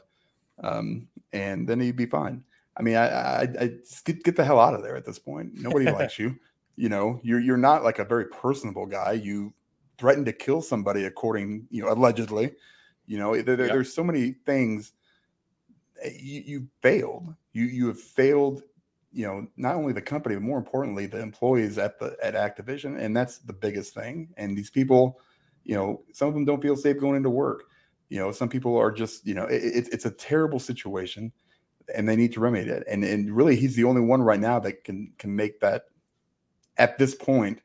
um, 0.64 1.08
and 1.32 1.68
then 1.68 1.80
he'd 1.80 1.96
be 1.96 2.06
fine. 2.06 2.44
I 2.78 2.82
mean, 2.82 2.96
I, 2.96 3.08
I, 3.08 3.42
I 3.42 3.72
get, 4.06 4.24
get 4.24 4.36
the 4.36 4.44
hell 4.44 4.60
out 4.60 4.74
of 4.74 4.84
there 4.84 4.96
at 4.96 5.06
this 5.06 5.20
point. 5.20 5.54
Nobody 5.56 5.86
likes 5.86 6.20
you. 6.20 6.38
You 6.76 6.88
know, 6.88 7.20
you're 7.24 7.42
you're 7.42 7.58
not 7.58 7.84
like 7.84 8.00
a 8.00 8.06
very 8.06 8.28
personable 8.28 8.86
guy. 8.86 9.12
You 9.12 9.54
threatened 10.00 10.26
to 10.28 10.34
kill 10.34 10.62
somebody, 10.62 11.06
according 11.06 11.68
you 11.70 11.84
know, 11.84 11.92
allegedly. 11.92 12.54
You 13.06 13.18
know, 13.18 13.42
there, 13.42 13.60
yep. 13.60 13.70
there's 13.70 13.94
so 13.94 14.04
many 14.04 14.32
things. 14.46 14.94
Eh, 16.02 16.12
you, 16.20 16.42
you 16.46 16.68
failed. 16.82 17.36
You 17.54 17.66
you 17.66 17.88
have 17.88 18.00
failed. 18.00 18.64
You 19.12 19.26
know, 19.26 19.48
not 19.58 19.76
only 19.76 19.92
the 19.92 20.02
company, 20.02 20.36
but 20.36 20.44
more 20.44 20.60
importantly, 20.60 21.08
the 21.08 21.20
employees 21.20 21.78
at 21.78 22.00
the 22.00 22.16
at 22.24 22.36
Activision, 22.36 23.00
and 23.00 23.16
that's 23.16 23.40
the 23.40 23.54
biggest 23.54 23.94
thing. 23.94 24.30
And 24.38 24.56
these 24.56 24.70
people, 24.70 25.20
you 25.64 25.76
know, 25.76 26.04
some 26.14 26.28
of 26.28 26.34
them 26.36 26.46
don't 26.46 26.62
feel 26.62 26.76
safe 26.76 27.00
going 27.00 27.16
into 27.16 27.30
work 27.30 27.64
you 28.10 28.20
know, 28.20 28.32
some 28.32 28.50
people 28.50 28.76
are 28.76 28.92
just, 28.92 29.26
you 29.26 29.36
know, 29.36 29.46
it, 29.46 29.88
it's 29.92 30.06
a 30.06 30.12
terrible 30.12 30.60
situation, 30.60 31.32
and 31.96 32.10
they 32.10 32.16
need 32.16 32.34
to 32.34 32.40
remedy 32.40 32.70
it. 32.70 32.84
And 32.90 33.04
and 33.04 33.32
really, 33.32 33.56
he's 33.56 33.76
the 33.76 33.84
only 33.84 34.02
one 34.02 34.22
right 34.22 34.40
now 34.40 34.60
that 34.60 34.84
can 34.84 35.14
can 35.20 35.36
make 35.36 35.60
that 35.60 35.86
at 36.78 36.98
this 36.98 37.14
point 37.14 37.62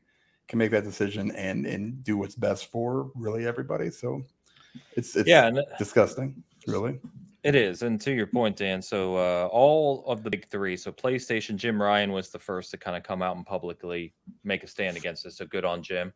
can 0.47 0.59
make 0.59 0.71
that 0.71 0.83
decision 0.83 1.31
and 1.31 1.65
and 1.65 2.03
do 2.03 2.17
what's 2.17 2.35
best 2.35 2.71
for 2.71 3.11
really 3.15 3.45
everybody. 3.47 3.89
So 3.89 4.23
it's 4.95 5.15
it's 5.15 5.27
yeah, 5.27 5.51
disgusting, 5.77 6.43
really. 6.67 6.99
It 7.43 7.53
is, 7.53 7.83
and 7.83 8.01
to 8.01 8.11
your 8.11 8.25
point, 8.25 8.57
Dan. 8.57 8.81
So 8.81 9.17
uh, 9.17 9.47
all 9.51 10.03
of 10.07 10.23
the 10.23 10.31
big 10.31 10.47
three. 10.47 10.75
So 10.75 10.91
PlayStation, 10.91 11.57
Jim 11.57 11.79
Ryan 11.79 12.11
was 12.11 12.29
the 12.31 12.39
first 12.39 12.71
to 12.71 12.77
kind 12.77 12.97
of 12.97 13.03
come 13.03 13.21
out 13.21 13.35
and 13.35 13.45
publicly 13.45 14.13
make 14.43 14.63
a 14.63 14.67
stand 14.67 14.97
against 14.97 15.23
this. 15.23 15.37
So 15.37 15.45
good 15.45 15.63
on 15.63 15.83
Jim. 15.83 16.11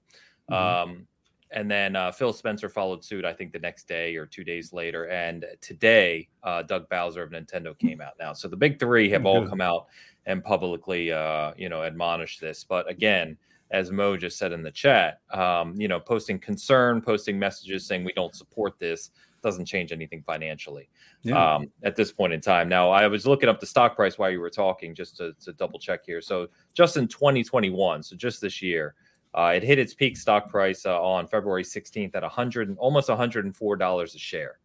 Mm-hmm. 0.50 0.90
Um, 0.92 1.08
and 1.52 1.70
then 1.70 1.96
uh, 1.96 2.12
Phil 2.12 2.34
Spencer 2.34 2.70
followed 2.70 3.04
suit, 3.04 3.26
I 3.26 3.34
think, 3.34 3.54
the 3.54 3.60
next 3.60 3.88
day 3.88 4.16
or 4.16 4.26
two 4.26 4.44
days 4.44 4.74
later. 4.74 5.08
And 5.10 5.46
today, 5.62 6.30
uh, 6.44 6.64
Doug 6.64 6.90
Bowser 6.90 7.24
of 7.24 7.32
Nintendo 7.32 7.78
came 7.78 8.02
out 8.02 8.14
now. 8.20 8.34
So 8.34 8.48
the 8.48 8.58
big 8.58 8.80
three 8.80 9.10
have 9.10 9.26
all 9.26 9.48
come 9.48 9.62
out 9.62 9.88
and 10.26 10.44
publicly, 10.44 11.12
uh, 11.12 11.54
you 11.58 11.70
know, 11.70 11.84
admonished 11.84 12.42
this. 12.42 12.64
But 12.64 12.90
again, 12.90 13.38
as 13.72 13.92
Mo 13.92 14.18
just 14.18 14.38
said 14.38 14.52
in 14.52 14.64
the 14.64 14.72
chat, 14.72 15.22
um, 15.32 15.76
you 15.78 15.88
know, 15.88 16.00
posting 16.00 16.40
concern, 16.40 17.02
posting 17.02 17.38
messages 17.38 17.86
saying 17.86 18.04
we 18.04 18.14
don't 18.14 18.36
support 18.36 18.80
this 18.80 19.12
doesn't 19.42 19.66
change 19.66 19.92
anything 19.92 20.22
financially 20.26 20.90
yeah. 21.24 21.56
um, 21.56 21.72
at 21.84 21.96
this 21.96 22.12
point 22.12 22.34
in 22.34 22.42
time. 22.42 22.68
Now, 22.68 22.92
I 22.92 23.08
was 23.08 23.26
looking 23.26 23.50
up 23.50 23.60
the 23.60 23.66
stock 23.66 23.96
price 23.96 24.18
while 24.18 24.30
you 24.30 24.40
were 24.40 24.50
talking 24.50 24.94
just 24.94 25.18
to, 25.18 25.34
to 25.42 25.54
double 25.54 25.80
check 25.80 26.06
here. 26.06 26.22
So 26.22 26.48
just 26.74 26.98
in 26.98 27.08
2021, 27.08 28.04
so 28.04 28.16
just 28.16 28.42
this 28.42 28.62
year, 28.62 28.96
uh, 29.34 29.54
it 29.56 29.64
hit 29.64 29.80
its 29.80 29.94
peak 29.94 30.18
stock 30.18 30.50
price 30.50 30.86
uh, 30.86 31.02
on 31.02 31.28
February 31.28 31.64
16th 31.64 32.16
at 32.16 32.24
100, 32.24 32.76
almost 32.78 33.10
104 33.10 33.76
dollars 33.76 34.16
a 34.16 34.20
share 34.20 34.60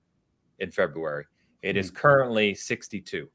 in 0.59 0.71
February. 0.71 1.27
It 1.63 1.77
mm 1.77 1.79
is 1.79 1.89
hmm. 1.89 1.97
currently 1.97 2.55
62. 2.55 3.29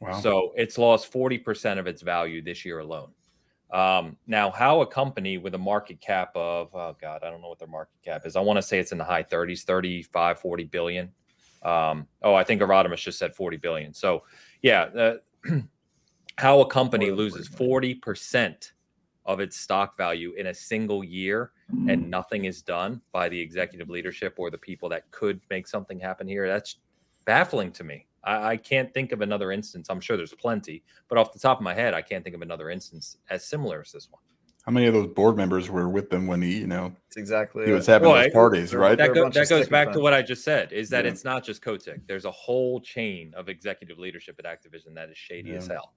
Wow. 0.00 0.20
So 0.20 0.52
it's 0.56 0.78
lost 0.78 1.12
40% 1.12 1.78
of 1.78 1.86
its 1.86 2.02
value 2.02 2.42
this 2.42 2.64
year 2.64 2.80
alone. 2.80 3.10
Um, 3.72 4.18
now, 4.26 4.50
how 4.50 4.82
a 4.82 4.86
company 4.86 5.38
with 5.38 5.54
a 5.54 5.58
market 5.58 6.00
cap 6.00 6.30
of, 6.36 6.74
oh 6.74 6.94
God, 7.00 7.22
I 7.24 7.30
don't 7.30 7.40
know 7.40 7.48
what 7.48 7.58
their 7.58 7.68
market 7.68 7.96
cap 8.04 8.26
is. 8.26 8.36
I 8.36 8.40
want 8.40 8.58
to 8.58 8.62
say 8.62 8.78
it's 8.78 8.92
in 8.92 8.98
the 8.98 9.04
high 9.04 9.22
30s, 9.22 9.62
35, 9.62 10.38
40 10.38 10.64
billion. 10.64 11.10
Um, 11.62 12.06
oh, 12.22 12.34
I 12.34 12.44
think 12.44 12.60
Erodimus 12.60 13.00
just 13.00 13.18
said 13.18 13.34
40 13.34 13.56
billion. 13.56 13.94
So, 13.94 14.24
yeah, 14.60 14.82
uh, 14.82 15.14
how 16.38 16.60
a 16.60 16.66
company 16.66 17.10
loses 17.10 17.48
40% 17.48 18.72
of 19.24 19.40
its 19.40 19.56
stock 19.56 19.96
value 19.96 20.32
in 20.32 20.48
a 20.48 20.54
single 20.54 21.04
year 21.04 21.52
and 21.88 22.04
mm. 22.04 22.08
nothing 22.08 22.44
is 22.44 22.60
done 22.60 23.00
by 23.12 23.28
the 23.28 23.38
executive 23.38 23.88
leadership 23.88 24.34
or 24.36 24.50
the 24.50 24.58
people 24.58 24.88
that 24.88 25.10
could 25.10 25.40
make 25.48 25.68
something 25.68 25.98
happen 26.00 26.26
here 26.26 26.48
that's 26.48 26.76
baffling 27.24 27.70
to 27.70 27.84
me 27.84 28.06
I, 28.24 28.52
I, 28.52 28.56
can't 28.56 28.92
think 28.94 29.12
of 29.12 29.20
another 29.20 29.52
instance. 29.52 29.88
I'm 29.90 30.00
sure 30.00 30.16
there's 30.16 30.34
plenty 30.34 30.82
but 31.08 31.18
off 31.18 31.32
the 31.32 31.38
top 31.38 31.58
of 31.58 31.62
my 31.62 31.74
head 31.74 31.94
i 31.94 32.00
can't 32.00 32.24
think 32.24 32.34
of 32.34 32.42
another 32.42 32.70
instance 32.70 33.18
as 33.30 33.44
similar 33.44 33.80
as 33.80 33.92
this 33.92 34.08
one. 34.10 34.22
How 34.64 34.70
many 34.70 34.86
of 34.86 34.94
those 34.94 35.08
board 35.08 35.36
members 35.36 35.68
were 35.68 35.88
with 35.88 36.08
them 36.08 36.28
when 36.28 36.40
he 36.40 36.58
you 36.58 36.66
know 36.68 36.94
it's 37.08 37.16
exactly 37.16 37.66
he 37.66 37.72
was 37.72 37.86
having 37.86 38.08
well, 38.08 38.22
those 38.22 38.32
parties 38.32 38.74
right? 38.74 38.96
that, 38.96 39.12
go, 39.12 39.28
that 39.28 39.48
goes 39.48 39.68
back 39.68 39.92
to 39.92 40.00
what 40.00 40.14
i 40.14 40.22
just 40.22 40.44
said 40.44 40.72
is 40.72 40.88
that 40.90 41.04
yeah. 41.04 41.10
it's 41.10 41.24
not 41.24 41.44
just 41.44 41.62
kotick. 41.62 42.06
There's 42.06 42.24
a 42.24 42.30
whole 42.30 42.80
chain 42.80 43.34
of 43.36 43.48
executive 43.48 43.98
leadership 43.98 44.40
at 44.42 44.44
activision 44.44 44.94
that 44.94 45.10
is 45.10 45.18
shady 45.18 45.50
yeah. 45.50 45.56
as 45.56 45.66
hell. 45.66 45.94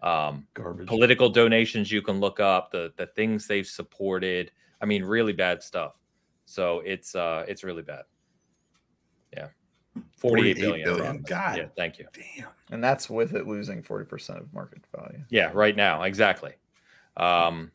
Um, 0.00 0.46
Garbage. 0.54 0.86
political 0.86 1.28
donations 1.28 1.90
you 1.92 2.02
can 2.02 2.18
look 2.18 2.40
up 2.40 2.70
the 2.70 2.92
the 2.96 3.06
things 3.08 3.46
they've 3.46 3.66
supported. 3.66 4.52
I 4.80 4.86
mean 4.86 5.04
really 5.04 5.34
bad 5.34 5.62
stuff. 5.62 5.98
So 6.46 6.80
it's 6.86 7.14
uh 7.14 7.44
it's 7.46 7.62
really 7.62 7.82
bad 7.82 8.04
yeah 9.98 10.20
48 10.20 10.56
billion, 10.56 10.84
billion. 10.84 11.22
god 11.22 11.56
yeah 11.56 11.66
thank 11.76 11.98
you. 11.98 12.06
damn. 12.12 12.48
And 12.70 12.84
that's 12.84 13.08
with 13.08 13.34
it 13.34 13.46
losing 13.46 13.82
40% 13.82 14.40
of 14.40 14.52
market 14.52 14.82
value. 14.94 15.20
Yeah 15.30 15.50
right 15.54 15.76
now 15.76 16.02
exactly. 16.02 16.52
Um 17.16 17.70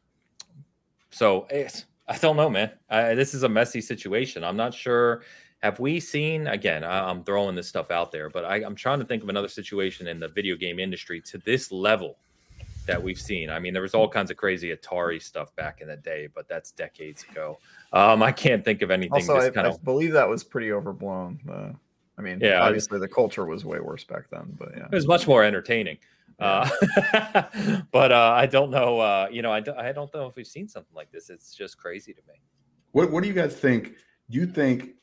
so 1.12 1.48
it's 1.50 1.86
i 2.08 2.18
don't 2.18 2.38
know 2.38 2.50
man. 2.50 2.72
I, 2.90 3.16
this 3.16 3.34
is 3.34 3.44
a 3.44 3.50
messy 3.50 3.82
situation. 3.82 4.44
I'm 4.44 4.58
not 4.58 4.74
sure 4.74 5.24
have 5.64 5.80
we 5.80 5.98
seen 5.98 6.48
again 6.48 6.84
i'm 6.84 7.24
throwing 7.24 7.56
this 7.56 7.70
stuff 7.70 7.90
out 7.90 8.12
there 8.12 8.30
but 8.30 8.44
I, 8.44 8.58
am 8.58 8.76
trying 8.76 9.00
to 9.00 9.06
think 9.06 9.24
of 9.24 9.30
another 9.30 9.48
situation 9.48 10.08
in 10.08 10.20
the 10.20 10.28
video 10.28 10.58
game 10.58 10.78
industry 10.78 11.22
to 11.22 11.38
this 11.38 11.72
level 11.72 12.18
that 12.86 13.02
we've 13.02 13.20
seen. 13.20 13.50
I 13.50 13.60
mean 13.60 13.74
there 13.74 13.82
was 13.82 13.94
all 13.94 14.10
kinds 14.10 14.32
of 14.32 14.38
crazy 14.38 14.76
atari 14.76 15.22
stuff 15.22 15.56
back 15.56 15.82
in 15.82 15.88
the 15.88 15.98
day 15.98 16.28
but 16.34 16.48
that's 16.48 16.72
decades 16.72 17.24
ago. 17.30 17.58
Um, 17.92 18.24
i 18.24 18.32
can't 18.32 18.66
think 18.66 18.82
of 18.82 18.92
anything 18.92 19.14
also 19.14 19.38
I, 19.38 19.50
kind 19.50 19.68
of... 19.68 19.84
Believe 19.84 20.14
that 20.14 20.28
was 20.28 20.44
pretty 20.44 20.72
overblown 20.72 21.40
uh, 21.50 21.72
i 22.18 22.22
mean 22.22 22.40
yeah 22.42 22.62
obviously 22.62 23.00
the 23.00 23.08
culture 23.08 23.46
was 23.46 23.66
way 23.66 23.80
worse 23.80 24.04
back 24.04 24.30
then 24.30 24.56
but 24.58 24.70
yeah 24.76 24.86
it 24.86 24.96
was 24.96 25.08
much 25.08 25.28
more 25.28 25.44
entertaining 25.44 25.98
uh, 26.40 26.70
but 27.92 28.12
uh, 28.12 28.34
I 28.36 28.46
don't 28.46 28.72
know. 28.72 29.00
Uh, 29.00 29.28
you 29.32 29.42
know, 29.42 29.52
I, 29.52 29.64
I 29.78 29.92
don't 29.92 30.14
know 30.14 30.26
if 30.28 30.36
we've 30.36 30.48
seen 30.48 30.68
something 30.68 30.96
like 30.96 31.12
this. 31.12 31.30
It's 31.30 31.54
just 31.54 31.78
crazy 31.78 32.14
to 32.14 32.22
me. 32.28 32.36
What 32.92 33.12
What 33.12 33.24
do 33.24 33.30
you 33.30 33.36
guys 33.36 33.56
think? 33.56 33.94
Do 34.30 34.40
you 34.40 34.46
think 34.46 34.96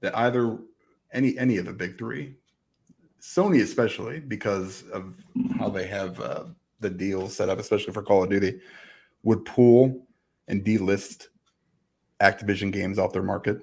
that 0.00 0.16
either 0.16 0.58
any 1.12 1.36
any 1.38 1.58
of 1.58 1.66
the 1.66 1.72
big 1.72 1.98
three, 1.98 2.36
Sony 3.20 3.62
especially 3.62 4.20
because 4.20 4.84
of 4.92 5.14
how 5.58 5.68
they 5.68 5.86
have 5.86 6.20
uh, 6.20 6.44
the 6.80 6.90
deal 6.90 7.28
set 7.28 7.48
up, 7.48 7.58
especially 7.58 7.92
for 7.92 8.02
Call 8.02 8.24
of 8.24 8.30
Duty, 8.30 8.60
would 9.22 9.44
pull 9.44 10.06
and 10.48 10.64
delist 10.64 11.28
Activision 12.20 12.72
games 12.72 12.98
off 12.98 13.12
their 13.12 13.22
market. 13.22 13.60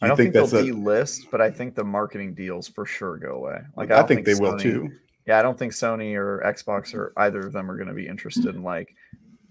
I 0.00 0.08
don't 0.08 0.16
think, 0.16 0.32
think 0.32 0.50
they'll 0.50 0.60
a, 0.60 0.64
delist, 0.64 1.30
but 1.30 1.40
I 1.40 1.50
think 1.50 1.74
the 1.74 1.84
marketing 1.84 2.34
deals 2.34 2.68
for 2.68 2.86
sure 2.86 3.16
go 3.16 3.34
away. 3.34 3.60
Like 3.76 3.90
I, 3.90 4.00
I 4.00 4.02
think, 4.04 4.24
think, 4.24 4.26
they 4.26 4.32
Sony, 4.34 4.40
will 4.52 4.58
too. 4.58 4.90
Yeah, 5.26 5.38
I 5.38 5.42
don't 5.42 5.58
think 5.58 5.72
Sony 5.72 6.14
or 6.14 6.42
Xbox 6.46 6.94
or 6.94 7.12
either 7.16 7.40
of 7.40 7.52
them 7.52 7.70
are 7.70 7.76
going 7.76 7.88
to 7.88 7.94
be 7.94 8.06
interested 8.06 8.54
in 8.54 8.62
like 8.62 8.94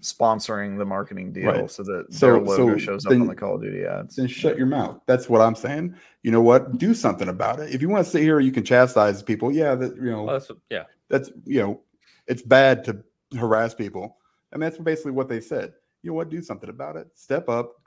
sponsoring 0.00 0.78
the 0.78 0.84
marketing 0.84 1.32
deal 1.32 1.46
Right. 1.50 1.70
so 1.70 1.82
that 1.82 2.06
So- 2.12 2.26
their 2.26 2.40
logo 2.40 2.72
so 2.74 2.78
shows 2.78 3.06
up 3.06 3.12
on 3.12 3.26
the 3.26 3.34
Call 3.34 3.56
of 3.56 3.62
Duty 3.62 3.84
ads. 3.84 4.16
then 4.16 4.26
shut 4.28 4.56
your 4.56 4.66
mouth. 4.66 5.00
That's 5.06 5.28
what 5.28 5.40
I'm 5.40 5.54
saying. 5.54 5.94
You 6.22 6.30
know 6.30 6.40
what? 6.42 6.78
Do 6.78 6.94
something 6.94 7.28
about 7.28 7.60
it. 7.60 7.74
If 7.74 7.82
you 7.82 7.88
want 7.88 8.04
to 8.04 8.10
sit 8.10 8.22
here, 8.22 8.40
you 8.40 8.52
can 8.52 8.64
chastise 8.64 9.22
people. 9.22 9.52
Yeah, 9.52 9.74
that 9.74 9.96
you 9.96 10.10
know, 10.10 10.22
Well, 10.24 10.38
that's 10.38 10.50
yeah. 10.70 10.84
that's 11.08 11.30
you 11.44 11.60
know, 11.60 11.80
it's 12.26 12.42
bad 12.42 12.84
to 12.84 13.02
harass 13.36 13.74
people. 13.74 14.16
I 14.52 14.56
mean, 14.56 14.62
that's 14.70 14.78
basically 14.78 15.12
what 15.12 15.28
they 15.28 15.40
said. 15.40 15.72
You 16.02 16.10
know 16.10 16.14
what? 16.14 16.30
Do 16.30 16.40
something 16.42 16.70
about 16.70 16.96
it. 16.96 17.08
Step 17.14 17.48
up. 17.48 17.77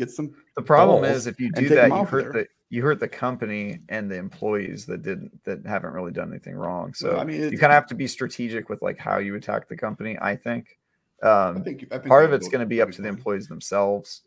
Get 0.00 0.10
some. 0.10 0.34
The 0.56 0.62
problem 0.62 1.04
is 1.04 1.26
if 1.26 1.38
you 1.38 1.52
do 1.52 1.68
that, 1.68 1.90
you 1.90 2.04
hurt 2.04 2.32
there. 2.32 2.42
the 2.42 2.48
you 2.70 2.82
hurt 2.82 3.00
the 3.00 3.08
company 3.08 3.80
and 3.88 4.10
the 4.10 4.16
employees 4.16 4.86
that 4.86 5.02
didn't 5.02 5.44
that 5.44 5.64
haven't 5.66 5.92
really 5.92 6.12
done 6.12 6.30
anything 6.30 6.56
wrong. 6.56 6.94
So 6.94 7.10
Well, 7.10 7.20
I 7.20 7.24
mean, 7.24 7.40
you 7.40 7.58
kind 7.58 7.72
of 7.72 7.76
have 7.76 7.86
to 7.88 7.94
be 7.94 8.06
strategic 8.06 8.68
with 8.68 8.80
like 8.82 8.98
how 8.98 9.18
you 9.18 9.34
attack 9.34 9.68
the 9.68 9.76
company. 9.76 10.16
I 10.20 10.36
think. 10.36 10.78
Um, 11.22 11.58
I 11.58 11.60
think, 11.60 11.86
I 11.90 11.98
think 11.98 12.06
part 12.06 12.24
of 12.24 12.32
it's 12.32 12.48
going 12.48 12.60
to 12.60 12.66
be 12.66 12.80
up 12.80 12.90
to 12.92 13.02
the 13.02 13.08
employees 13.08 13.46
themselves 13.46 14.22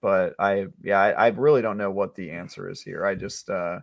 but 0.00 0.34
i 0.38 0.66
yeah 0.82 1.00
I, 1.00 1.10
I 1.10 1.28
really 1.28 1.62
don't 1.62 1.78
know 1.78 1.90
what 1.90 2.14
the 2.14 2.30
answer 2.30 2.70
is 2.70 2.80
here 2.80 3.04
i 3.04 3.14
just 3.14 3.50
uh 3.50 3.80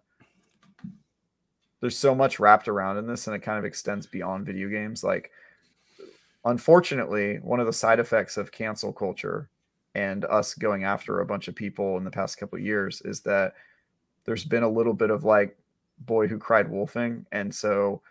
there's 1.81 1.97
so 1.97 2.15
much 2.15 2.39
wrapped 2.39 2.67
around 2.67 2.97
in 2.97 3.07
this 3.07 3.27
and 3.27 3.35
it 3.35 3.39
kind 3.39 3.59
of 3.59 3.65
extends 3.65 4.07
beyond 4.07 4.45
video 4.45 4.69
games 4.69 5.03
like 5.03 5.31
unfortunately 6.45 7.37
one 7.37 7.59
of 7.59 7.65
the 7.65 7.73
side 7.73 7.99
effects 7.99 8.37
of 8.37 8.51
cancel 8.51 8.93
culture 8.93 9.49
and 9.95 10.25
us 10.25 10.53
going 10.53 10.83
after 10.83 11.19
a 11.19 11.25
bunch 11.25 11.47
of 11.47 11.55
people 11.55 11.97
in 11.97 12.03
the 12.03 12.11
past 12.11 12.37
couple 12.37 12.59
years 12.59 13.01
is 13.05 13.21
that 13.21 13.53
there's 14.25 14.45
been 14.45 14.63
a 14.63 14.69
little 14.69 14.93
bit 14.93 15.09
of 15.09 15.23
like 15.23 15.57
boy 15.99 16.27
who 16.27 16.37
cried 16.37 16.69
wolfing 16.69 17.25
and 17.31 17.53
so 17.53 18.01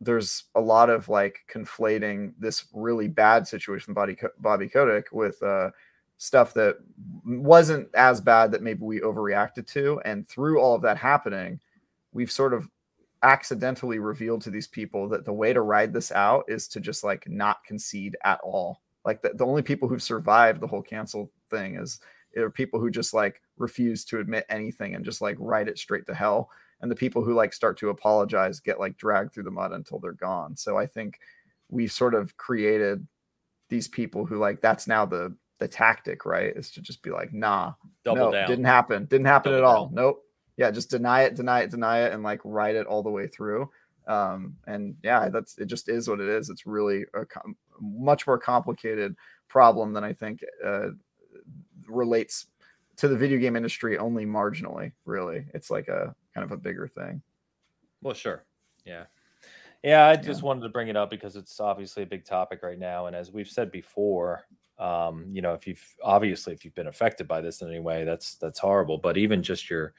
there's 0.00 0.44
a 0.54 0.60
lot 0.60 0.90
of 0.90 1.08
like 1.08 1.40
conflating 1.50 2.32
this 2.38 2.66
really 2.72 3.08
bad 3.08 3.46
situation 3.46 3.94
with 3.94 4.18
Bobby, 4.38 4.68
Kotick 4.68 5.06
with 5.12 5.42
uh, 5.42 5.70
stuff 6.18 6.52
that 6.54 6.76
wasn't 7.24 7.88
as 7.94 8.20
bad 8.20 8.50
that 8.52 8.62
maybe 8.62 8.82
we 8.82 9.00
overreacted 9.00 9.66
to. 9.68 10.00
And 10.04 10.28
through 10.28 10.60
all 10.60 10.74
of 10.74 10.82
that 10.82 10.98
happening, 10.98 11.60
we've 12.12 12.30
sort 12.30 12.52
of 12.52 12.68
accidentally 13.22 13.98
revealed 13.98 14.42
to 14.42 14.50
these 14.50 14.68
people 14.68 15.08
that 15.08 15.24
the 15.24 15.32
way 15.32 15.52
to 15.52 15.62
ride 15.62 15.92
this 15.92 16.12
out 16.12 16.44
is 16.48 16.68
to 16.68 16.80
just 16.80 17.02
like 17.02 17.26
not 17.28 17.64
concede 17.64 18.16
at 18.24 18.38
all. 18.42 18.82
Like 19.06 19.22
the, 19.22 19.30
the 19.34 19.46
only 19.46 19.62
people 19.62 19.88
who've 19.88 20.02
survived 20.02 20.60
the 20.60 20.66
whole 20.66 20.82
cancel 20.82 21.30
thing 21.48 21.76
is 21.76 22.00
are 22.36 22.50
people 22.50 22.78
who 22.78 22.90
just 22.90 23.14
like 23.14 23.40
refuse 23.56 24.04
to 24.04 24.18
admit 24.18 24.44
anything 24.50 24.94
and 24.94 25.04
just 25.04 25.22
like 25.22 25.36
ride 25.38 25.68
it 25.68 25.78
straight 25.78 26.04
to 26.06 26.14
hell 26.14 26.50
and 26.80 26.90
the 26.90 26.96
people 26.96 27.24
who 27.24 27.32
like 27.32 27.54
start 27.54 27.78
to 27.78 27.88
apologize 27.88 28.60
get 28.60 28.78
like 28.78 28.96
dragged 28.98 29.32
through 29.32 29.44
the 29.44 29.50
mud 29.50 29.72
until 29.72 29.98
they're 29.98 30.12
gone. 30.12 30.54
So 30.56 30.76
I 30.76 30.86
think 30.86 31.18
we've 31.70 31.90
sort 31.92 32.14
of 32.14 32.36
created 32.36 33.06
these 33.68 33.88
people 33.88 34.26
who 34.26 34.36
like 34.38 34.60
that's 34.60 34.86
now 34.86 35.06
the 35.06 35.34
the 35.58 35.68
tactic, 35.68 36.26
right? 36.26 36.54
Is 36.54 36.70
to 36.72 36.82
just 36.82 37.02
be 37.02 37.10
like, 37.10 37.32
nah, 37.32 37.72
Double 38.04 38.26
no, 38.26 38.32
down. 38.32 38.48
didn't 38.48 38.66
happen, 38.66 39.06
didn't 39.06 39.26
happen 39.26 39.52
Double 39.52 39.64
at 39.64 39.68
all. 39.68 39.86
down. 39.86 39.94
Nope. 39.94 40.22
Yeah, 40.58 40.70
just 40.70 40.90
deny 40.90 41.22
it, 41.22 41.34
deny 41.34 41.60
it, 41.60 41.70
deny 41.70 42.00
it, 42.00 42.12
and 42.12 42.22
like 42.22 42.40
ride 42.44 42.76
it 42.76 42.86
all 42.86 43.02
the 43.02 43.10
way 43.10 43.26
through. 43.26 43.70
Um, 44.06 44.56
and 44.66 44.96
yeah, 45.02 45.28
that's 45.28 45.58
it. 45.58 45.66
Just 45.66 45.88
is 45.88 46.08
what 46.08 46.20
it 46.20 46.28
is. 46.28 46.50
It's 46.50 46.66
really 46.66 47.04
a 47.14 47.24
com- 47.24 47.56
much 47.80 48.26
more 48.26 48.38
complicated 48.38 49.16
problem 49.48 49.92
than 49.92 50.04
I 50.04 50.12
think 50.12 50.44
uh, 50.64 50.88
relates 51.88 52.46
to 52.96 53.08
the 53.08 53.16
video 53.16 53.38
game 53.38 53.56
industry 53.56 53.98
only 53.98 54.24
marginally. 54.24 54.92
Really, 55.04 55.44
it's 55.54 55.70
like 55.70 55.88
a 55.88 56.14
kind 56.34 56.44
of 56.44 56.52
a 56.52 56.56
bigger 56.56 56.88
thing. 56.88 57.22
Well, 58.02 58.14
sure. 58.14 58.44
Yeah. 58.84 59.04
Yeah, 59.82 60.06
I 60.06 60.16
just 60.16 60.42
wanted 60.42 60.62
to 60.62 60.68
bring 60.68 60.88
it 60.88 60.96
up 60.96 61.10
because 61.10 61.36
it's 61.36 61.60
obviously 61.60 62.02
a 62.02 62.06
big 62.06 62.24
topic 62.24 62.62
right 62.62 62.78
now. 62.78 63.06
And 63.06 63.14
as 63.14 63.30
we've 63.30 63.48
said 63.48 63.70
before, 63.70 64.44
um, 64.78 65.26
you 65.30 65.42
know, 65.42 65.54
if 65.54 65.66
you've 65.66 65.82
obviously 66.02 66.52
if 66.52 66.64
you've 66.64 66.74
been 66.74 66.88
affected 66.88 67.28
by 67.28 67.40
this 67.40 67.62
in 67.62 67.68
any 67.68 67.80
way, 67.80 68.04
that's 68.04 68.34
that's 68.36 68.58
horrible. 68.58 68.98
But 68.98 69.16
even 69.16 69.42
just 69.42 69.70
your 69.70 69.94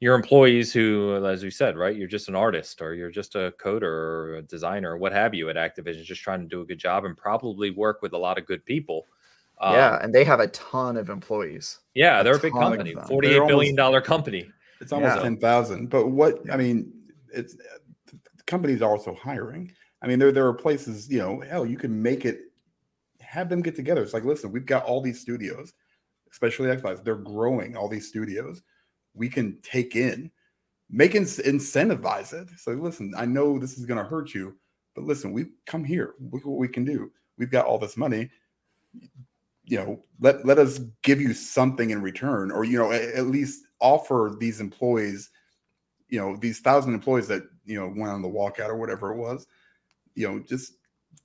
your 0.00 0.14
employees 0.14 0.72
who, 0.72 1.24
as 1.26 1.42
we 1.42 1.50
said, 1.50 1.76
right, 1.76 1.96
you're 1.96 2.06
just 2.08 2.28
an 2.28 2.34
artist 2.36 2.80
or 2.80 2.94
you're 2.94 3.10
just 3.10 3.34
a 3.34 3.52
coder 3.60 3.82
or 3.82 4.34
a 4.36 4.42
designer 4.42 4.92
or 4.92 4.96
what 4.98 5.12
have 5.12 5.34
you 5.34 5.48
at 5.50 5.56
Activision, 5.56 6.04
just 6.04 6.22
trying 6.22 6.40
to 6.40 6.46
do 6.46 6.60
a 6.60 6.64
good 6.64 6.78
job 6.78 7.04
and 7.04 7.16
probably 7.16 7.70
work 7.70 8.00
with 8.02 8.12
a 8.12 8.18
lot 8.18 8.38
of 8.38 8.46
good 8.46 8.64
people. 8.64 9.06
Um, 9.60 9.74
yeah, 9.74 9.98
and 10.00 10.14
they 10.14 10.22
have 10.22 10.38
a 10.38 10.46
ton 10.48 10.96
of 10.96 11.08
employees. 11.10 11.80
yeah, 11.94 12.20
a 12.20 12.24
they're 12.24 12.36
a 12.36 12.38
big 12.38 12.52
company, 12.52 12.94
them. 12.94 13.04
forty-eight 13.08 13.32
They're 13.32 13.46
billion 13.46 13.78
almost- 13.80 14.06
company. 14.06 14.48
It's 14.80 14.92
almost 14.92 15.16
Yeah. 15.16 15.22
ten 15.22 15.36
thousand. 15.38 15.90
But 15.90 16.06
what 16.10 16.38
I 16.52 16.56
mean, 16.56 16.92
it's 17.34 17.56
the 18.06 18.18
companies 18.46 18.80
are 18.82 18.90
also 18.92 19.14
hiring. 19.14 19.72
I 20.00 20.06
mean, 20.06 20.20
there 20.20 20.30
there 20.30 20.46
are 20.46 20.54
places, 20.54 21.10
you 21.10 21.18
know, 21.18 21.40
hell, 21.40 21.66
you 21.66 21.76
can 21.76 22.00
make 22.00 22.24
it, 22.24 22.38
have 23.20 23.48
them 23.48 23.60
get 23.62 23.74
together. 23.74 24.00
It's 24.04 24.14
like, 24.14 24.24
listen, 24.24 24.52
we've 24.52 24.64
got 24.64 24.84
all 24.84 25.00
these 25.00 25.20
studios, 25.20 25.72
especially 26.30 26.68
Xbox. 26.68 27.02
They're 27.02 27.16
growing 27.16 27.76
all 27.76 27.88
these 27.88 28.06
studios. 28.08 28.62
We 29.18 29.28
can 29.28 29.58
take 29.62 29.96
in, 29.96 30.30
make 30.88 31.14
in, 31.14 31.24
incentivize 31.24 32.32
it. 32.32 32.48
So 32.56 32.72
listen, 32.72 33.12
I 33.16 33.26
know 33.26 33.58
this 33.58 33.76
is 33.76 33.84
going 33.84 34.02
to 34.02 34.08
hurt 34.08 34.32
you, 34.32 34.56
but 34.94 35.04
listen, 35.04 35.32
we 35.32 35.46
come 35.66 35.84
here. 35.84 36.14
Look 36.32 36.46
what 36.46 36.58
we 36.58 36.68
can 36.68 36.84
do. 36.84 37.10
We've 37.36 37.50
got 37.50 37.66
all 37.66 37.78
this 37.78 37.96
money. 37.96 38.30
You 39.64 39.78
know, 39.78 40.02
let 40.20 40.46
let 40.46 40.58
us 40.58 40.80
give 41.02 41.20
you 41.20 41.34
something 41.34 41.90
in 41.90 42.00
return, 42.00 42.50
or 42.50 42.64
you 42.64 42.78
know, 42.78 42.90
a- 42.90 43.16
at 43.16 43.26
least 43.26 43.64
offer 43.80 44.34
these 44.40 44.60
employees, 44.60 45.30
you 46.08 46.18
know, 46.18 46.36
these 46.36 46.60
thousand 46.60 46.94
employees 46.94 47.28
that 47.28 47.42
you 47.66 47.78
know 47.78 47.92
went 47.94 48.12
on 48.12 48.22
the 48.22 48.28
walkout 48.28 48.70
or 48.70 48.76
whatever 48.76 49.12
it 49.12 49.18
was, 49.18 49.46
you 50.14 50.26
know, 50.26 50.38
just 50.40 50.72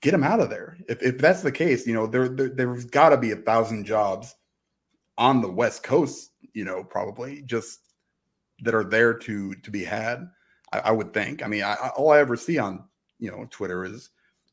get 0.02 0.11
them 0.11 0.24
out 0.24 0.41
of 0.41 0.49
there. 0.49 0.78
If, 0.90 1.02
if 1.02 1.18
that's 1.18 1.41
the 1.41 1.52
case, 1.52 1.88
you 1.88 1.94
know, 1.94 2.06
there, 2.06 2.28
there 2.28 2.49
there's 2.49 2.86
got 2.86 3.10
to 3.10 3.18
be 3.18 3.32
a 3.32 3.38
thousand 3.38 3.86
jobs 3.86 4.36
on 5.18 5.41
the 5.41 5.52
West 5.52 5.84
Coast, 5.84 6.32
you 6.53 6.65
know, 6.65 6.84
probably 6.84 7.41
just 7.44 7.82
that 8.64 8.73
are 8.73 8.84
there 8.84 9.14
to 9.14 9.53
to 9.56 9.72
be 9.72 9.84
had. 9.84 10.30
I, 10.72 10.80
I 10.80 10.91
would 10.91 11.14
think. 11.14 11.44
I 11.44 11.48
mean, 11.48 11.64
I, 11.64 11.73
I- 11.73 11.90
all 11.90 12.11
I 12.11 12.19
ever 12.19 12.35
see 12.35 12.57
on 12.57 12.84
you 13.19 13.30
know 13.31 13.48
Twitter 13.52 13.85
is 13.85 14.10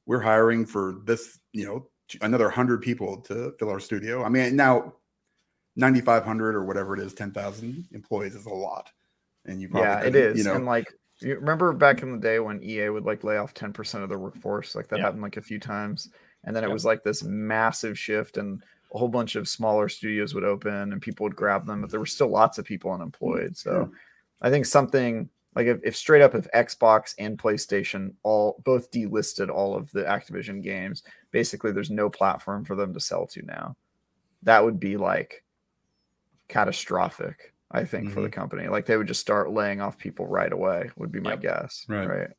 we're 0.07 0.20
hiring 0.20 0.66
for 0.66 1.01
this, 1.05 1.39
you 1.53 1.65
know, 1.65 1.87
another 2.23 2.51
hundred 2.51 2.82
people 2.82 3.20
to 3.23 3.55
fill 3.59 3.70
our 3.70 3.81
studio. 3.81 4.24
I 4.24 4.28
mean, 4.28 4.57
now 4.57 4.95
9,500 5.77 6.55
or 6.57 6.65
whatever 6.65 6.95
it 6.95 7.01
is, 7.01 7.15
10,000 7.15 7.87
employees 7.93 8.35
is 8.35 8.47
a 8.47 8.51
lot. 8.51 8.91
And 9.47 9.61
you 9.61 9.69
probably, 9.69 10.11
yeah, 10.11 10.28
it. 10.31 10.37
You 10.37 10.45
know, 10.45 10.55
and 10.55 10.66
like 10.66 10.93
you 11.20 11.37
remember 11.37 11.73
back 11.73 12.03
in 12.03 12.12
the 12.12 12.19
day 12.19 12.41
when 12.41 12.62
EA 12.62 12.89
would 12.89 13.05
like 13.05 13.24
lay 13.24 13.37
off 13.37 13.55
10% 13.55 14.03
of 14.03 14.09
their 14.09 14.19
workforce, 14.19 14.74
like 14.74 14.89
that 14.89 14.99
Yeah. 14.99 15.05
happened 15.05 15.23
like 15.23 15.37
a 15.37 15.43
few 15.43 15.61
times. 15.61 16.11
And 16.45 16.57
then 16.57 16.65
it 16.65 16.69
Yeah. 16.69 16.73
was 16.73 16.85
like 16.85 17.03
this 17.05 17.23
massive 17.23 17.99
shift 17.99 18.37
and 18.37 18.65
a 18.93 18.99
whole 18.99 19.09
bunch 19.09 19.37
of 19.37 19.49
smaller 19.49 19.89
studios 19.89 20.35
would 20.35 20.45
open 20.45 20.93
and 20.93 21.01
people 21.01 21.25
would 21.25 21.37
grab 21.37 21.67
them, 21.67 21.81
but 21.81 21.91
there 21.91 22.01
were 22.01 22.07
still 22.07 22.29
lots 22.29 22.59
of 22.59 22.65
people 22.65 22.91
unemployed. 22.91 23.57
So 23.57 23.91
I 24.43 24.51
think 24.51 24.67
something 24.67 25.29
like 25.55 25.67
if, 25.67 25.79
if 25.83 25.97
straight 25.97 26.23
up 26.23 26.35
if 26.35 26.49
Xbox 26.55 27.15
and 27.19 27.39
PlayStation 27.39 28.15
all 28.23 28.61
both 28.65 28.91
delisted 28.91 29.49
all 29.49 29.77
of 29.77 29.91
the 29.93 30.03
Activision 30.05 30.62
games, 30.62 31.03
basically 31.31 31.73
there's 31.73 31.91
no 31.91 32.09
platform 32.11 32.65
for 32.65 32.77
them 32.77 32.93
to 32.95 33.01
sell 33.01 33.27
to 33.29 33.43
now. 33.47 33.77
That 34.43 34.65
would 34.65 34.81
be 34.81 34.97
like 34.97 35.45
catastrophic, 36.49 37.53
I 37.71 37.85
think, 37.85 38.11
for 38.11 38.21
the 38.21 38.29
company. 38.31 38.69
Like 38.69 38.87
they 38.87 38.97
would 38.97 39.07
just 39.09 39.21
start 39.21 39.53
laying 39.53 39.81
off 39.81 39.99
people 39.99 40.27
right 40.27 40.53
away, 40.53 40.91
would 40.97 41.12
be 41.12 41.21
my 41.21 41.31
Yep. 41.33 41.41
guess. 41.43 41.87
Right. 41.89 42.09
Right. 42.09 42.31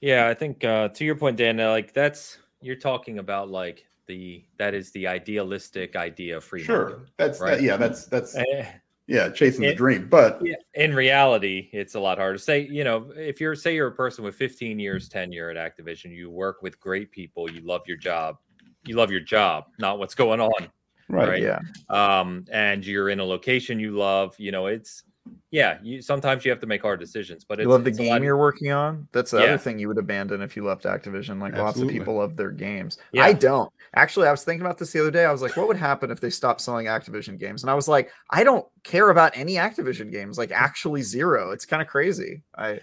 Yeah, 0.00 0.28
I 0.28 0.34
think 0.34 0.64
uh, 0.64 0.88
to 0.88 1.04
your 1.04 1.14
point, 1.14 1.36
Dan, 1.36 1.58
like 1.58 1.92
that's 1.92 2.38
you're 2.60 2.76
talking 2.76 3.18
about 3.18 3.48
like 3.50 3.86
the 4.06 4.44
that 4.58 4.74
is 4.74 4.90
the 4.92 5.06
idealistic 5.06 5.96
idea 5.96 6.36
of 6.36 6.44
free 6.44 6.62
sure. 6.62 6.90
market. 6.90 7.08
That's, 7.16 7.40
Right. 7.40 7.56
that, 7.56 7.62
yeah, 7.62 7.76
that's, 7.76 8.06
that's, 8.06 8.34
Eh, 8.36 8.66
yeah, 9.06 9.28
chasing 9.30 9.62
the 9.62 9.74
dream. 9.74 10.08
But 10.08 10.40
yeah, 10.44 10.54
in 10.74 10.94
reality, 10.94 11.68
it's 11.72 11.94
a 11.94 12.00
lot 12.00 12.18
harder. 12.18 12.38
Say, 12.38 12.60
you 12.70 12.84
know, 12.84 13.12
if 13.16 13.40
you're 13.40 13.54
say 13.54 13.74
you're 13.74 13.88
a 13.88 13.92
person 13.92 14.24
with 14.24 14.34
15 14.36 14.78
years 14.78 15.08
tenure 15.08 15.50
at 15.50 15.56
Activision, 15.56 16.14
you 16.14 16.30
work 16.30 16.62
with 16.62 16.78
great 16.80 17.10
people, 17.10 17.50
you 17.50 17.60
love 17.62 17.82
your 17.86 17.96
job, 17.96 18.38
you 18.84 18.96
love 18.96 19.10
your 19.10 19.20
job, 19.20 19.64
not 19.78 19.98
what's 19.98 20.14
going 20.14 20.40
on. 20.40 20.68
right. 21.08 21.28
Right. 21.28 21.42
Yeah. 21.42 21.58
um, 21.90 22.44
and 22.52 22.86
you're 22.86 23.10
in 23.10 23.20
a 23.20 23.24
location 23.24 23.78
you 23.80 23.96
love, 23.96 24.34
you 24.38 24.52
know, 24.52 24.66
it's 24.66 25.02
yeah. 25.50 25.78
You 25.82 26.02
sometimes 26.02 26.44
you 26.44 26.50
have 26.50 26.60
to 26.60 26.66
make 26.66 26.82
hard 26.82 26.98
decisions, 27.00 27.44
but 27.44 27.58
it's, 27.60 27.66
You 27.66 27.70
love 27.70 27.84
the 27.84 27.90
it's 27.90 27.98
game 27.98 28.10
lot- 28.10 28.22
you're 28.22 28.36
working 28.36 28.72
on. 28.72 29.06
That's 29.12 29.30
the 29.30 29.38
Yeah. 29.38 29.44
other 29.44 29.58
thing 29.58 29.78
you 29.78 29.88
would 29.88 29.98
abandon 29.98 30.42
if 30.42 30.56
you 30.56 30.64
left 30.64 30.84
Activision. 30.84 31.40
Like 31.40 31.56
lots 31.56 31.80
of 31.80 31.88
people 31.88 32.14
love 32.16 32.36
their 32.36 32.50
games. 32.50 32.98
Yeah. 33.12 33.24
I 33.24 33.32
don't. 33.32 33.72
Actually, 33.94 34.26
I 34.28 34.30
was 34.30 34.42
thinking 34.44 34.64
about 34.64 34.78
this 34.78 34.92
the 34.92 35.00
other 35.00 35.10
day. 35.10 35.24
I 35.26 35.32
was 35.32 35.42
like, 35.42 35.56
what 35.56 35.68
would 35.68 35.76
happen 35.76 36.10
if 36.10 36.20
they 36.20 36.30
stopped 36.30 36.60
selling 36.62 36.86
Activision 36.86 37.38
games? 37.38 37.62
And 37.62 37.70
I 37.70 37.74
was 37.74 37.88
like, 37.88 38.10
I 38.30 38.42
don't 38.42 38.66
care 38.84 39.10
about 39.10 39.36
any 39.36 39.54
Activision 39.54 40.10
games, 40.10 40.38
like 40.38 40.50
actually 40.50 41.02
zero. 41.02 41.50
It's 41.52 41.66
kind 41.66 41.82
of 41.82 41.88
crazy. 41.88 42.42
I, 42.56 42.80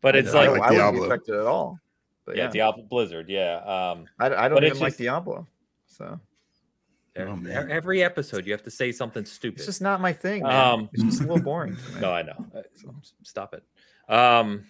but 0.00 0.14
it's 0.14 0.30
don't- 0.32 0.46
like, 0.46 0.48
I, 0.48 0.52
like 0.52 0.62
I 0.62 0.70
wouldn't 0.70 0.92
be 0.92 0.98
Diablo. 1.00 1.04
affected 1.06 1.34
at 1.34 1.46
all. 1.46 1.78
But 2.24 2.36
yeah, 2.36 2.44
yeah, 2.44 2.50
Diablo 2.50 2.84
Blizzard, 2.88 3.28
yeah. 3.28 3.56
Um, 3.56 4.06
I, 4.20 4.26
I 4.26 4.48
don't 4.48 4.58
even 4.58 4.72
it's 4.72 4.80
like 4.80 4.90
just- 4.90 4.98
Diablo. 4.98 5.46
So 5.86 6.04
there- 6.04 6.20
Oh, 7.18 7.36
man. 7.36 7.70
every 7.70 8.02
episode 8.02 8.46
you 8.46 8.52
have 8.52 8.62
to 8.64 8.70
say 8.70 8.92
something 8.92 9.24
stupid. 9.24 9.58
it's 9.58 9.66
just 9.66 9.80
not 9.82 10.00
my 10.00 10.12
thing. 10.12 10.42
Man. 10.42 10.52
Um, 10.54 10.88
it's 10.92 11.02
just 11.02 11.20
a 11.20 11.24
little 11.24 11.40
boring. 11.42 11.76
No, 12.00 12.12
I 12.12 12.22
know. 12.22 12.46
Uh, 12.54 12.62
Stop 13.24 13.54
it. 13.54 13.62
Um, 14.12 14.64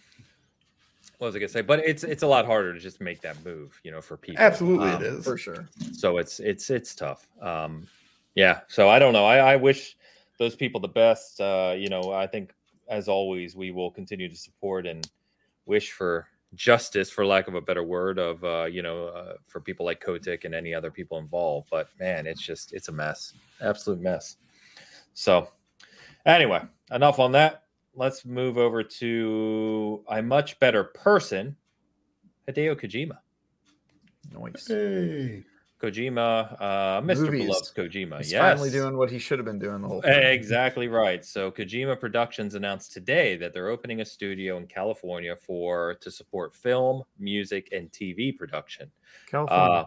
what 1.18 1.26
was 1.28 1.36
I 1.36 1.40
gonna 1.40 1.48
say? 1.48 1.62
But 1.62 1.80
it's 1.80 2.04
it's 2.04 2.22
a 2.22 2.26
lot 2.26 2.46
harder 2.46 2.72
to 2.72 2.78
just 2.78 3.00
make 3.00 3.20
that 3.22 3.44
move, 3.44 3.80
you 3.82 3.90
know, 3.90 4.00
for 4.00 4.16
people. 4.16 4.42
Absolutely, 4.44 4.90
Um, 4.90 5.02
it 5.02 5.06
is. 5.06 5.24
for 5.24 5.36
sure. 5.36 5.68
So 5.92 6.18
it's 6.18 6.38
it's 6.40 6.70
it's 6.70 6.94
tough. 6.94 7.26
Um, 7.40 7.86
yeah. 8.34 8.60
So 8.68 8.88
I 8.88 8.98
don't 9.00 9.12
know. 9.12 9.24
I, 9.26 9.38
I 9.54 9.56
wish 9.56 9.96
those 10.38 10.54
people 10.54 10.80
the 10.80 10.86
best. 10.88 11.40
Uh, 11.40 11.74
you 11.76 11.88
know, 11.88 12.12
I 12.12 12.26
think 12.28 12.52
as 12.88 13.08
always 13.08 13.56
we 13.56 13.70
will 13.72 13.90
continue 13.90 14.28
to 14.28 14.36
support 14.36 14.86
and 14.86 15.08
wish 15.66 15.90
for 15.92 16.28
justice, 16.54 17.10
for 17.10 17.26
lack 17.26 17.48
of 17.48 17.54
a 17.54 17.60
better 17.60 17.82
word, 17.82 18.18
of 18.18 18.42
uh, 18.44 18.64
you 18.64 18.82
know, 18.82 19.06
uh, 19.06 19.34
for 19.46 19.60
people 19.60 19.84
like 19.86 20.00
Kotick 20.00 20.44
and 20.44 20.54
any 20.54 20.74
other 20.74 20.90
people 20.90 21.18
involved. 21.18 21.68
But 21.70 21.88
man, 21.98 22.26
it's 22.26 22.42
just 22.42 22.72
it's 22.72 22.88
a 22.88 22.92
mess, 22.92 23.34
absolute 23.60 24.00
mess. 24.00 24.36
So 25.14 25.48
anyway, 26.26 26.62
enough 26.90 27.18
on 27.18 27.32
that. 27.32 27.64
Let's 27.94 28.24
move 28.24 28.58
over 28.58 28.84
to 28.84 30.04
a 30.08 30.22
much 30.22 30.58
better 30.60 30.84
person, 30.84 31.56
Hideo 32.48 32.80
Kojima. 32.80 33.18
Noise. 34.32 34.66
Hey. 34.68 35.44
Kojima, 35.80 36.56
uh, 36.60 37.00
Mr. 37.00 37.20
Movies. 37.26 37.46
Beloves 37.46 37.72
Kojima. 37.76 38.18
He's 38.18 38.32
yes. 38.32 38.40
finally 38.40 38.70
doing 38.70 38.96
what 38.96 39.10
he 39.10 39.18
should 39.18 39.38
have 39.38 39.46
been 39.46 39.58
doing 39.60 39.80
the 39.80 39.88
whole 39.88 40.02
time. 40.02 40.12
Exactly 40.24 40.88
right. 40.88 41.24
So 41.24 41.50
Kojima 41.52 41.98
Productions 42.00 42.54
announced 42.54 42.92
today 42.92 43.36
that 43.36 43.52
they're 43.54 43.68
opening 43.68 44.00
a 44.00 44.04
studio 44.04 44.56
in 44.56 44.66
California 44.66 45.36
for 45.36 45.94
to 46.00 46.10
support 46.10 46.52
film, 46.54 47.04
music, 47.18 47.68
and 47.72 47.90
TV 47.92 48.36
production. 48.36 48.90
California. 49.30 49.64
Uh, 49.64 49.86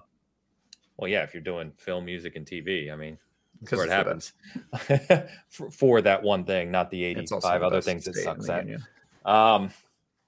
well, 0.97 1.09
yeah, 1.09 1.23
if 1.23 1.33
you're 1.33 1.43
doing 1.43 1.71
film, 1.77 2.05
music, 2.05 2.35
and 2.35 2.45
TV, 2.45 2.91
I 2.91 2.95
mean, 2.95 3.17
that's 3.61 3.73
where 3.73 3.85
it 3.85 3.91
happens 3.91 4.33
for, 5.49 5.69
for 5.71 6.01
that 6.01 6.23
one 6.23 6.45
thing, 6.45 6.71
not 6.71 6.89
the 6.91 7.03
85 7.03 7.63
other 7.63 7.81
things 7.81 8.07
it 8.07 8.15
sucks 8.15 8.47
at. 8.49 8.63
union. 8.65 8.85
Um, 9.25 9.71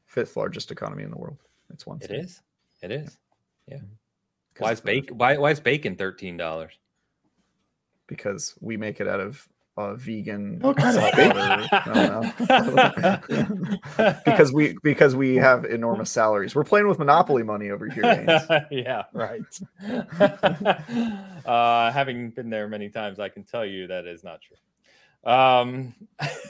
Fifth 0.07 0.35
largest 0.37 0.71
economy 0.71 1.03
in 1.03 1.09
the 1.09 1.17
world. 1.17 1.37
It's 1.71 1.87
one. 1.87 1.97
it 2.01 2.05
state. 2.05 2.19
is. 2.19 2.41
It 2.81 2.91
is. 2.91 3.17
Yeah. 3.67 3.77
'Cause 3.77 3.87
Why 4.57 4.71
is 4.71 4.81
bacon? 4.81 5.17
Why, 5.17 5.37
why 5.37 5.51
is 5.51 5.59
bacon 5.59 5.95
thirteen 5.95 6.37
dollars? 6.37 6.73
Because 8.07 8.55
we 8.59 8.77
make 8.77 8.99
it 8.99 9.07
out 9.07 9.19
of 9.19 9.47
uh, 9.75 9.95
vegan. 9.95 10.59
What 10.59 10.77
kind 10.77 10.97
of 10.97 11.03
bacon? 11.13 11.37
I 11.37 11.83
don't 11.85 12.75
know. 13.97 14.19
because 14.25 14.53
we 14.53 14.77
because 14.83 15.15
we 15.15 15.35
have 15.35 15.65
enormous 15.65 16.11
salaries. 16.11 16.53
We're 16.55 16.63
playing 16.63 16.87
with 16.87 16.99
monopoly 16.99 17.43
money 17.43 17.71
over 17.71 17.89
here. 17.89 18.03
Yeah, 18.71 19.03
right. 19.13 19.41
uh, 21.45 21.91
having 21.91 22.29
been 22.31 22.49
there 22.49 22.67
many 22.67 22.89
times, 22.89 23.19
I 23.19 23.29
can 23.29 23.43
tell 23.43 23.65
you 23.65 23.87
that 23.87 24.05
is 24.05 24.23
not 24.23 24.41
true. 24.41 24.57
Um, 25.25 25.95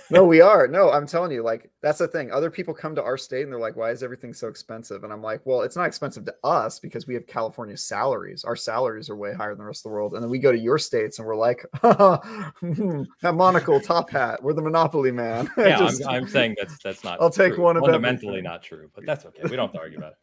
no, 0.10 0.26
we 0.26 0.42
are. 0.42 0.68
No, 0.68 0.92
I'm 0.92 1.06
telling 1.06 1.32
you, 1.32 1.44
like 1.44 1.70
that's 1.82 2.00
the 2.00 2.08
thing. 2.08 2.32
Other 2.32 2.50
people 2.50 2.74
come 2.74 2.96
to 2.96 3.04
our 3.04 3.18
state 3.18 3.44
and 3.44 3.52
they're 3.52 3.60
like, 3.60 3.76
"Why 3.76 3.92
is 3.92 4.02
everything 4.02 4.34
so 4.34 4.48
expensive?" 4.48 5.04
And 5.04 5.14
I'm 5.14 5.22
like, 5.22 5.42
"Well, 5.46 5.62
it's 5.62 5.76
not 5.76 5.86
expensive 5.86 6.26
to 6.26 6.36
us 6.44 6.80
because 6.80 7.06
we 7.06 7.14
have 7.14 7.28
California 7.28 7.78
salaries. 7.78 8.44
Our 8.44 8.56
salaries 8.56 9.10
are 9.10 9.16
way 9.16 9.34
higher 9.34 9.50
than 9.50 9.60
the 9.60 9.66
rest 9.66 9.86
of 9.86 9.92
the 9.92 9.94
world." 9.94 10.14
And 10.16 10.24
then 10.24 10.30
we 10.30 10.40
go 10.40 10.52
to 10.52 10.58
your 10.58 10.80
states 10.80 11.20
and 11.20 11.28
we're 11.28 11.36
like, 11.36 11.66
"That 11.84 13.34
monocle, 13.36 13.80
top 13.80 14.10
hat. 14.10 14.42
We're 14.42 14.54
the 14.54 14.62
monopoly 14.64 15.12
man." 15.12 15.50
yeah, 15.58 15.78
Just- 15.78 16.06
I'm, 16.08 16.24
I'm 16.24 16.28
saying 16.28 16.56
that's 16.58 16.82
that's 16.84 17.04
not. 17.04 17.22
I'll 17.22 17.30
take 17.30 17.56
true. 17.56 17.64
one 17.64 17.78
of 17.78 17.84
fundamentally 17.84 18.40
everything. 18.40 18.44
not 18.44 18.64
true, 18.64 18.90
but 18.96 19.06
that's 19.06 19.26
okay. 19.26 19.44
We 19.44 19.56
don't 19.56 19.72
have 19.72 19.74
to 19.74 19.80
argue 19.80 19.98
about 20.00 20.14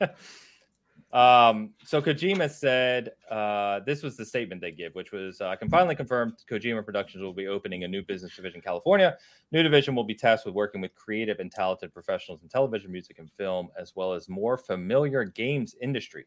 it. 0.00 0.16
Um, 1.12 1.70
so 1.84 2.02
Kojima 2.02 2.50
said 2.50 3.12
uh, 3.30 3.80
this 3.86 4.02
was 4.02 4.16
the 4.16 4.24
statement 4.24 4.60
they 4.60 4.72
give, 4.72 4.94
which 4.94 5.12
was 5.12 5.40
uh, 5.40 5.48
I 5.48 5.56
can 5.56 5.68
finally 5.68 5.94
confirm 5.94 6.36
Kojima 6.50 6.84
Productions 6.84 7.22
will 7.22 7.32
be 7.32 7.46
opening 7.46 7.84
a 7.84 7.88
new 7.88 8.02
business 8.02 8.34
division 8.34 8.56
in 8.56 8.62
California. 8.62 9.16
New 9.52 9.62
division 9.62 9.94
will 9.94 10.04
be 10.04 10.14
tasked 10.14 10.46
with 10.46 10.54
working 10.54 10.80
with 10.80 10.94
creative 10.94 11.38
and 11.38 11.50
talented 11.50 11.94
professionals 11.94 12.42
in 12.42 12.48
television, 12.48 12.90
music, 12.90 13.18
and 13.18 13.30
film, 13.30 13.68
as 13.80 13.94
well 13.94 14.12
as 14.12 14.28
more 14.28 14.56
familiar 14.56 15.24
games 15.24 15.76
industry. 15.80 16.26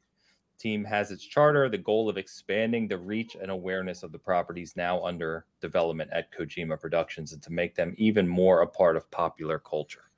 Team 0.57 0.83
has 0.85 1.11
its 1.11 1.23
charter, 1.23 1.69
the 1.69 1.77
goal 1.77 2.09
of 2.09 2.17
expanding 2.17 2.87
the 2.87 2.97
reach 2.97 3.35
and 3.41 3.51
awareness 3.51 4.03
of 4.03 4.11
the 4.11 4.19
properties 4.19 4.75
now 4.75 5.03
under 5.05 5.45
development 5.61 6.09
at 6.13 6.31
Kojima 6.33 6.79
Productions 6.79 7.31
and 7.31 7.41
to 7.43 7.51
make 7.51 7.75
them 7.75 7.95
even 7.97 8.27
more 8.27 8.61
a 8.61 8.67
part 8.67 8.97
of 8.97 9.09
popular 9.11 9.59
culture. 9.59 10.09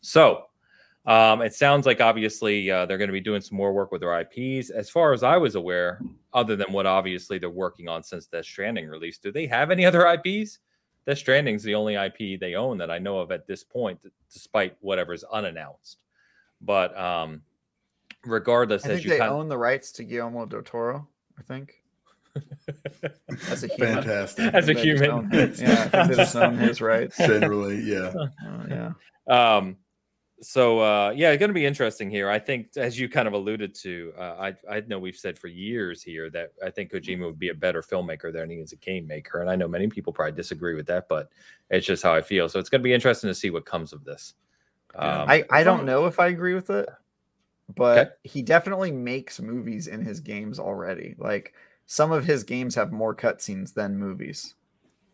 So, 0.00 0.47
um, 1.08 1.40
it 1.40 1.54
sounds 1.54 1.86
like 1.86 2.02
obviously 2.02 2.70
uh, 2.70 2.84
they're 2.84 2.98
going 2.98 3.08
to 3.08 3.12
be 3.14 3.20
doing 3.20 3.40
some 3.40 3.56
more 3.56 3.72
work 3.72 3.90
with 3.90 4.02
their 4.02 4.20
IPs. 4.20 4.68
As 4.68 4.90
far 4.90 5.14
as 5.14 5.22
I 5.22 5.38
was 5.38 5.54
aware, 5.54 6.02
other 6.34 6.54
than 6.54 6.70
what 6.70 6.84
obviously 6.84 7.38
they're 7.38 7.48
working 7.48 7.88
on 7.88 8.02
since 8.02 8.26
Death 8.26 8.44
Stranding 8.44 8.86
release, 8.86 9.16
do 9.16 9.32
they 9.32 9.46
have 9.46 9.70
any 9.70 9.86
other 9.86 10.06
IPs? 10.06 10.58
Death 11.06 11.16
Stranding's 11.16 11.62
the 11.62 11.74
only 11.74 11.94
IP 11.94 12.38
they 12.38 12.56
own 12.56 12.76
that 12.76 12.90
I 12.90 12.98
know 12.98 13.20
of 13.20 13.32
at 13.32 13.46
this 13.46 13.64
point, 13.64 13.98
despite 14.30 14.76
whatever's 14.80 15.24
unannounced. 15.24 15.96
But 16.60 16.94
um, 16.98 17.40
regardless, 18.26 18.84
I 18.84 18.90
as 18.90 18.94
think 18.96 19.04
you 19.04 19.10
they 19.12 19.18
kind 19.18 19.32
own 19.32 19.48
the 19.48 19.56
rights 19.56 19.92
to 19.92 20.04
Guillermo 20.04 20.44
del 20.44 20.60
Toro. 20.60 21.08
I 21.38 21.42
think 21.42 21.82
as 23.48 23.64
a 23.64 23.68
human. 23.68 23.94
Fantastic. 23.94 24.52
as 24.52 24.68
a 24.68 24.74
human, 24.74 25.10
own- 25.10 25.30
yeah, 25.32 25.40
I 25.40 25.88
think 25.88 26.08
they 26.10 26.16
just 26.16 26.36
own 26.36 26.58
his 26.58 26.82
rights. 26.82 27.16
Generally, 27.16 27.80
yeah. 27.80 28.12
Uh, 28.46 28.66
yeah. 28.68 28.92
um 29.56 29.76
so 30.40 30.78
uh 30.80 31.12
yeah 31.16 31.30
it's 31.30 31.38
going 31.40 31.48
to 31.48 31.54
be 31.54 31.66
interesting 31.66 32.08
here 32.08 32.30
i 32.30 32.38
think 32.38 32.68
as 32.76 32.98
you 32.98 33.08
kind 33.08 33.26
of 33.26 33.34
alluded 33.34 33.74
to 33.74 34.12
uh, 34.16 34.36
i 34.38 34.54
i 34.70 34.80
know 34.86 34.98
we've 34.98 35.16
said 35.16 35.38
for 35.38 35.48
years 35.48 36.02
here 36.02 36.30
that 36.30 36.52
i 36.64 36.70
think 36.70 36.92
kojima 36.92 37.26
would 37.26 37.38
be 37.38 37.48
a 37.48 37.54
better 37.54 37.82
filmmaker 37.82 38.32
than 38.32 38.48
he 38.48 38.56
is 38.56 38.72
a 38.72 38.76
game 38.76 39.06
maker 39.06 39.40
and 39.40 39.50
i 39.50 39.56
know 39.56 39.66
many 39.66 39.88
people 39.88 40.12
probably 40.12 40.32
disagree 40.32 40.74
with 40.74 40.86
that 40.86 41.08
but 41.08 41.28
it's 41.70 41.86
just 41.86 42.02
how 42.04 42.14
i 42.14 42.22
feel 42.22 42.48
so 42.48 42.58
it's 42.60 42.68
going 42.68 42.80
to 42.80 42.84
be 42.84 42.94
interesting 42.94 43.28
to 43.28 43.34
see 43.34 43.50
what 43.50 43.66
comes 43.66 43.92
of 43.92 44.04
this 44.04 44.34
um, 44.94 45.28
I, 45.28 45.44
I 45.50 45.64
don't 45.64 45.84
know 45.84 46.06
if 46.06 46.18
I 46.18 46.28
agree 46.28 46.54
with 46.54 46.70
it, 46.70 46.88
but 47.76 47.98
Okay. 47.98 48.10
he 48.24 48.42
definitely 48.42 48.90
makes 48.90 49.40
movies 49.40 49.86
in 49.86 50.02
his 50.02 50.20
games 50.20 50.58
already. 50.58 51.14
Like 51.18 51.54
some 51.86 52.10
of 52.10 52.24
his 52.24 52.42
games 52.42 52.74
have 52.74 52.90
more 52.92 53.14
cutscenes 53.14 53.74
than 53.74 53.98
movies 53.98 54.54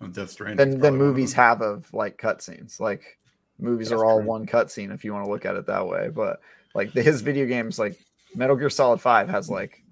Well, 0.01 0.11
Death 0.11 0.31
Stranding. 0.31 0.71
than 0.71 0.81
than 0.81 0.97
movies 0.97 1.33
have 1.35 1.61
of 1.61 1.93
like 1.93 2.17
cutscenes. 2.19 2.81
Like 2.81 3.19
movies 3.59 3.91
That's 3.91 4.01
are 4.01 4.05
all 4.05 4.19
true. 4.19 4.27
one 4.29 4.47
cutscene 4.47 4.93
if 4.93 5.05
you 5.05 5.13
want 5.13 5.25
to 5.27 5.31
look 5.31 5.45
at 5.45 5.57
it 5.57 5.67
that 5.67 5.87
way. 5.87 6.09
But 6.09 6.41
like 6.75 6.93
the, 6.93 7.03
his 7.03 7.21
video 7.23 7.47
games, 7.47 7.79
like 7.79 7.99
Metal 8.35 8.57
Gear 8.57 8.71
Solid 8.71 9.01
Five 9.01 9.29
has 9.29 9.49
like, 9.49 9.83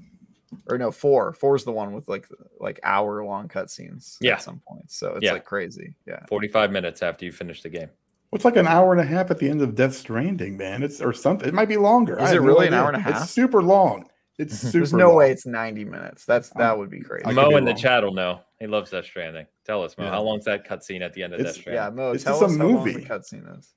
or 0.68 0.76
no, 0.78 0.90
four. 0.90 1.32
Four's 1.32 1.64
the 1.64 1.72
one 1.72 1.92
with 1.92 2.08
like 2.08 2.26
like 2.60 2.80
hour 2.82 3.24
long 3.24 3.48
cutscenes. 3.48 4.16
Yeah. 4.20 4.34
at 4.34 4.42
some 4.42 4.60
point. 4.68 4.90
So 4.90 5.14
it's 5.14 5.24
Yeah. 5.24 5.32
like 5.32 5.44
crazy. 5.44 5.94
Yeah. 6.06 6.24
45 6.26 6.70
minutes 6.70 7.02
after 7.02 7.24
you 7.24 7.32
finish 7.32 7.62
the 7.62 7.68
game 7.70 7.88
It's 8.32 8.44
like 8.44 8.56
an 8.56 8.66
hour 8.66 8.92
and 8.92 9.00
a 9.00 9.04
half 9.04 9.30
at 9.30 9.38
the 9.38 9.48
end 9.48 9.62
of 9.62 9.74
Death 9.74 9.94
Stranding, 9.94 10.56
man. 10.56 10.82
It's 10.82 11.00
or 11.00 11.12
something. 11.12 11.48
It 11.48 11.54
might 11.54 11.68
be 11.68 11.76
longer. 11.76 12.18
Is 12.18 12.30
it 12.30 12.34
have 12.34 12.42
no 12.42 12.48
really 12.48 12.66
an 12.66 12.74
idea. 12.74 12.82
hour 12.82 12.88
and 12.88 12.96
a 12.96 13.00
half? 13.00 13.22
It's 13.22 13.30
super 13.30 13.62
long. 13.62 14.08
It's 14.38 14.58
super. 14.58 14.72
There's 14.78 14.92
no 14.92 15.08
long. 15.08 15.16
way 15.16 15.30
it's 15.30 15.46
90 15.46 15.84
minutes. 15.84 16.24
That's 16.24 16.50
that 16.50 16.76
would 16.76 16.90
be 16.90 17.00
crazy. 17.00 17.24
I 17.24 17.28
could 17.28 17.36
mo 17.36 17.48
be 17.50 17.54
in 17.56 17.64
the 17.64 17.70
wrong. 17.72 17.80
chat 17.80 18.02
will 18.04 18.14
know 18.14 18.40
he 18.62 18.68
loves 18.68 18.90
Death 18.90 19.04
Stranding. 19.04 19.46
Tell 19.66 19.82
us, 19.82 19.98
Mo. 19.98 20.04
Yeah. 20.04 20.10
How 20.10 20.22
long's 20.22 20.44
that 20.44 20.66
cutscene 20.66 21.00
at 21.02 21.12
the 21.12 21.22
end 21.24 21.34
of 21.34 21.40
It's- 21.40 21.56
Death 21.56 21.66
Yeah, 21.66 21.90
Mo, 21.90 22.12
It's 22.12 22.22
tell 22.24 22.34
just 22.40 22.42
a 22.42 22.46
us 22.54 22.56
how 22.56 22.66
long 22.68 22.84
the 22.84 22.92
movie. 22.92 23.04
cutscene 23.04 23.58
is. 23.58 23.74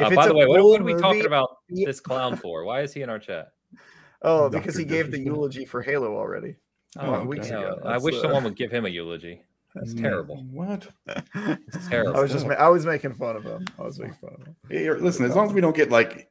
Uh, 0.00 0.10
by 0.14 0.26
the 0.28 0.34
way, 0.34 0.46
what, 0.46 0.62
what 0.62 0.80
are 0.80 0.84
we 0.84 0.94
talking 0.94 1.24
about 1.26 1.58
Yeah. 1.68 1.86
this 1.86 2.00
clown 2.00 2.36
for? 2.36 2.64
Why 2.64 2.82
is 2.82 2.92
he 2.92 3.02
in 3.02 3.10
our 3.10 3.18
chat? 3.18 3.52
Oh, 4.22 4.48
Dr. 4.48 4.60
because 4.60 4.76
he 4.76 4.84
gave 4.84 5.10
the 5.12 5.18
eulogy 5.20 5.64
for 5.64 5.80
Halo 5.82 6.16
already. 6.16 6.56
Oh, 6.98 7.14
okay. 7.14 7.26
weeks 7.26 7.46
ago. 7.48 7.78
I 7.84 7.92
That's, 7.92 8.04
wish 8.04 8.16
uh, 8.16 8.22
someone 8.22 8.44
would 8.44 8.56
give 8.56 8.70
him 8.72 8.84
a 8.86 8.88
eulogy. 8.88 9.42
That's 9.74 9.94
Mm, 9.94 10.00
terrible. 10.00 10.36
What? 10.50 10.88
It's 11.06 11.88
terrible. 11.88 12.16
I 12.16 12.20
was 12.20 12.32
just 12.32 12.46
ma- 12.46 12.54
I 12.54 12.68
was 12.68 12.84
making 12.86 13.12
fun 13.14 13.36
of 13.36 13.44
him. 13.44 13.64
I 13.78 13.82
was 13.82 13.98
making 14.00 14.14
fun 14.14 14.34
of 14.40 14.46
him. 14.46 14.56
Hey, 14.68 14.78
here, 14.78 14.96
listen, 14.96 15.24
as 15.24 15.36
long 15.36 15.46
as 15.46 15.52
we 15.52 15.60
don't 15.60 15.76
get 15.76 15.90
like 15.90 16.30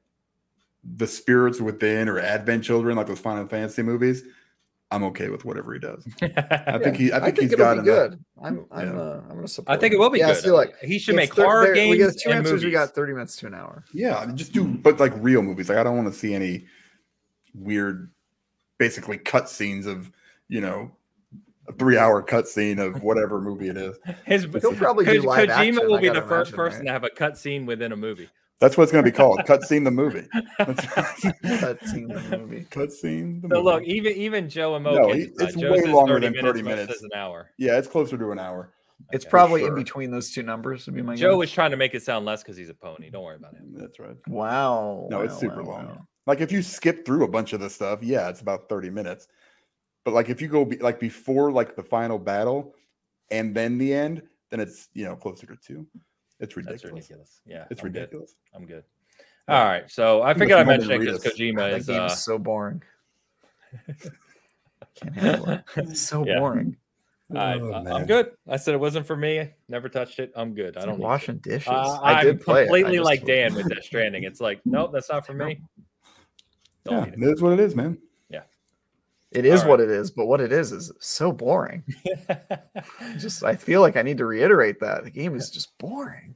the 0.83 1.07
spirits 1.07 1.61
within 1.61 2.09
or 2.09 2.19
Advent 2.19 2.63
Children, 2.63 2.97
like 2.97 3.07
those 3.07 3.19
Final 3.19 3.47
Fantasy 3.47 3.83
movies, 3.83 4.23
I'm 4.89 5.03
okay 5.05 5.27
with 5.29 5.43
whatever 5.43 5.73
he 5.73 5.79
does. 5.79 6.07
I 6.21 6.79
think 6.79 6.95
he. 6.95 7.11
I 7.11 7.19
think, 7.19 7.39
he's 7.39 7.51
it'll 7.51 7.65
got 7.65 7.73
be 7.83 7.89
enough. 7.89 8.09
good. 8.11 8.25
I'm 8.41 8.65
I'm 8.71 8.87
Yeah. 8.95 9.01
uh, 9.01 9.21
I'm 9.29 9.35
gonna 9.35 9.47
support. 9.47 9.77
I 9.77 9.79
think 9.79 9.93
it 9.93 9.99
will 9.99 10.09
be 10.09 10.19
yeah, 10.19 10.27
good. 10.33 10.43
See, 10.43 10.51
like 10.51 10.77
he 10.81 10.97
should 10.97 11.15
it's 11.15 11.23
make 11.23 11.33
thir- 11.35 11.43
horror 11.43 11.65
there- 11.65 11.75
games 11.75 11.91
We 11.91 11.97
got 12.03 12.13
two 12.13 12.29
and 12.29 12.37
answers. 12.39 12.51
movies. 12.53 12.65
We 12.65 12.71
got 12.71 12.95
30 12.95 13.13
minutes 13.13 13.35
to 13.37 13.47
an 13.47 13.53
hour. 13.53 13.83
Yeah, 13.93 14.25
just 14.33 14.53
do, 14.53 14.63
but 14.65 14.99
like 14.99 15.11
real 15.17 15.41
movies. 15.41 15.67
Like 15.67 15.77
I 15.77 15.83
don't 15.83 15.97
want 15.97 16.11
to 16.13 16.17
see 16.17 16.33
any 16.33 16.65
weird, 17.53 18.09
basically 18.77 19.17
cut 19.17 19.49
scenes 19.49 19.87
of 19.87 20.09
you 20.47 20.61
know 20.61 20.91
a 21.67 21.73
three 21.73 21.97
hour 21.97 22.21
cut 22.21 22.47
scene 22.47 22.79
of 22.79 23.03
whatever 23.03 23.41
movie 23.41 23.67
it 23.67 23.75
is. 23.75 23.97
His 24.25 24.43
He'll 24.45 24.73
probably 24.73 25.03
do 25.03 25.21
live 25.21 25.49
Kojima 25.49 25.51
action, 25.51 25.87
will 25.89 25.99
be 25.99 26.07
the 26.07 26.21
first 26.21 26.53
imagine, 26.53 26.55
person 26.55 26.79
right? 26.79 26.85
to 26.85 26.91
have 26.93 27.03
a 27.03 27.09
cut 27.09 27.37
scene 27.37 27.65
within 27.65 27.91
a 27.91 27.97
movie. 27.97 28.29
That's 28.59 28.75
what 28.75 28.83
it's 28.83 28.91
going 28.91 29.03
to 29.05 29.11
be 29.11 29.15
called. 29.15 29.39
cut 29.45 29.63
scene 29.63 29.83
the 29.83 29.91
movie. 29.91 30.27
That 30.57 31.77
scene 31.85 32.09
in 32.11 32.29
the 32.31 32.37
movie. 32.39 32.65
cut 32.71 32.91
scene 32.91 33.41
the 33.41 33.49
So 33.49 33.61
movie. 33.61 33.63
look, 33.63 33.83
even 33.83 34.13
even 34.13 34.49
Joe 34.49 34.75
and 34.75 34.83
Mo, 34.83 34.95
No, 34.95 35.13
he- 35.13 35.29
it's 35.39 35.55
Joe 35.55 35.71
way 35.71 35.83
longer 35.85 36.15
30 36.15 36.27
than 36.29 36.41
30 36.43 36.61
Mo 36.63 36.69
minutes. 36.69 37.01
An 37.03 37.09
hour. 37.15 37.51
yeah, 37.57 37.77
it's 37.77 37.87
closer 37.87 38.17
to 38.17 38.31
an 38.31 38.39
hour. 38.39 38.73
It's 39.11 39.25
Okay. 39.25 39.29
probably 39.29 39.61
sure. 39.61 39.69
in 39.69 39.75
between 39.75 40.09
those 40.09 40.31
two 40.31 40.41
numbers. 40.41 40.87
Would 40.87 40.95
be 40.95 41.03
my 41.03 41.15
Joe 41.15 41.33
guess. 41.33 41.37
was 41.37 41.51
trying 41.51 41.69
to 41.71 41.77
make 41.77 41.93
it 41.93 42.01
sound 42.01 42.25
less 42.25 42.41
because 42.41 42.57
he's 42.57 42.69
a 42.69 42.73
pony. 42.73 43.11
Don't 43.11 43.23
worry 43.23 43.35
about 43.35 43.53
him. 43.53 43.73
That's 43.75 43.99
right. 43.99 44.17
Wow. 44.27 45.07
No, 45.11 45.21
it's 45.21 45.37
super 45.37 45.61
wow, 45.61 45.69
long. 45.71 45.85
wow. 45.87 46.07
Like 46.25 46.41
if 46.41 46.51
you 46.51 46.63
skip 46.63 47.05
through 47.05 47.23
a 47.23 47.27
bunch 47.27 47.53
of 47.53 47.59
the 47.59 47.69
stuff, 47.69 47.99
yeah, 48.01 48.27
it's 48.27 48.41
about 48.41 48.67
30 48.69 48.89
minutes. 48.89 49.27
But 50.03 50.13
like 50.15 50.29
if 50.29 50.41
you 50.41 50.47
go 50.47 50.65
be, 50.65 50.77
like 50.77 50.99
before 50.99 51.51
like 51.51 51.75
the 51.75 51.83
final 51.83 52.17
battle 52.17 52.73
and 53.29 53.53
then 53.55 53.77
the 53.77 53.93
end, 53.93 54.23
then 54.49 54.59
it's 54.59 54.89
you 54.93 55.05
know 55.05 55.15
closer 55.15 55.45
to 55.45 55.55
two. 55.57 55.85
It's 56.39 56.55
That's 56.55 56.57
ridiculous. 56.57 56.93
ridiculous. 56.93 57.41
Yeah, 57.45 57.65
It's 57.71 57.81
I'm 57.81 57.87
good. 57.91 57.99
ridiculous. 57.99 58.35
I'm 58.53 58.65
good. 58.65 58.83
All 59.47 59.63
right, 59.65 59.89
so 59.89 60.21
I 60.21 60.33
Give 60.33 60.37
us 60.37 60.39
figured 60.41 60.57
a 60.57 60.61
I 60.61 60.63
moment 60.65 60.83
to 60.83 60.89
mentioned 60.89 61.03
it 61.03 61.13
because 61.21 61.25
us. 61.25 61.33
Kojima 61.39 61.55
that 61.57 61.71
is. 61.79 61.87
game 61.87 62.01
Uh, 62.01 62.05
is 62.07 62.23
so 62.23 62.37
boring. 62.37 62.83
Can't 64.95 65.15
handle 65.15 65.49
it. 65.49 65.63
It's 65.77 66.01
so 66.01 66.25
Yeah. 66.25 66.39
boring. 66.39 66.77
I, 67.35 67.59
Oh, 67.59 67.73
I- 67.73 67.91
I'm 67.95 68.05
good. 68.05 68.31
I 68.47 68.57
said 68.57 68.73
it 68.73 68.79
wasn't 68.79 69.05
for 69.05 69.15
me. 69.17 69.49
Never 69.67 69.89
touched 69.89 70.19
it. 70.19 70.31
I'm 70.35 70.53
good. 70.53 70.77
I 70.77 70.81
don't 70.85 70.93
like 70.99 70.99
washing 70.99 71.37
dishes. 71.37 71.67
Uh, 71.69 71.99
I 72.01 72.13
I'm 72.13 72.25
did 72.25 72.41
play 72.41 72.61
it. 72.61 72.63
I 72.63 72.65
completely 72.67 72.99
like 72.99 73.25
Dan 73.25 73.53
with 73.55 73.67
that 73.69 73.83
Stranding. 73.83 74.23
It's 74.23 74.39
like, 74.39 74.61
nope, 74.65 74.91
that's 74.93 75.09
not 75.09 75.25
for 75.25 75.33
me. 75.33 75.61
Don't 76.85 77.05
Yeah, 77.09 77.15
need 77.17 77.23
it 77.29 77.33
is 77.33 77.41
what 77.41 77.53
it 77.53 77.59
is, 77.59 77.75
man. 77.75 77.97
It 79.37 79.45
is 79.45 79.61
All 79.63 79.69
what 79.69 79.79
it 79.79 79.89
is, 79.89 80.09
but 80.11 80.25
what 80.25 80.41
it 80.41 80.51
is 80.51 80.71
is 80.71 80.91
so 80.99 81.31
boring. 81.31 81.83
Just 83.17 83.43
I 83.43 83.55
feel 83.55 83.81
like 83.81 83.95
I 83.97 84.01
need 84.01 84.17
to 84.17 84.25
reiterate 84.25 84.79
that 84.79 85.03
the 85.03 85.09
game 85.11 85.35
is 85.35 85.49
just 85.49 85.77
boring. 85.77 86.35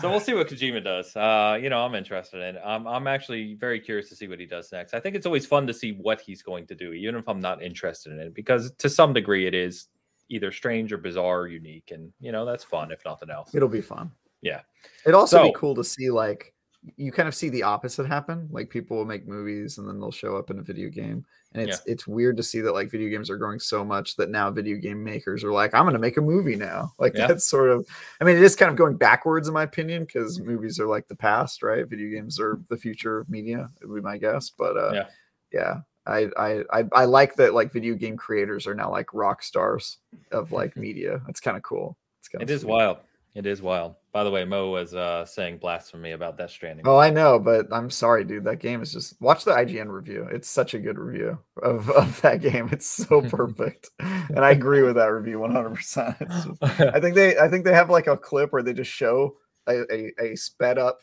so 0.00 0.08
we'll 0.10 0.20
see 0.20 0.34
what 0.34 0.48
Kojima 0.48 0.82
does. 0.84 1.14
Uh, 1.16 1.58
you 1.60 1.68
know, 1.68 1.80
I'm 1.84 1.94
interested 1.94 2.40
in. 2.42 2.56
it. 2.56 2.62
I'm 2.64 2.86
I'm 2.86 3.06
actually 3.06 3.54
very 3.54 3.80
curious 3.80 4.08
to 4.10 4.16
see 4.16 4.28
what 4.28 4.38
he 4.40 4.46
does 4.46 4.70
next. 4.72 4.94
I 4.94 5.00
think 5.00 5.16
it's 5.16 5.26
always 5.26 5.46
fun 5.46 5.66
to 5.66 5.74
see 5.74 5.92
what 5.92 6.20
he's 6.20 6.42
going 6.42 6.66
to 6.68 6.74
do, 6.74 6.92
even 6.92 7.16
if 7.16 7.28
I'm 7.28 7.40
not 7.40 7.62
interested 7.62 8.12
in 8.12 8.20
it, 8.20 8.34
because 8.34 8.72
to 8.78 8.88
some 8.88 9.12
degree 9.12 9.46
it 9.46 9.54
is 9.54 9.86
either 10.28 10.52
strange 10.52 10.92
or 10.92 10.98
bizarre 10.98 11.40
or 11.40 11.48
unique, 11.48 11.90
and 11.92 12.12
you 12.20 12.30
know 12.32 12.44
that's 12.44 12.64
fun 12.64 12.92
if 12.92 13.04
nothing 13.04 13.30
else. 13.30 13.54
It'll 13.54 13.68
be 13.68 13.80
fun. 13.80 14.12
Yeah. 14.42 14.60
It'd 15.04 15.14
also 15.14 15.38
So- 15.38 15.44
be 15.44 15.52
cool 15.54 15.74
to 15.74 15.84
see 15.84 16.10
like 16.10 16.54
you 16.96 17.12
kind 17.12 17.28
of 17.28 17.34
see 17.34 17.50
the 17.50 17.62
opposite 17.62 18.06
happen. 18.06 18.48
Like 18.50 18.70
people 18.70 18.96
will 18.96 19.04
make 19.04 19.28
movies 19.28 19.76
and 19.78 19.86
then 19.86 20.00
they'll 20.00 20.10
show 20.10 20.36
up 20.36 20.50
in 20.50 20.58
a 20.58 20.62
video 20.62 20.88
game. 20.88 21.24
And 21.52 21.68
it's 21.68 21.82
it's 21.84 22.06
weird 22.06 22.36
to 22.38 22.42
see 22.42 22.60
that 22.60 22.72
like 22.72 22.90
video 22.90 23.10
games 23.10 23.28
are 23.28 23.36
growing 23.36 23.58
so 23.58 23.84
much 23.84 24.16
that 24.16 24.30
now 24.30 24.50
video 24.50 24.78
game 24.78 25.02
makers 25.04 25.44
are 25.44 25.52
like, 25.52 25.74
I'm 25.74 25.84
gonna 25.84 25.98
make 25.98 26.16
a 26.16 26.22
movie 26.22 26.56
now. 26.56 26.92
Like 26.98 27.14
Yeah. 27.14 27.26
that's 27.26 27.44
sort 27.44 27.70
of 27.70 27.86
I 28.20 28.24
mean 28.24 28.36
it 28.36 28.42
is 28.42 28.56
kind 28.56 28.70
of 28.70 28.76
going 28.76 28.96
backwards 28.96 29.46
in 29.48 29.54
my 29.54 29.64
opinion, 29.64 30.04
because 30.04 30.40
movies 30.40 30.80
are 30.80 30.86
like 30.86 31.06
the 31.08 31.16
past, 31.16 31.62
right? 31.62 31.86
Video 31.86 32.08
games 32.10 32.40
are 32.40 32.58
the 32.70 32.76
future 32.78 33.18
of 33.18 33.28
media, 33.28 33.68
would 33.82 33.96
be 33.96 34.00
my 34.00 34.16
guess. 34.16 34.48
But 34.50 34.76
uh 34.76 34.92
Yeah. 34.94 35.06
yeah. 35.52 35.74
I, 36.06 36.30
I 36.38 36.64
I 36.72 36.84
I 36.92 37.04
like 37.04 37.34
that 37.36 37.52
like 37.52 37.72
video 37.72 37.94
game 37.94 38.16
creators 38.16 38.66
are 38.66 38.74
now 38.74 38.90
like 38.90 39.12
rock 39.12 39.42
stars 39.42 39.98
of 40.32 40.50
like 40.50 40.76
media. 40.86 41.20
That's 41.26 41.40
kind 41.40 41.58
of 41.58 41.62
cool. 41.62 41.98
It's 42.20 42.28
kind 42.28 42.42
of 42.42 42.48
It 42.48 42.52
is 42.54 42.64
wild. 42.64 42.98
It 43.34 43.44
is 43.44 43.60
wild. 43.60 43.96
By 44.12 44.24
the 44.24 44.30
way, 44.30 44.44
Mo 44.44 44.70
was 44.70 44.92
uh, 44.92 45.24
saying 45.24 45.58
blasphemy 45.58 46.10
about 46.12 46.36
Death 46.36 46.50
Stranding. 46.50 46.84
Oh, 46.86 46.96
I 46.98 47.10
know, 47.10 47.38
but 47.38 47.66
I'm 47.72 47.90
sorry, 47.90 48.24
dude. 48.24 48.42
That 48.44 48.58
game 48.58 48.82
is 48.82 48.92
just 48.92 49.20
watch 49.20 49.44
the 49.44 49.52
IGN 49.52 49.88
review. 49.88 50.26
It's 50.32 50.48
such 50.48 50.74
a 50.74 50.80
good 50.80 50.98
review 50.98 51.38
of, 51.62 51.88
of 51.90 52.20
that 52.22 52.40
game. 52.40 52.68
It's 52.72 52.86
so 52.86 53.20
perfect, 53.28 53.90
and 54.00 54.40
I 54.40 54.50
agree 54.50 54.82
with 54.82 54.96
that 54.96 55.06
review 55.12 55.38
100. 55.38 55.74
percent 55.74 56.16
I 56.62 56.98
think 56.98 57.14
they 57.14 57.38
I 57.38 57.48
think 57.48 57.64
they 57.64 57.72
have 57.72 57.88
like 57.90 58.08
a 58.08 58.16
clip 58.16 58.52
where 58.52 58.62
they 58.64 58.72
just 58.72 58.90
show 58.90 59.36
a, 59.68 59.82
a, 59.94 60.12
a 60.32 60.36
sped 60.36 60.76
up 60.78 60.98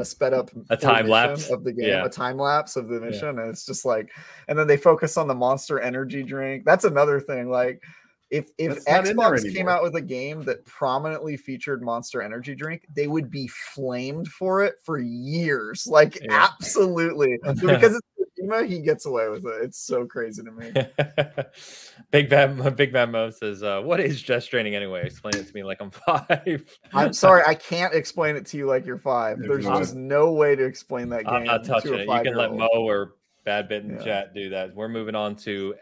a 0.00 0.04
sped 0.04 0.34
up 0.34 0.50
A 0.70 0.76
time 0.76 1.06
lapse? 1.08 1.48
of 1.50 1.62
the 1.64 1.72
game, 1.72 1.86
Yeah. 1.88 2.04
a 2.04 2.08
time 2.10 2.36
lapse 2.38 2.74
of 2.76 2.88
the 2.88 3.00
mission, 3.00 3.38
and 3.38 3.48
it's 3.48 3.64
just 3.64 3.84
like, 3.86 4.10
and 4.48 4.58
then 4.58 4.66
they 4.66 4.76
focus 4.76 5.16
on 5.16 5.28
the 5.28 5.34
Monster 5.34 5.78
Energy 5.80 6.22
drink. 6.24 6.64
That's 6.66 6.84
another 6.84 7.20
thing. 7.20 7.48
Like, 7.48 7.82
if 8.30 8.50
if 8.58 8.74
That's 8.84 8.86
not 8.86 9.06
in 9.06 9.16
there 9.16 9.30
Xbox 9.32 9.54
came 9.54 9.68
out 9.68 9.82
with 9.82 9.94
a 9.96 10.00
game 10.02 10.42
that 10.42 10.64
prominently 10.64 11.36
featured 11.36 11.82
Monster 11.82 12.20
Energy 12.22 12.54
drink, 12.54 12.86
they 12.94 13.06
would 13.06 13.30
be 13.30 13.48
flamed 13.48 14.28
for 14.28 14.62
it 14.62 14.74
for 14.84 14.98
years. 14.98 15.86
Like, 15.86 16.20
Yeah. 16.22 16.48
absolutely, 16.52 17.38
But 17.44 17.56
because 17.60 17.96
it's 17.96 18.06
Kojima, 18.40 18.68
he 18.68 18.80
gets 18.80 19.06
away 19.06 19.28
with 19.28 19.46
it. 19.46 19.62
It's 19.62 19.78
so 19.78 20.06
crazy 20.06 20.42
to 20.42 20.50
me. 20.50 20.72
Big 22.10 22.28
Bad 22.28 22.76
Big 22.76 22.92
Bad 22.92 23.10
Mo 23.10 23.30
says, 23.30 23.62
uh, 23.62 23.80
"What 23.80 24.00
is 24.00 24.22
Death 24.22 24.46
training 24.46 24.74
anyway? 24.74 25.04
Explain 25.06 25.34
it 25.36 25.46
to 25.46 25.54
me 25.54 25.64
like 25.64 25.80
I'm 25.80 25.90
five. 25.90 26.78
I'm 26.92 27.12
sorry, 27.12 27.42
I 27.46 27.54
can't 27.54 27.94
explain 27.94 28.36
it 28.36 28.46
to 28.46 28.56
you 28.56 28.66
like 28.66 28.86
you're 28.86 28.98
five. 28.98 29.38
There's 29.40 29.64
just 29.64 29.94
no 29.94 30.32
way 30.32 30.54
to 30.54 30.64
explain 30.64 31.08
that 31.10 31.24
game. 31.24 31.34
I'm 31.34 31.44
not 31.44 31.64
touching 31.64 31.92
to 31.92 31.98
it. 32.00 32.08
You 32.08 32.22
can 32.22 32.34
let. 32.36 32.52
Mo 32.52 32.68
or 32.74 33.14
Badbit 33.46 33.84
in 33.84 33.90
Yeah. 33.90 34.04
chat 34.04 34.34
do 34.34 34.50
that. 34.50 34.74
We're 34.74 34.88
moving 34.88 35.14
on 35.14 35.36
to 35.36 35.74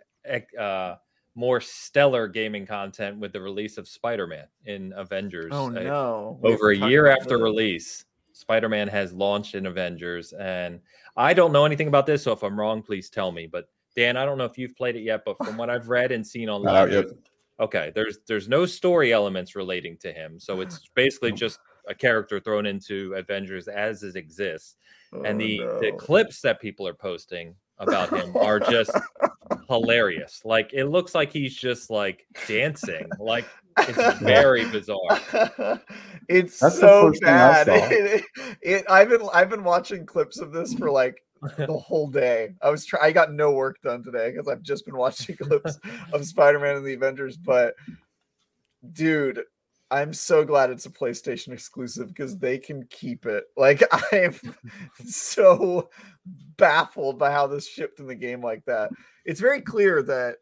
uh, 0.59 0.97
more 1.37 1.61
stellar 1.61 2.27
gaming 2.27 2.67
content 2.67 3.19
with 3.19 3.33
the 3.33 3.41
release 3.41 3.79
of 3.79 3.87
Spider-Man 3.87 4.47
in 4.65 4.93
Avengers. 4.97 5.53
Oh 5.53 5.69
no! 5.69 6.39
We 6.43 6.55
over 6.55 6.71
a 6.71 6.77
year 6.77 7.07
after 7.07 7.37
this. 7.37 7.43
release, 7.43 8.05
Spider 8.33 8.69
Man 8.69 8.89
has 8.89 9.13
launched 9.13 9.55
in 9.55 9.67
Avengers. 9.67 10.33
And 10.33 10.81
I 11.17 11.35
don't 11.35 11.53
know 11.53 11.65
anything 11.65 11.89
about 11.89 12.07
this, 12.07 12.23
so 12.23 12.33
if 12.33 12.43
I'm 12.43 12.59
wrong, 12.59 12.83
please 12.83 13.09
tell 13.09 13.33
me. 13.33 13.47
But 13.47 13.69
Dan, 13.95 14.17
I 14.17 14.25
don't 14.25 14.37
know 14.37 14.45
if 14.45 14.59
you've 14.59 14.77
played 14.77 14.97
it 14.97 15.03
yet, 15.03 15.23
but 15.25 15.39
from 15.39 15.57
what 15.57 15.71
I've 15.71 15.89
read 15.89 16.13
and 16.13 16.27
seen 16.27 16.49
online, 16.51 16.93
out 16.95 17.07
okay, 17.61 17.93
there's 17.95 18.19
there's 18.27 18.49
no 18.49 18.67
story 18.67 19.13
elements 19.13 19.57
relating 19.57 19.97
to 19.99 20.13
him, 20.13 20.39
so 20.39 20.61
it's 20.63 20.81
basically 20.95 21.33
just 21.33 21.59
a 21.89 21.95
character 21.95 22.41
thrown 22.41 22.67
into 22.67 23.15
Avengers 23.15 23.69
as 23.69 24.03
it 24.03 24.17
exists. 24.17 24.77
and 25.13 25.37
Oh, 25.37 25.39
the 25.39 25.59
the 25.81 25.91
no. 25.93 25.97
clips 25.97 26.41
that 26.41 26.61
people 26.61 26.87
are 26.87 26.95
posting 26.95 27.55
about 27.79 28.11
him 28.11 28.37
are 28.37 28.61
just 28.61 28.91
hilarious. 29.69 30.43
Like 30.45 30.73
it 30.73 30.87
looks 30.87 31.15
like 31.15 31.33
he's 31.33 31.55
just 31.55 31.91
like 31.91 32.27
dancing. 32.47 33.09
Like 33.19 33.47
it's 33.79 34.19
very 34.21 34.65
bizarre. 34.71 35.21
it's 36.29 36.59
That's 36.59 36.79
so 36.79 37.09
first 37.09 37.25
I 37.25 37.27
bad. 37.27 37.67
saw. 37.67 37.75
It, 37.75 38.25
it, 38.63 38.85
I've 38.89 39.09
been 39.09 39.29
I've 39.33 39.51
been 39.51 39.65
watching 39.65 40.07
clips 40.07 40.41
of 40.41 40.53
this 40.53 40.75
for 40.75 40.91
like 40.91 41.23
the 41.59 41.77
whole 41.77 42.09
day. 42.09 42.55
I 42.63 42.71
was 42.71 42.85
trying. 42.85 43.05
I 43.05 43.13
got 43.13 43.33
no 43.33 43.53
work 43.53 43.81
done 43.83 44.03
today 44.03 44.31
because 44.31 44.49
I've 44.49 44.63
just 44.63 44.87
been 44.87 44.97
watching 44.97 45.37
clips 45.37 45.79
of 46.13 46.25
Spider-Man 46.25 46.77
and 46.77 46.87
the 46.87 46.95
Avengers. 46.95 47.37
But 47.37 47.75
dude, 48.93 49.43
I'm 49.91 50.13
so 50.13 50.45
glad 50.45 50.71
it's 50.71 50.87
a 50.87 50.91
PlayStation 50.91 51.53
exclusive 51.53 52.09
because 52.09 52.37
they 52.39 52.59
can 52.59 52.87
keep 52.91 53.25
it. 53.27 53.45
Like 53.57 53.83
I'm 54.13 54.35
so 55.07 55.91
baffled 56.57 57.19
by 57.19 57.31
how 57.31 57.47
this 57.47 57.69
shipped 57.69 58.01
in 58.01 58.07
the 58.07 58.15
game 58.15 58.43
like 58.43 58.65
that. 58.67 58.91
It's 59.25 59.41
very 59.41 59.61
clear 59.61 60.03
that 60.03 60.37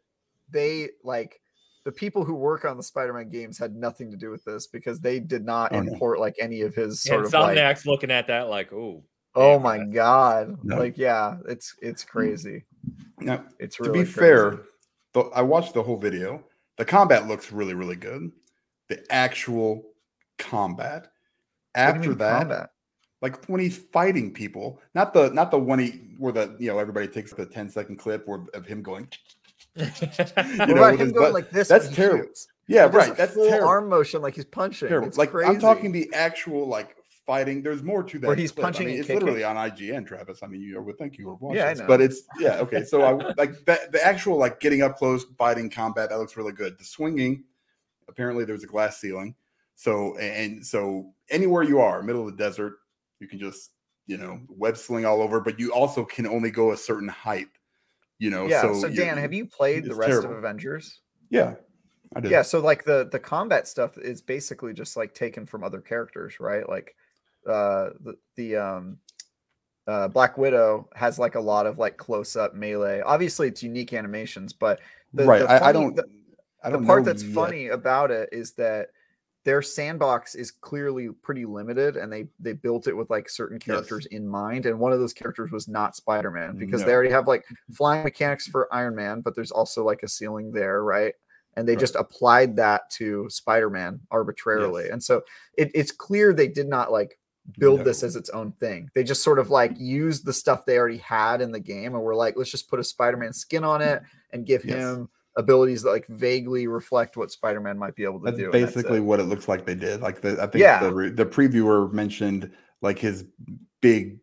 they 0.49 0.89
like 1.03 1.39
the 1.83 1.91
people 1.91 2.23
who 2.25 2.33
work 2.33 2.65
on 2.65 2.77
the 2.77 2.83
Spider-Man 2.83 3.29
games 3.29 3.59
had 3.59 3.75
nothing 3.75 4.09
to 4.11 4.17
do 4.17 4.31
with 4.31 4.43
this 4.43 4.65
because 4.67 4.99
they 4.99 5.19
did 5.19 5.45
not 5.45 5.71
Oh, 5.73 5.81
no. 5.81 5.93
import 5.93 6.19
like 6.19 6.35
any 6.39 6.61
of 6.61 6.73
his 6.73 7.05
And 7.05 7.13
sort 7.13 7.25
of 7.25 7.33
like 7.33 7.57
Insomniac's 7.57 7.85
looking 7.85 8.11
at 8.11 8.27
that 8.27 8.49
like, 8.49 8.73
oh, 8.73 9.03
oh 9.35 9.59
my 9.59 9.77
that- 9.79 9.91
god 9.93 10.57
No. 10.63 10.77
like 10.77 10.97
yeah 10.97 11.37
it's 11.47 11.75
it's 11.81 12.03
crazy 12.03 12.63
Now, 13.19 13.45
it's 13.59 13.75
to 13.77 13.83
be 13.83 13.99
crazy. 13.99 14.11
fair, 14.11 14.61
the, 15.13 15.21
I 15.35 15.41
watched 15.41 15.73
the 15.73 15.83
whole 15.83 15.97
video. 15.97 16.43
The 16.77 16.85
combat 16.85 17.27
looks 17.27 17.51
really, 17.51 17.73
really 17.73 17.95
good. 17.95 18.31
The 18.89 19.03
actual 19.11 19.83
combat 20.37 21.07
What 21.73 21.93
do 21.93 22.03
you 22.03 22.11
after 22.11 22.13
that, 22.15 22.39
combat? 22.39 22.69
like 23.21 23.45
when 23.45 23.59
he's 23.61 23.77
fighting 23.77 24.31
people, 24.33 24.79
not 24.93 25.13
the 25.13 25.29
not 25.31 25.51
the 25.51 25.57
one 25.59 25.79
he 25.79 25.89
where 26.17 26.31
the 26.33 26.55
you 26.59 26.67
know 26.67 26.79
everybody 26.79 27.07
takes 27.07 27.33
the 27.33 27.45
10 27.45 27.69
second 27.69 27.97
clip 27.97 28.23
or 28.27 28.45
of 28.53 28.65
him 28.65 28.81
going. 28.83 29.07
You 29.77 29.85
know, 30.67 30.73
about 30.75 30.99
him 30.99 31.11
going 31.11 31.13
butt- 31.13 31.33
like 31.33 31.49
this 31.49 31.67
that's 31.67 31.85
when 31.87 31.95
terrible. 31.95 32.23
shoots? 32.25 32.47
Yeah, 32.67 32.89
He 32.89 32.97
right. 32.97 33.15
That's 33.17 33.33
full 33.33 33.47
terrible. 33.47 33.67
arm 33.67 33.89
motion 33.89 34.21
like 34.21 34.35
he's 34.35 34.45
punching 34.45 34.87
terrible. 34.87 35.07
It's 35.07 35.17
Like 35.17 35.31
crazy. 35.31 35.49
I'm 35.49 35.59
talking 35.59 35.91
the 35.91 36.09
actual 36.13 36.67
like 36.67 36.95
fighting. 37.25 37.61
There's 37.61 37.83
more 37.83 38.03
to 38.03 38.19
that. 38.19 38.27
Where 38.27 38.35
he's 38.35 38.51
clip. 38.51 38.63
I 38.63 38.67
punching 38.67 38.85
mean, 38.85 38.95
and 38.95 38.99
it's 39.01 39.07
kicking? 39.07 39.19
literally 39.21 39.43
on 39.43 39.55
IGN, 39.55 40.05
Travis. 40.07 40.39
I 40.43 40.47
mean, 40.47 40.61
you 40.61 40.81
would 40.81 40.97
think 40.97 41.17
you 41.17 41.27
were 41.27 41.35
watching 41.35 41.57
Yeah, 41.57 41.67
I 41.69 41.73
know. 41.73 41.87
but 41.87 42.01
it's 42.01 42.21
yeah, 42.39 42.57
okay. 42.59 42.83
So 42.85 43.01
I 43.03 43.33
like 43.37 43.63
that 43.65 43.91
the 43.91 44.05
actual 44.05 44.37
like 44.37 44.59
getting 44.59 44.81
up 44.81 44.97
close, 44.97 45.25
fighting 45.37 45.69
combat. 45.69 46.09
That 46.09 46.17
looks 46.19 46.37
really 46.37 46.53
good. 46.53 46.77
The 46.79 46.85
swinging, 46.85 47.43
apparently 48.07 48.45
there's 48.45 48.63
a 48.63 48.67
glass 48.67 48.99
ceiling, 48.99 49.35
so 49.75 50.17
and 50.17 50.65
so 50.65 51.13
anywhere 51.29 51.63
you 51.63 51.79
are, 51.79 52.01
middle 52.01 52.27
of 52.27 52.35
the 52.35 52.43
desert, 52.43 52.77
you 53.19 53.27
can 53.27 53.39
just 53.39 53.71
you 54.07 54.17
know 54.17 54.39
web 54.49 54.77
sling 54.77 55.05
all 55.05 55.21
over, 55.21 55.39
but 55.39 55.59
you 55.59 55.73
also 55.73 56.05
can 56.05 56.27
only 56.27 56.51
go 56.51 56.71
a 56.71 56.77
certain 56.77 57.09
height. 57.09 57.47
You 58.17 58.29
know, 58.29 58.47
yeah 58.47 58.61
so, 58.61 58.73
so, 58.73 58.89
dan 58.89 59.17
have 59.17 59.33
you 59.33 59.45
played 59.45 59.83
the 59.83 59.95
rest 59.95 60.23
of 60.23 60.31
avengers 60.31 61.01
Yeah, 61.29 61.55
I 62.15 62.21
did. 62.21 62.31
yeah 62.31 62.41
so 62.43 62.61
like 62.61 62.85
the 62.85 63.09
the 63.11 63.19
combat 63.19 63.67
stuff 63.67 63.97
is 63.97 64.21
basically 64.21 64.73
just 64.73 64.95
like 64.95 65.13
taken 65.13 65.45
from 65.45 65.65
other 65.65 65.81
characters 65.81 66.39
right 66.39 66.67
like 66.69 66.95
uh 67.45 67.89
the, 67.99 68.15
the 68.37 68.55
um 68.55 68.99
uh 69.85 70.07
black 70.07 70.37
widow 70.37 70.87
has 70.95 71.19
like 71.19 71.35
a 71.35 71.39
lot 71.41 71.65
of 71.65 71.77
like 71.77 71.97
close 71.97 72.37
up 72.37 72.55
melee 72.55 73.01
obviously 73.01 73.49
it's 73.49 73.61
unique 73.61 73.91
animations 73.91 74.53
but 74.53 74.79
the, 75.15 75.25
right. 75.25 75.41
the 75.41 75.51
I, 75.51 75.69
I 75.69 75.71
don't. 75.71 75.95
the, 75.95 76.03
the 76.71 76.79
part 76.79 77.05
that's 77.05 77.23
yet. 77.23 77.33
funny 77.33 77.67
about 77.67 78.11
it 78.11 78.29
is 78.31 78.53
that 78.53 78.89
their 79.43 79.61
sandbox 79.61 80.33
is 80.33 80.49
clearly 80.49 81.09
pretty 81.21 81.45
limited 81.45 81.97
and 81.97 82.11
they 82.11 82.25
they 82.39 82.53
built 82.53 82.87
it 82.87 82.93
with 82.93 83.09
like 83.11 83.29
certain 83.29 83.57
Yes. 83.57 83.65
characters 83.65 84.05
in 84.07 84.27
mind 84.27 84.65
and 84.65 84.79
one 84.79 84.91
of 84.91 84.99
those 84.99 85.13
characters 85.13 85.51
was 85.51 85.67
not 85.67 85.95
spider-man 85.95 86.57
because 86.57 86.83
they 86.83 86.91
already 86.93 87.11
have 87.11 87.27
like 87.27 87.45
flying 87.71 88.03
mechanics 88.03 88.47
for 88.47 88.67
iron 88.73 88.95
man 88.95 89.21
but 89.21 89.35
there's 89.35 89.51
also 89.51 89.83
like 89.85 90.01
a 90.01 90.07
ceiling 90.07 90.51
there 90.51 90.83
right 90.83 91.13
and 91.55 91.67
they 91.67 91.73
Right. 91.73 91.79
just 91.79 91.95
applied 91.95 92.55
that 92.55 92.89
to 92.91 93.27
spider-man 93.29 93.99
arbitrarily 94.09 94.85
Yes. 94.85 94.91
and 94.93 95.03
so 95.03 95.21
it, 95.57 95.69
it's 95.75 95.91
clear 95.91 96.33
they 96.33 96.47
did 96.47 96.67
not 96.67 96.91
like 96.91 97.19
build 97.59 97.83
this 97.83 98.01
as 98.01 98.15
its 98.15 98.31
own 98.31 98.51
thing 98.53 98.89
they 98.95 99.03
just 99.03 99.21
sort 99.23 99.37
of 99.37 99.51
like 99.51 99.73
used 99.77 100.25
the 100.25 100.33
stuff 100.33 100.65
they 100.65 100.79
already 100.79 100.97
had 100.97 101.39
in 101.39 101.51
the 101.51 101.59
game 101.59 101.93
and 101.93 102.03
were 102.03 102.15
like 102.15 102.35
let's 102.35 102.49
just 102.49 102.67
put 102.67 102.79
a 102.79 102.83
spider-man 102.83 103.31
skin 103.31 103.63
on 103.63 103.79
it 103.83 104.01
and 104.31 104.47
give 104.47 104.65
Yes. 104.65 104.77
him 104.77 105.07
abilities 105.37 105.83
that 105.83 105.89
like 105.91 106.07
vaguely 106.07 106.67
reflect 106.67 107.17
what 107.17 107.31
Spider-Man 107.31 107.77
might 107.77 107.95
be 107.95 108.03
able 108.03 108.19
to 108.19 108.25
That's 108.25 108.37
do. 108.37 108.51
basically 108.51 108.97
it. 108.97 109.01
what 109.03 109.19
it 109.19 109.23
looks 109.23 109.47
like 109.47 109.65
they 109.65 109.75
did. 109.75 110.01
Like 110.01 110.21
the 110.21 110.33
I 110.41 110.47
think 110.47 110.61
Yeah. 110.61 110.79
the 110.79 111.11
the 111.15 111.25
previewer 111.25 111.91
mentioned 111.91 112.51
like 112.81 112.99
his 112.99 113.25
big 113.81 114.19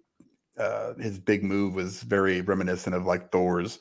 uh, 0.58 0.94
his 0.94 1.18
big 1.18 1.42
move 1.42 1.74
was 1.74 2.02
very 2.02 2.40
reminiscent 2.42 2.94
of 2.94 3.04
like 3.04 3.30
Thor's 3.32 3.80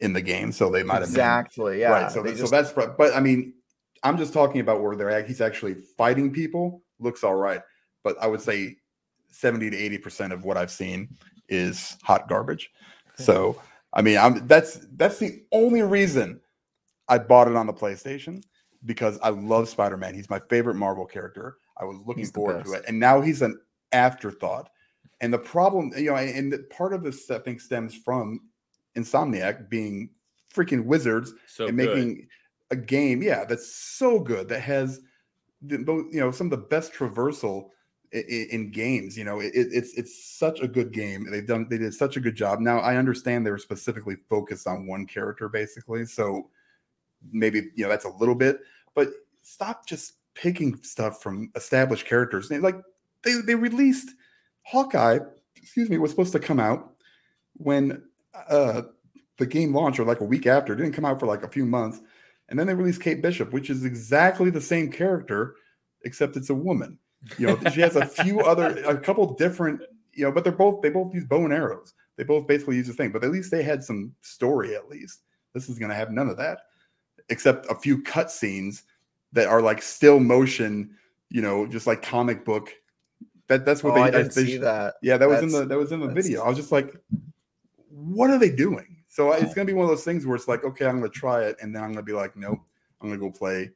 in 0.00 0.12
the 0.12 0.22
game. 0.22 0.52
So 0.52 0.70
they 0.70 0.82
might 0.82 1.00
have 1.00 1.04
exactly, 1.04 1.72
been, 1.72 1.80
yeah. 1.80 1.90
Right. 1.90 2.12
So, 2.12 2.24
so 2.34 2.46
that's 2.46 2.72
but 2.72 3.14
I 3.14 3.20
mean, 3.20 3.54
I'm 4.02 4.16
just 4.18 4.32
talking 4.32 4.60
about 4.60 4.80
where 4.82 4.96
they're 4.96 5.10
at. 5.10 5.26
he's 5.26 5.40
actually 5.40 5.74
fighting 5.96 6.32
people. 6.32 6.82
Looks 6.98 7.24
all 7.24 7.34
right, 7.34 7.60
but 8.04 8.16
I 8.20 8.26
would 8.26 8.40
say 8.40 8.76
70 9.30 9.70
to 9.70 9.76
80 9.76 9.98
percent 9.98 10.32
of 10.32 10.44
what 10.44 10.56
I've 10.56 10.70
seen 10.70 11.08
is 11.48 11.96
hot 12.02 12.28
garbage. 12.28 12.70
So 13.16 13.60
I 13.92 14.02
mean, 14.02 14.18
I'm 14.18 14.46
that's 14.46 14.86
that's 14.96 15.18
the 15.18 15.42
only 15.52 15.82
reason 15.82 16.40
I 17.08 17.18
bought 17.18 17.48
it 17.48 17.56
on 17.56 17.66
the 17.66 17.72
PlayStation 17.72 18.42
because 18.84 19.18
I 19.22 19.30
love 19.30 19.68
Spider 19.68 19.96
Man. 19.96 20.14
He's 20.14 20.30
my 20.30 20.40
favorite 20.48 20.76
Marvel 20.76 21.06
character. 21.06 21.56
I 21.76 21.84
was 21.84 21.98
looking 22.06 22.26
forward 22.26 22.64
to 22.64 22.72
it, 22.74 22.84
and 22.88 22.98
now 22.98 23.20
he's 23.20 23.42
an 23.42 23.58
afterthought. 23.92 24.70
And 25.20 25.32
the 25.32 25.38
problem, 25.38 25.92
you 25.96 26.10
know, 26.10 26.16
and 26.16 26.54
part 26.70 26.92
of 26.92 27.02
this 27.02 27.30
I 27.30 27.38
think 27.38 27.60
stems 27.60 27.94
from 27.94 28.40
Insomniac 28.96 29.68
being 29.68 30.10
freaking 30.52 30.84
wizards 30.84 31.32
so 31.46 31.66
and 31.66 31.76
good. 31.78 31.88
making 31.88 32.28
a 32.70 32.76
game, 32.76 33.22
yeah, 33.22 33.44
that's 33.44 33.74
so 33.74 34.18
good 34.18 34.48
that 34.48 34.60
has 34.60 35.00
the, 35.62 35.78
you 36.10 36.20
know 36.20 36.30
some 36.30 36.48
of 36.48 36.50
the 36.50 36.66
best 36.66 36.92
traversal 36.92 37.68
in, 38.12 38.48
in 38.50 38.70
games. 38.70 39.16
You 39.16 39.24
know, 39.24 39.40
it, 39.40 39.52
it's 39.54 39.94
it's 39.94 40.36
such 40.38 40.60
a 40.60 40.68
good 40.68 40.92
game. 40.92 41.30
They've 41.30 41.46
done 41.46 41.66
they 41.70 41.78
did 41.78 41.94
such 41.94 42.16
a 42.16 42.20
good 42.20 42.34
job. 42.34 42.60
Now 42.60 42.80
I 42.80 42.96
understand 42.96 43.46
they 43.46 43.50
were 43.50 43.58
specifically 43.58 44.16
focused 44.28 44.66
on 44.66 44.86
one 44.86 45.06
character 45.06 45.48
basically, 45.48 46.04
so 46.06 46.50
maybe 47.30 47.70
you 47.74 47.84
know 47.84 47.88
that's 47.88 48.04
a 48.04 48.10
little 48.10 48.34
bit, 48.34 48.60
but 48.94 49.08
stop 49.42 49.86
just 49.86 50.14
picking 50.34 50.82
stuff 50.82 51.22
from 51.22 51.50
established 51.54 52.06
characters. 52.06 52.48
They, 52.48 52.58
like 52.58 52.76
they 53.22 53.34
they 53.46 53.54
released 53.54 54.10
Hawkeye, 54.62 55.18
excuse 55.56 55.90
me, 55.90 55.98
was 55.98 56.10
supposed 56.10 56.32
to 56.32 56.40
come 56.40 56.60
out 56.60 56.94
when 57.54 58.02
uh 58.48 58.82
the 59.38 59.46
game 59.46 59.74
launched 59.74 59.98
or 59.98 60.04
like 60.04 60.20
a 60.20 60.24
week 60.24 60.46
after. 60.46 60.72
It 60.72 60.76
didn't 60.76 60.94
come 60.94 61.04
out 61.04 61.18
for 61.20 61.26
like 61.26 61.42
a 61.42 61.48
few 61.48 61.66
months. 61.66 62.00
And 62.48 62.58
then 62.58 62.66
they 62.66 62.74
released 62.74 63.00
Kate 63.00 63.22
Bishop, 63.22 63.52
which 63.52 63.70
is 63.70 63.84
exactly 63.84 64.50
the 64.50 64.60
same 64.60 64.90
character, 64.90 65.56
except 66.04 66.36
it's 66.36 66.50
a 66.50 66.54
woman. 66.54 66.98
You 67.38 67.46
know, 67.46 67.70
she 67.70 67.80
has 67.80 67.96
a 67.96 68.06
few 68.06 68.40
other, 68.44 68.76
a 68.84 68.98
couple 68.98 69.34
different, 69.34 69.80
you 70.12 70.24
know, 70.24 70.32
but 70.32 70.44
they're 70.44 70.52
both, 70.52 70.82
they 70.82 70.90
both 70.90 71.14
use 71.14 71.24
bow 71.24 71.44
and 71.44 71.52
arrows. 71.52 71.94
They 72.16 72.24
both 72.24 72.46
basically 72.46 72.76
use 72.76 72.88
the 72.88 72.92
thing, 72.92 73.10
but 73.10 73.24
at 73.24 73.30
least 73.30 73.50
they 73.50 73.62
had 73.62 73.82
some 73.82 74.12
story 74.20 74.76
at 74.76 74.88
least. 74.88 75.22
This 75.54 75.68
is 75.68 75.78
going 75.78 75.88
to 75.88 75.94
have 75.94 76.10
none 76.10 76.28
of 76.28 76.36
that, 76.36 76.58
except 77.28 77.66
a 77.70 77.74
few 77.74 78.02
cut 78.02 78.30
scenes 78.30 78.84
that 79.32 79.48
are 79.48 79.62
like 79.62 79.82
still 79.82 80.20
motion, 80.20 80.96
you 81.30 81.42
know, 81.42 81.66
just 81.66 81.86
like 81.86 82.02
comic 82.02 82.44
book. 82.44 82.70
That 83.48 83.64
that's 83.64 83.82
what 83.82 83.92
oh, 83.92 83.94
they, 83.96 84.02
I 84.02 84.10
didn't 84.10 84.34
they, 84.34 84.44
see 84.46 84.56
that. 84.58 84.94
Yeah, 85.02 85.16
that 85.16 85.28
was 85.28 85.42
in 85.42 85.50
the 85.50 85.64
that 85.66 85.78
was 85.78 85.92
in 85.92 86.00
the 86.00 86.08
video. 86.08 86.42
I 86.42 86.48
was 86.48 86.56
just 86.56 86.72
like, 86.72 86.94
what 87.88 88.30
are 88.30 88.38
they 88.38 88.50
doing? 88.50 89.04
So 89.08 89.32
it's 89.32 89.52
gonna 89.52 89.66
be 89.66 89.74
one 89.74 89.84
of 89.84 89.90
those 89.90 90.04
things 90.04 90.24
where 90.24 90.36
it's 90.36 90.48
like, 90.48 90.64
okay, 90.64 90.86
I'm 90.86 90.96
gonna 90.96 91.10
try 91.10 91.44
it, 91.44 91.56
and 91.60 91.74
then 91.74 91.82
I'm 91.82 91.92
gonna 91.92 92.02
be 92.02 92.12
like, 92.12 92.36
nope, 92.36 92.60
I'm 93.00 93.08
gonna 93.08 93.20
go 93.20 93.30
play 93.30 93.70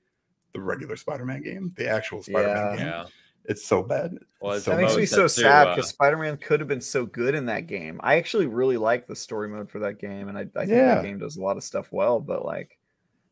the 0.55 0.61
regular 0.61 0.97
Spider-Man 0.97 1.43
game, 1.43 1.75
the 1.77 1.89
actual 1.89 2.23
Spider-Man 2.23 2.57
Yeah. 2.57 2.77
game. 2.77 2.87
Yeah. 2.87 3.07
It's 3.45 3.65
so 3.65 3.83
bad. 3.83 4.17
Well, 4.41 4.53
It's 4.53 4.61
it's 4.61 4.65
so 4.65 4.71
That 4.73 4.83
makes 4.83 4.97
me 4.97 5.07
so 5.07 5.27
said 5.27 5.43
too, 5.43 5.43
sad 5.43 5.69
uh, 5.69 5.75
because 5.75 5.91
Spider-Man 5.91 6.39
could 6.39 6.61
have 6.61 6.69
been 6.69 6.81
so 6.81 7.07
good 7.07 7.35
in 7.35 7.47
that 7.47 7.67
game. 7.67 8.01
I 8.03 8.17
actually 8.17 8.47
really 8.47 8.77
like 8.77 9.07
the 9.07 9.15
story 9.15 9.49
mode 9.49 9.71
for 9.71 9.79
that 9.81 10.01
game, 10.01 10.29
and 10.29 10.37
I, 10.39 10.43
I 10.57 10.67
think 10.67 10.71
Yeah. 10.71 10.97
that 10.97 11.05
game 11.05 11.19
does 11.19 11.37
a 11.37 11.43
lot 11.43 11.57
of 11.57 11.63
stuff 11.65 11.93
well. 11.93 12.19
But 12.19 12.45
like 12.45 12.76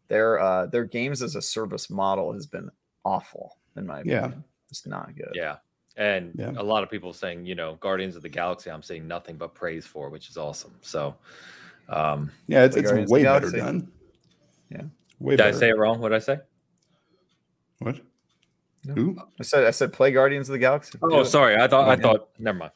their 0.09 0.39
uh 0.41 0.67
their 0.67 0.85
games 0.85 1.23
as 1.23 1.35
a 1.37 1.43
service 1.43 1.89
model 1.91 2.33
has 2.33 2.47
been 2.47 2.71
awful 3.05 3.57
in 3.77 3.87
my 3.87 4.01
opinion. 4.01 4.31
Yeah. 4.31 4.39
It's 4.71 4.87
not 4.87 5.15
good. 5.17 5.33
Yeah. 5.35 5.57
And 5.97 6.33
Yeah. 6.37 6.53
a 6.57 6.63
lot 6.63 6.83
of 6.83 6.91
people 6.91 7.13
saying, 7.13 7.47
you 7.47 7.55
know, 7.55 7.77
Guardians 7.77 8.17
of 8.17 8.23
the 8.23 8.29
Galaxy, 8.29 8.71
I'm 8.71 8.83
seeing 8.83 9.07
nothing 9.07 9.37
but 9.37 9.55
praise 9.55 9.87
for, 9.87 10.11
which 10.11 10.29
is 10.29 10.37
awesome. 10.37 10.75
So, 10.81 11.15
um, 11.89 12.31
Yeah, 12.49 12.65
it's, 12.65 12.77
it's 12.77 12.91
way 13.11 13.23
better 13.23 13.51
Galaxy. 13.51 13.59
done. 13.59 13.93
Yeah. 14.71 14.83
Way 15.21 15.37
did 15.37 15.47
I 15.47 15.53
say 15.53 15.69
it 15.69 15.77
wrong? 15.79 16.01
What 16.01 16.09
did 16.11 16.17
I 16.17 16.21
say? 16.21 16.39
what? 17.79 18.01
No. 18.85 18.95
Who? 18.95 19.17
I 19.41 19.43
said 19.43 19.65
I 19.65 19.71
said 19.71 19.93
play 19.93 20.11
Guardians 20.13 20.49
of 20.49 20.53
the 20.53 20.59
Galaxy. 20.59 20.99
Do 20.99 21.09
Oh, 21.11 21.25
sorry. 21.25 21.57
I 21.57 21.67
thought, 21.69 21.89
I 21.89 21.95
Yeah. 21.95 21.97
thought, 22.03 22.29
never 22.39 22.59
mind. 22.59 22.73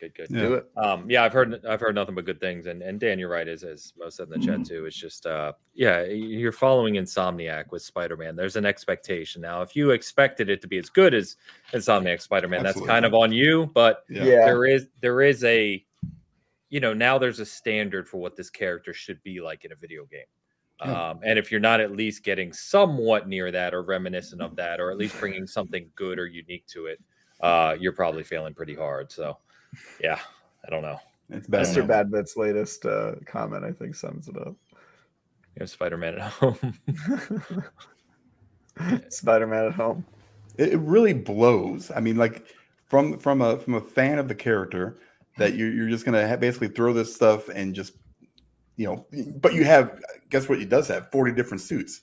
Good, 0.00 0.14
good, 0.14 0.28
good. 0.28 0.36
Yeah. 0.36 0.42
Do 0.48 0.54
it. 0.54 0.70
Um, 0.76 1.10
yeah, 1.10 1.22
I've 1.22 1.32
heard, 1.32 1.64
I've 1.66 1.80
heard 1.80 1.94
nothing 1.94 2.14
but 2.14 2.24
good 2.24 2.40
things. 2.40 2.66
And, 2.66 2.82
and 2.82 2.98
Dan, 2.98 3.18
you're 3.18 3.28
right. 3.28 3.46
As, 3.46 3.62
as 3.62 3.92
most 3.98 4.16
said 4.16 4.28
in 4.32 4.40
the 4.40 4.46
chat 4.46 4.64
too, 4.66 4.86
it's 4.86 4.96
just, 4.96 5.26
uh, 5.26 5.52
yeah, 5.74 6.04
you're 6.04 6.50
following 6.52 6.94
Insomniac 6.94 7.70
with 7.70 7.82
Spider-Man. 7.82 8.34
There's 8.34 8.56
an 8.56 8.64
expectation. 8.64 9.42
Now, 9.42 9.60
if 9.60 9.76
you 9.76 9.90
expected 9.90 10.48
it 10.48 10.60
to 10.62 10.66
be 10.68 10.78
as 10.78 10.88
good 10.88 11.12
as 11.12 11.36
Insomniac 11.74 12.22
Spider-Man, 12.22 12.62
that's 12.62 12.80
kind 12.80 13.04
of 13.04 13.12
on 13.14 13.30
you, 13.30 13.70
but 13.74 14.04
Yeah. 14.08 14.24
Yeah. 14.24 14.44
there 14.46 14.64
is 14.64 14.86
there 15.02 15.20
is 15.20 15.44
a 15.44 15.84
you 16.70 16.78
know 16.80 16.94
now 16.94 17.18
there's 17.18 17.40
a 17.40 17.44
standard 17.46 18.08
for 18.08 18.18
what 18.18 18.36
this 18.36 18.48
character 18.48 18.94
should 18.94 19.22
be 19.22 19.40
like 19.40 19.64
in 19.64 19.72
a 19.72 19.74
video 19.74 20.06
game 20.06 20.24
Yeah. 20.84 21.10
um, 21.10 21.20
and 21.24 21.36
if 21.38 21.50
you're 21.50 21.60
not 21.60 21.80
at 21.80 21.90
least 21.90 22.22
getting 22.22 22.52
somewhat 22.52 23.28
near 23.28 23.50
that 23.50 23.74
or 23.74 23.82
reminiscent 23.82 24.40
of 24.40 24.54
that 24.56 24.80
or 24.80 24.92
at 24.92 24.96
least 24.96 25.18
bringing 25.18 25.46
something 25.48 25.90
good 25.96 26.18
or 26.18 26.26
unique 26.26 26.64
to 26.68 26.86
it 26.86 27.00
uh, 27.40 27.74
you're 27.78 27.92
probably 27.92 28.22
failing 28.22 28.54
pretty 28.54 28.74
hard 28.76 29.10
so 29.10 29.36
yeah 30.00 30.18
i 30.66 30.70
don't 30.70 30.82
know 30.82 30.98
It's 31.30 31.46
bad. 31.46 31.66
Mr. 31.66 31.86
Badbit's 31.86 32.36
latest 32.36 32.84
uh, 32.86 33.12
comment, 33.24 33.64
I 33.64 33.72
think, 33.72 33.94
sums 33.94 34.26
it 34.28 34.36
up. 34.36 34.54
you 35.54 35.60
have 35.60 35.70
spider-man 35.70 36.14
at 36.18 36.30
home 36.32 36.58
Spider-Man 39.08 39.66
at 39.66 39.72
home. 39.74 40.04
it, 40.56 40.72
it 40.74 40.78
really 40.78 41.12
blows. 41.12 41.90
I 41.94 42.00
mean, 42.00 42.16
like 42.16 42.46
from 42.86 43.18
from 43.18 43.42
a 43.42 43.58
from 43.58 43.74
a 43.74 43.80
fan 43.80 44.18
of 44.18 44.28
the 44.28 44.34
character, 44.34 44.98
that 45.38 45.54
you're 45.54 45.72
you're 45.72 45.88
just 45.88 46.04
gonna 46.04 46.26
ha- 46.26 46.36
basically 46.36 46.68
throw 46.68 46.92
this 46.92 47.14
stuff 47.14 47.48
and 47.48 47.74
just 47.74 47.92
you 48.76 48.86
know, 48.86 49.06
but 49.36 49.54
you 49.54 49.64
have 49.64 50.00
guess 50.30 50.48
what? 50.48 50.58
He 50.58 50.64
does 50.64 50.88
have 50.88 51.10
forty 51.10 51.32
different 51.32 51.60
suits, 51.60 52.02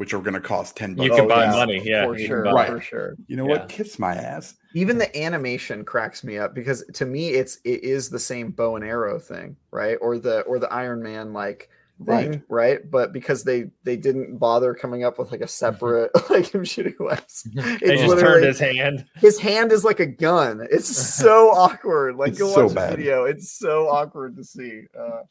which 0.00 0.14
are 0.14 0.20
gonna 0.22 0.40
cost 0.40 0.76
ten 0.78 0.94
bucks. 0.94 1.04
You 1.10 1.14
can 1.14 1.26
Oh, 1.26 1.28
buy 1.28 1.44
yeah, 1.44 1.50
money, 1.50 1.82
yeah, 1.84 2.06
for 2.06 2.16
sure, 2.18 2.42
buy- 2.44 2.52
Right. 2.52 2.68
for 2.70 2.80
sure. 2.80 3.16
You 3.26 3.36
know 3.36 3.44
Yeah. 3.44 3.50
what? 3.58 3.68
Kiss 3.68 3.98
my 3.98 4.14
ass. 4.14 4.54
Even 4.74 4.96
the 4.96 5.14
animation 5.14 5.84
cracks 5.84 6.24
me 6.24 6.38
up 6.38 6.54
because 6.54 6.82
to 6.94 7.04
me, 7.04 7.30
it's 7.34 7.58
it 7.64 7.84
is 7.84 8.08
the 8.08 8.18
same 8.18 8.50
bow 8.50 8.76
and 8.76 8.84
arrow 8.84 9.18
thing, 9.18 9.56
right? 9.70 9.98
Or 10.00 10.18
the 10.18 10.40
or 10.42 10.58
the 10.58 10.72
Iron 10.72 11.02
Man 11.02 11.34
like 11.34 11.68
thing, 12.06 12.30
Right. 12.30 12.42
right? 12.48 12.90
But 12.90 13.12
because 13.12 13.44
they 13.44 13.72
they 13.84 13.98
didn't 13.98 14.38
bother 14.38 14.72
coming 14.72 15.04
up 15.04 15.18
with 15.18 15.30
like 15.32 15.42
a 15.42 15.46
separate 15.46 16.10
like 16.30 16.46
him 16.54 16.64
shooting 16.64 16.94
webs, 16.98 17.42
they 17.52 17.96
just 17.98 18.18
turned 18.20 18.46
his 18.46 18.58
hand 18.58 19.04
his 19.16 19.38
hand 19.38 19.70
is 19.70 19.84
like 19.84 20.00
a 20.00 20.06
gun. 20.06 20.66
It's 20.70 20.88
so 21.18 21.50
awkward. 21.50 22.16
Like 22.16 22.30
It's 22.30 22.38
go 22.38 22.48
so 22.54 22.62
watch 22.62 22.68
the 22.70 22.74
bad. 22.76 22.96
video. 22.96 23.24
It's 23.24 23.52
so 23.52 23.86
awkward 23.90 24.34
to 24.36 24.44
see. 24.44 24.84
Uh, 24.98 25.24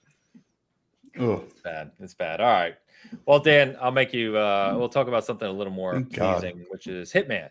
Ugh. 1.20 1.42
It's 1.50 1.62
bad. 1.62 1.92
It's 2.00 2.14
bad. 2.14 2.40
All 2.40 2.46
right. 2.54 2.76
Well, 3.26 3.40
Dan, 3.40 3.78
I'll 3.82 3.92
make 3.92 4.14
you. 4.14 4.38
uh 4.38 4.76
We'll 4.78 4.90
talk 4.90 5.08
about 5.08 5.26
something 5.26 5.48
a 5.48 5.52
little 5.52 5.74
more 5.74 6.00
God. 6.00 6.42
pleasing, 6.42 6.66
which 6.70 6.88
is 6.88 7.12
Hitman. 7.12 7.50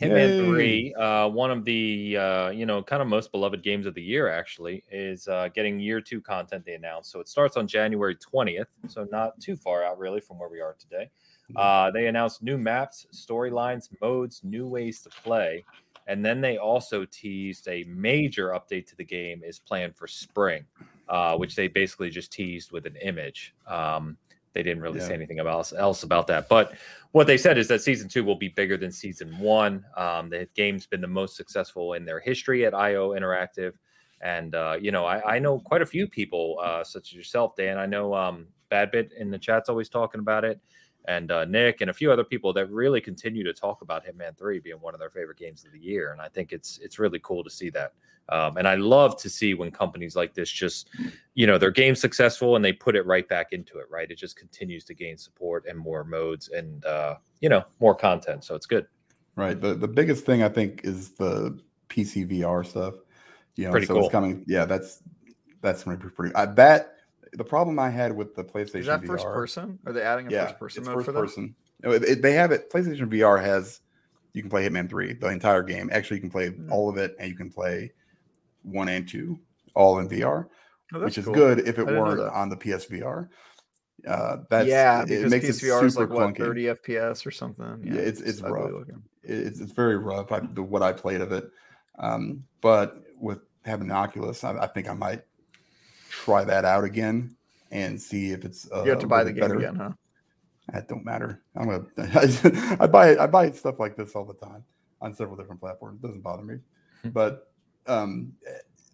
Hitman 0.00 0.28
Yay. 0.28 0.46
Three, 0.46 0.94
uh, 0.94 1.28
one 1.28 1.50
of 1.50 1.64
the 1.64 2.16
uh, 2.16 2.50
you 2.50 2.64
know 2.64 2.82
kind 2.82 3.02
of 3.02 3.08
most 3.08 3.32
beloved 3.32 3.62
games 3.62 3.84
of 3.84 3.94
the 3.94 4.02
year, 4.02 4.28
actually, 4.28 4.82
is 4.90 5.28
uh, 5.28 5.48
getting 5.54 5.78
year 5.78 6.00
two 6.00 6.22
content. 6.22 6.64
They 6.64 6.74
announced, 6.74 7.10
so 7.10 7.20
it 7.20 7.28
starts 7.28 7.56
on 7.58 7.66
January 7.66 8.14
twentieth, 8.16 8.68
so 8.88 9.06
not 9.12 9.38
too 9.40 9.56
far 9.56 9.84
out 9.84 9.98
really 9.98 10.20
from 10.20 10.38
where 10.38 10.48
we 10.48 10.60
are 10.60 10.74
today. 10.78 11.10
Uh, 11.56 11.90
they 11.90 12.06
announced 12.06 12.42
new 12.42 12.56
maps, 12.56 13.06
storylines, 13.12 13.88
modes, 14.00 14.40
new 14.44 14.66
ways 14.66 15.02
to 15.02 15.10
play, 15.10 15.64
and 16.06 16.24
then 16.24 16.40
they 16.40 16.56
also 16.56 17.04
teased 17.04 17.68
a 17.68 17.84
major 17.84 18.50
update 18.50 18.86
to 18.86 18.96
the 18.96 19.04
game 19.04 19.42
is 19.44 19.58
planned 19.58 19.94
for 19.96 20.06
spring, 20.06 20.64
uh, 21.08 21.36
which 21.36 21.56
they 21.56 21.68
basically 21.68 22.08
just 22.08 22.32
teased 22.32 22.72
with 22.72 22.86
an 22.86 22.96
image. 23.02 23.52
Um, 23.66 24.16
they 24.52 24.62
didn't 24.62 24.82
really 24.82 25.00
say 25.00 25.14
anything 25.14 25.40
about 25.40 25.72
else 25.76 26.02
about 26.02 26.26
that, 26.28 26.48
but 26.48 26.74
what 27.12 27.26
they 27.26 27.36
said 27.36 27.58
is 27.58 27.68
that 27.68 27.82
season 27.82 28.08
two 28.08 28.24
will 28.24 28.36
be 28.36 28.48
bigger 28.48 28.76
than 28.76 28.92
season 28.92 29.36
one. 29.38 29.84
Um, 29.96 30.28
the 30.30 30.48
game's 30.54 30.86
been 30.86 31.00
the 31.00 31.08
most 31.08 31.36
successful 31.36 31.94
in 31.94 32.04
their 32.04 32.20
history 32.20 32.64
at 32.66 32.74
IO 32.74 33.10
Interactive, 33.10 33.72
and 34.20 34.54
uh, 34.54 34.76
you 34.80 34.92
know 34.92 35.04
I, 35.04 35.36
I 35.36 35.38
know 35.38 35.58
quite 35.58 35.82
a 35.82 35.86
few 35.86 36.06
people, 36.06 36.58
uh, 36.62 36.84
such 36.84 37.08
as 37.08 37.14
yourself, 37.14 37.56
Dan. 37.56 37.78
I 37.78 37.86
know 37.86 38.14
um, 38.14 38.48
Badbit 38.70 39.12
in 39.18 39.30
the 39.30 39.38
chat's 39.38 39.68
always 39.68 39.88
talking 39.88 40.20
about 40.20 40.44
it, 40.44 40.60
and 41.06 41.30
uh, 41.30 41.44
Nick 41.44 41.80
and 41.80 41.90
a 41.90 41.94
few 41.94 42.12
other 42.12 42.24
people 42.24 42.52
that 42.52 42.70
really 42.70 43.00
continue 43.00 43.44
to 43.44 43.52
talk 43.52 43.82
about 43.82 44.04
Hitman 44.04 44.36
Three 44.36 44.60
being 44.60 44.80
one 44.80 44.94
of 44.94 45.00
their 45.00 45.10
favorite 45.10 45.38
games 45.38 45.64
of 45.64 45.72
the 45.72 45.78
year, 45.78 46.12
and 46.12 46.20
I 46.20 46.28
think 46.28 46.52
it's 46.52 46.78
it's 46.78 46.98
really 46.98 47.20
cool 47.20 47.42
to 47.44 47.50
see 47.50 47.70
that. 47.70 47.92
Um, 48.30 48.56
and 48.58 48.68
I 48.68 48.76
love 48.76 49.16
to 49.22 49.28
see 49.28 49.54
when 49.54 49.72
companies 49.72 50.14
like 50.14 50.34
this 50.34 50.48
just, 50.48 50.88
you 51.34 51.48
know, 51.48 51.58
their 51.58 51.72
game 51.72 51.96
successful 51.96 52.54
and 52.54 52.64
they 52.64 52.72
put 52.72 52.94
it 52.94 53.04
right 53.04 53.28
back 53.28 53.52
into 53.52 53.78
it, 53.78 53.86
right? 53.90 54.08
It 54.08 54.18
just 54.18 54.36
continues 54.36 54.84
to 54.84 54.94
gain 54.94 55.18
support 55.18 55.66
and 55.68 55.76
more 55.76 56.04
modes 56.04 56.48
and, 56.48 56.84
uh, 56.84 57.16
you 57.40 57.48
know, 57.48 57.64
more 57.80 57.94
content. 57.94 58.44
So 58.44 58.54
it's 58.54 58.66
good. 58.66 58.86
Right. 59.34 59.60
The 59.60 59.74
the 59.74 59.88
biggest 59.88 60.24
thing 60.26 60.42
I 60.42 60.48
think 60.48 60.82
is 60.84 61.10
the 61.10 61.58
PC 61.88 62.30
VR 62.30 62.64
stuff. 62.64 62.94
You 63.56 63.64
know, 63.64 63.72
Pretty 63.72 63.86
so 63.86 63.94
cool. 63.94 64.04
it's 64.04 64.12
coming. 64.12 64.44
Yeah, 64.46 64.64
that's 64.64 65.02
that's 65.60 65.84
going 65.84 65.98
to 65.98 66.04
be 66.04 66.10
pretty. 66.10 66.34
Uh, 66.34 66.46
that 66.46 66.94
the 67.32 67.44
problem 67.44 67.78
I 67.78 67.90
had 67.90 68.14
with 68.16 68.34
the 68.34 68.44
PlayStation 68.44 68.76
is 68.80 68.86
that 68.86 69.02
VR. 69.02 69.06
first 69.06 69.24
person? 69.26 69.78
Are 69.86 69.92
they 69.92 70.02
adding 70.02 70.26
a 70.28 70.30
yeah, 70.30 70.46
first 70.46 70.58
person 70.58 70.80
it's 70.82 70.88
mode 70.88 70.96
first 70.96 71.06
for 71.06 71.12
person. 71.12 71.54
No, 71.82 71.92
it- 71.92 72.04
it- 72.04 72.22
they 72.22 72.32
have 72.32 72.50
it. 72.52 72.70
PlayStation 72.70 73.08
VR 73.08 73.40
has. 73.42 73.80
You 74.32 74.42
can 74.42 74.50
play 74.50 74.68
Hitman 74.68 74.88
Three, 74.88 75.14
the 75.14 75.28
entire 75.28 75.62
game. 75.62 75.90
Actually, 75.92 76.18
you 76.18 76.20
can 76.22 76.30
play 76.30 76.50
Mhm. 76.50 76.70
all 76.70 76.88
of 76.88 76.96
it, 76.98 77.16
and 77.18 77.28
you 77.28 77.36
can 77.36 77.50
play 77.50 77.92
one 78.62 78.88
and 78.88 79.08
two, 79.08 79.40
all 79.74 79.98
in 79.98 80.08
VR, 80.08 80.46
Oh, 80.94 81.00
which 81.00 81.18
is 81.18 81.24
cool. 81.24 81.34
good 81.34 81.60
if 81.60 81.78
it 81.78 81.88
I 81.88 81.92
weren't 81.92 82.20
on 82.20 82.48
the 82.48 82.56
PSVR. 82.56 83.28
Uh, 84.06 84.38
that's 84.48 84.68
yeah, 84.68 85.02
it 85.06 85.28
makes 85.30 85.44
PSVR 85.46 85.82
it 85.82 85.86
is 85.86 85.94
super 85.94 86.06
like 86.06 86.14
what 86.14 86.34
clunky. 86.34 86.38
30 86.38 86.64
FPS 86.68 87.26
or 87.26 87.30
something. 87.30 87.80
Yeah, 87.84 87.94
it's- 87.94 88.20
it's 88.20 88.42
ugly 88.42 88.72
rough. 88.72 88.86
it's, 89.22 89.60
it's 89.60 89.72
very 89.72 89.96
rough. 89.98 90.32
I, 90.32 90.40
the, 90.40 90.62
what 90.62 90.82
I 90.82 90.92
played 90.92 91.20
of 91.20 91.32
it, 91.32 91.50
um, 91.98 92.44
but 92.62 93.02
with 93.18 93.40
having 93.64 93.88
an 93.90 93.96
Oculus, 93.96 94.42
I, 94.44 94.56
I 94.58 94.66
think 94.68 94.88
I 94.88 94.94
might 94.94 95.22
try 96.24 96.44
that 96.44 96.64
out 96.64 96.84
again 96.84 97.36
and 97.70 98.00
see 98.00 98.30
if 98.32 98.44
it's. 98.44 98.70
Uh, 98.72 98.82
You 98.84 98.90
have 98.90 99.00
to 99.00 99.06
buy 99.06 99.24
the 99.24 99.32
game 99.32 99.40
better. 99.40 99.58
again, 99.58 99.76
huh? 99.76 99.90
That 100.72 100.88
don't 100.88 101.04
matter. 101.04 101.42
I'm 101.56 101.66
gonna. 101.68 102.76
I 102.80 102.86
buy 102.86 103.10
it. 103.10 103.18
I 103.18 103.26
buy 103.26 103.50
stuff 103.52 103.78
like 103.80 103.96
this 103.96 104.14
all 104.14 104.24
the 104.24 104.34
time 104.34 104.64
on 105.00 105.14
several 105.14 105.36
different 105.36 105.60
platforms. 105.60 105.98
It 106.02 106.06
doesn't 106.06 106.20
bother 106.22 106.42
me, 106.42 106.56
but 107.12 107.50
um, 107.86 108.32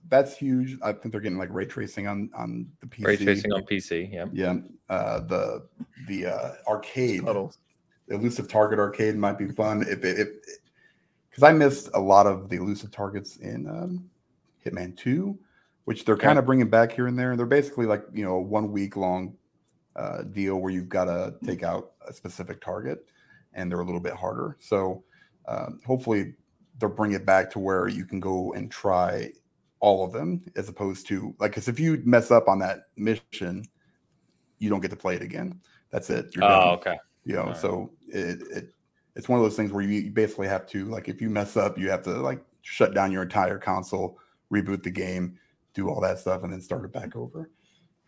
that's 0.08 0.36
huge. 0.36 0.78
I 0.82 0.92
think 0.92 1.12
they're 1.12 1.20
getting 1.20 1.38
like 1.38 1.50
ray 1.52 1.66
tracing 1.66 2.06
on 2.06 2.30
on 2.34 2.66
the 2.80 2.86
PC. 2.86 3.04
Ray 3.06 3.16
tracing 3.16 3.52
on 3.52 3.62
PC. 3.64 4.10
Yeah. 4.12 4.26
Yeah, 4.32 4.54
uh, 4.88 5.20
the 5.20 5.66
the 6.06 6.26
uh, 6.26 6.52
arcade, 6.66 7.24
Puddles. 7.24 7.58
the 8.08 8.14
elusive 8.14 8.48
target 8.48 8.78
arcade 8.78 9.16
might 9.16 9.36
be 9.36 9.48
fun 9.48 9.82
if 9.82 10.02
it 10.04 10.18
if 10.18 10.28
because 11.30 11.42
I 11.42 11.52
missed 11.52 11.90
a 11.92 12.00
lot 12.00 12.26
of 12.26 12.48
the 12.48 12.56
elusive 12.56 12.90
targets 12.90 13.36
in 13.36 13.66
um, 13.68 14.08
Hitman 14.64 14.96
Two, 14.96 15.38
which 15.86 16.04
they're 16.04 16.16
kind 16.16 16.38
of 16.38 16.44
bringing 16.44 16.68
back 16.68 16.92
here 16.92 17.06
and 17.06 17.18
there. 17.18 17.30
And 17.30 17.38
They're 17.38 17.46
basically 17.46 17.86
like 17.86 18.04
you 18.12 18.24
know 18.24 18.34
a 18.36 18.40
one 18.42 18.70
week 18.70 18.96
long 18.96 19.34
uh, 19.96 20.22
deal 20.22 20.56
where 20.58 20.70
you've 20.72 20.88
got 20.88 21.06
to 21.06 21.34
take 21.44 21.62
out 21.62 21.92
a 22.06 22.12
specific 22.12 22.60
target, 22.60 23.06
and 23.54 23.70
they're 23.70 23.80
a 23.80 23.84
little 23.84 24.00
bit 24.00 24.12
harder. 24.12 24.56
So 24.60 25.02
um, 25.48 25.80
hopefully 25.86 26.34
they'll 26.78 26.90
bring 26.90 27.12
it 27.12 27.24
back 27.24 27.50
to 27.52 27.58
where 27.58 27.88
you 27.88 28.04
can 28.04 28.20
go 28.20 28.52
and 28.52 28.70
try 28.70 29.30
all 29.80 30.04
of 30.04 30.12
them, 30.12 30.44
as 30.56 30.68
opposed 30.68 31.06
to 31.08 31.34
like 31.38 31.52
because 31.52 31.68
if 31.68 31.78
you 31.80 32.02
mess 32.04 32.30
up 32.30 32.48
on 32.48 32.58
that 32.58 32.88
mission, 32.96 33.64
you 34.58 34.68
don't 34.68 34.80
get 34.80 34.90
to 34.90 34.96
play 34.96 35.14
it 35.14 35.22
again. 35.22 35.60
That's 35.90 36.10
it. 36.10 36.34
You're 36.34 36.44
Oh, 36.44 36.48
done 36.48 36.68
okay. 36.78 36.96
you 37.24 37.34
know 37.36 37.52
so 37.54 37.90
it, 38.08 38.40
it 38.50 38.74
it's 39.14 39.28
one 39.28 39.38
of 39.38 39.44
those 39.44 39.56
things 39.56 39.72
where 39.72 39.82
you 39.82 40.10
basically 40.10 40.48
have 40.48 40.66
to 40.66 40.84
like 40.86 41.08
if 41.08 41.20
you 41.22 41.30
mess 41.30 41.56
up 41.56 41.78
you 41.78 41.88
have 41.90 42.02
to 42.02 42.10
like 42.10 42.44
shut 42.62 42.92
down 42.94 43.10
your 43.12 43.22
entire 43.22 43.58
console 43.58 44.18
reboot 44.52 44.82
the 44.82 44.90
game 44.90 45.38
do 45.76 45.88
all 45.88 46.00
that 46.00 46.18
stuff 46.18 46.42
and 46.42 46.52
then 46.52 46.60
start 46.60 46.84
it 46.84 46.92
back 46.92 47.14
over 47.14 47.48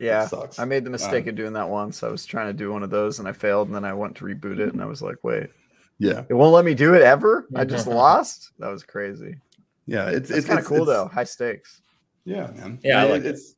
Yeah. 0.00 0.26
sucks 0.26 0.58
I 0.58 0.64
made 0.64 0.84
the 0.84 0.90
mistake 0.90 1.24
Um, 1.24 1.28
of 1.30 1.34
doing 1.36 1.52
that 1.52 1.68
once. 1.68 2.02
I 2.02 2.08
was 2.08 2.24
trying 2.26 2.46
to 2.48 2.52
do 2.52 2.72
one 2.72 2.82
of 2.82 2.90
those 2.90 3.18
and 3.20 3.28
I 3.28 3.32
failed, 3.32 3.68
and 3.68 3.76
then 3.76 3.84
I 3.84 3.92
went 3.92 4.16
to 4.16 4.24
reboot 4.24 4.58
it, 4.58 4.72
and 4.72 4.82
I 4.82 4.86
was 4.86 5.02
like, 5.02 5.16
"Wait, 5.22 5.50
yeah 5.98 6.24
it 6.28 6.34
won't 6.34 6.54
let 6.54 6.64
me 6.64 6.74
do 6.74 6.94
it 6.94 7.02
ever." 7.02 7.46
I 7.54 7.64
just 7.76 7.86
lost. 7.86 8.52
That 8.58 8.68
was 8.68 8.82
crazy. 8.82 9.36
yeah 9.86 10.08
it's 10.08 10.30
It's 10.30 10.38
it's 10.40 10.46
kind 10.46 10.58
of 10.58 10.64
cool 10.66 10.82
it's- 10.82 10.88
though. 10.96 11.08
High 11.08 11.24
stakes. 11.24 11.82
yeah 12.24 12.46
man 12.56 12.78
Yeah, 12.82 13.02
I 13.02 13.04
like 13.10 13.22
it. 13.24 13.26
it's 13.34 13.54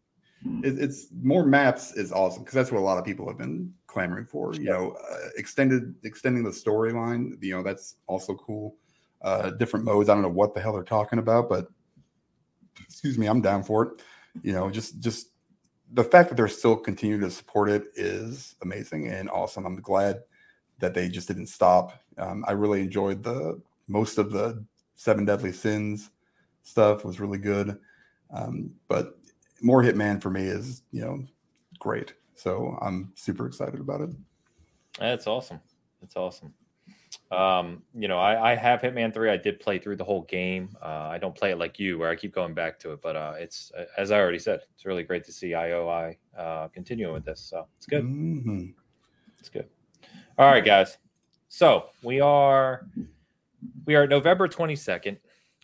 it, 0.65 0.79
it's 0.79 1.09
more 1.23 1.45
maps 1.45 1.93
is 1.97 2.13
awesome 2.13 2.43
because 2.43 2.55
that's 2.55 2.73
what 2.73 2.79
a 2.79 2.89
lot 2.91 2.97
of 2.99 3.05
people 3.05 3.29
have 3.29 3.37
been 3.39 3.73
clamoring 3.89 4.25
for 4.25 4.55
you 4.55 4.65
know 4.73 4.93
uh, 5.13 5.29
extended 5.37 5.95
extending 6.05 6.43
the 6.45 6.51
storyline 6.51 7.37
you 7.43 7.53
know 7.55 7.63
that's 7.63 7.97
also 8.07 8.35
cool 8.37 8.77
uh 9.23 9.51
different 9.51 9.85
modes 9.85 10.09
i 10.09 10.15
don't 10.15 10.23
know 10.23 10.29
what 10.43 10.55
the 10.55 10.61
hell 10.61 10.73
they're 10.73 10.83
talking 10.99 11.19
about 11.19 11.47
but 11.51 11.67
excuse 12.87 13.19
me 13.19 13.27
i'm 13.27 13.41
down 13.41 13.63
for 13.63 13.85
it. 13.85 14.03
You 14.43 14.53
know 14.53 14.71
just 14.71 15.01
just 15.01 15.29
the 15.93 16.05
fact 16.05 16.29
that 16.29 16.37
they're 16.37 16.49
still 16.49 16.77
continuing 16.77 17.21
to 17.23 17.31
support 17.31 17.69
it 17.69 17.87
is 17.97 18.55
amazing 18.63 19.09
and 19.09 19.29
awesome. 19.31 19.67
I'm 19.67 19.81
glad 19.81 20.21
that 20.79 20.95
they 20.95 21.09
just 21.09 21.27
didn't 21.29 21.49
stop. 21.49 21.93
Um, 22.17 22.45
i 22.47 22.53
really 22.53 22.81
enjoyed 22.81 23.23
the 23.23 23.61
most 23.89 24.19
of 24.19 24.31
the 24.31 24.65
seven 24.95 25.25
deadly 25.25 25.53
sins 25.53 26.11
stuff 26.63 27.05
was 27.05 27.19
really 27.21 27.39
good. 27.39 27.79
Um, 28.33 28.73
but 28.87 29.19
more 29.63 29.83
hitman 29.83 30.23
for 30.23 30.31
me 30.31 30.43
is 30.43 30.83
you 30.93 31.03
know 31.03 31.25
great. 31.79 32.15
So 32.35 32.79
i'm 32.81 33.13
super 33.17 33.47
excited 33.47 33.81
about 33.81 34.01
it. 34.01 34.11
That's 34.99 35.27
awesome. 35.27 35.61
That's 36.01 36.17
awesome. 36.17 36.55
Um, 37.31 37.83
you 37.95 38.09
know, 38.09 38.19
I, 38.19 38.53
I 38.53 38.55
have 38.57 38.81
Hitman 38.81 39.15
3. 39.15 39.31
I 39.31 39.37
did 39.37 39.61
play 39.61 39.79
through 39.79 39.97
the 39.97 40.05
whole 40.05 40.23
game. 40.23 40.77
Uh, 40.83 41.09
I 41.11 41.19
don't 41.19 41.35
play 41.35 41.53
it 41.53 41.59
like 41.59 41.79
you, 41.79 41.97
where 41.99 42.11
I 42.11 42.17
keep 42.17 42.35
going 42.35 42.55
back 42.55 42.79
to 42.81 42.93
it, 42.93 43.01
but 43.03 43.15
uh, 43.15 43.35
it's, 43.39 43.71
as 43.97 44.11
I 44.11 44.19
already 44.19 44.41
said, 44.41 44.61
it's 44.75 44.85
really 44.85 45.05
great 45.05 45.25
to 45.25 45.33
see 45.33 45.51
IOI 45.51 46.17
uh, 46.37 46.69
continuing 46.69 47.13
with 47.15 47.25
this. 47.25 47.41
So 47.41 47.67
it's 47.77 47.87
good. 47.87 48.03
Mhm. 48.03 48.75
It's 49.39 49.49
good. 49.49 49.67
All 50.39 50.51
right, 50.51 50.65
guys. 50.65 50.99
So 51.49 51.87
we 52.03 52.21
are 52.21 52.87
we 53.85 53.95
are 53.95 54.07
November 54.07 54.49
22nd. 54.49 55.17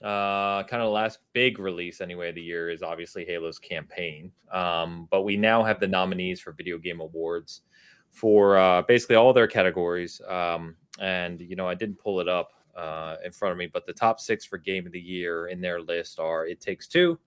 Uh, 0.02 0.62
kind 0.64 0.82
of 0.82 0.86
the 0.88 0.93
last 0.93 1.20
big 1.32 1.59
release 1.59 2.01
anyway 2.01 2.28
of 2.28 2.34
the 2.34 2.43
year 2.43 2.68
is 2.70 2.82
obviously 2.82 3.24
Halo's 3.24 3.59
campaign. 3.59 4.30
Um, 4.52 5.09
but 5.10 5.22
we 5.22 5.36
now 5.36 5.62
have 5.62 5.80
the 5.80 5.88
nominees 5.88 6.40
for 6.40 6.52
Video 6.52 6.78
Game 6.78 7.01
Awards 7.01 7.62
for 8.10 8.56
uh, 8.59 8.82
basically 8.82 9.16
all 9.16 9.32
their 9.32 9.47
categories. 9.47 10.20
Um, 10.28 10.76
and 11.01 11.40
you 11.40 11.56
know, 11.56 11.68
I 11.68 11.74
didn't 11.74 11.98
pull 11.98 12.20
it 12.20 12.28
up 12.28 12.52
uh, 12.77 13.16
in 13.24 13.32
front 13.32 13.52
of 13.52 13.59
me, 13.59 13.66
but 13.66 13.86
the 13.86 13.93
top 13.93 14.20
six 14.20 14.44
for 14.44 14.59
Game 14.59 14.86
of 14.86 14.93
the 14.93 15.01
Year 15.01 15.48
in 15.48 15.60
their 15.60 15.81
list 15.81 16.18
are 16.18 16.47
It 16.47 16.60
Takes 16.60 16.86
Two, 16.86 17.18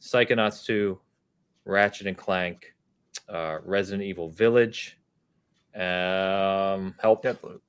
Psychonauts 0.00 0.64
2, 0.64 0.98
Ratchet 1.64 2.06
and 2.06 2.16
Clank, 2.16 2.74
uh, 3.28 3.58
Resident 3.64 4.02
Evil 4.02 4.30
Village, 4.30 4.98
um, 5.74 6.94
Help, 7.00 7.24
Deathloop. 7.24 7.60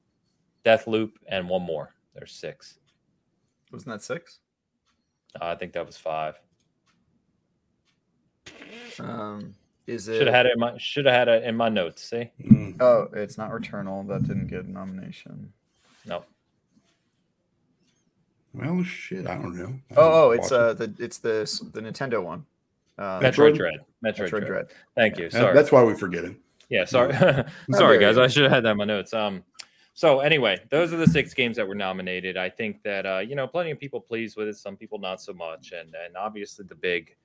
Deathloop, 0.66 1.12
and 1.28 1.48
one 1.48 1.62
more. 1.62 1.94
There's 2.16 2.32
six. 2.32 2.80
Wasn't 3.72 3.90
that 3.90 4.04
six? 4.04 4.40
Uh, 5.40 5.46
I 5.46 5.56
think 5.56 5.74
that 5.74 5.86
was 5.86 5.98
five. 5.98 6.40
Um, 9.00 9.54
is 9.88 10.08
it? 10.08 10.18
Should 10.18 10.28
have 10.28 10.36
had 10.36 10.46
it 10.48 10.54
in 10.54 10.60
my 10.60 10.78
should 10.78 11.06
have 11.06 11.14
had 11.16 11.28
it 11.28 11.44
in 11.44 11.56
my 11.56 11.70
notes. 11.70 12.04
See, 12.04 12.30
Mm. 12.44 12.82
Oh, 12.82 13.10
it's 13.14 13.38
not 13.38 13.52
Returnal. 13.52 14.08
That 14.08 14.24
didn't 14.28 14.48
get 14.48 14.66
a 14.66 14.72
nomination. 14.72 15.52
no, 16.06 16.24
well 18.54 18.84
shit 18.84 19.28
i 19.28 19.36
don't 19.36 19.56
know 19.56 19.74
I 19.92 19.94
Oh, 19.98 20.28
oh, 20.28 20.32
it's 20.32 20.52
uh 20.52 20.76
it. 20.80 20.98
the 20.98 21.04
it's 21.04 21.18
the 21.20 21.70
the 21.74 21.82
Nintendo 21.82 22.24
one. 22.24 22.46
Uh, 22.98 23.20
Metroid 23.20 23.52
Metroid? 23.52 23.56
Dread. 23.58 23.74
Metroid, 24.06 24.16
Metroid 24.16 24.30
Dread. 24.30 24.46
Dread. 24.48 24.68
Thank 24.96 25.18
you. 25.18 25.30
That- 25.30 25.40
Sorry. 25.42 25.54
that's 25.54 25.72
why 25.72 25.84
we 25.84 25.94
forget 25.96 26.24
it 26.24 26.36
Yeah, 26.70 26.86
sorry. 26.86 27.14
Sorry, 27.74 28.00
guys. 28.00 28.18
I 28.18 28.28
should 28.28 28.44
have 28.44 28.52
had 28.54 28.64
that 28.64 28.72
in 28.72 28.78
my 28.78 28.86
notes. 28.86 29.14
Um, 29.14 29.44
so 29.94 30.22
anyway, 30.22 30.60
those 30.72 30.94
are 30.94 30.98
the 30.98 31.08
six 31.08 31.34
games 31.34 31.58
that 31.58 31.68
were 31.68 31.76
nominated. 31.76 32.38
I 32.38 32.50
think 32.50 32.82
that 32.84 33.06
uh, 33.06 33.20
you 33.20 33.36
know, 33.36 33.48
plenty 33.48 33.72
of 33.72 33.80
people 33.80 34.00
pleased 34.00 34.38
with 34.38 34.48
it, 34.48 34.56
some 34.58 34.76
people 34.78 34.98
not 35.00 35.22
so 35.22 35.34
much, 35.34 35.74
and 35.74 35.94
and 35.94 36.16
obviously 36.18 36.66
the 36.68 36.76
big. 36.76 37.16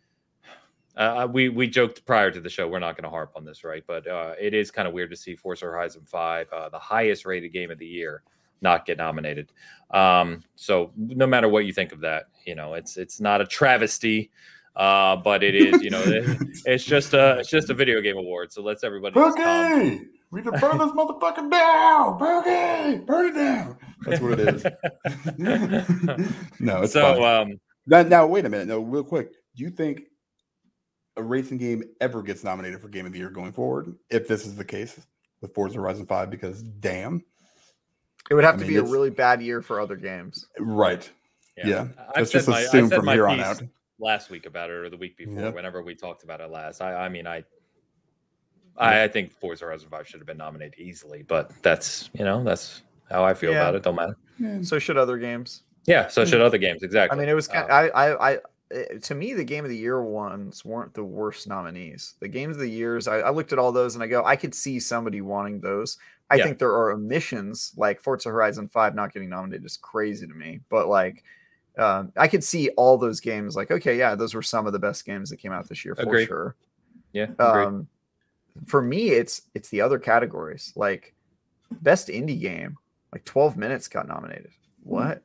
Uh, 0.96 1.26
we 1.30 1.48
we 1.48 1.66
joked 1.68 2.04
prior 2.04 2.30
to 2.30 2.40
the 2.40 2.50
show. 2.50 2.66
We're 2.68 2.78
not 2.80 2.96
going 2.96 3.04
to 3.04 3.10
harp 3.10 3.32
on 3.36 3.44
this, 3.44 3.64
right? 3.64 3.84
But 3.86 4.06
uh, 4.06 4.34
it 4.40 4.54
is 4.54 4.70
kind 4.70 4.86
of 4.88 4.94
weird 4.94 5.10
to 5.10 5.16
see 5.16 5.34
Forza 5.36 5.66
Horizon 5.66 6.02
Five, 6.06 6.48
uh, 6.52 6.68
the 6.68 6.78
highest 6.78 7.24
rated 7.24 7.52
game 7.52 7.70
of 7.70 7.78
the 7.78 7.86
year, 7.86 8.22
not 8.60 8.84
get 8.86 8.98
nominated. 8.98 9.52
Um, 9.92 10.42
so 10.56 10.92
no 10.96 11.26
matter 11.26 11.48
what 11.48 11.64
you 11.64 11.72
think 11.72 11.92
of 11.92 12.00
that, 12.00 12.24
you 12.44 12.54
know, 12.54 12.74
it's 12.74 12.96
it's 12.96 13.20
not 13.20 13.40
a 13.40 13.46
travesty, 13.46 14.30
uh, 14.76 15.16
but 15.16 15.42
it 15.42 15.54
is. 15.54 15.80
You 15.82 15.90
know, 15.90 16.02
it- 16.04 16.38
it's 16.66 16.84
just 16.84 17.14
a 17.14 17.38
it's 17.38 17.48
just 17.50 17.70
a 17.70 17.74
video 17.74 18.00
game 18.00 18.16
award. 18.18 18.52
So 18.52 18.60
let's 18.62 18.82
everybody. 18.84 19.14
just 19.14 19.36
calm 19.36 19.80
Boogie! 19.80 20.06
We 20.32 20.42
can 20.42 20.52
burn 20.60 20.78
this 20.78 20.90
motherfucker 20.90 21.50
down! 21.50 22.18
Boogie! 22.18 23.06
Burn 23.06 23.26
it 23.26 23.34
down! 23.34 23.76
That's 24.06 24.20
what 24.20 24.38
it 24.38 24.48
is. 24.48 24.64
no, 26.60 26.82
it's 26.82 26.92
so 26.92 27.14
fine. 27.14 27.22
um 27.50 27.60
now, 27.86 28.02
now, 28.02 28.26
wait 28.26 28.44
a 28.44 28.48
minute. 28.48 28.68
No, 28.68 28.80
real 28.80 29.02
quick. 29.02 29.32
Do 29.56 29.64
you 29.64 29.70
think 29.70 30.02
a 31.20 31.22
racing 31.22 31.58
game 31.58 31.84
ever 32.00 32.22
gets 32.22 32.42
nominated 32.42 32.80
for 32.80 32.88
Game 32.88 33.06
of 33.06 33.12
the 33.12 33.18
Year 33.18 33.30
going 33.30 33.52
forward? 33.52 33.94
If 34.10 34.26
this 34.26 34.46
is 34.46 34.56
the 34.56 34.64
case 34.64 34.98
with 35.40 35.54
Forza 35.54 35.76
Horizon 35.78 36.06
5, 36.06 36.30
because 36.30 36.62
damn. 36.62 37.22
It 38.30 38.34
would 38.34 38.44
have 38.44 38.54
I 38.56 38.58
to 38.58 38.64
mean, 38.64 38.70
be 38.70 38.76
a 38.76 38.82
really 38.82 39.10
bad 39.10 39.42
year 39.42 39.62
for 39.62 39.80
other 39.80 39.96
games. 39.96 40.46
Right. 40.58 41.08
Yeah. 41.56 41.88
I've 42.10 42.16
Let's 42.16 42.32
said 42.32 42.38
just 42.38 42.48
my, 42.48 42.60
assume 42.60 42.88
said 42.88 42.96
from 42.96 43.04
my 43.06 43.12
here 43.14 43.28
on 43.28 43.40
out. 43.40 43.62
last 43.98 44.30
week 44.30 44.46
about 44.46 44.70
it 44.70 44.74
or 44.74 44.88
the 44.88 44.96
week 44.96 45.16
before 45.16 45.34
Yep. 45.42 45.54
whenever 45.54 45.82
we 45.82 45.94
talked 45.94 46.22
about 46.24 46.40
it 46.40 46.50
last 46.50 46.80
I, 46.80 46.94
I 46.94 47.08
mean 47.10 47.26
I 47.26 47.44
I, 48.78 49.02
I 49.04 49.08
think 49.08 49.32
Forza 49.32 49.66
Horizon 49.66 49.88
5 49.90 50.08
should 50.08 50.20
have 50.20 50.26
been 50.26 50.38
nominated 50.38 50.78
easily 50.78 51.22
but 51.22 51.50
that's 51.62 52.08
you 52.14 52.24
know 52.24 52.42
that's 52.42 52.82
how 53.10 53.24
I 53.24 53.34
feel 53.34 53.52
Yeah. 53.52 53.58
about 53.62 53.74
it 53.74 53.82
don't 53.82 53.96
matter 53.96 54.16
Yeah. 54.38 54.62
So 54.62 54.78
should 54.78 54.96
other 54.96 55.18
games. 55.18 55.64
yeah 55.86 56.08
so 56.08 56.24
should 56.24 56.40
other 56.40 56.56
games 56.56 56.82
Exactly. 56.82 57.14
I 57.14 57.20
mean, 57.20 57.28
it 57.28 57.34
was 57.34 57.46
kind. 57.48 57.70
Uh, 57.70 57.74
I, 57.74 57.88
I, 58.08 58.30
I, 58.32 58.38
it- 58.70 59.02
to 59.04 59.14
me, 59.14 59.34
the 59.34 59.44
game 59.44 59.64
of 59.64 59.70
the 59.70 59.76
year 59.76 60.02
ones 60.02 60.64
weren't 60.64 60.94
the 60.94 61.04
worst 61.04 61.48
nominees. 61.48 62.14
The 62.20 62.28
games 62.28 62.56
of 62.56 62.60
the 62.60 62.68
years, 62.70 63.08
I, 63.08 63.18
I 63.20 63.30
looked 63.30 63.52
at 63.52 63.58
all 63.58 63.72
those 63.72 63.94
and 63.94 64.04
I 64.04 64.06
go, 64.06 64.24
I 64.24 64.36
could 64.36 64.54
see 64.54 64.78
somebody 64.80 65.20
wanting 65.20 65.60
those. 65.60 65.98
I 66.30 66.36
Yeah. 66.36 66.44
think 66.44 66.58
there 66.58 66.70
are 66.72 66.92
omissions 66.92 67.72
like 67.76 68.00
Forza 68.00 68.28
Horizon 68.28 68.68
Five 68.68 68.94
not 68.94 69.12
getting 69.12 69.28
nominated 69.30 69.64
is 69.66 69.76
crazy 69.76 70.26
to 70.26 70.34
me. 70.34 70.60
But 70.68 70.86
like, 70.88 71.24
um, 71.78 72.12
I 72.16 72.28
could 72.28 72.44
see 72.44 72.68
all 72.70 72.96
those 72.98 73.20
games. 73.20 73.56
Like, 73.56 73.70
okay, 73.70 73.98
yeah, 73.98 74.14
those 74.14 74.34
were 74.34 74.42
some 74.42 74.66
of 74.66 74.72
the 74.72 74.78
best 74.78 75.04
games 75.04 75.30
that 75.30 75.38
came 75.38 75.52
out 75.52 75.68
this 75.68 75.84
year 75.84 75.94
for 75.94 76.02
Agreed. 76.02 76.26
sure. 76.26 76.54
yeah. 77.12 77.26
Um, 77.38 77.88
for 78.66 78.82
me, 78.82 79.10
it's 79.10 79.42
it's 79.54 79.68
the 79.70 79.80
other 79.80 79.98
categories 79.98 80.72
like 80.76 81.14
best 81.82 82.08
indie 82.08 82.40
game. 82.40 82.76
Like 83.12 83.24
12 83.24 83.56
minutes 83.56 83.88
got 83.88 84.06
nominated. 84.06 84.50
What? 84.84 85.22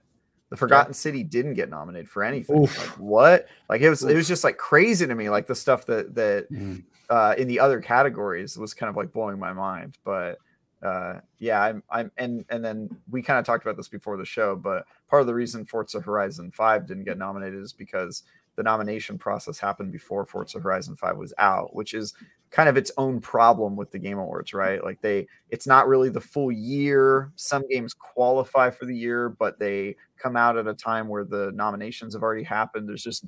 The 0.49 0.57
Forgotten 0.57 0.93
City 0.93 1.23
didn't 1.23 1.55
get 1.55 1.69
nominated 1.69 2.09
for 2.09 2.23
anything. 2.23 2.61
Like, 2.61 2.69
what? 2.97 3.47
Like 3.67 3.81
it 3.81 3.89
was 3.89 4.03
Oof. 4.03 4.11
it 4.11 4.15
was 4.15 4.27
just 4.27 4.43
like 4.43 4.57
crazy 4.57 5.07
to 5.07 5.15
me. 5.15 5.29
Like 5.29 5.47
the 5.47 5.55
stuff 5.55 5.85
that 5.87 6.13
that 6.15 6.51
mm. 6.51 6.83
uh, 7.09 7.35
in 7.37 7.47
the 7.47 7.59
other 7.59 7.81
categories 7.81 8.57
was 8.57 8.73
kind 8.73 8.89
of 8.89 8.95
like 8.95 9.11
blowing 9.11 9.39
my 9.39 9.53
mind. 9.53 9.97
But 10.03 10.37
uh, 10.83 11.19
yeah, 11.39 11.61
I'm 11.61 11.83
I'm 11.89 12.11
and 12.17 12.45
and 12.49 12.63
then 12.63 12.89
we 13.09 13.21
kind 13.21 13.39
of 13.39 13.45
talked 13.45 13.65
about 13.65 13.75
this 13.75 13.87
before 13.87 14.17
the 14.17 14.25
show. 14.25 14.55
But 14.55 14.85
part 15.09 15.21
of 15.21 15.27
the 15.27 15.33
reason 15.33 15.65
Forza 15.65 15.99
Horizon 15.99 16.51
Five 16.51 16.85
didn't 16.85 17.05
get 17.05 17.17
nominated 17.17 17.61
is 17.61 17.73
because 17.73 18.23
the 18.55 18.63
nomination 18.63 19.17
process 19.17 19.59
happened 19.59 19.91
before 19.91 20.25
Forza 20.25 20.59
Horizon 20.59 20.95
5 20.95 21.17
was 21.17 21.33
out, 21.37 21.75
which 21.75 21.93
is 21.93 22.13
kind 22.55 22.69
of 22.69 22.77
its 22.77 22.89
own 22.97 23.19
problem 23.19 23.75
with 23.75 23.91
the 23.91 23.99
game 23.99 24.17
awards 24.17 24.53
right? 24.53 24.81
Like 24.81 25.01
they 25.01 25.27
it's 25.49 25.67
not 25.67 25.89
really 25.89 26.07
the 26.07 26.21
full 26.21 26.53
year. 26.53 27.33
Some 27.35 27.67
games 27.67 27.93
qualify 27.93 28.69
for 28.69 28.85
the 28.85 28.95
year 28.95 29.27
but 29.27 29.59
they 29.59 29.97
come 30.17 30.37
out 30.37 30.57
at 30.57 30.65
a 30.65 30.73
time 30.73 31.09
where 31.09 31.25
the 31.25 31.51
nominations 31.53 32.13
have 32.13 32.23
already 32.23 32.43
happened. 32.43 32.87
There's 32.87 33.03
just 33.03 33.25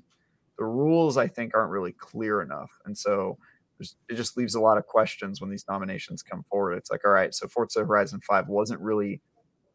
the 0.57 0.63
rules 0.63 1.17
i 1.17 1.27
think 1.27 1.53
aren't 1.53 1.69
really 1.69 1.91
clear 1.91 2.41
enough. 2.41 2.71
And 2.85 2.97
so 2.97 3.37
it 3.81 4.15
just 4.15 4.37
leaves 4.37 4.55
a 4.55 4.61
lot 4.61 4.77
of 4.77 4.87
questions 4.87 5.41
when 5.41 5.49
these 5.49 5.65
nominations 5.69 6.23
come 6.23 6.45
forward. 6.49 6.75
It's 6.75 6.89
like 6.89 7.01
all 7.03 7.11
right 7.11 7.35
so 7.35 7.49
forza 7.49 7.79
horizon 7.79 8.21
5 8.21 8.47
wasn't 8.47 8.79
really 8.79 9.19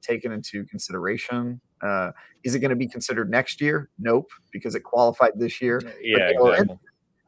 taken 0.00 0.32
into 0.32 0.64
consideration. 0.64 1.60
Uh, 1.82 2.12
is 2.42 2.54
it 2.54 2.60
going 2.60 2.70
to 2.70 2.76
be 2.76 2.88
considered 2.88 3.30
next 3.30 3.60
year? 3.60 3.90
Nope 3.98 4.30
because 4.50 4.74
it 4.74 4.80
qualified 4.80 5.32
this 5.36 5.60
year. 5.60 5.78
Yeah 6.00 6.30
exactly. 6.30 6.78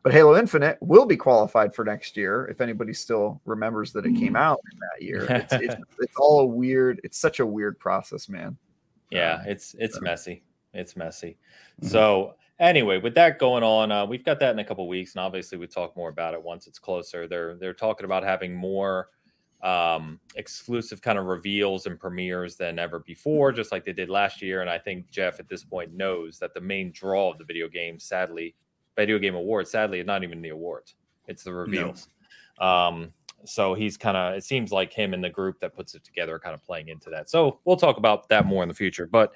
But 0.05 0.13
Halo 0.13 0.37
Infinite 0.37 0.77
will 0.83 1.07
be 1.07 1.17
qualified 1.17 1.75
for 1.75 1.83
next 1.83 2.15
year 2.15 2.47
if 2.51 2.61
anybody 2.61 2.93
still 2.93 3.41
remembers 3.47 3.91
that 3.95 4.05
it 4.05 4.15
came 4.15 4.37
out 4.37 4.61
in 4.71 4.79
that 4.79 5.03
year. 5.03 5.25
It's, 5.31 5.53
it's, 5.55 5.75
it's 5.99 6.17
all 6.19 6.41
a 6.41 6.47
weird. 6.47 7.01
It's 7.03 7.17
such 7.17 7.41
a 7.41 7.47
weird 7.47 7.79
process, 7.81 8.29
man. 8.29 8.59
Yeah, 9.11 9.37
um, 9.37 9.47
it's 9.47 9.75
it's 9.79 9.95
so. 9.95 10.03
messy. 10.03 10.43
It's 10.75 10.95
messy. 10.95 11.39
Mm-hmm. 11.81 11.89
So 11.89 12.35
anyway, 12.61 12.99
with 12.99 13.15
that 13.15 13.39
going 13.39 13.63
on, 13.63 13.91
uh, 13.91 14.05
we've 14.05 14.25
got 14.25 14.39
that 14.41 14.51
in 14.51 14.59
a 14.59 14.65
couple 14.65 14.87
weeks, 14.89 15.15
and 15.15 15.23
obviously 15.23 15.57
we 15.57 15.67
talk 15.67 15.97
more 15.97 16.11
about 16.11 16.35
it 16.35 16.43
once 16.43 16.67
it's 16.67 16.79
closer. 16.79 17.27
They're 17.27 17.55
they're 17.55 17.73
talking 17.73 18.05
about 18.05 18.25
having 18.25 18.55
more 18.55 19.09
um, 19.63 20.21
exclusive 20.37 21.01
kind 21.01 21.19
of 21.19 21.25
reveals 21.25 21.87
and 21.87 21.99
premieres 21.99 22.57
than 22.57 22.79
ever 22.79 22.99
before, 22.99 23.53
just 23.53 23.73
like 23.73 23.87
they 23.87 23.95
did 23.95 24.11
last 24.11 24.43
year. 24.43 24.61
And 24.61 24.69
I 24.69 24.77
think 24.77 25.09
Jeff 25.09 25.41
at 25.41 25.49
this 25.49 25.65
point 25.65 25.95
knows 25.95 26.39
that 26.41 26.53
the 26.53 26.61
main 26.61 26.93
draw 26.93 27.33
of 27.33 27.39
the 27.39 27.45
video 27.45 27.71
game, 27.71 27.99
sadly, 27.99 28.55
video 28.97 29.19
game 29.19 29.35
awards. 29.35 29.71
Sadly, 29.71 30.01
it's 30.01 30.07
not 30.07 30.25
even 30.25 30.43
the 30.43 30.51
awards; 30.51 30.95
it's 31.27 31.45
the 31.45 31.53
reveals. 31.53 32.09
No. 32.61 32.67
Um, 32.67 33.13
so 33.45 33.75
he's 33.75 33.97
kind 33.97 34.17
of. 34.17 34.35
It 34.35 34.45
seems 34.45 34.73
like 34.73 34.93
him 34.93 35.15
and 35.15 35.23
the 35.23 35.31
group 35.31 35.61
that 35.61 35.75
puts 35.75 35.95
it 35.95 36.05
together, 36.05 36.35
are 36.35 36.39
kind 36.39 36.55
of 36.55 36.65
playing 36.65 36.89
into 36.89 37.11
that. 37.11 37.31
So 37.31 37.61
we'll 37.65 37.77
talk 37.77 37.97
about 37.97 38.29
that 38.29 38.47
more 38.47 38.63
in 38.63 38.69
the 38.69 38.75
future. 38.75 39.07
But 39.07 39.33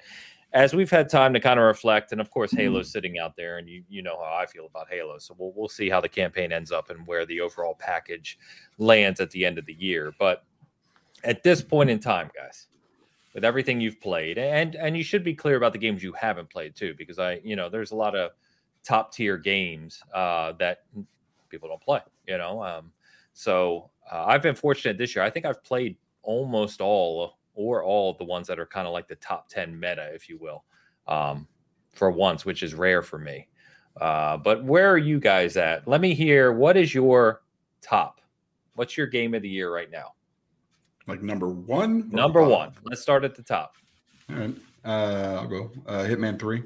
as 0.51 0.73
we've 0.73 0.89
had 0.89 1.09
time 1.09 1.33
to 1.33 1.39
kind 1.39 1.59
of 1.59 1.65
reflect, 1.65 2.11
and 2.11 2.19
of 2.19 2.31
course, 2.31 2.51
Halo's 2.51 2.87
mm-hmm. 2.87 2.91
sitting 2.91 3.19
out 3.19 3.35
there, 3.35 3.57
and 3.57 3.67
you 3.67 3.83
you 3.87 4.01
know 4.01 4.17
how 4.17 4.35
I 4.35 4.45
feel 4.45 4.65
about 4.65 4.87
Halo. 4.89 5.17
So 5.19 5.35
we'll 5.37 5.53
we'll 5.55 5.69
see 5.69 5.89
how 5.89 6.01
the 6.01 6.09
campaign 6.09 6.51
ends 6.51 6.71
up 6.71 6.89
and 6.89 7.05
where 7.05 7.25
the 7.25 7.41
overall 7.41 7.75
package 7.77 8.37
lands 8.77 9.19
at 9.19 9.29
the 9.31 9.45
end 9.45 9.57
of 9.57 9.65
the 9.65 9.73
year. 9.73 10.13
But 10.17 10.43
at 11.23 11.43
this 11.43 11.61
point 11.61 11.89
in 11.89 11.99
time, 11.99 12.31
guys, 12.35 12.67
with 13.33 13.45
everything 13.45 13.79
you've 13.79 14.01
played, 14.01 14.37
and 14.37 14.75
and 14.75 14.97
you 14.97 15.03
should 15.03 15.23
be 15.23 15.35
clear 15.35 15.55
about 15.55 15.73
the 15.73 15.79
games 15.79 16.01
you 16.01 16.13
haven't 16.13 16.49
played 16.49 16.75
too, 16.75 16.95
because 16.97 17.19
I 17.19 17.41
you 17.43 17.55
know 17.55 17.69
there's 17.69 17.91
a 17.91 17.95
lot 17.95 18.15
of 18.15 18.31
top 18.83 19.13
tier 19.13 19.37
games 19.37 20.01
uh, 20.13 20.53
that 20.59 20.83
people 21.49 21.69
don't 21.69 21.81
play. 21.81 22.01
You 22.27 22.37
know, 22.37 22.63
um, 22.63 22.91
so 23.33 23.89
uh, 24.11 24.25
I've 24.25 24.41
been 24.41 24.55
fortunate 24.55 24.97
this 24.97 25.15
year. 25.15 25.23
I 25.23 25.29
think 25.29 25.45
I've 25.45 25.63
played 25.63 25.97
almost 26.23 26.81
all 26.81 27.39
or 27.55 27.83
all 27.83 28.13
the 28.13 28.23
ones 28.23 28.47
that 28.47 28.59
are 28.59 28.65
kind 28.65 28.87
of 28.87 28.93
like 28.93 29.07
the 29.07 29.15
top 29.15 29.49
ten 29.49 29.77
meta, 29.79 30.09
if 30.13 30.29
you 30.29 30.37
will, 30.37 30.63
um, 31.07 31.47
for 31.91 32.11
once, 32.11 32.45
which 32.45 32.63
is 32.63 32.73
rare 32.73 33.01
for 33.01 33.17
me. 33.17 33.47
Uh, 33.99 34.37
but 34.37 34.63
where 34.63 34.89
are 34.89 34.97
you 34.97 35.19
guys 35.19 35.57
at? 35.57 35.87
Let 35.87 36.01
me 36.01 36.13
hear. 36.13 36.53
What 36.53 36.77
is 36.77 36.93
your 36.93 37.41
top? 37.81 38.21
What's 38.75 38.95
your 38.95 39.07
game 39.07 39.33
of 39.33 39.41
the 39.41 39.49
year 39.49 39.73
right 39.73 39.91
now? 39.91 40.13
Like 41.07 41.21
number 41.21 41.49
one. 41.49 42.09
Number 42.11 42.43
one. 42.43 42.71
Let's 42.83 43.01
start 43.01 43.23
at 43.23 43.35
the 43.35 43.43
top. 43.43 43.75
All 44.29 44.35
right. 44.37 44.55
Uh, 44.85 45.39
I'll 45.41 45.47
go. 45.47 45.71
Uh, 45.85 46.03
Hitman 46.03 46.39
Three. 46.39 46.63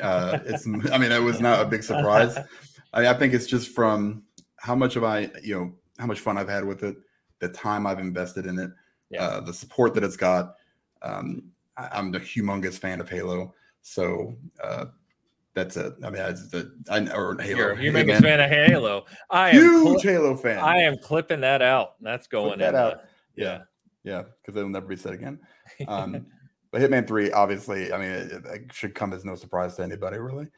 Uh, 0.00 0.38
it's, 0.44 0.66
I 0.66 0.98
mean, 0.98 1.12
it 1.12 1.22
was 1.22 1.40
not 1.40 1.60
a 1.60 1.64
big 1.64 1.82
surprise. 1.82 2.36
I, 2.92 3.08
I, 3.08 3.14
think 3.14 3.34
it's 3.34 3.46
just 3.46 3.68
from 3.68 4.22
how 4.56 4.74
much 4.74 4.96
of 4.96 5.04
I, 5.04 5.30
you 5.42 5.54
know, 5.58 5.72
how 5.98 6.06
much 6.06 6.20
fun 6.20 6.38
I've 6.38 6.48
had 6.48 6.64
with 6.64 6.82
it, 6.82 6.96
the 7.40 7.48
time 7.48 7.86
I've 7.86 7.98
invested 7.98 8.46
in 8.46 8.58
it, 8.58 8.70
yeah. 9.10 9.24
uh, 9.24 9.40
the 9.40 9.52
support 9.52 9.94
that 9.94 10.04
it's 10.04 10.16
got. 10.16 10.54
Um, 11.02 11.50
I, 11.76 11.98
am 11.98 12.14
a 12.14 12.20
humongous 12.20 12.78
fan 12.78 13.00
of 13.00 13.08
Halo, 13.08 13.54
so 13.82 14.34
uh, 14.62 14.86
that's 15.54 15.76
it. 15.76 15.94
I 16.02 16.10
mean, 16.10 16.22
the 16.22 16.72
I 16.90 17.00
or 17.14 17.36
Halo. 17.40 17.74
You're, 17.74 17.80
you're 17.80 17.96
a 17.96 18.20
fan 18.20 18.40
of 18.40 18.50
Halo. 18.50 19.04
I 19.30 19.50
am 19.50 19.56
huge 19.56 20.02
cli- 20.02 20.12
Halo 20.12 20.36
fan. 20.36 20.58
I 20.58 20.78
am 20.78 20.96
clipping 20.98 21.40
that 21.40 21.62
out. 21.62 21.96
That's 22.00 22.26
going 22.26 22.58
Clip 22.58 22.60
that 22.60 22.74
in, 22.74 22.80
out. 22.80 23.00
yeah, 23.36 23.62
yeah, 24.02 24.22
because 24.40 24.56
it'll 24.56 24.70
never 24.70 24.86
be 24.86 24.96
said 24.96 25.14
again. 25.14 25.38
Um, 25.88 26.26
But 26.74 26.82
Hitman 26.82 27.06
Three, 27.06 27.30
obviously, 27.30 27.92
I 27.92 27.98
mean, 27.98 28.10
it, 28.10 28.32
it, 28.32 28.72
should 28.72 28.96
come 28.96 29.12
as 29.12 29.24
no 29.24 29.36
surprise 29.36 29.76
to 29.76 29.84
anybody, 29.84 30.18
really. 30.18 30.48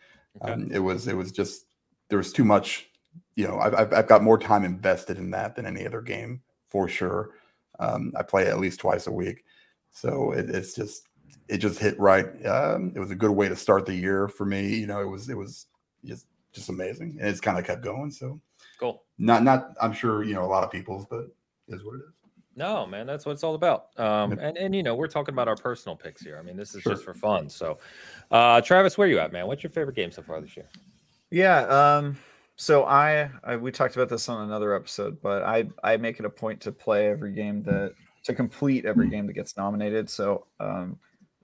Okay. 0.40 0.50
Um, 0.50 0.70
it 0.72 0.78
was, 0.78 1.08
it 1.08 1.14
was 1.14 1.30
just 1.30 1.66
there 2.08 2.16
was 2.16 2.32
too 2.32 2.42
much. 2.42 2.88
You 3.34 3.46
know, 3.46 3.58
I've, 3.58 3.92
I've 3.92 4.08
got 4.08 4.22
more 4.22 4.38
time 4.38 4.64
invested 4.64 5.18
in 5.18 5.30
that 5.32 5.56
than 5.56 5.66
any 5.66 5.86
other 5.86 6.00
game 6.00 6.40
for 6.68 6.88
sure. 6.88 7.32
Um, 7.80 8.14
I 8.16 8.22
play 8.22 8.46
at 8.46 8.58
least 8.58 8.80
twice 8.80 9.06
a 9.06 9.12
week, 9.12 9.44
so 9.92 10.32
it, 10.32 10.48
it's 10.48 10.74
just 10.74 11.06
it 11.48 11.58
just 11.58 11.78
hit 11.78 12.00
right. 12.00 12.24
Um, 12.46 12.94
it 12.96 12.98
was 12.98 13.10
a 13.10 13.14
good 13.14 13.32
way 13.32 13.50
to 13.50 13.56
start 13.56 13.84
the 13.84 13.94
year 13.94 14.26
for 14.26 14.46
me. 14.46 14.74
You 14.74 14.86
know, 14.86 15.02
it 15.02 15.10
was 15.10 15.28
it 15.28 15.36
was 15.36 15.66
just 16.02 16.28
just 16.54 16.70
amazing, 16.70 17.18
and 17.20 17.28
it's 17.28 17.42
kind 17.42 17.58
of 17.58 17.66
kept 17.66 17.84
going. 17.84 18.10
So 18.10 18.40
cool. 18.80 19.02
Not 19.18 19.42
not 19.42 19.74
I'm 19.82 19.92
sure 19.92 20.24
you 20.24 20.32
know 20.32 20.46
a 20.46 20.48
lot 20.48 20.64
of 20.64 20.70
people's, 20.70 21.04
but 21.10 21.26
is 21.68 21.84
what 21.84 21.96
it 21.96 22.04
is. 22.08 22.25
No, 22.56 22.86
man, 22.86 23.06
that's 23.06 23.26
what 23.26 23.32
it's 23.32 23.44
all 23.44 23.54
about. 23.54 23.88
Um, 23.98 24.32
and 24.32 24.56
and 24.56 24.74
you 24.74 24.82
know, 24.82 24.94
we're 24.94 25.08
talking 25.08 25.34
about 25.34 25.46
our 25.46 25.56
personal 25.56 25.94
picks 25.94 26.22
here. 26.22 26.38
I 26.38 26.42
mean, 26.42 26.56
this 26.56 26.74
is 26.74 26.82
sure. 26.82 26.92
just 26.92 27.04
for 27.04 27.12
fun. 27.12 27.50
So, 27.50 27.78
uh, 28.30 28.62
Travis, 28.62 28.96
where 28.96 29.06
are 29.06 29.10
you 29.10 29.18
at, 29.18 29.30
man? 29.30 29.46
What's 29.46 29.62
your 29.62 29.70
favorite 29.70 29.94
game 29.94 30.10
so 30.10 30.22
far 30.22 30.40
this 30.40 30.56
year? 30.56 30.66
Yeah. 31.30 31.66
Um, 31.66 32.16
so 32.56 32.84
I, 32.84 33.30
I 33.44 33.56
we 33.56 33.70
talked 33.70 33.94
about 33.94 34.08
this 34.08 34.28
on 34.30 34.46
another 34.48 34.74
episode, 34.74 35.20
but 35.20 35.42
I 35.42 35.68
I 35.84 35.98
make 35.98 36.18
it 36.18 36.24
a 36.24 36.30
point 36.30 36.60
to 36.62 36.72
play 36.72 37.08
every 37.08 37.32
game 37.32 37.62
that 37.64 37.92
to 38.24 38.34
complete 38.34 38.86
every 38.86 39.08
game 39.08 39.26
that 39.26 39.34
gets 39.34 39.56
nominated. 39.58 40.08
So 40.08 40.46
um, 40.58 40.98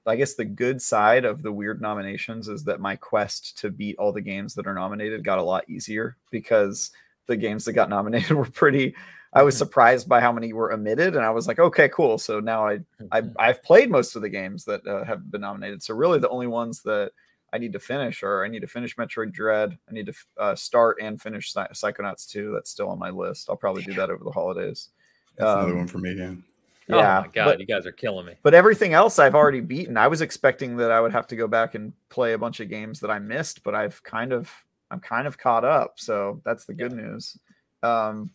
I 0.07 0.17
guess 0.17 0.35
the 0.35 0.47
good 0.47 0.81
side 0.81 1.25
of 1.27 1.43
the 1.43 1.53
weird 1.53 1.81
nominations 1.81 2.49
is 2.49 2.65
that 2.65 2.81
my 2.81 2.97
quest 2.97 3.59
to 3.59 3.71
beat 3.71 3.97
all 3.99 4.13
the 4.13 4.21
games 4.21 4.55
that 4.55 4.67
are 4.67 4.75
nominated 4.75 5.23
got 5.23 5.39
a 5.39 5.43
lot 5.43 5.69
easier 5.69 6.17
because 6.31 6.91
the 7.27 7.37
games 7.37 7.67
that 7.67 7.75
got 7.75 7.91
nominated 7.91 8.31
were 8.37 8.47
pretty 8.47 8.95
I 9.35 9.43
was 9.43 9.55
mm-hmm. 9.55 9.61
surprised 9.61 10.09
by 10.09 10.21
how 10.21 10.33
many 10.33 10.53
were 10.53 10.73
omitted, 10.73 11.17
and 11.17 11.25
I 11.25 11.31
was 11.31 11.49
like, 11.49 11.59
okay, 11.59 11.89
cool. 11.89 12.19
So 12.19 12.41
now 12.41 12.67
I, 12.67 12.81
I 13.11 13.23
mm-hmm. 13.23 13.33
I've 13.39 13.63
played 13.63 13.91
most 13.91 14.15
of 14.15 14.23
the 14.23 14.29
games 14.29 14.65
that 14.67 14.87
uh, 14.87 15.05
have 15.05 15.31
been 15.31 15.41
nominated. 15.41 15.83
So 15.83 15.95
really, 15.95 16.19
the 16.19 16.29
only 16.29 16.47
ones 16.47 16.83
that 16.83 17.13
I 17.53 17.59
need 17.59 17.73
to 17.73 17.79
finish 17.79 18.23
are 18.23 18.45
I 18.45 18.49
need 18.49 18.61
to 18.61 18.67
finish 18.67 18.97
Metroid 18.97 19.33
Dread. 19.33 19.77
I 19.89 19.93
need 19.93 20.07
to 20.07 20.15
uh, 20.39 20.55
start 20.55 20.99
and 21.01 21.21
finish 21.21 21.53
Psychonauts 21.53 22.29
2. 22.29 22.53
That's 22.53 22.71
still 22.71 22.89
on 22.89 22.99
my 22.99 23.11
list. 23.11 23.49
I'll 23.49 23.57
probably 23.57 23.83
do 23.83 23.95
that 23.95 24.11
over 24.11 24.25
the 24.25 24.31
holidays. 24.31 24.91
That's 25.37 25.51
um, 25.51 25.59
another 25.61 25.77
one 25.77 25.87
for 25.87 25.99
me, 25.99 26.13
again. 26.13 26.45
Yeah. 26.89 27.19
Oh 27.19 27.23
my 27.23 27.29
god, 27.29 27.45
but, 27.45 27.61
you 27.61 27.67
guys 27.67 27.87
are 27.87 27.93
killing 27.93 28.27
me. 28.27 28.35
But 28.43 28.55
everything 28.55 28.93
else 28.93 29.19
I've 29.19 29.35
already 29.35 29.61
beaten. 29.61 29.97
I 29.97 30.09
was 30.09 30.21
expecting 30.21 30.77
that 30.79 30.91
I 30.91 31.01
would 31.01 31.13
have 31.13 31.27
to 31.29 31.37
go 31.37 31.47
back 31.47 31.75
and 31.75 31.93
play 32.09 32.33
a 32.33 32.39
bunch 32.39 32.61
of 32.61 32.69
games 32.69 33.01
that 33.01 33.11
I 33.11 33.19
missed, 33.19 33.63
but 33.63 33.75
I've 33.75 34.03
kind 34.03 34.33
of 34.33 34.51
I'm 34.91 35.01
kind 35.01 35.27
of 35.27 35.39
caught 35.39 35.65
up. 35.65 35.95
So 35.97 36.41
that's 36.45 36.65
the 36.65 36.75
good 36.75 36.93
yeah. 36.93 36.99
news. 36.99 37.39
Um, 37.83 38.31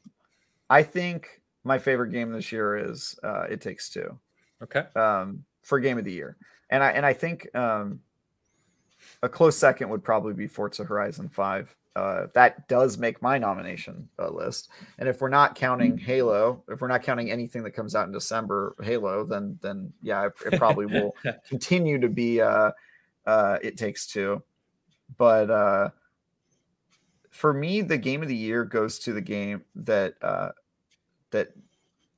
I 0.70 0.84
think 0.84 1.42
my 1.64 1.78
favorite 1.78 2.12
game 2.12 2.32
this 2.32 2.52
year 2.52 2.78
is 2.78 3.18
uh, 3.24 3.44
It 3.50 3.62
Takes 3.62 3.90
Two. 3.90 4.18
Okay. 4.64 4.86
Um, 4.96 5.44
for 5.64 5.80
game 5.80 5.98
of 5.98 6.06
the 6.06 6.12
year, 6.12 6.38
and 6.70 6.84
I 6.84 6.92
and 6.92 7.06
I 7.06 7.14
think 7.14 7.54
um, 7.56 8.00
a 9.22 9.30
close 9.30 9.58
second 9.58 9.90
would 9.90 10.04
probably 10.04 10.34
be 10.34 10.48
Forza 10.48 10.84
Horizon 10.84 11.30
Five. 11.30 11.76
Uh, 11.96 12.28
that 12.36 12.68
does 12.68 13.00
make 13.00 13.24
my 13.24 13.40
nomination 13.40 14.08
uh, 14.20 14.30
list. 14.30 14.70
And 15.00 15.10
if 15.10 15.20
we're 15.20 15.30
not 15.30 15.56
counting 15.56 15.98
Halo, 15.98 16.64
if 16.70 16.80
we're 16.80 16.88
not 16.88 17.02
counting 17.02 17.32
anything 17.32 17.64
that 17.64 17.72
comes 17.72 17.96
out 17.96 18.06
in 18.06 18.14
December, 18.14 18.76
Halo, 18.84 19.24
then 19.24 19.58
then 19.62 19.92
yeah, 20.02 20.28
it, 20.28 20.34
it 20.46 20.58
probably 20.60 20.86
will 20.86 21.16
continue 21.50 22.00
to 22.00 22.08
be 22.08 22.40
uh, 22.40 22.72
uh, 23.26 23.58
It 23.62 23.78
Takes 23.78 24.08
Two. 24.08 24.44
But 25.18 25.50
uh, 25.50 25.90
for 27.38 27.54
me, 27.54 27.82
the 27.82 27.98
game 27.98 28.24
of 28.24 28.28
the 28.28 28.36
year 28.36 28.66
goes 28.66 28.98
to 29.00 29.14
the 29.14 29.22
game 29.22 29.64
that 29.76 30.16
uh, 30.22 30.50
that 31.32 31.50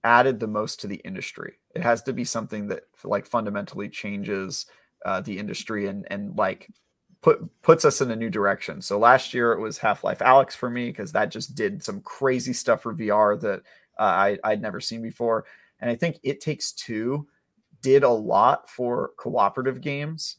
added 0.03 0.39
the 0.39 0.47
most 0.47 0.79
to 0.79 0.87
the 0.87 1.01
industry. 1.03 1.59
It 1.75 1.83
has 1.83 2.01
to 2.03 2.13
be 2.13 2.23
something 2.23 2.67
that 2.67 2.83
like 3.03 3.25
fundamentally 3.25 3.89
changes 3.89 4.65
uh, 5.05 5.19
the 5.21 5.37
industry 5.37 5.87
and 5.87 6.07
and 6.09 6.37
like 6.37 6.69
put 7.21 7.39
puts 7.61 7.83
us 7.83 7.99
in 7.99 8.11
a 8.11 8.15
new 8.15 8.29
direction. 8.29 8.81
So 8.81 8.97
last 8.97 9.33
year 9.33 9.51
it 9.51 9.59
was 9.59 9.77
Half 9.77 10.05
Life 10.05 10.19
Alyx 10.19 10.53
for 10.53 10.69
me 10.69 10.87
because 10.87 11.11
that 11.11 11.31
just 11.31 11.53
did 11.53 11.83
some 11.83 11.99
crazy 12.01 12.53
stuff 12.53 12.83
for 12.83 12.95
VR 12.95 13.39
that 13.41 13.59
uh, 13.99 14.03
I 14.03 14.37
I'd 14.45 14.61
never 14.61 14.79
seen 14.79 15.01
before. 15.01 15.45
And 15.81 15.91
I 15.91 15.95
think 15.95 16.19
It 16.23 16.39
Takes 16.39 16.71
Two 16.71 17.27
did 17.81 18.03
a 18.03 18.09
lot 18.09 18.69
for 18.69 19.11
cooperative 19.17 19.81
games 19.81 20.37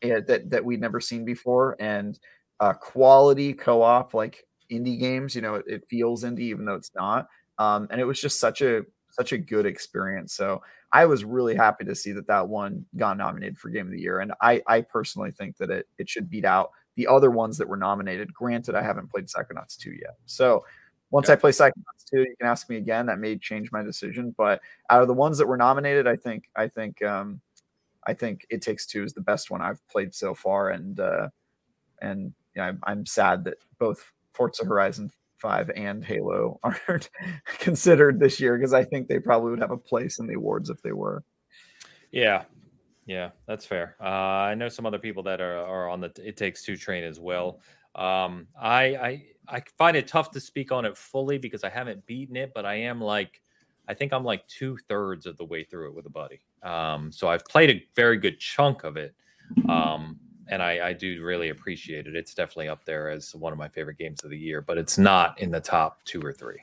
eh, 0.00 0.20
that 0.26 0.48
that 0.50 0.64
we'd 0.64 0.80
never 0.80 1.00
seen 1.00 1.26
before, 1.26 1.76
and 1.78 2.18
uh, 2.60 2.72
quality 2.72 3.52
co-op 3.52 4.14
like 4.14 4.46
indie 4.70 4.98
games. 4.98 5.34
You 5.34 5.42
know, 5.42 5.56
it, 5.56 5.64
it 5.66 5.88
feels 5.88 6.24
indie 6.24 6.40
even 6.40 6.64
though 6.64 6.74
it's 6.74 6.92
not. 6.94 7.28
Um, 7.58 7.88
and 7.90 8.00
it 8.00 8.04
was 8.04 8.20
just 8.20 8.40
such 8.40 8.62
a 8.62 8.82
such 9.10 9.32
a 9.32 9.38
good 9.38 9.66
experience. 9.66 10.34
So 10.34 10.62
I 10.92 11.06
was 11.06 11.24
really 11.24 11.54
happy 11.54 11.84
to 11.84 11.94
see 11.94 12.12
that 12.12 12.26
that 12.26 12.48
one 12.48 12.84
got 12.96 13.16
nominated 13.16 13.58
for 13.58 13.70
Game 13.70 13.86
of 13.86 13.92
the 13.92 14.00
Year, 14.00 14.20
and 14.20 14.32
I 14.40 14.62
I 14.66 14.82
personally 14.82 15.30
think 15.30 15.56
that 15.58 15.70
it 15.70 15.86
it 15.98 16.08
should 16.08 16.30
beat 16.30 16.44
out 16.44 16.70
the 16.96 17.06
other 17.06 17.30
ones 17.30 17.58
that 17.58 17.68
were 17.68 17.76
nominated. 17.76 18.32
Granted, 18.32 18.74
I 18.74 18.82
haven't 18.82 19.10
played 19.10 19.26
Psychonauts 19.26 19.76
2 19.76 19.90
yet, 19.90 20.16
so 20.26 20.64
once 21.10 21.30
I 21.30 21.36
play 21.36 21.50
Psychonauts 21.50 22.04
2, 22.10 22.20
you 22.20 22.34
can 22.38 22.48
ask 22.48 22.68
me 22.68 22.76
again. 22.76 23.06
That 23.06 23.18
may 23.18 23.36
change 23.38 23.70
my 23.70 23.82
decision. 23.82 24.34
But 24.36 24.60
out 24.90 25.02
of 25.02 25.08
the 25.08 25.14
ones 25.14 25.38
that 25.38 25.46
were 25.46 25.56
nominated, 25.56 26.06
I 26.06 26.16
think 26.16 26.48
I 26.56 26.68
think 26.68 27.02
um, 27.02 27.40
I 28.06 28.14
think 28.14 28.46
It 28.50 28.62
Takes 28.62 28.86
Two 28.86 29.04
is 29.04 29.12
the 29.12 29.20
best 29.20 29.50
one 29.50 29.60
I've 29.62 29.86
played 29.88 30.14
so 30.14 30.34
far, 30.34 30.70
and 30.70 30.98
uh, 31.00 31.28
and 32.00 32.32
yeah, 32.56 32.64
I'm, 32.64 32.80
I'm 32.84 33.06
sad 33.06 33.44
that 33.44 33.58
both 33.78 34.12
Forza 34.32 34.64
Horizon 34.64 35.10
5 35.38 35.70
and 35.76 36.04
Halo 36.04 36.58
aren't 36.64 37.10
considered 37.58 38.18
this 38.18 38.40
year 38.40 38.56
because 38.56 38.72
I 38.72 38.84
think 38.84 39.08
they 39.08 39.18
probably 39.18 39.50
would 39.50 39.60
have 39.60 39.70
a 39.70 39.76
place 39.76 40.18
in 40.18 40.26
the 40.26 40.34
awards 40.34 40.70
if 40.70 40.80
they 40.82 40.92
were. 40.92 41.22
Yeah, 42.10 42.44
yeah, 43.06 43.30
that's 43.46 43.66
fair. 43.66 43.96
Uh, 44.00 44.04
I 44.04 44.54
know 44.54 44.68
some 44.68 44.86
other 44.86 44.98
people 44.98 45.22
that 45.24 45.40
are, 45.40 45.58
are 45.58 45.88
on 45.88 46.00
the 46.00 46.12
It 46.24 46.36
Takes 46.36 46.64
Two 46.64 46.76
train 46.76 47.04
as 47.04 47.20
well. 47.20 47.60
Um, 47.94 48.48
I, 48.60 48.82
I 48.96 49.24
I 49.48 49.62
find 49.78 49.96
it 49.96 50.08
tough 50.08 50.30
to 50.32 50.40
speak 50.40 50.72
on 50.72 50.84
it 50.84 50.96
fully 50.96 51.38
because 51.38 51.64
I 51.64 51.68
haven't 51.68 52.04
beaten 52.06 52.36
it, 52.36 52.52
but 52.54 52.66
I 52.66 52.74
am 52.74 53.00
like, 53.00 53.40
I 53.88 53.94
think 53.94 54.12
I'm 54.12 54.24
like 54.24 54.46
two 54.48 54.76
thirds 54.88 55.26
of 55.26 55.36
the 55.36 55.44
way 55.44 55.64
through 55.64 55.88
it 55.88 55.94
with 55.94 56.06
a 56.06 56.10
buddy. 56.10 56.40
Um, 56.62 57.12
so 57.12 57.28
I've 57.28 57.44
played 57.44 57.70
a 57.70 57.84
very 57.94 58.18
good 58.18 58.40
chunk 58.40 58.84
of 58.84 58.96
it. 58.96 59.14
Um, 59.68 60.18
and 60.48 60.62
I, 60.62 60.88
I 60.88 60.92
do 60.92 61.22
really 61.24 61.48
appreciate 61.48 62.06
it. 62.06 62.14
It's 62.14 62.34
definitely 62.34 62.68
up 62.68 62.84
there 62.84 63.10
as 63.10 63.34
one 63.34 63.52
of 63.52 63.58
my 63.58 63.68
favorite 63.68 63.98
games 63.98 64.24
of 64.24 64.30
the 64.30 64.38
year, 64.38 64.60
but 64.60 64.78
it's 64.78 64.98
not 64.98 65.40
in 65.40 65.50
the 65.50 65.60
top 65.60 66.04
two 66.04 66.20
or 66.20 66.32
three. 66.32 66.60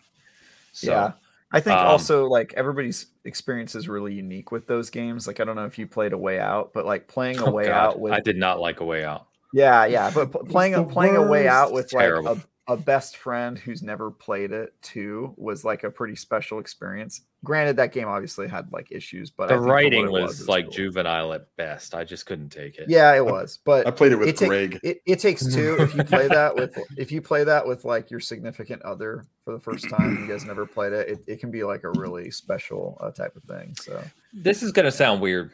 So, 0.71 0.91
yeah. 0.91 1.11
I 1.53 1.59
think 1.59 1.79
um, 1.79 1.85
also 1.85 2.25
like 2.25 2.53
everybody's 2.57 3.05
experience 3.25 3.75
is 3.75 3.87
really 3.87 4.13
unique 4.13 4.51
with 4.51 4.65
those 4.65 4.89
games. 4.89 5.27
Like 5.27 5.39
I 5.39 5.43
don't 5.43 5.55
know 5.55 5.65
if 5.65 5.77
you 5.77 5.85
played 5.85 6.11
a 6.11 6.17
way 6.17 6.39
out, 6.39 6.73
but 6.73 6.85
like 6.85 7.07
playing 7.07 7.37
a 7.39 7.45
oh 7.47 7.51
way 7.51 7.65
God, 7.65 7.73
out 7.73 7.99
with 7.99 8.11
I 8.11 8.19
did 8.19 8.37
not 8.37 8.59
like 8.59 8.79
a 8.79 8.85
way 8.85 9.05
out. 9.05 9.27
Yeah, 9.53 9.85
yeah, 9.85 10.09
but 10.09 10.31
playing 10.49 10.73
a 10.73 10.83
playing 10.83 11.15
a 11.15 11.27
way 11.27 11.47
out 11.47 11.71
with 11.71 11.93
like 11.93 12.09
a, 12.09 12.43
a 12.67 12.77
best 12.77 13.17
friend 13.17 13.59
who's 13.59 13.83
never 13.83 14.09
played 14.09 14.51
it 14.51 14.73
too 14.81 15.33
was 15.35 15.65
like 15.65 15.83
a 15.83 15.91
pretty 15.91 16.15
special 16.15 16.59
experience. 16.59 17.21
Granted, 17.43 17.75
that 17.75 17.91
game 17.91 18.07
obviously 18.07 18.47
had 18.47 18.71
like 18.71 18.89
issues, 18.89 19.29
but 19.29 19.49
the 19.49 19.59
writing 19.59 20.09
was, 20.09 20.39
was, 20.39 20.47
like 20.47 20.65
cool. 20.65 20.73
juvenile 20.73 21.33
at 21.33 21.53
best. 21.57 21.93
I 21.93 22.05
just 22.05 22.25
couldn't 22.25 22.49
take 22.49 22.77
it. 22.77 22.89
Yeah, 22.89 23.13
it 23.15 23.25
was. 23.25 23.59
But 23.65 23.85
I 23.85 23.91
played 23.91 24.13
it 24.13 24.15
with 24.15 24.41
it 24.41 24.47
Greg. 24.47 24.79
it, 24.81 25.01
it, 25.05 25.19
takes 25.19 25.45
two. 25.53 25.75
if 25.79 25.93
you 25.93 26.05
play 26.05 26.29
that 26.29 26.55
with 26.55 26.77
if 26.97 27.11
you 27.11 27.21
play 27.21 27.43
that 27.43 27.67
with 27.67 27.83
like 27.83 28.09
your 28.09 28.21
significant 28.21 28.81
other 28.83 29.25
for 29.43 29.51
the 29.51 29.59
first 29.59 29.89
time, 29.89 30.17
you 30.21 30.27
guys 30.31 30.45
never 30.45 30.65
played 30.65 30.93
it. 30.93 31.09
It, 31.09 31.23
it 31.27 31.39
can 31.41 31.51
be 31.51 31.65
like 31.65 31.83
a 31.83 31.89
really 31.89 32.31
special 32.31 32.97
uh, 33.01 33.11
type 33.11 33.35
of 33.35 33.43
thing. 33.43 33.75
So 33.81 34.01
this 34.31 34.63
is 34.63 34.71
gonna 34.71 34.91
sound 34.91 35.19
weird. 35.19 35.51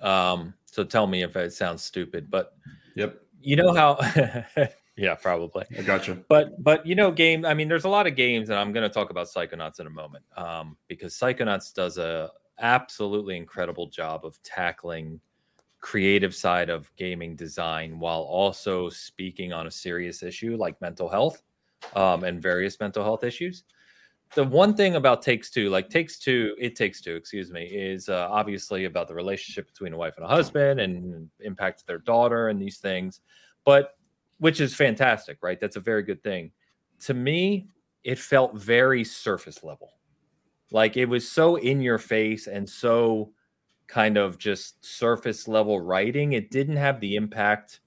Um, 0.00 0.52
so 0.66 0.82
tell 0.82 1.06
me 1.06 1.22
if 1.22 1.36
it 1.36 1.52
sounds 1.52 1.84
stupid, 1.84 2.28
but 2.28 2.56
yep. 2.96 3.20
You 3.40 3.56
know 3.56 3.74
how 3.74 3.98
Yeah, 4.96 5.14
probably. 5.14 5.64
I 5.76 5.82
got 5.82 6.06
you. 6.06 6.24
But 6.28 6.62
but 6.62 6.86
you 6.86 6.94
know, 6.94 7.10
game. 7.10 7.44
I 7.44 7.54
mean, 7.54 7.68
there's 7.68 7.84
a 7.84 7.88
lot 7.88 8.06
of 8.06 8.14
games, 8.14 8.48
and 8.48 8.58
I'm 8.58 8.72
going 8.72 8.88
to 8.88 8.92
talk 8.92 9.10
about 9.10 9.26
Psychonauts 9.26 9.80
in 9.80 9.86
a 9.86 9.90
moment, 9.90 10.24
um, 10.36 10.76
because 10.86 11.14
Psychonauts 11.14 11.74
does 11.74 11.98
a 11.98 12.30
absolutely 12.60 13.36
incredible 13.36 13.88
job 13.88 14.24
of 14.24 14.40
tackling 14.42 15.20
creative 15.80 16.34
side 16.34 16.70
of 16.70 16.90
gaming 16.96 17.36
design 17.36 17.98
while 17.98 18.22
also 18.22 18.88
speaking 18.88 19.52
on 19.52 19.66
a 19.66 19.70
serious 19.70 20.22
issue 20.22 20.56
like 20.56 20.80
mental 20.80 21.10
health 21.10 21.42
um, 21.94 22.24
and 22.24 22.40
various 22.40 22.78
mental 22.80 23.02
health 23.02 23.24
issues. 23.24 23.64
The 24.34 24.44
one 24.44 24.74
thing 24.74 24.94
about 24.94 25.22
Takes 25.22 25.50
Two, 25.50 25.68
like 25.70 25.90
Takes 25.90 26.18
Two, 26.18 26.54
it 26.58 26.74
takes 26.74 27.00
two, 27.00 27.14
excuse 27.14 27.52
me, 27.52 27.64
is 27.64 28.08
uh, 28.08 28.28
obviously 28.30 28.86
about 28.86 29.08
the 29.08 29.14
relationship 29.14 29.66
between 29.66 29.92
a 29.92 29.96
wife 29.96 30.14
and 30.16 30.24
a 30.24 30.28
husband 30.28 30.80
and 30.80 31.28
impact 31.40 31.86
their 31.86 31.98
daughter 31.98 32.48
and 32.48 32.60
these 32.60 32.78
things. 32.78 33.20
But 33.64 33.96
which 34.38 34.60
is 34.60 34.74
fantastic, 34.74 35.38
right? 35.42 35.60
That's 35.60 35.76
a 35.76 35.80
very 35.80 36.02
good 36.02 36.22
thing. 36.22 36.50
To 37.06 37.14
me, 37.14 37.68
it 38.02 38.18
felt 38.18 38.56
very 38.56 39.04
surface 39.04 39.64
level. 39.64 39.92
Like 40.70 40.96
it 40.96 41.06
was 41.06 41.30
so 41.30 41.56
in 41.56 41.80
your 41.80 41.98
face 41.98 42.46
and 42.46 42.68
so 42.68 43.32
kind 43.86 44.16
of 44.16 44.38
just 44.38 44.84
surface 44.84 45.46
level 45.46 45.80
writing. 45.80 46.32
It 46.32 46.50
didn't 46.50 46.76
have 46.76 47.00
the 47.00 47.16
impact 47.16 47.80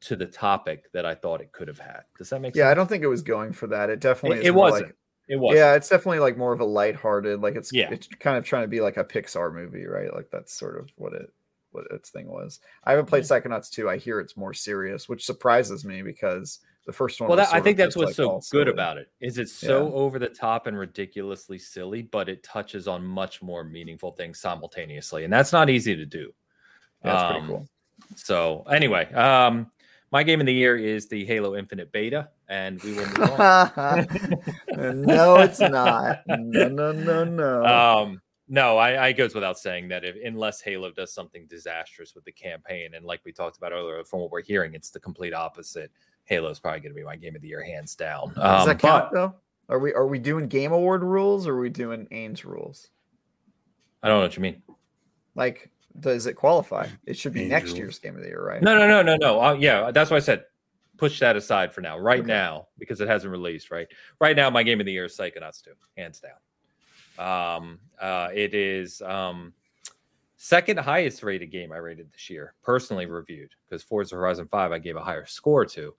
to 0.00 0.16
the 0.16 0.26
topic 0.26 0.90
that 0.92 1.06
I 1.06 1.14
thought 1.14 1.40
it 1.40 1.52
could 1.52 1.68
have 1.68 1.78
had. 1.78 2.02
Does 2.18 2.30
that 2.30 2.40
make 2.40 2.54
yeah, 2.54 2.62
sense? 2.62 2.66
Yeah, 2.66 2.70
I 2.70 2.74
don't 2.74 2.88
think 2.88 3.02
it 3.02 3.08
was 3.08 3.22
going 3.22 3.52
for 3.52 3.66
that. 3.68 3.90
It 3.90 4.00
definitely 4.00 4.38
it, 4.38 4.46
it 4.46 4.54
wasn't. 4.54 4.86
Like, 4.86 4.96
it 5.28 5.36
was. 5.36 5.56
Yeah, 5.56 5.74
it's 5.74 5.88
definitely 5.88 6.20
like 6.20 6.36
more 6.36 6.52
of 6.52 6.60
a 6.60 6.64
lighthearted, 6.64 7.40
like 7.40 7.56
it's 7.56 7.72
yeah. 7.72 7.90
it's 7.90 8.06
kind 8.06 8.36
of 8.36 8.44
trying 8.44 8.62
to 8.62 8.68
be 8.68 8.80
like 8.80 8.96
a 8.96 9.04
Pixar 9.04 9.52
movie, 9.52 9.86
right? 9.86 10.12
Like 10.14 10.30
that's 10.30 10.52
sort 10.52 10.78
of 10.78 10.88
what 10.96 11.14
it 11.14 11.32
what 11.76 11.86
its 11.90 12.10
thing 12.10 12.26
was. 12.26 12.60
I 12.84 12.90
haven't 12.90 13.06
played 13.06 13.24
Psychonauts 13.24 13.70
2. 13.70 13.88
I 13.88 13.98
hear 13.98 14.18
it's 14.18 14.36
more 14.36 14.54
serious, 14.54 15.08
which 15.08 15.24
surprises 15.24 15.84
me 15.84 16.02
because 16.02 16.60
the 16.86 16.92
first 16.92 17.20
one. 17.20 17.28
Well, 17.28 17.36
that, 17.36 17.52
I 17.52 17.60
think 17.60 17.76
that's 17.76 17.96
what's 17.96 18.18
like 18.18 18.42
so 18.42 18.58
good 18.58 18.68
about 18.68 18.96
it. 18.96 19.10
Is 19.20 19.38
it's 19.38 19.52
so 19.52 19.86
yeah. 19.86 19.94
over 19.94 20.18
the 20.18 20.28
top 20.28 20.66
and 20.66 20.78
ridiculously 20.78 21.58
silly, 21.58 22.02
but 22.02 22.28
it 22.28 22.42
touches 22.42 22.88
on 22.88 23.04
much 23.04 23.42
more 23.42 23.64
meaningful 23.64 24.12
things 24.12 24.40
simultaneously, 24.40 25.24
and 25.24 25.32
that's 25.32 25.52
not 25.52 25.68
easy 25.68 25.94
to 25.96 26.06
do. 26.06 26.32
Yeah, 27.04 27.12
that's 27.12 27.22
um, 27.22 27.32
pretty 27.32 27.46
cool. 27.48 27.68
So 28.14 28.62
anyway, 28.70 29.12
um, 29.12 29.70
my 30.12 30.22
game 30.22 30.40
of 30.40 30.46
the 30.46 30.54
year 30.54 30.76
is 30.76 31.08
the 31.08 31.24
Halo 31.24 31.56
Infinite 31.56 31.90
beta, 31.92 32.28
and 32.48 32.80
we 32.82 32.92
will 32.92 33.06
move 33.06 33.40
on. 33.40 34.06
no, 35.02 35.36
it's 35.40 35.60
not. 35.60 36.20
No, 36.28 36.68
no, 36.68 36.92
no, 36.92 37.24
no. 37.24 37.64
Um, 38.06 38.20
no, 38.48 38.78
I, 38.78 39.06
I 39.06 39.12
goes 39.12 39.34
without 39.34 39.58
saying 39.58 39.88
that 39.88 40.04
if 40.04 40.16
unless 40.24 40.60
Halo 40.60 40.90
does 40.90 41.12
something 41.12 41.46
disastrous 41.48 42.14
with 42.14 42.24
the 42.24 42.32
campaign, 42.32 42.94
and 42.94 43.04
like 43.04 43.20
we 43.24 43.32
talked 43.32 43.56
about 43.56 43.72
earlier, 43.72 44.04
from 44.04 44.20
what 44.20 44.30
we're 44.30 44.42
hearing, 44.42 44.74
it's 44.74 44.90
the 44.90 45.00
complete 45.00 45.34
opposite. 45.34 45.90
Halo 46.24 46.50
is 46.50 46.60
probably 46.60 46.80
going 46.80 46.92
to 46.92 46.96
be 46.96 47.04
my 47.04 47.16
game 47.16 47.34
of 47.34 47.42
the 47.42 47.48
year, 47.48 47.62
hands 47.62 47.94
down. 47.94 48.32
Um, 48.36 48.58
does 48.58 48.66
that 48.66 48.78
count 48.78 49.10
but, 49.10 49.14
though? 49.14 49.34
Are 49.68 49.78
we 49.78 49.92
are 49.94 50.06
we 50.06 50.18
doing 50.18 50.46
Game 50.46 50.72
Award 50.72 51.02
rules 51.02 51.46
or 51.46 51.54
are 51.54 51.60
we 51.60 51.70
doing 51.70 52.06
Ames 52.12 52.44
rules? 52.44 52.88
I 54.02 54.08
don't 54.08 54.18
know 54.18 54.22
what 54.22 54.36
you 54.36 54.42
mean. 54.42 54.62
Like, 55.34 55.70
does 55.98 56.26
it 56.26 56.34
qualify? 56.34 56.86
It 57.04 57.16
should 57.16 57.32
be 57.32 57.42
Angel. 57.42 57.58
next 57.58 57.76
year's 57.76 57.98
Game 57.98 58.14
of 58.14 58.22
the 58.22 58.28
Year, 58.28 58.44
right? 58.44 58.62
No, 58.62 58.78
no, 58.78 58.86
no, 58.86 59.02
no, 59.02 59.16
no. 59.16 59.40
Uh, 59.40 59.54
yeah, 59.54 59.90
that's 59.90 60.10
why 60.10 60.18
I 60.18 60.20
said 60.20 60.44
push 60.96 61.20
that 61.20 61.36
aside 61.36 61.72
for 61.72 61.80
now. 61.80 61.98
Right 61.98 62.20
okay. 62.20 62.28
now, 62.28 62.68
because 62.78 63.00
it 63.00 63.08
hasn't 63.08 63.30
released. 63.30 63.70
Right, 63.70 63.88
right 64.20 64.36
now, 64.36 64.50
my 64.50 64.62
game 64.62 64.80
of 64.80 64.86
the 64.86 64.92
year 64.92 65.06
is 65.06 65.16
Psychonauts 65.16 65.62
2, 65.62 65.72
hands 65.96 66.20
down. 66.20 66.32
Um, 67.18 67.78
uh, 68.00 68.28
it 68.34 68.54
is 68.54 69.00
um, 69.02 69.52
second 70.36 70.78
highest 70.78 71.22
rated 71.22 71.50
game 71.50 71.72
I 71.72 71.78
rated 71.78 72.12
this 72.12 72.28
year, 72.30 72.54
personally 72.62 73.06
reviewed, 73.06 73.50
because 73.68 73.82
Forza 73.82 74.16
Horizon 74.16 74.46
5 74.48 74.72
I 74.72 74.78
gave 74.78 74.96
a 74.96 75.02
higher 75.02 75.26
score 75.26 75.64
to. 75.66 75.94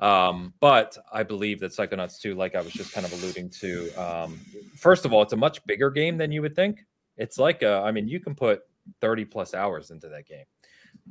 Um, 0.00 0.54
but 0.60 0.96
I 1.12 1.22
believe 1.22 1.60
that 1.60 1.72
Psychonauts 1.72 2.20
2, 2.20 2.34
like 2.34 2.54
I 2.54 2.60
was 2.60 2.72
just 2.72 2.92
kind 2.92 3.06
of 3.06 3.12
alluding 3.12 3.50
to, 3.50 3.90
um, 3.94 4.40
first 4.76 5.04
of 5.04 5.12
all, 5.12 5.22
it's 5.22 5.32
a 5.32 5.36
much 5.36 5.64
bigger 5.66 5.90
game 5.90 6.18
than 6.18 6.32
you 6.32 6.42
would 6.42 6.56
think. 6.56 6.84
It's 7.16 7.38
like, 7.38 7.62
a, 7.62 7.82
I 7.84 7.92
mean, 7.92 8.08
you 8.08 8.20
can 8.20 8.34
put 8.34 8.62
30 9.00 9.24
plus 9.26 9.54
hours 9.54 9.90
into 9.90 10.08
that 10.08 10.26
game. 10.26 10.44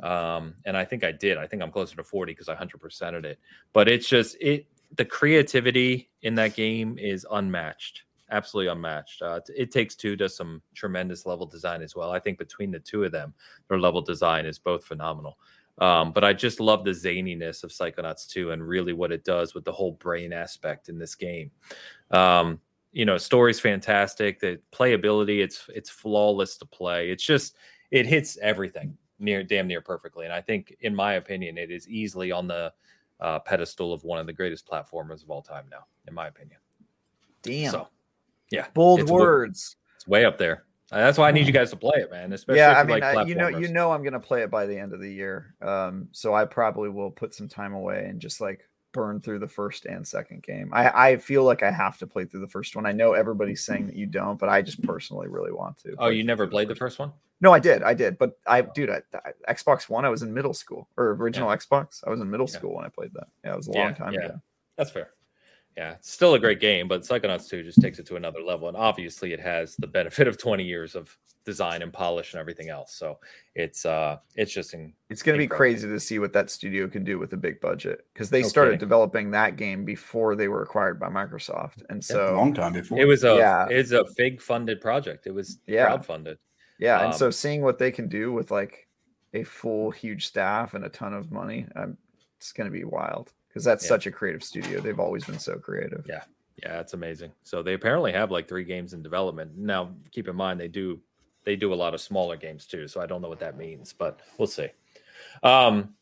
Um, 0.02 0.56
and 0.66 0.76
I 0.76 0.86
think 0.86 1.04
I 1.04 1.12
did. 1.12 1.38
I 1.38 1.48
think 1.48 1.62
I'm 1.62 1.72
closer 1.72 1.96
to 1.96 2.04
40 2.04 2.34
because 2.34 2.50
I 2.50 2.56
100%ed 2.56 3.26
it. 3.26 3.40
But 3.72 3.88
it's 3.88 4.08
just, 4.08 4.36
it, 4.42 4.68
the 4.96 5.06
creativity 5.06 6.10
in 6.22 6.36
that 6.36 6.56
game 6.56 6.98
is 6.98 7.26
unmatched 7.32 8.04
absolutely 8.34 8.72
unmatched. 8.72 9.22
Uh, 9.22 9.40
it 9.56 9.72
takes 9.72 9.96
two 9.96 10.16
does 10.16 10.36
some 10.36 10.62
tremendous 10.74 11.26
level 11.26 11.46
design 11.46 11.82
as 11.82 11.96
well. 11.96 12.12
I 12.12 12.20
think 12.20 12.38
between 12.38 12.72
the 12.72 12.80
two 12.80 13.04
of 13.04 13.12
them, 13.12 13.34
their 13.70 13.80
level 13.80 14.02
design 14.02 14.46
is 14.46 14.60
both 14.60 14.84
phenomenal. 14.84 15.38
Um, 15.80 16.12
but 16.12 16.24
I 16.24 16.34
just 16.34 16.60
love 16.60 16.84
the 16.84 16.92
zaniness 16.92 17.64
of 17.64 17.72
Psychonauts 17.72 18.28
2 18.28 18.52
and 18.52 18.68
really 18.68 18.94
what 18.94 19.12
it 19.12 19.24
does 19.24 19.56
with 19.56 19.66
the 19.66 19.72
whole 19.72 19.94
brain 19.94 20.32
aspect 20.32 20.90
in 20.90 21.00
this 21.00 21.16
game. 21.16 21.50
Um, 22.12 22.60
you 22.92 23.06
know, 23.06 23.18
story's 23.18 23.60
fantastic. 23.60 24.40
The 24.40 24.60
playability, 24.72 25.44
it's 25.44 25.68
it's 25.74 25.90
flawless 25.90 26.58
to 26.58 26.66
play. 26.66 27.10
It's 27.10 27.24
just 27.24 27.56
it 27.90 28.06
hits 28.06 28.38
everything 28.38 28.96
near 29.18 29.44
damn 29.44 29.68
near 29.68 29.82
perfectly. 29.82 30.26
And 30.26 30.34
I 30.34 30.42
think, 30.42 30.76
in 30.82 30.94
my 30.96 31.14
opinion, 31.14 31.58
it 31.58 31.72
is 31.72 31.90
easily 31.90 32.32
on 32.32 32.48
the 32.48 32.72
uh, 33.20 33.40
pedestal 33.40 33.94
of 33.94 34.04
one 34.04 34.20
of 34.20 34.28
the 34.28 34.34
greatest 34.34 34.68
platformers 34.68 35.24
of 35.24 35.32
all 35.32 35.42
time 35.42 35.66
now, 35.72 35.86
in 36.08 36.14
my 36.14 36.28
opinion. 36.28 36.60
Damn. 37.42 37.72
So 37.72 37.88
yeah, 38.54 38.68
bold 38.74 39.02
it's 39.02 39.12
words. 39.12 39.76
it's 39.96 40.08
way 40.08 40.26
up 40.26 40.38
there. 40.38 40.64
Uh, 40.92 40.98
that's 40.98 41.18
why 41.18 41.28
I 41.28 41.32
need 41.32 41.48
you 41.48 41.54
guys 41.54 41.72
to 41.72 41.76
play 41.76 41.98
it, 41.98 42.12
man. 42.12 42.32
Especially 42.34 42.60
yeah, 42.60 42.80
I 42.80 42.84
mean, 42.84 43.00
like 43.00 43.28
you 43.28 43.34
know, 43.34 43.48
you 43.48 43.68
know, 43.68 43.92
I'm 43.92 44.04
gonna 44.04 44.20
play 44.20 44.44
it 44.44 44.52
by 44.52 44.68
the 44.68 44.78
end 44.78 44.94
of 44.94 45.00
the 45.00 45.12
year. 45.12 45.56
Um, 45.62 46.08
so 46.12 46.36
I 46.36 46.46
probably 46.46 46.90
will 46.90 47.10
put 47.10 47.34
some 47.34 47.48
time 47.48 47.74
away 47.74 48.06
and 48.08 48.20
just 48.20 48.40
like 48.40 48.70
burn 48.92 49.20
through 49.20 49.40
the 49.40 49.48
first 49.48 49.86
and 49.86 50.08
second 50.08 50.44
game. 50.44 50.70
I, 50.72 51.10
I 51.10 51.18
feel 51.18 51.44
like 51.44 51.64
I 51.64 51.72
have 51.72 51.98
to 51.98 52.06
play 52.06 52.26
through 52.26 52.42
the 52.42 52.48
first 52.48 52.76
one. 52.76 52.86
I 52.86 52.92
know 52.92 53.14
everybody's 53.14 53.66
saying 53.66 53.88
that 53.88 53.96
you 53.96 54.06
don't, 54.06 54.38
but 54.38 54.50
I 54.50 54.62
just 54.62 54.84
personally 54.84 55.28
really 55.28 55.52
want 55.52 55.78
to. 55.80 55.96
Oh, 55.98 56.10
you 56.10 56.24
never 56.24 56.46
played 56.46 56.68
the 56.68 56.76
first 56.76 57.00
one? 57.00 57.12
No, 57.42 57.52
I 57.52 57.60
did, 57.60 57.82
I 57.82 57.96
did, 57.96 58.20
but 58.20 58.38
I, 58.46 58.62
dude, 58.62 58.92
I, 58.92 59.02
I, 59.48 59.54
Xbox 59.54 59.90
One, 59.90 60.06
I 60.06 60.10
was 60.10 60.22
in 60.22 60.32
middle 60.32 60.54
school 60.54 60.88
or 60.96 61.10
original 61.14 61.50
yeah. 61.50 61.58
Xbox. 61.58 62.04
I 62.06 62.12
was 62.12 62.22
in 62.22 62.30
middle 62.30 62.48
yeah. 62.48 62.56
school 62.56 62.76
when 62.76 62.86
I 62.86 62.90
played 62.90 63.12
that. 63.16 63.28
Yeah, 63.44 63.54
it 63.54 63.58
was 63.58 63.68
a 63.68 63.72
long 63.72 63.96
time 63.96 64.14
ago. 64.14 64.40
That's 64.78 64.92
fair. 64.92 65.10
Yeah, 65.78 65.94
it's 65.94 66.12
still 66.12 66.36
a 66.36 66.40
great 66.40 66.60
game, 66.60 66.88
but 66.88 67.02
Psychonauts 67.02 67.50
2 67.50 67.64
just 67.64 67.82
takes 67.82 67.98
it 67.98 68.06
to 68.08 68.16
another 68.16 68.41
level. 68.41 68.68
And 68.68 68.78
obviously 68.78 69.34
it 69.34 69.40
has 69.40 69.76
the 69.78 69.88
benefit 69.88 70.28
of 70.28 70.38
20 70.38 70.64
years 70.64 70.95
of 70.95 71.18
design 71.45 71.82
and 71.82 71.91
polish 71.91 72.34
and 72.34 72.40
everything 72.40 72.70
else. 72.70 72.94
So 72.94 73.20
it's 73.56 73.86
uh 73.86 74.18
it's 74.36 74.54
just 74.54 74.74
in, 74.74 74.94
it's 75.10 75.24
gonna 75.24 75.38
be 75.38 75.48
crazy 75.48 75.88
to 75.88 76.00
see 76.00 76.20
what 76.20 76.32
that 76.34 76.50
studio 76.50 76.88
can 76.88 77.04
do 77.04 77.20
with 77.20 77.34
a 77.34 77.38
big 77.38 77.60
budget 77.60 78.06
because 78.14 78.30
they 78.30 78.40
okay. 78.40 78.48
started 78.48 78.80
developing 78.80 79.32
that 79.32 79.56
game 79.56 79.84
before 79.84 80.36
they 80.36 80.48
were 80.48 80.62
acquired 80.62 81.00
by 81.00 81.10
Microsoft. 81.10 81.84
And 81.90 82.04
so 82.04 82.26
yeah, 82.26 82.34
a 82.34 82.38
long 82.38 82.54
time 82.54 82.74
before 82.74 83.00
it 83.00 83.06
was 83.06 83.24
a 83.24 83.36
yeah. 83.36 83.68
it's 83.70 83.91
a 83.91 84.06
big 84.16 84.41
funded 84.41 84.80
project. 84.80 85.28
It 85.28 85.34
was 85.34 85.60
yeah. 85.68 85.88
crowdfunded. 85.88 86.38
Yeah. 86.80 87.00
Um, 87.00 87.06
and 87.08 87.16
so 87.16 87.26
um, 87.28 87.32
seeing 87.32 87.62
what 87.62 87.78
they 87.78 87.91
can 87.91 88.08
do 88.08 88.32
with 88.32 88.52
like 88.52 88.88
a 89.34 89.44
full 89.44 89.91
huge 89.91 90.28
staff 90.28 90.76
and 90.76 90.86
a 90.86 90.90
ton 90.90 91.14
of 91.14 91.32
money, 91.32 91.66
um, 91.76 91.98
it's 92.38 92.54
gonna 92.54 92.70
be 92.70 92.84
wild 92.84 93.34
because 93.54 93.64
that's 93.64 93.86
yeah. 93.86 93.90
such 93.90 94.08
a 94.08 94.12
creative 94.12 94.44
studio. 94.44 94.82
They've 94.82 95.00
always 95.00 95.24
been 95.26 95.38
so 95.38 95.58
creative. 95.58 96.04
Yeah. 96.10 96.24
Yeah, 96.62 96.80
it's 96.80 96.94
amazing. 96.94 97.32
So 97.44 97.62
they 97.62 97.74
apparently 97.74 98.12
have 98.14 98.32
like 98.32 98.48
three 98.48 98.64
games 98.64 98.94
in 98.94 99.04
development. 99.04 99.58
Now, 99.58 99.92
keep 100.12 100.28
in 100.28 100.36
mind 100.36 100.60
they 100.60 100.68
do 100.68 101.00
they 101.44 101.56
do 101.56 101.74
a 101.74 101.76
lot 101.76 101.94
of 101.94 102.00
smaller 102.00 102.38
games 102.38 102.66
too, 102.66 102.88
so 102.88 103.02
I 103.02 103.06
don't 103.06 103.22
know 103.22 103.28
what 103.28 103.40
that 103.40 103.58
means, 103.58 103.94
but 103.94 104.22
we'll 104.38 104.48
see. 104.48 104.70
Um 105.44 105.94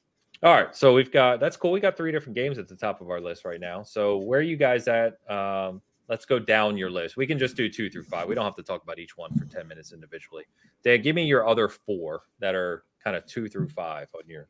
all 0.43 0.53
right, 0.53 0.75
so 0.75 0.93
we've 0.93 1.11
got 1.11 1.39
that's 1.39 1.57
cool. 1.57 1.71
We 1.71 1.79
got 1.79 1.95
three 1.95 2.11
different 2.11 2.35
games 2.35 2.57
at 2.57 2.67
the 2.67 2.75
top 2.75 3.01
of 3.01 3.09
our 3.09 3.21
list 3.21 3.45
right 3.45 3.59
now. 3.59 3.83
So 3.83 4.17
where 4.17 4.39
are 4.39 4.43
you 4.43 4.57
guys 4.57 4.87
at? 4.87 5.17
Um, 5.29 5.81
let's 6.09 6.25
go 6.25 6.39
down 6.39 6.77
your 6.77 6.89
list. 6.89 7.15
We 7.15 7.27
can 7.27 7.37
just 7.37 7.55
do 7.55 7.69
two 7.69 7.89
through 7.89 8.03
five. 8.05 8.27
We 8.27 8.33
don't 8.33 8.45
have 8.45 8.55
to 8.55 8.63
talk 8.63 8.81
about 8.81 8.97
each 8.97 9.17
one 9.17 9.33
for 9.37 9.45
10 9.45 9.67
minutes 9.67 9.93
individually. 9.93 10.45
Dan, 10.83 11.03
give 11.03 11.15
me 11.15 11.25
your 11.25 11.47
other 11.47 11.69
four 11.69 12.23
that 12.39 12.55
are 12.55 12.83
kind 13.03 13.15
of 13.15 13.25
two 13.27 13.47
through 13.47 13.69
five 13.69 14.07
on 14.15 14.27
your 14.27 14.47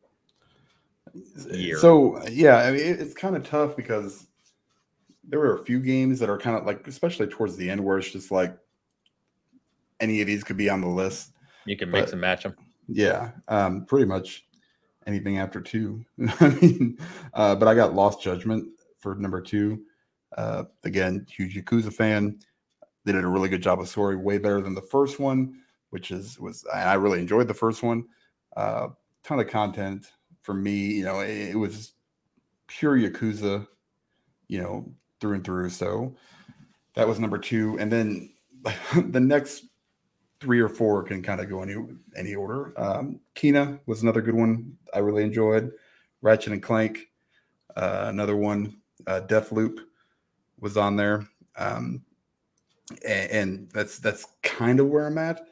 year. 1.51 1.77
So 1.79 2.25
yeah, 2.27 2.57
I 2.57 2.71
mean, 2.71 2.81
it's 2.81 3.13
kind 3.13 3.35
of 3.35 3.43
tough 3.43 3.75
because 3.75 4.27
there 5.23 5.39
were 5.39 5.55
a 5.55 5.65
few 5.65 5.79
games 5.79 6.19
that 6.19 6.29
are 6.29 6.37
kind 6.37 6.57
of 6.57 6.65
like, 6.65 6.87
especially 6.87 7.27
towards 7.27 7.55
the 7.55 7.69
end, 7.69 7.83
where 7.83 7.97
it's 7.97 8.11
just 8.11 8.31
like 8.31 8.57
any 9.99 10.21
of 10.21 10.27
these 10.27 10.43
could 10.43 10.57
be 10.57 10.69
on 10.69 10.81
the 10.81 10.87
list. 10.87 11.31
You 11.65 11.77
can 11.77 11.91
mix 11.91 12.07
but, 12.07 12.13
and 12.13 12.21
match 12.21 12.43
them. 12.43 12.55
Yeah, 12.87 13.31
um, 13.47 13.85
pretty 13.85 14.05
much 14.05 14.45
anything 15.07 15.37
after 15.37 15.61
two. 15.61 16.03
I 16.39 16.49
mean, 16.49 16.97
uh, 17.33 17.55
but 17.55 17.67
I 17.67 17.75
got 17.75 17.93
Lost 17.93 18.21
Judgment 18.21 18.67
for 18.99 19.15
number 19.15 19.41
two. 19.41 19.83
Uh, 20.37 20.63
again, 20.83 21.25
huge 21.29 21.55
Yakuza 21.55 21.93
fan. 21.93 22.39
They 23.03 23.11
did 23.11 23.23
a 23.23 23.27
really 23.27 23.49
good 23.49 23.63
job 23.63 23.79
of 23.79 23.87
story, 23.87 24.15
way 24.15 24.37
better 24.37 24.61
than 24.61 24.75
the 24.75 24.81
first 24.81 25.19
one, 25.19 25.55
which 25.89 26.11
is 26.11 26.39
was 26.39 26.65
I 26.73 26.93
really 26.95 27.19
enjoyed 27.19 27.47
the 27.47 27.53
first 27.53 27.83
one. 27.83 28.05
Uh, 28.55 28.89
ton 29.23 29.39
of 29.39 29.47
content, 29.47 30.11
for 30.41 30.53
me, 30.53 30.93
you 30.93 31.03
know, 31.03 31.19
it, 31.19 31.49
it 31.49 31.57
was 31.57 31.93
pure 32.67 32.97
Yakuza, 32.97 33.67
you 34.47 34.61
know, 34.61 34.91
through 35.19 35.33
and 35.33 35.43
through. 35.43 35.69
So 35.69 36.15
that 36.95 37.07
was 37.07 37.19
number 37.19 37.37
two. 37.37 37.77
And 37.79 37.91
then 37.91 38.33
the 38.95 39.19
next 39.19 39.65
three 40.39 40.59
or 40.59 40.69
four 40.69 41.03
can 41.03 41.21
kind 41.21 41.39
of 41.39 41.49
go 41.49 41.61
any 41.61 41.75
any 42.15 42.35
order. 42.35 42.73
Um, 42.75 43.19
Kena 43.35 43.79
was 43.85 44.01
another 44.01 44.21
good 44.21 44.35
one 44.35 44.77
I 44.93 44.99
really 44.99 45.23
enjoyed. 45.23 45.71
Ratchet 46.21 46.53
and 46.53 46.63
Clank, 46.63 47.09
uh, 47.75 48.05
another 48.07 48.35
one. 48.35 48.77
Uh, 49.07 49.21
Deathloop 49.21 49.79
was 50.59 50.77
on 50.77 50.95
there, 50.95 51.27
um, 51.55 52.03
and, 53.05 53.31
and 53.31 53.69
that's 53.73 53.99
that's 53.99 54.27
kind 54.43 54.79
of 54.79 54.87
where 54.87 55.07
I'm 55.07 55.17
at. 55.17 55.47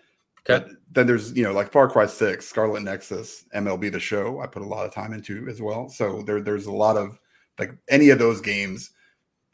Okay. 0.48 0.66
But 0.66 0.70
then 0.92 1.08
there's 1.08 1.34
you 1.34 1.44
know 1.44 1.54
like 1.54 1.72
Far 1.72 1.90
Cry 1.90 2.06
Six, 2.06 2.48
Scarlet 2.48 2.84
Nexus, 2.84 3.46
MLB 3.56 3.92
The 3.92 4.00
Show. 4.00 4.42
I 4.42 4.48
put 4.48 4.62
a 4.62 4.66
lot 4.66 4.86
of 4.86 4.94
time 4.94 5.14
into 5.14 5.48
as 5.48 5.62
well. 5.62 5.90
So 5.90 6.22
there 6.22 6.42
there's 6.42 6.66
a 6.66 6.72
lot 6.72 6.98
of 6.98 7.20
like 7.58 7.78
any 7.90 8.10
of 8.10 8.20
those 8.20 8.42
games. 8.42 8.92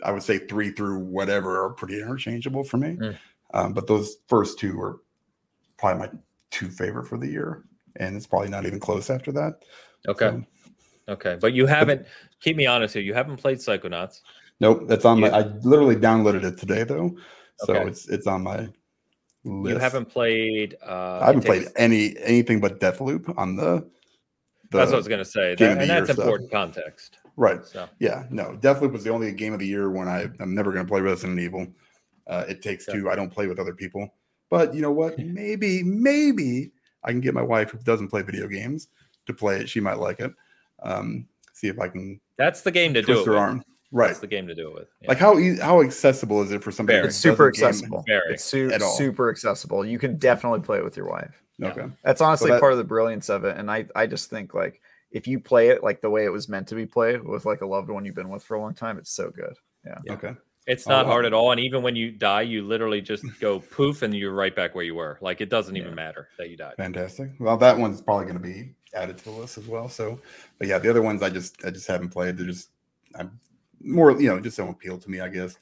I 0.04 0.12
would 0.12 0.24
say 0.24 0.40
three 0.40 0.72
through 0.72 1.00
whatever 1.00 1.64
are 1.64 1.72
pretty 1.72 2.00
interchangeable 2.02 2.64
for 2.64 2.78
me. 2.78 2.98
Mm. 2.98 3.18
Um, 3.54 3.74
but 3.74 3.88
those 3.88 4.18
first 4.28 4.60
two 4.60 4.80
are 4.82 4.98
probably 5.78 6.08
my 6.08 6.12
two 6.52 6.70
favorite 6.70 7.08
for 7.08 7.18
the 7.18 7.28
year, 7.28 7.64
and 7.98 8.16
it's 8.16 8.28
probably 8.28 8.50
not 8.50 8.66
even 8.66 8.80
close 8.80 9.10
after 9.10 9.32
that. 9.32 9.64
Okay. 10.08 10.44
So, 11.08 11.14
okay, 11.14 11.38
but 11.40 11.54
you 11.54 11.66
haven't. 11.66 12.04
But, 12.04 12.08
keep 12.42 12.58
me 12.58 12.66
honest 12.66 12.94
here. 12.94 13.04
You 13.04 13.14
haven't 13.14 13.38
played 13.38 13.58
Psychonauts. 13.58 14.22
Nope, 14.60 14.84
that's 14.88 15.06
on 15.06 15.20
my. 15.20 15.30
I 15.30 15.42
literally 15.64 15.96
downloaded 15.96 16.44
it 16.44 16.58
today 16.58 16.84
though, 16.84 17.16
so 17.60 17.74
okay. 17.74 17.90
it's 17.90 18.08
it's 18.10 18.28
on 18.28 18.44
my 18.44 18.68
list. 19.46 19.74
You 19.74 19.80
haven't 19.80 20.06
played. 20.06 20.76
Uh, 20.86 21.20
I 21.22 21.28
haven't 21.28 21.46
played 21.46 21.68
any 21.76 22.16
anything 22.20 22.60
but 22.60 22.80
Deathloop 22.80 23.38
on 23.38 23.56
the. 23.56 23.88
the 24.72 24.78
that's 24.78 24.92
what 24.92 24.96
I 24.96 24.98
was 24.98 25.08
gonna 25.08 25.26
say, 25.26 25.56
that, 25.56 25.78
and 25.78 25.90
that's 25.90 26.10
important 26.10 26.52
context. 26.52 27.18
Right. 27.38 27.66
So. 27.66 27.88
Yeah. 28.00 28.26
No, 28.30 28.58
Deathloop 28.60 28.92
was 28.92 29.04
the 29.04 29.12
only 29.12 29.32
game 29.34 29.54
of 29.54 29.60
the 29.60 29.68
year 29.68 29.90
when 29.90 30.08
I 30.08 30.28
I'm 30.40 30.56
never 30.56 30.72
gonna 30.72 30.88
play 30.88 31.02
Resident 31.02 31.40
Evil. 31.40 31.68
Uh, 32.28 32.46
it 32.48 32.62
takes 32.62 32.86
two. 32.86 33.10
I 33.10 33.16
don't 33.16 33.30
play 33.30 33.48
with 33.48 33.60
other 33.60 33.74
people. 33.74 34.14
But 34.50 34.74
you 34.74 34.82
know 34.82 34.92
what? 34.92 35.18
Maybe 35.20 35.84
maybe 35.84 36.72
I 37.04 37.12
can 37.12 37.22
get 37.22 37.34
my 37.34 37.42
wife 37.42 37.72
who 37.72 37.78
doesn't 37.80 38.10
play 38.10 38.22
video 38.22 38.48
games 38.48 38.88
to 39.28 39.34
play 39.34 39.60
it. 39.60 39.70
She 39.70 39.80
might 39.80 40.00
like 40.00 40.20
it. 40.20 40.32
Um, 40.82 41.28
see 41.54 41.68
if 41.68 41.80
I 41.80 41.88
can. 41.88 42.20
That's 42.38 42.62
the 42.62 42.72
game 42.72 42.94
to 42.94 43.02
do 43.02 43.22
it. 43.22 43.26
Her 43.26 43.32
with. 43.32 43.40
arm. 43.40 43.64
Right. 43.96 44.08
That's 44.08 44.20
the 44.20 44.28
game 44.28 44.46
to 44.48 44.54
do 44.54 44.68
it 44.68 44.74
with. 44.74 44.90
Yeah. 45.02 45.08
Like 45.08 45.20
how 45.20 45.42
how 45.62 45.82
accessible 45.82 46.42
is 46.42 46.52
it 46.52 46.62
for 46.62 46.70
somebody? 46.70 47.00
It's 47.00 47.16
super 47.16 47.48
accessible. 47.48 48.04
It's 48.06 48.44
su- 48.44 48.70
super 48.98 49.30
accessible. 49.30 49.86
You 49.86 49.98
can 49.98 50.18
definitely 50.18 50.60
play 50.60 50.80
it 50.80 50.84
with 50.84 50.98
your 50.98 51.08
wife. 51.08 51.42
Okay. 51.64 51.80
Yeah. 51.80 51.88
That's 52.04 52.20
honestly 52.20 52.52
that, 52.52 52.60
part 52.60 52.74
of 52.74 52.78
the 52.78 52.84
brilliance 52.84 53.30
of 53.30 53.46
it. 53.46 53.56
And 53.56 53.72
I 53.72 53.86
I 53.96 54.06
just 54.06 54.30
think 54.30 54.54
like 54.54 54.82
if 55.12 55.28
you 55.28 55.40
play 55.40 55.70
it 55.70 55.82
like 55.82 56.02
the 56.02 56.10
way 56.10 56.26
it 56.26 56.30
was 56.30 56.50
meant 56.50 56.68
to 56.68 56.76
be 56.76 56.86
played 56.86 57.24
with 57.24 57.46
like 57.46 57.62
a 57.62 57.66
loved 57.66 57.90
one 57.90 58.04
you've 58.04 58.16
been 58.16 58.28
with 58.28 58.44
for 58.44 58.56
a 58.56 58.62
long 58.62 58.74
time, 58.74 58.98
it's 58.98 59.12
so 59.12 59.30
good. 59.30 59.54
Yeah. 59.86 60.00
yeah. 60.04 60.14
Okay. 60.14 60.34
It's 60.68 60.88
not 60.88 61.06
oh, 61.06 61.10
hard 61.10 61.26
at 61.26 61.32
all. 61.32 61.52
And 61.52 61.62
even 61.62 61.82
when 61.82 61.96
you 61.96 62.12
die, 62.12 62.42
you 62.42 62.64
literally 62.64 63.00
just 63.00 63.24
go 63.40 63.60
poof 63.60 64.02
and 64.02 64.14
you're 64.14 64.34
right 64.34 64.54
back 64.54 64.76
where 64.76 64.84
you 64.84 64.96
were. 64.96 65.18
Like 65.22 65.40
it 65.40 65.50
doesn't 65.50 65.78
even 65.78 65.96
matter 65.96 66.28
that 66.38 66.50
you 66.50 66.58
died. 66.58 66.74
Fantastic. 66.76 67.30
Well, 67.40 67.56
that 67.58 67.78
one's 67.78 68.02
probably 68.02 68.26
going 68.26 68.40
to 68.40 68.44
be 68.44 68.74
added 68.94 69.18
to 69.20 69.24
the 69.24 69.32
list 69.32 69.58
as 69.58 69.68
well. 69.68 69.88
So, 69.88 70.20
but 70.60 70.68
yeah, 70.68 70.80
the 70.80 70.90
other 70.90 71.02
ones 71.02 71.24
I 71.24 71.30
just 71.30 71.64
I 71.64 71.70
just 71.70 71.88
haven't 71.88 72.10
played. 72.10 72.36
They're 72.36 72.48
just 72.48 72.72
I'm 73.18 73.40
more, 73.86 74.20
you 74.20 74.30
know, 74.30 74.40
just 74.40 74.58
don't 74.58 74.70
appeal 74.70 74.98
to 74.98 75.10
me, 75.10 75.20
I 75.20 75.30
guess. 75.30 75.58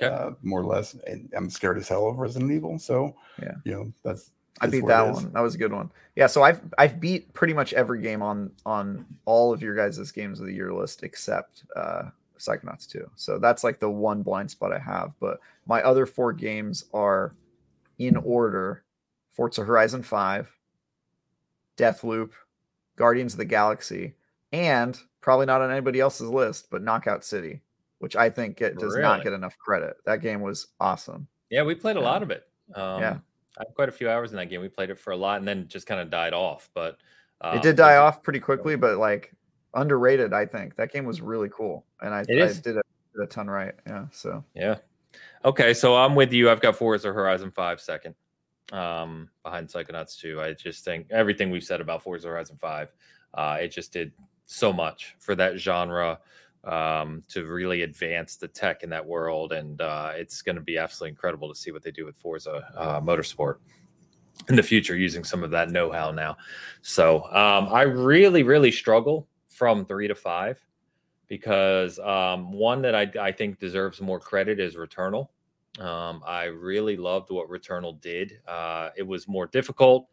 Okay. 0.00 0.14
Uh, 0.14 0.32
more 0.42 0.60
or 0.60 0.66
less. 0.66 0.94
And 1.06 1.30
I'm 1.36 1.48
scared 1.48 1.78
as 1.78 1.88
hell 1.88 2.08
of 2.08 2.18
Resident 2.18 2.50
Evil. 2.50 2.78
So 2.78 3.14
yeah, 3.40 3.54
you 3.64 3.72
know, 3.72 3.92
that's 4.02 4.32
I 4.60 4.66
beat 4.66 4.86
that 4.86 5.12
one. 5.12 5.32
That 5.32 5.40
was 5.40 5.54
a 5.54 5.58
good 5.58 5.72
one. 5.72 5.90
Yeah, 6.16 6.26
so 6.26 6.42
I've 6.42 6.60
I've 6.78 7.00
beat 7.00 7.32
pretty 7.32 7.54
much 7.54 7.72
every 7.72 8.02
game 8.02 8.22
on 8.22 8.50
on 8.64 9.06
all 9.24 9.52
of 9.52 9.62
your 9.62 9.74
guys' 9.74 10.10
games 10.12 10.40
of 10.40 10.46
the 10.46 10.52
year 10.52 10.72
list 10.72 11.02
except 11.02 11.64
uh 11.74 12.04
Psychonauts 12.38 12.88
2. 12.88 13.10
So 13.16 13.38
that's 13.38 13.64
like 13.64 13.80
the 13.80 13.90
one 13.90 14.22
blind 14.22 14.50
spot 14.50 14.72
I 14.72 14.78
have. 14.78 15.12
But 15.20 15.40
my 15.66 15.82
other 15.82 16.06
four 16.06 16.32
games 16.32 16.84
are 16.92 17.34
in 17.98 18.16
order 18.16 18.84
Forza 19.32 19.64
Horizon 19.64 20.02
5, 20.02 20.50
Deathloop, 21.76 22.30
Guardians 22.96 23.34
of 23.34 23.38
the 23.38 23.44
Galaxy, 23.44 24.14
and 24.52 24.98
probably 25.20 25.46
not 25.46 25.60
on 25.60 25.70
anybody 25.70 26.00
else's 26.00 26.28
list, 26.28 26.68
but 26.70 26.82
Knockout 26.82 27.24
City, 27.24 27.60
which 27.98 28.16
I 28.16 28.30
think 28.30 28.60
it 28.60 28.78
does 28.78 28.94
really? 28.94 29.02
not 29.02 29.22
get 29.22 29.32
enough 29.32 29.56
credit. 29.58 29.96
That 30.04 30.20
game 30.20 30.40
was 30.40 30.68
awesome. 30.80 31.28
Yeah, 31.50 31.62
we 31.62 31.74
played 31.74 31.96
a 31.96 32.00
lot 32.00 32.22
of 32.22 32.30
it. 32.30 32.44
Um, 32.74 33.00
yeah, 33.00 33.18
I 33.58 33.64
had 33.66 33.74
quite 33.74 33.88
a 33.88 33.92
few 33.92 34.10
hours 34.10 34.30
in 34.30 34.36
that 34.36 34.46
game. 34.46 34.60
We 34.60 34.68
played 34.68 34.90
it 34.90 34.98
for 34.98 35.12
a 35.12 35.16
lot, 35.16 35.38
and 35.38 35.46
then 35.46 35.68
just 35.68 35.86
kind 35.86 36.00
of 36.00 36.10
died 36.10 36.32
off. 36.32 36.68
But 36.74 36.98
um, 37.40 37.56
it 37.56 37.62
did 37.62 37.76
die 37.76 37.96
off 37.96 38.22
pretty 38.22 38.40
quickly. 38.40 38.76
But 38.76 38.98
like 38.98 39.32
underrated, 39.74 40.32
I 40.32 40.46
think 40.46 40.76
that 40.76 40.92
game 40.92 41.04
was 41.04 41.20
really 41.20 41.48
cool, 41.50 41.86
and 42.00 42.14
I, 42.14 42.20
I 42.20 42.24
did, 42.24 42.38
a, 42.38 42.54
did 42.54 42.76
a 43.22 43.26
ton 43.26 43.48
right. 43.48 43.74
Yeah, 43.86 44.06
so 44.10 44.44
yeah. 44.54 44.76
Okay, 45.44 45.74
so 45.74 45.96
I'm 45.96 46.14
with 46.14 46.32
you. 46.32 46.50
I've 46.50 46.60
got 46.60 46.76
Forza 46.76 47.12
Horizon 47.12 47.50
5 47.50 47.80
second 47.80 48.14
um, 48.72 49.28
behind 49.44 49.68
Psychonauts 49.68 50.18
2. 50.18 50.40
I 50.40 50.52
just 50.54 50.84
think 50.84 51.06
everything 51.10 51.50
we've 51.50 51.64
said 51.64 51.80
about 51.80 52.02
Forza 52.02 52.28
Horizon 52.28 52.56
5, 52.60 52.92
uh, 53.34 53.58
it 53.60 53.68
just 53.68 53.92
did 53.92 54.12
so 54.44 54.72
much 54.72 55.14
for 55.18 55.34
that 55.34 55.58
genre 55.58 56.18
um, 56.66 57.22
to 57.28 57.46
really 57.46 57.82
advance 57.82 58.36
the 58.36 58.48
tech 58.48 58.82
in 58.82 58.90
that 58.90 59.04
world. 59.04 59.52
And 59.52 59.80
uh, 59.80 60.12
it's 60.14 60.42
going 60.42 60.56
to 60.56 60.62
be 60.62 60.78
absolutely 60.78 61.10
incredible 61.10 61.48
to 61.48 61.54
see 61.54 61.70
what 61.70 61.82
they 61.82 61.90
do 61.90 62.04
with 62.04 62.16
Forza 62.16 62.68
uh, 62.76 63.00
Motorsport 63.00 63.56
in 64.48 64.56
the 64.56 64.62
future 64.62 64.96
using 64.96 65.24
some 65.24 65.42
of 65.42 65.50
that 65.50 65.70
know 65.70 65.90
how 65.90 66.10
now. 66.10 66.36
So 66.82 67.24
um, 67.24 67.68
I 67.72 67.82
really, 67.82 68.42
really 68.42 68.70
struggle 68.70 69.26
from 69.48 69.86
three 69.86 70.08
to 70.08 70.14
five 70.14 70.60
because 71.28 71.98
um, 72.00 72.52
one 72.52 72.82
that 72.82 72.94
I, 72.94 73.10
I, 73.20 73.32
think 73.32 73.58
deserves 73.58 74.00
more 74.00 74.20
credit 74.20 74.60
is 74.60 74.76
Returnal. 74.76 75.28
Um, 75.80 76.22
I 76.26 76.44
really 76.44 76.96
loved 76.96 77.30
what 77.30 77.48
Returnal 77.48 78.00
did. 78.00 78.38
Uh, 78.46 78.90
it 78.96 79.02
was 79.02 79.26
more 79.26 79.46
difficult 79.46 80.08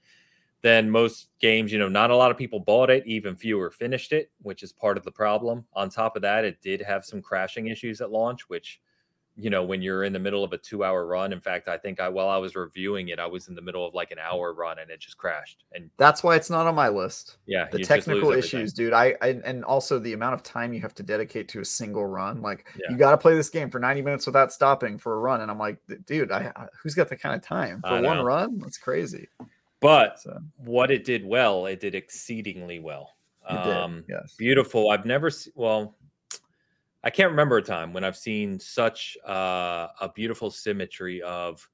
than 0.64 0.90
most 0.90 1.30
games. 1.40 1.72
You 1.72 1.78
know, 1.78 1.90
not 1.90 2.10
a 2.10 2.16
lot 2.16 2.32
of 2.32 2.38
people 2.38 2.60
bought 2.60 2.90
it, 2.90 3.06
even 3.06 3.36
fewer 3.36 3.70
finished 3.70 4.12
it, 4.12 4.32
which 4.42 4.64
is 4.64 4.72
part 4.72 4.98
of 4.98 5.04
the 5.04 5.12
problem. 5.12 5.66
On 5.74 5.90
top 5.90 6.16
of 6.16 6.24
that, 6.24 6.46
it 6.46 6.62
did 6.62 6.82
have 6.82 7.06
some 7.06 7.22
crashing 7.22 7.68
issues 7.68 8.02
at 8.02 8.12
launch, 8.12 8.50
which 8.50 8.82
you 9.36 9.50
know, 9.50 9.64
when 9.64 9.82
you're 9.82 10.04
in 10.04 10.14
the 10.14 10.20
middle 10.20 10.44
of 10.44 10.54
a 10.54 10.58
two 10.60 10.84
hour 10.84 11.08
run. 11.08 11.34
In 11.34 11.42
fact, 11.42 11.68
I 11.68 11.78
think 11.78 12.00
I 12.00 12.08
while 12.08 12.30
I 12.30 12.38
was 12.38 12.56
reviewing 12.56 13.08
it, 13.08 13.20
I 13.20 13.26
was 13.26 13.48
in 13.48 13.56
the 13.56 13.62
middle 13.62 13.86
of 13.86 13.96
like 13.96 14.12
an 14.12 14.20
hour 14.20 14.54
run 14.54 14.78
and 14.78 14.92
it 14.92 15.00
just 15.00 15.18
crashed. 15.18 15.64
And 15.74 15.90
that's 15.98 16.24
why 16.24 16.36
it's 16.36 16.52
not 16.52 16.68
on 16.68 16.76
my 16.76 16.90
list. 16.90 17.38
Yeah, 17.48 17.68
the 17.72 17.80
technical 17.80 18.32
issues, 18.32 18.74
dude. 18.74 18.94
I, 18.94 19.16
I 19.22 19.42
and 19.44 19.66
also 19.66 19.98
the 19.98 20.14
amount 20.14 20.36
of 20.36 20.44
time 20.44 20.72
you 20.72 20.82
have 20.82 20.94
to 20.96 21.04
dedicate 21.04 21.48
to 21.50 21.62
a 21.62 21.66
single 21.66 22.06
run. 22.06 22.42
Like 22.44 22.68
yeah. 22.76 22.92
you 22.92 22.98
got 22.98 23.12
to 23.12 23.18
play 23.18 23.34
this 23.34 23.50
game 23.50 23.72
for 23.72 23.80
90 23.80 24.04
minutes 24.04 24.28
without 24.28 24.54
stopping 24.54 25.00
for 25.00 25.16
a 25.16 25.20
run, 25.20 25.42
and 25.42 25.50
I'm 25.50 25.60
like, 25.60 25.80
dude, 26.06 26.32
I 26.32 26.52
who's 26.84 26.94
got 26.94 27.10
the 27.10 27.18
kind 27.18 27.36
of 27.36 27.42
time 27.42 27.82
for 27.82 28.02
one 28.02 28.22
run? 28.22 28.60
That's 28.60 28.78
crazy. 28.78 29.30
But 29.84 30.20
so. 30.22 30.40
what 30.58 30.92
it 30.92 31.04
did 31.04 31.26
well, 31.26 31.66
it 31.66 31.80
did 31.82 31.94
exceedingly 31.94 32.80
well. 32.80 33.12
Um, 33.48 34.06
yes, 34.08 34.36
beautiful. 34.38 34.90
I've 34.90 35.06
never 35.06 35.30
seen. 35.30 35.54
Well, 35.56 35.96
I 37.04 37.10
can't 37.10 37.30
remember 37.30 37.58
a 37.58 37.62
time 37.62 37.92
when 37.92 38.06
I've 38.06 38.16
seen 38.16 38.58
such 38.60 39.18
uh, 39.28 39.88
a 40.00 40.10
beautiful 40.16 40.50
symmetry 40.50 41.22
of 41.22 41.68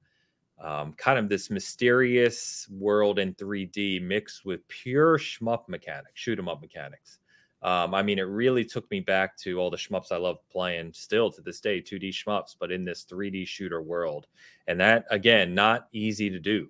um, 0.60 0.94
kind 0.94 1.20
of 1.20 1.30
this 1.30 1.52
mysterious 1.52 2.68
world 2.72 3.20
in 3.20 3.36
3D 3.36 4.02
mixed 4.02 4.44
with 4.44 4.68
pure 4.68 5.20
shmup 5.20 5.70
mechanics, 5.70 6.12
shoot 6.16 6.40
'em 6.40 6.50
up 6.50 6.62
mechanics. 6.62 7.20
Um, 7.62 7.94
I 7.94 8.02
mean, 8.02 8.20
it 8.20 8.24
really 8.24 8.64
took 8.64 8.90
me 8.90 9.02
back 9.02 9.38
to 9.40 9.60
all 9.60 9.70
the 9.70 9.78
shmups 9.78 10.12
I 10.12 10.18
love 10.18 10.38
playing 10.50 10.94
still 10.94 11.30
to 11.32 11.42
this 11.42 11.60
day, 11.60 11.82
2D 11.82 12.10
shmups, 12.10 12.56
but 12.58 12.72
in 12.72 12.86
this 12.86 13.04
3D 13.04 13.46
shooter 13.46 13.82
world. 13.82 14.28
And 14.68 14.80
that, 14.80 15.06
again, 15.12 15.54
not 15.54 15.90
easy 15.92 16.30
to 16.30 16.40
do, 16.40 16.70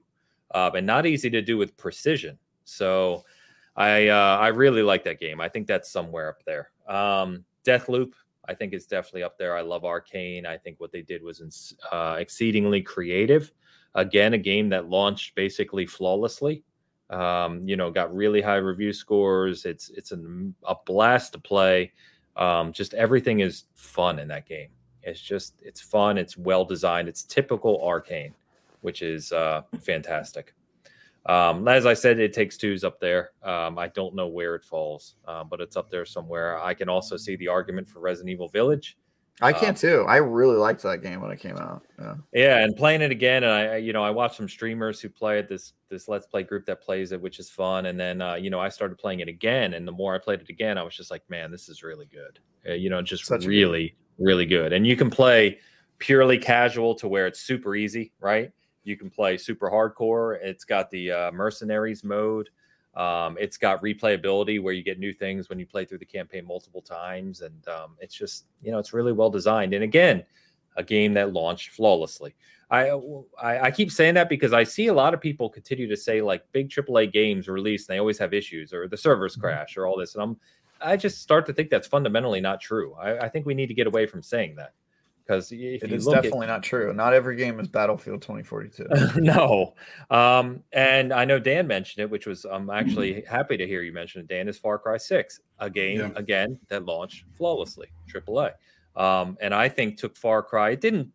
uh, 0.51 0.71
and 0.75 0.85
not 0.85 1.05
easy 1.05 1.29
to 1.29 1.41
do 1.41 1.57
with 1.57 1.77
precision. 1.77 2.37
So 2.63 3.23
I 3.75 4.07
uh, 4.07 4.37
I 4.37 4.47
really 4.49 4.83
like 4.83 5.03
that 5.05 5.19
game. 5.19 5.41
I 5.41 5.49
think 5.49 5.67
that's 5.67 5.91
somewhere 5.91 6.29
up 6.29 6.43
there. 6.45 6.71
Um, 6.87 7.45
Deathloop 7.65 8.13
I 8.49 8.55
think 8.55 8.73
is 8.73 8.87
definitely 8.87 9.21
up 9.21 9.37
there. 9.37 9.55
I 9.55 9.61
love 9.61 9.83
Arkane. 9.83 10.47
I 10.47 10.57
think 10.57 10.79
what 10.79 10.91
they 10.91 11.03
did 11.03 11.21
was 11.21 11.75
uh, 11.91 12.15
exceedingly 12.17 12.81
creative. 12.81 13.51
Again, 13.93 14.33
a 14.33 14.39
game 14.39 14.69
that 14.69 14.89
launched 14.89 15.35
basically 15.35 15.85
flawlessly. 15.85 16.63
Um, 17.11 17.67
you 17.67 17.75
know, 17.75 17.91
got 17.91 18.13
really 18.13 18.41
high 18.41 18.55
review 18.55 18.91
scores. 18.91 19.65
It's 19.65 19.89
it's 19.89 20.11
an, 20.11 20.55
a 20.63 20.75
blast 20.87 21.33
to 21.33 21.39
play. 21.39 21.91
Um, 22.37 22.73
just 22.73 22.95
everything 22.95 23.41
is 23.41 23.65
fun 23.75 24.17
in 24.17 24.27
that 24.29 24.47
game. 24.47 24.69
It's 25.03 25.21
just 25.21 25.53
it's 25.61 25.81
fun. 25.81 26.17
It's 26.17 26.35
well 26.35 26.65
designed. 26.65 27.07
It's 27.07 27.23
typical 27.23 27.79
Arkane, 27.79 28.33
which 28.81 29.01
is 29.01 29.31
uh, 29.31 29.61
fantastic. 29.81 30.53
Um, 31.25 31.67
as 31.67 31.85
I 31.85 31.93
said, 31.93 32.19
it 32.19 32.33
takes 32.33 32.57
two's 32.57 32.83
up 32.83 32.99
there. 32.99 33.31
Um, 33.43 33.77
I 33.77 33.87
don't 33.89 34.15
know 34.15 34.27
where 34.27 34.55
it 34.55 34.63
falls, 34.63 35.15
uh, 35.27 35.43
but 35.43 35.61
it's 35.61 35.75
up 35.75 35.89
there 35.89 36.05
somewhere. 36.05 36.59
I 36.59 36.73
can 36.73 36.89
also 36.89 37.17
see 37.17 37.35
the 37.35 37.47
argument 37.47 37.87
for 37.87 37.99
Resident 37.99 38.31
Evil 38.31 38.47
Village. 38.47 38.97
I 39.41 39.53
can 39.53 39.69
um, 39.69 39.75
too. 39.75 40.05
I 40.07 40.17
really 40.17 40.57
liked 40.57 40.83
that 40.83 41.01
game 41.01 41.21
when 41.21 41.31
it 41.31 41.39
came 41.39 41.55
out. 41.55 41.83
Yeah. 41.97 42.15
Yeah, 42.33 42.57
and 42.63 42.75
playing 42.75 43.01
it 43.01 43.11
again, 43.11 43.43
and 43.43 43.53
I, 43.53 43.77
you 43.77 43.93
know, 43.93 44.03
I 44.03 44.09
watched 44.09 44.35
some 44.35 44.49
streamers 44.49 44.99
who 44.99 45.07
play 45.07 45.39
it. 45.39 45.47
This 45.47 45.73
this 45.87 46.09
Let's 46.09 46.25
Play 46.25 46.43
group 46.43 46.65
that 46.65 46.81
plays 46.81 47.11
it, 47.13 47.21
which 47.21 47.39
is 47.39 47.49
fun. 47.49 47.85
And 47.85 47.97
then, 47.97 48.21
uh, 48.21 48.35
you 48.35 48.49
know, 48.49 48.59
I 48.59 48.67
started 48.67 48.97
playing 48.97 49.21
it 49.21 49.29
again, 49.29 49.75
and 49.75 49.87
the 49.87 49.93
more 49.93 50.13
I 50.13 50.17
played 50.17 50.41
it 50.41 50.49
again, 50.49 50.77
I 50.77 50.83
was 50.83 50.95
just 50.95 51.09
like, 51.09 51.23
man, 51.29 51.51
this 51.51 51.69
is 51.69 51.83
really 51.83 52.07
good. 52.07 52.39
Uh, 52.67 52.73
you 52.73 52.89
know, 52.89 53.01
just 53.01 53.25
Such 53.25 53.45
really, 53.45 53.95
really 54.17 54.45
good. 54.45 54.73
And 54.73 54.85
you 54.85 54.97
can 54.97 55.09
play 55.09 55.59
purely 55.99 56.37
casual 56.37 56.95
to 56.95 57.07
where 57.07 57.25
it's 57.25 57.39
super 57.39 57.75
easy, 57.75 58.11
right? 58.19 58.51
You 58.89 58.97
can 58.97 59.09
play 59.09 59.37
super 59.37 59.69
hardcore. 59.69 60.37
It's 60.41 60.65
got 60.65 60.89
the 60.89 61.11
uh, 61.11 61.31
mercenaries 61.31 62.03
mode. 62.03 62.49
Um, 62.95 63.37
it's 63.39 63.55
got 63.55 63.81
replayability 63.81 64.61
where 64.61 64.73
you 64.73 64.83
get 64.83 64.99
new 64.99 65.13
things 65.13 65.47
when 65.47 65.59
you 65.59 65.65
play 65.65 65.85
through 65.85 65.99
the 65.99 66.05
campaign 66.05 66.45
multiple 66.45 66.81
times, 66.81 67.41
and 67.41 67.67
um, 67.67 67.95
it's 67.99 68.15
just 68.15 68.45
you 68.61 68.71
know 68.71 68.79
it's 68.79 68.93
really 68.93 69.13
well 69.13 69.29
designed. 69.29 69.73
And 69.73 69.83
again, 69.83 70.25
a 70.75 70.83
game 70.83 71.13
that 71.13 71.31
launched 71.31 71.69
flawlessly. 71.69 72.35
I, 72.71 72.89
I, 73.41 73.59
I 73.59 73.71
keep 73.71 73.91
saying 73.91 74.13
that 74.15 74.29
because 74.29 74.53
I 74.53 74.63
see 74.63 74.87
a 74.87 74.93
lot 74.93 75.13
of 75.13 75.21
people 75.21 75.49
continue 75.49 75.87
to 75.87 75.97
say 75.97 76.21
like 76.21 76.43
big 76.51 76.69
AAA 76.69 77.11
games 77.11 77.47
release 77.47 77.87
and 77.87 77.95
they 77.95 77.99
always 77.99 78.19
have 78.19 78.31
issues 78.31 78.73
or 78.73 78.87
the 78.87 78.97
servers 78.97 79.33
mm-hmm. 79.33 79.41
crash 79.41 79.77
or 79.77 79.85
all 79.85 79.97
this, 79.97 80.15
and 80.15 80.23
I'm 80.23 80.37
I 80.81 80.97
just 80.97 81.21
start 81.21 81.45
to 81.45 81.53
think 81.53 81.69
that's 81.69 81.87
fundamentally 81.87 82.41
not 82.41 82.59
true. 82.61 82.95
I, 82.95 83.19
I 83.19 83.29
think 83.29 83.45
we 83.45 83.53
need 83.53 83.67
to 83.67 83.73
get 83.73 83.87
away 83.87 84.05
from 84.05 84.21
saying 84.21 84.55
that 84.55 84.73
because 85.29 85.51
it 85.51 85.91
is 85.91 86.07
definitely 86.07 86.47
at, 86.47 86.49
not 86.49 86.63
true. 86.63 86.91
Not 86.91 87.13
every 87.13 87.35
game 87.35 87.59
is 87.59 87.67
Battlefield 87.67 88.23
2042. 88.23 88.87
no, 89.21 89.75
um, 90.09 90.63
and 90.73 91.13
I 91.13 91.23
know 91.23 91.37
Dan 91.37 91.67
mentioned 91.67 92.01
it, 92.01 92.09
which 92.09 92.25
was 92.25 92.45
I'm 92.45 92.71
actually 92.71 93.13
mm-hmm. 93.13 93.35
happy 93.35 93.55
to 93.55 93.67
hear 93.67 93.83
you 93.83 93.93
mention 93.93 94.21
it. 94.21 94.27
Dan 94.27 94.47
is 94.47 94.57
Far 94.57 94.79
Cry 94.79 94.97
Six, 94.97 95.39
a 95.59 95.69
game 95.69 95.99
yeah. 95.99 96.09
again 96.15 96.57
that 96.69 96.85
launched 96.85 97.25
flawlessly, 97.35 97.89
AAA, 98.11 98.53
um, 98.95 99.37
and 99.39 99.53
I 99.53 99.69
think 99.69 99.97
took 99.97 100.17
Far 100.17 100.41
Cry. 100.41 100.71
It 100.71 100.81
didn't. 100.81 101.11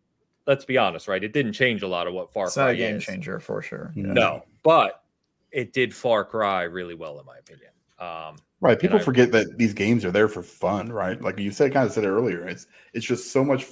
Let's 0.47 0.63
be 0.63 0.77
honest, 0.77 1.07
right? 1.07 1.23
It 1.23 1.33
didn't 1.33 1.53
change 1.53 1.81
a 1.81 1.87
lot 1.87 2.07
of 2.07 2.13
what 2.13 2.31
Far 2.31 2.45
it's 2.45 2.53
Cry 2.53 2.65
not 2.65 2.73
a 2.73 2.77
game 2.77 2.95
is. 2.95 3.03
changer 3.03 3.39
for 3.41 3.61
sure. 3.61 3.91
Yeah. 3.95 4.13
No, 4.13 4.45
but 4.63 5.03
it 5.51 5.73
did 5.73 5.93
Far 5.93 6.23
Cry 6.23 6.63
really 6.63 6.95
well, 6.95 7.19
in 7.19 7.25
my 7.25 7.37
opinion. 7.37 7.71
Um, 7.99 8.37
right. 8.61 8.79
People 8.79 8.99
I, 8.99 9.01
forget 9.01 9.31
that 9.33 9.57
these 9.57 9.73
games 9.73 10.05
are 10.05 10.11
there 10.11 10.27
for 10.29 10.43
fun, 10.43 10.89
right? 10.91 11.21
Like 11.21 11.37
you 11.37 11.51
said, 11.51 11.73
kind 11.73 11.85
of 11.85 11.91
said 11.91 12.05
it 12.05 12.09
earlier. 12.09 12.47
It's 12.47 12.67
it's 12.93 13.05
just 13.05 13.31
so 13.33 13.43
much 13.43 13.65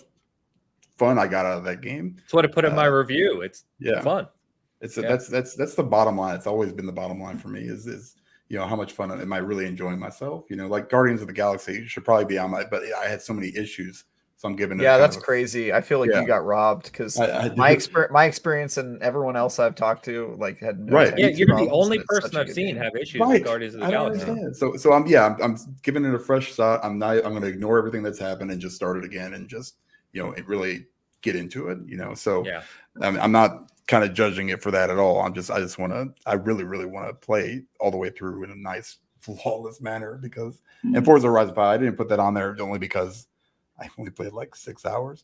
fun 1.03 1.19
I 1.19 1.27
got 1.27 1.45
out 1.45 1.57
of 1.57 1.63
that 1.65 1.81
game. 1.81 2.15
That's 2.17 2.33
what 2.33 2.45
I 2.45 2.47
put 2.47 2.65
in 2.65 2.71
uh, 2.71 2.75
my 2.75 2.85
review. 2.85 3.41
It's 3.41 3.65
yeah, 3.79 4.01
fun. 4.01 4.27
It's 4.81 4.97
a, 4.97 5.01
yeah. 5.01 5.09
that's 5.09 5.27
that's 5.27 5.55
that's 5.55 5.75
the 5.75 5.83
bottom 5.83 6.17
line. 6.17 6.35
It's 6.35 6.47
always 6.47 6.73
been 6.73 6.85
the 6.85 6.91
bottom 6.91 7.21
line 7.21 7.37
for 7.37 7.49
me. 7.49 7.61
Is 7.61 7.87
is 7.87 8.15
you 8.49 8.57
know 8.57 8.65
how 8.65 8.75
much 8.75 8.93
fun 8.93 9.11
am 9.11 9.33
I 9.33 9.37
really 9.37 9.65
enjoying 9.65 9.99
myself? 9.99 10.45
You 10.49 10.55
know, 10.55 10.67
like 10.67 10.89
Guardians 10.89 11.21
of 11.21 11.27
the 11.27 11.33
Galaxy 11.33 11.85
should 11.87 12.05
probably 12.05 12.25
be 12.25 12.37
on 12.37 12.51
my, 12.51 12.63
but 12.63 12.83
I 13.01 13.07
had 13.07 13.21
so 13.21 13.33
many 13.33 13.55
issues. 13.55 14.03
So 14.35 14.49
I'm 14.49 14.57
giving. 14.57 14.77
Yeah, 14.79 14.97
that's 14.97 15.15
crazy. 15.15 15.71
I 15.71 15.79
feel 15.79 15.99
like 15.99 16.09
yeah. 16.09 16.19
you 16.19 16.27
got 16.27 16.43
robbed 16.43 16.91
because 16.91 17.17
my 17.55 17.69
experience, 17.69 18.11
my 18.11 18.25
experience, 18.25 18.77
and 18.77 19.01
everyone 19.01 19.37
else 19.37 19.57
I've 19.57 19.75
talked 19.75 20.03
to, 20.05 20.35
like 20.37 20.59
had 20.59 20.79
no 20.79 20.97
right. 20.97 21.17
Yeah, 21.17 21.27
you're 21.27 21.47
the 21.47 21.69
only 21.71 21.99
person 22.05 22.35
I've 22.35 22.49
seen 22.49 22.67
game. 22.67 22.75
have 22.75 22.93
issues 22.95 23.21
right. 23.21 23.35
with 23.35 23.45
Guardians 23.45 23.75
of 23.75 23.81
the 23.81 23.85
I 23.85 23.91
Galaxy. 23.91 24.21
Understand. 24.21 24.57
So, 24.57 24.75
so 24.75 24.91
I'm 24.91 25.07
yeah, 25.07 25.27
I'm, 25.27 25.41
I'm, 25.41 25.57
giving 25.81 26.03
it 26.03 26.13
a 26.13 26.19
fresh 26.19 26.53
shot. 26.53 26.81
I'm 26.83 26.99
not. 26.99 27.17
I'm 27.17 27.31
going 27.31 27.43
to 27.43 27.47
ignore 27.47 27.77
everything 27.77 28.03
that's 28.03 28.19
happened 28.19 28.51
and 28.51 28.59
just 28.59 28.75
start 28.75 28.97
it 28.97 29.05
again 29.05 29.33
and 29.33 29.47
just 29.47 29.75
you 30.11 30.21
know 30.21 30.31
it 30.33 30.45
really 30.47 30.87
get 31.23 31.35
into 31.35 31.69
it, 31.69 31.79
you 31.87 31.97
know. 31.97 32.13
So 32.13 32.45
yeah, 32.45 32.61
I'm, 33.01 33.19
I'm 33.19 33.31
not 33.31 33.71
kind 33.87 34.03
of 34.03 34.13
judging 34.13 34.49
it 34.49 34.61
for 34.61 34.69
that 34.71 34.91
at 34.91 34.99
all. 34.99 35.21
I'm 35.21 35.33
just 35.33 35.49
I 35.49 35.59
just 35.59 35.79
want 35.79 35.93
to 35.93 36.13
I 36.27 36.33
really 36.33 36.63
really 36.63 36.85
want 36.85 37.07
to 37.07 37.13
play 37.13 37.63
all 37.79 37.89
the 37.89 37.97
way 37.97 38.11
through 38.11 38.43
in 38.43 38.51
a 38.51 38.55
nice 38.55 38.97
flawless 39.19 39.81
manner 39.81 40.19
because 40.21 40.61
mm-hmm. 40.85 40.95
and 40.95 41.05
Forza 41.05 41.27
Horizon 41.27 41.55
5 41.55 41.57
I 41.57 41.77
didn't 41.77 41.97
put 41.97 42.09
that 42.09 42.19
on 42.19 42.33
there 42.35 42.55
only 42.59 42.77
because 42.77 43.27
I 43.79 43.89
only 43.97 44.11
played 44.11 44.33
like 44.33 44.55
six 44.55 44.85
hours, 44.85 45.23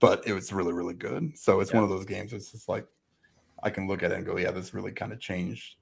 but 0.00 0.26
it 0.26 0.32
was 0.32 0.52
really 0.52 0.72
really 0.72 0.94
good. 0.94 1.36
So 1.36 1.60
it's 1.60 1.70
yeah. 1.70 1.76
one 1.76 1.84
of 1.84 1.90
those 1.90 2.06
games. 2.06 2.32
It's 2.32 2.52
just 2.52 2.68
like 2.68 2.86
I 3.62 3.70
can 3.70 3.86
look 3.86 4.02
at 4.02 4.12
it 4.12 4.16
and 4.16 4.26
go, 4.26 4.38
yeah, 4.38 4.52
this 4.52 4.72
really 4.72 4.92
kind 4.92 5.12
of 5.12 5.18
changed 5.18 5.76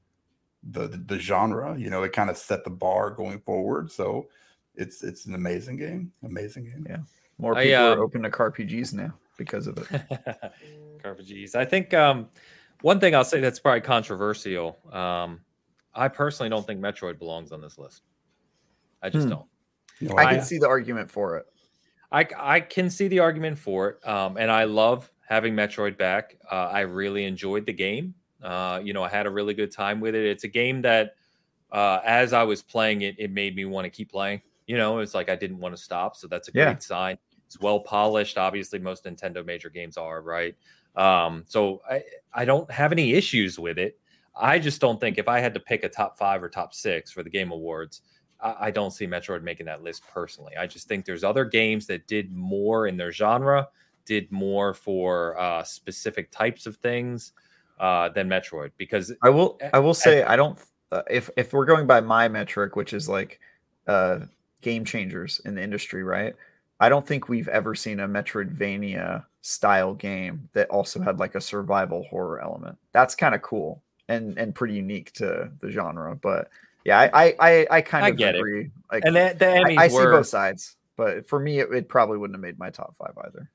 the, 0.71 0.89
the, 0.89 0.97
the 0.97 1.19
genre. 1.19 1.79
You 1.79 1.91
know, 1.91 2.03
it 2.05 2.15
kind 2.15 2.31
of 2.31 2.39
set 2.39 2.65
the 2.65 2.71
bar 2.71 3.11
going 3.11 3.39
forward. 3.41 3.93
So 3.93 4.29
it's 4.75 5.05
it's 5.05 5.27
an 5.27 5.35
amazing 5.35 5.77
game, 5.77 6.13
amazing 6.25 6.65
game. 6.65 6.87
Yeah, 6.89 6.99
more 7.39 7.55
people 7.55 7.71
I, 7.71 7.75
uh, 7.75 7.95
are 7.95 8.03
open 8.03 8.23
to 8.23 8.31
RPGs 8.31 8.93
now 8.93 9.15
because 9.37 9.67
of 9.67 9.79
it. 9.79 9.89
RPGs. 11.05 11.55
I 11.55 11.65
think 11.65 11.95
um, 11.95 12.29
one 12.83 13.01
thing 13.01 13.15
I'll 13.15 13.25
say 13.25 13.41
that's 13.41 13.61
probably 13.61 13.81
controversial. 13.81 14.79
Um, 14.93 15.41
I 15.95 16.09
personally 16.09 16.51
don't 16.51 16.67
think 16.67 16.81
Metroid 16.81 17.19
belongs 17.19 17.53
on 17.53 17.61
this 17.61 17.79
list. 17.79 18.03
I 19.03 19.09
just 19.09 19.25
hmm. 19.25 19.31
don't. 19.31 19.47
No, 20.01 20.15
I, 20.17 20.25
I 20.25 20.35
can 20.35 20.43
see 20.43 20.59
the 20.59 20.69
argument 20.69 21.11
for 21.11 21.37
it. 21.37 21.47
I, 22.13 22.27
I 22.37 22.61
can 22.61 22.91
see 22.91 23.09
the 23.09 23.21
argument 23.21 23.59
for 23.59 23.91
it. 23.91 24.09
Um, 24.09 24.37
and 24.37 24.51
I 24.51 24.65
love 24.65 25.11
having 25.27 25.55
Metroid 25.55 25.97
back. 25.97 26.37
Uh, 26.51 26.69
I 26.73 26.81
really 26.81 27.25
enjoyed 27.25 27.67
the 27.67 27.73
game. 27.73 28.15
Uh, 28.43 28.81
you 28.83 28.93
know, 28.93 29.03
I 29.03 29.09
had 29.09 29.27
a 29.27 29.31
really 29.31 29.55
good 29.55 29.73
time 29.73 30.01
with 30.01 30.15
it. 30.15 30.25
It's 30.25 30.45
a 30.45 30.49
game 30.49 30.83
that, 30.83 31.15
uh, 31.73 32.01
as 32.05 32.33
I 32.33 32.43
was 32.43 32.63
playing 32.63 33.03
it, 33.03 33.17
it 33.19 33.33
made 33.33 33.57
me 33.57 33.65
want 33.65 33.87
to 33.87 33.91
keep 33.91 34.11
playing. 34.11 34.43
You 34.67 34.77
know, 34.77 34.99
it's 34.99 35.15
like 35.15 35.29
I 35.29 35.37
didn't 35.37 35.59
want 35.59 35.75
to 35.75 35.83
stop. 35.83 36.17
So 36.17 36.29
that's 36.29 36.49
a 36.49 36.53
yeah. 36.55 36.65
great 36.67 36.83
sign. 36.83 37.19
It's 37.47 37.61
well 37.61 37.81
polished. 37.81 38.39
Obviously, 38.39 38.79
most 38.79 39.05
Nintendo 39.05 39.45
major 39.45 39.71
games 39.71 39.97
are 39.97 40.21
right. 40.21 40.57
Um, 40.97 41.45
so 41.47 41.81
I 41.89 42.03
I 42.33 42.45
don't 42.45 42.71
have 42.71 42.93
any 42.93 43.15
issues 43.15 43.59
with 43.59 43.79
it. 43.79 43.99
I 44.35 44.59
just 44.59 44.81
don't 44.81 45.01
think 45.01 45.19
if 45.19 45.29
I 45.29 45.41
had 45.41 45.55
to 45.55 45.61
pick 45.61 45.85
a 45.85 45.89
top 45.89 46.19
five 46.19 46.43
or 46.43 46.49
top 46.49 46.75
six 46.75 47.11
for 47.11 47.23
the 47.23 47.31
Game 47.31 47.53
Awards, 47.53 48.03
I, 48.41 48.57
I 48.61 48.71
don't 48.71 48.91
see 48.91 49.07
Metroid 49.07 49.43
making 49.43 49.67
that 49.67 49.83
list 49.83 50.03
personally. 50.13 50.55
I 50.59 50.67
just 50.67 50.89
think 50.89 51.05
there's 51.05 51.25
other 51.25 51.45
games 51.45 51.87
that 51.87 52.07
did 52.07 52.33
more 52.33 52.87
in 52.87 52.97
their 52.97 53.13
genre, 53.13 53.69
did 54.05 54.31
more 54.31 54.75
for 54.75 55.39
uh, 55.39 55.63
specific 55.63 56.31
types 56.31 56.67
of 56.67 56.77
things 56.77 57.33
uh, 57.79 58.09
than 58.11 58.29
Metroid. 58.29 58.73
Because 58.77 59.13
I 59.23 59.31
will 59.31 59.59
I 59.73 59.79
will 59.79 59.95
say 59.95 60.23
at, 60.23 60.31
I 60.31 60.37
don't 60.37 60.59
uh, 60.93 61.03
if 61.11 61.31
if 61.37 61.53
we're 61.53 61.65
going 61.65 61.87
by 61.87 62.01
my 62.01 62.29
metric, 62.29 62.77
which 62.77 62.93
is 62.93 63.09
like 63.09 63.41
uh, 63.87 64.21
game 64.61 64.85
changers 64.85 65.41
in 65.45 65.55
the 65.55 65.63
industry, 65.63 66.03
right? 66.03 66.35
I 66.79 66.89
don't 66.89 67.07
think 67.07 67.29
we've 67.29 67.49
ever 67.49 67.75
seen 67.75 68.01
a 68.01 68.09
Metroidvania 68.09 69.25
style 69.41 69.95
game 69.95 70.49
that 70.53 70.69
also 70.71 71.01
had 71.01 71.19
like 71.19 71.35
a 71.35 71.41
survival 71.41 72.05
horror 72.11 72.41
element. 72.41 72.77
That's 72.93 73.15
kind 73.15 73.35
of 73.35 73.43
cool 73.43 73.83
and 74.09 74.39
and 74.39 74.55
pretty 74.55 74.75
unique 74.75 75.13
to 75.13 75.51
the 75.61 75.71
genre. 75.71 76.17
But 76.17 76.51
yeah, 76.85 76.99
I 77.13 77.35
I 77.41 77.67
I 77.71 77.81
kind 77.81 78.05
I 78.05 78.09
of 78.09 78.35
agree. 78.37 78.67
It. 78.67 78.71
Like, 78.93 79.05
and 79.05 79.17
the, 79.17 79.35
the 79.39 79.79
I, 79.79 79.85
I 79.85 79.89
were... 79.89 79.91
see 79.91 80.05
both 80.05 80.27
sides, 80.27 80.77
but 80.97 81.29
for 81.29 81.41
me, 81.41 81.61
it, 81.61 81.73
it, 81.73 81.89
probably 81.89 82.19
wouldn't 82.19 82.37
have 82.37 82.43
made 82.43 82.59
my 82.59 82.71
top 82.71 82.95
five 82.97 83.13
either. 83.25 83.51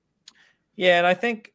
Yeah, 0.75 0.97
and 0.97 1.07
I 1.07 1.13
think 1.13 1.53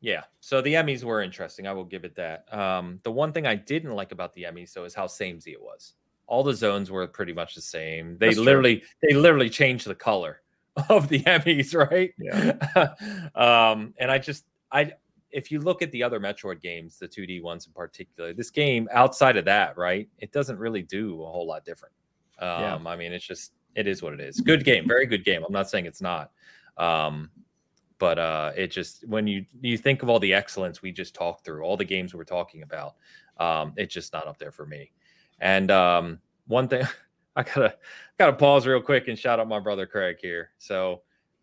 yeah. 0.00 0.22
So 0.40 0.60
the 0.60 0.74
EMMIs 0.74 1.04
were 1.04 1.22
interesting. 1.22 1.66
I 1.66 1.72
will 1.72 1.84
give 1.84 2.04
it 2.04 2.14
that. 2.14 2.52
Um, 2.54 2.98
the 3.02 3.10
one 3.10 3.32
thing 3.32 3.46
I 3.46 3.56
didn't 3.56 3.94
like 3.94 4.12
about 4.12 4.32
the 4.32 4.44
EMMIs 4.44 4.72
though 4.72 4.84
is 4.84 4.94
how 4.94 5.06
samey 5.06 5.40
it 5.46 5.60
was. 5.60 5.94
All 6.26 6.44
the 6.44 6.54
zones 6.54 6.90
were 6.90 7.06
pretty 7.06 7.32
much 7.32 7.54
the 7.54 7.62
same. 7.62 8.18
They 8.18 8.26
That's 8.26 8.36
true. 8.36 8.44
literally 8.44 8.82
they 9.02 9.14
literally 9.14 9.50
changed 9.50 9.86
the 9.86 9.94
color 9.94 10.42
of 10.88 11.08
the 11.08 11.20
EMMIs, 11.20 11.74
right? 11.74 12.12
Yeah. 12.18 12.92
um, 13.34 13.94
and 13.98 14.10
I 14.10 14.18
just 14.18 14.44
I 14.70 14.92
if 15.30 15.50
you 15.52 15.60
look 15.60 15.82
at 15.82 15.92
the 15.92 16.02
other 16.02 16.18
Metroid 16.18 16.60
games, 16.62 16.98
the 16.98 17.06
2D 17.06 17.42
ones 17.42 17.66
in 17.66 17.72
particular, 17.72 18.32
this 18.32 18.50
game 18.50 18.88
outside 18.92 19.36
of 19.36 19.44
that, 19.44 19.76
right? 19.76 20.08
It 20.18 20.32
doesn't 20.32 20.58
really 20.58 20.82
do 20.82 21.22
a 21.22 21.26
whole 21.26 21.46
lot 21.46 21.64
different. 21.64 21.94
Um, 22.38 22.48
Yeah. 22.62 22.78
I 22.86 22.96
mean, 22.96 23.12
it's 23.12 23.26
just 23.26 23.52
it 23.74 23.86
is 23.86 24.02
what 24.02 24.14
it 24.14 24.20
is. 24.20 24.40
Good 24.40 24.64
game, 24.64 24.88
very 24.88 25.06
good 25.06 25.24
game. 25.24 25.44
I'm 25.44 25.52
not 25.52 25.68
saying 25.68 25.86
it's 25.86 26.00
not. 26.00 26.30
Um, 26.76 27.30
but 27.98 28.18
uh 28.18 28.52
it 28.56 28.68
just 28.68 29.06
when 29.08 29.26
you 29.26 29.44
you 29.60 29.76
think 29.76 30.02
of 30.02 30.08
all 30.08 30.20
the 30.20 30.32
excellence 30.32 30.80
we 30.82 30.92
just 30.92 31.14
talked 31.14 31.44
through, 31.44 31.62
all 31.62 31.76
the 31.76 31.84
games 31.84 32.14
we're 32.14 32.24
talking 32.24 32.62
about, 32.62 32.94
um, 33.38 33.72
it's 33.76 33.92
just 33.92 34.12
not 34.12 34.26
up 34.26 34.38
there 34.38 34.52
for 34.52 34.66
me. 34.66 34.92
And 35.40 35.70
um 35.70 36.20
one 36.46 36.68
thing 36.68 36.86
I 37.38 37.44
gotta 37.44 37.76
gotta 38.18 38.32
pause 38.32 38.66
real 38.66 38.82
quick 38.82 39.06
and 39.06 39.16
shout 39.16 39.38
out 39.38 39.46
my 39.46 39.60
brother 39.60 39.86
Craig 39.86 40.16
here. 40.20 40.50
So 40.58 41.02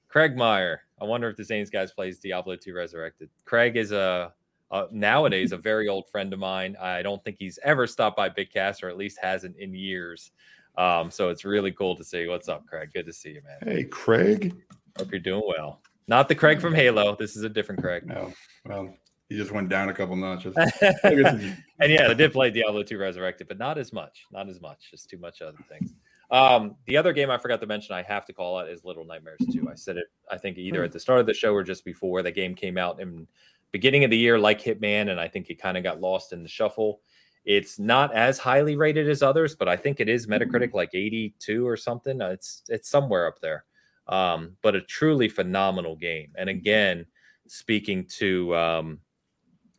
Craig 0.10 0.36
Meyer, 0.36 0.82
I 1.02 1.06
wonder 1.06 1.30
if 1.30 1.38
the 1.38 1.46
Saints 1.46 1.70
guys 1.70 1.94
plays 1.94 2.20
Diablo 2.20 2.58
2 2.58 2.74
Resurrected. 2.74 3.30
Craig 3.46 3.78
is 3.78 3.94
a, 3.94 4.34
a 4.72 4.88
nowadays 4.92 5.54
a 5.54 5.58
very 5.58 5.88
old 5.88 6.10
friend 6.10 6.34
of 6.34 6.40
mine. 6.40 6.76
I 6.82 7.02
don't 7.02 7.24
think 7.24 7.38
he's 7.40 7.58
ever 7.64 7.88
stopped 7.88 8.18
by 8.18 8.30
Bitcast 8.30 8.84
or 8.84 8.90
at 8.90 8.98
least 8.98 9.20
hasn't 9.22 9.56
in 9.56 9.74
years. 9.74 10.32
Um, 10.78 11.10
so 11.10 11.30
it's 11.30 11.46
really 11.46 11.72
cool 11.72 11.96
to 11.96 12.04
see. 12.04 12.28
What's 12.28 12.50
up, 12.50 12.68
Craig? 12.68 12.90
Good 12.94 13.06
to 13.06 13.14
see 13.14 13.30
you, 13.30 13.42
man. 13.46 13.76
Hey, 13.76 13.86
Craig. 13.86 14.54
Hope 14.98 15.12
you're 15.12 15.22
doing 15.22 15.44
well. 15.48 15.82
Not 16.10 16.28
the 16.28 16.36
Craig 16.36 16.60
from 16.60 16.76
Halo. 16.76 17.16
This 17.16 17.38
is 17.38 17.44
a 17.44 17.50
different 17.50 17.82
Craig. 17.82 18.06
No, 18.06 18.34
well, 18.66 18.94
he 19.30 19.38
just 19.38 19.52
went 19.52 19.69
down 19.69 19.89
a 19.89 19.93
couple 19.93 20.15
notches. 20.15 20.56
and 21.03 21.56
yeah, 21.91 22.07
I 22.10 22.14
did 22.14 22.31
play 22.31 22.52
Diablo 22.52 22.84
2 22.84 22.97
Resurrected, 22.97 23.47
but 23.47 23.57
not 23.57 23.77
as 23.77 23.91
much. 23.91 24.26
Not 24.31 24.49
as 24.49 24.61
much. 24.61 24.91
Just 24.91 25.10
too 25.10 25.18
much 25.18 25.41
other 25.41 25.57
things. 25.68 25.95
Um, 26.31 26.76
the 26.85 26.97
other 26.97 27.14
game 27.14 27.30
I 27.30 27.38
forgot 27.38 27.60
to 27.61 27.68
mention, 27.68 27.95
I 27.95 28.02
have 28.03 28.26
to 28.26 28.34
call 28.34 28.57
out, 28.57 28.69
is 28.69 28.84
Little 28.84 29.06
Nightmares 29.06 29.41
2. 29.52 29.68
I 29.69 29.76
said 29.76 29.97
it, 29.97 30.06
I 30.31 30.38
think, 30.38 30.57
either 30.57 30.84
at 30.84 30.91
the 30.91 30.99
start 30.99 31.19
of 31.19 31.26
the 31.26 31.34
show 31.34 31.53
or 31.53 31.64
just 31.64 31.85
before. 31.85 32.22
The 32.22 32.31
game 32.31 32.56
came 32.56 32.77
out 32.77 32.99
in 32.99 33.27
beginning 33.72 34.03
of 34.03 34.10
the 34.10 34.18
year, 34.18 34.39
like 34.39 34.61
Hitman, 34.61 35.10
and 35.10 35.19
I 35.19 35.27
think 35.27 35.49
it 35.49 35.61
kind 35.61 35.77
of 35.77 35.84
got 35.84 36.02
lost 36.02 36.34
in 36.34 36.43
the 36.43 36.49
shuffle. 36.49 37.02
It's 37.45 37.77
not 37.77 38.14
as 38.15 38.39
highly 38.39 38.76
rated 38.76 39.07
as 39.07 39.22
others, 39.22 39.56
but 39.56 39.68
I 39.68 39.76
think 39.76 39.99
it 39.99 40.10
is 40.10 40.26
Metacritic 40.27 40.73
like 40.73 40.89
82 40.93 41.68
or 41.68 41.77
something. 41.77 42.22
Uh, 42.22 42.30
It's 42.30 42.64
it's 42.69 42.89
somewhere 42.89 43.27
up 43.27 43.39
there. 43.39 43.65
Um, 44.07 44.57
but 44.61 44.76
a 44.76 44.81
truly 44.81 45.30
phenomenal 45.30 45.95
game. 45.95 46.31
And 46.35 46.49
again, 46.49 47.06
speaking 47.47 48.06
to 48.18 48.56
um, 48.56 48.99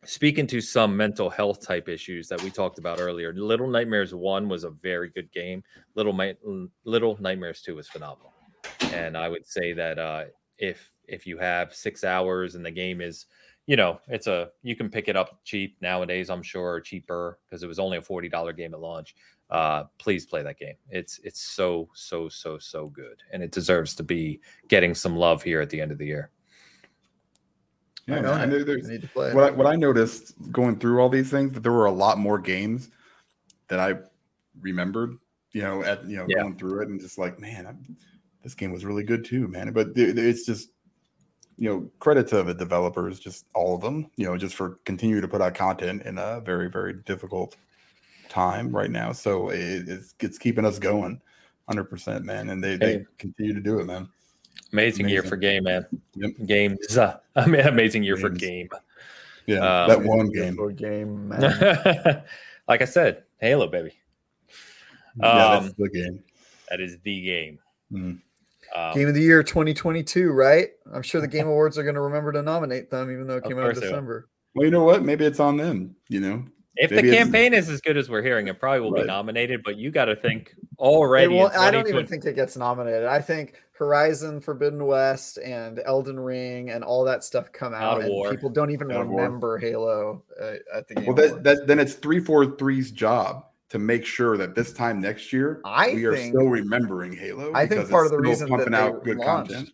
speaking 0.06 0.46
to 0.48 0.60
some 0.60 0.96
mental 0.96 1.28
health 1.28 1.60
type 1.60 1.88
issues 1.88 2.28
that 2.28 2.42
we 2.42 2.50
talked 2.50 2.78
about 2.78 3.00
earlier, 3.00 3.32
Little 3.32 3.68
Nightmares 3.68 4.14
One 4.14 4.48
was 4.48 4.64
a 4.64 4.70
very 4.70 5.10
good 5.10 5.30
game. 5.32 5.62
Little 5.94 6.18
Little 6.84 7.16
Nightmares 7.20 7.60
Two 7.60 7.76
was 7.76 7.88
phenomenal, 7.88 8.32
and 8.92 9.16
I 9.16 9.28
would 9.28 9.46
say 9.46 9.72
that 9.72 9.98
uh, 9.98 10.24
if 10.58 10.90
if 11.08 11.26
you 11.26 11.38
have 11.38 11.74
six 11.74 12.04
hours 12.04 12.54
and 12.54 12.64
the 12.64 12.70
game 12.70 13.00
is, 13.00 13.26
you 13.66 13.76
know, 13.76 14.00
it's 14.08 14.26
a 14.26 14.50
you 14.62 14.76
can 14.76 14.88
pick 14.88 15.08
it 15.08 15.16
up 15.16 15.40
cheap 15.44 15.76
nowadays. 15.80 16.30
I'm 16.30 16.42
sure 16.42 16.80
cheaper 16.80 17.38
because 17.44 17.62
it 17.62 17.68
was 17.68 17.78
only 17.78 17.98
a 17.98 18.02
forty 18.02 18.28
dollar 18.28 18.52
game 18.52 18.74
at 18.74 18.80
launch. 18.80 19.14
Uh, 19.50 19.84
please 19.98 20.26
play 20.26 20.42
that 20.42 20.58
game. 20.58 20.74
It's 20.88 21.20
it's 21.22 21.40
so 21.40 21.88
so 21.94 22.28
so 22.28 22.58
so 22.58 22.88
good, 22.88 23.22
and 23.32 23.42
it 23.42 23.52
deserves 23.52 23.94
to 23.96 24.02
be 24.02 24.40
getting 24.68 24.94
some 24.94 25.16
love 25.16 25.42
here 25.42 25.60
at 25.60 25.70
the 25.70 25.80
end 25.80 25.92
of 25.92 25.98
the 25.98 26.06
year. 26.06 26.30
Yeah, 28.06 28.16
I 28.16 28.20
know 28.20 28.32
I 28.32 28.42
I 28.42 28.46
there's 28.46 28.88
need 28.88 29.02
to 29.02 29.08
play. 29.08 29.34
what 29.34 29.44
I, 29.44 29.50
what 29.50 29.66
I 29.66 29.74
noticed 29.74 30.34
going 30.52 30.78
through 30.78 31.00
all 31.00 31.08
these 31.08 31.30
things 31.30 31.52
that 31.52 31.62
there 31.62 31.72
were 31.72 31.86
a 31.86 31.90
lot 31.92 32.18
more 32.18 32.38
games 32.38 32.90
that 33.68 33.80
I 33.80 33.94
remembered. 34.60 35.16
You 35.52 35.62
know, 35.62 35.82
at 35.82 36.04
you 36.06 36.16
know 36.16 36.26
Yeah. 36.28 36.42
going 36.42 36.56
through 36.56 36.82
it 36.82 36.88
and 36.88 37.00
just 37.00 37.18
like, 37.18 37.40
man, 37.40 37.66
I, 37.66 37.74
this 38.42 38.54
game 38.54 38.72
was 38.72 38.84
really 38.84 39.02
good 39.02 39.24
too, 39.24 39.48
man. 39.48 39.72
But 39.72 39.88
it- 39.96 40.18
it's 40.18 40.44
just 40.46 40.70
you 41.56 41.68
know 41.70 41.90
credit 41.98 42.28
to 42.28 42.42
the 42.42 42.54
developers, 42.54 43.18
just 43.18 43.46
all 43.54 43.74
of 43.74 43.80
them. 43.80 44.08
You 44.16 44.26
know, 44.26 44.36
just 44.36 44.54
for 44.54 44.78
continue 44.84 45.20
to 45.20 45.28
put 45.28 45.40
out 45.42 45.54
content 45.54 46.02
in 46.02 46.18
a 46.18 46.40
very 46.40 46.70
very 46.70 46.92
difficult 47.04 47.56
time 48.28 48.74
right 48.74 48.90
now. 48.90 49.12
So 49.12 49.48
it, 49.48 49.88
it's 49.88 50.14
it's 50.20 50.38
keeping 50.38 50.64
us 50.64 50.78
going, 50.78 51.20
hundred 51.68 51.84
percent, 51.84 52.24
man. 52.24 52.50
And 52.50 52.62
they 52.62 52.72
Hey. 52.72 52.98
they 52.98 53.06
continue 53.18 53.54
to 53.54 53.60
do 53.60 53.80
it, 53.80 53.86
man. 53.86 54.08
Amazing, 54.72 55.08
year 55.08 55.22
for 55.22 55.36
game, 55.36 55.64
man. 55.64 55.86
Yep. 56.14 56.30
Game 56.46 56.76
is 56.80 56.98
uh, 56.98 57.18
I 57.34 57.46
mean, 57.46 57.60
amazing 57.62 58.02
year 58.02 58.16
for 58.16 58.28
game. 58.28 58.68
Yeah, 59.46 59.84
Um, 59.84 59.88
that 59.88 60.02
one 60.02 60.28
game. 60.30 60.56
Beautiful 60.56 60.70
game, 60.70 61.28
man. 61.28 62.22
like 62.68 62.82
I 62.82 62.84
said, 62.84 63.22
Halo, 63.40 63.68
baby. 63.68 63.92
yeah, 65.20 65.60
that's 65.60 65.66
um, 65.66 65.74
the 65.78 65.88
game. 65.88 66.22
That 66.70 66.80
is 66.80 66.98
the 67.04 67.22
game. 67.22 67.58
Mhm. 67.92 68.20
Um, 68.74 68.92
Game 68.94 69.08
of 69.08 69.14
the 69.14 69.22
year 69.22 69.42
2022, 69.44 70.32
right? 70.32 70.70
I'm 70.92 71.02
sure 71.02 71.20
the 71.20 71.28
Game 71.28 71.46
Awards 71.46 71.78
are 71.78 71.84
going 71.84 71.94
to 71.94 72.00
remember 72.00 72.32
to 72.32 72.42
nominate 72.42 72.90
them, 72.90 73.10
even 73.12 73.26
though 73.26 73.36
it 73.36 73.44
came 73.44 73.52
out 73.58 73.60
in 73.60 73.64
course 73.66 73.76
they 73.80 73.86
will. 73.86 73.92
December. 73.92 74.28
Well, 74.54 74.64
you 74.64 74.70
know 74.72 74.82
what? 74.84 75.04
Maybe 75.04 75.24
it's 75.24 75.38
on 75.40 75.56
them. 75.56 75.94
You 76.08 76.20
know, 76.20 76.44
if 76.76 76.90
the 76.90 76.96
maybe 76.96 77.08
it's- 77.08 77.24
campaign 77.24 77.54
is 77.54 77.68
as 77.68 77.80
good 77.80 77.96
as 77.96 78.08
we're 78.08 78.22
hearing, 78.22 78.48
it 78.48 78.58
probably 78.60 78.80
will 78.80 78.92
be 78.92 79.04
nominated. 79.04 79.62
But 79.64 79.76
you 79.76 79.90
got 79.90 80.06
to 80.06 80.16
think 80.16 80.54
It 80.56 80.78
already. 80.78 81.34
won't- 81.34 81.54
I 81.54 81.70
don't 81.70 81.88
even 81.88 82.06
think 82.06 82.24
it 82.24 82.34
gets 82.34 82.56
nominated. 82.56 83.04
I 83.04 83.20
think 83.20 83.54
Horizon 83.72 84.40
Forbidden 84.40 84.86
West 84.86 85.38
and 85.38 85.80
Elden 85.84 86.18
Ring 86.18 86.70
and 86.70 86.82
all 86.82 87.04
that 87.04 87.22
stuff 87.24 87.52
come 87.52 87.74
out, 87.74 88.00
and 88.00 88.08
War. 88.10 88.30
people 88.30 88.48
don't 88.48 88.70
even 88.70 88.88
God 88.88 89.08
remember 89.08 89.58
Halo 89.58 90.22
uh, 90.40 90.54
at 90.74 90.88
the 90.88 90.94
Game 90.94 91.04
well, 91.06 91.14
that, 91.16 91.42
that 91.44 91.66
then 91.66 91.78
it's 91.78 91.92
three 91.94 92.20
four 92.20 92.56
three's 92.56 92.90
job 92.90 93.44
to 93.68 93.78
make 93.78 94.06
sure 94.06 94.36
that 94.38 94.54
this 94.54 94.72
time 94.72 95.00
next 95.00 95.32
year 95.32 95.60
I 95.64 95.92
we 95.92 96.04
are 96.06 96.16
still 96.16 96.46
remembering 96.48 97.12
Halo. 97.12 97.52
I 97.54 97.66
think 97.66 97.80
because 97.80 97.90
part 97.90 98.06
of 98.06 98.12
the 98.12 98.18
still 98.18 98.30
reason 98.30 98.46
that 98.48 98.56
pumping 98.56 98.72
they 98.72 98.78
out 98.78 99.04
good 99.04 99.18
launched, 99.18 99.50
content. 99.52 99.72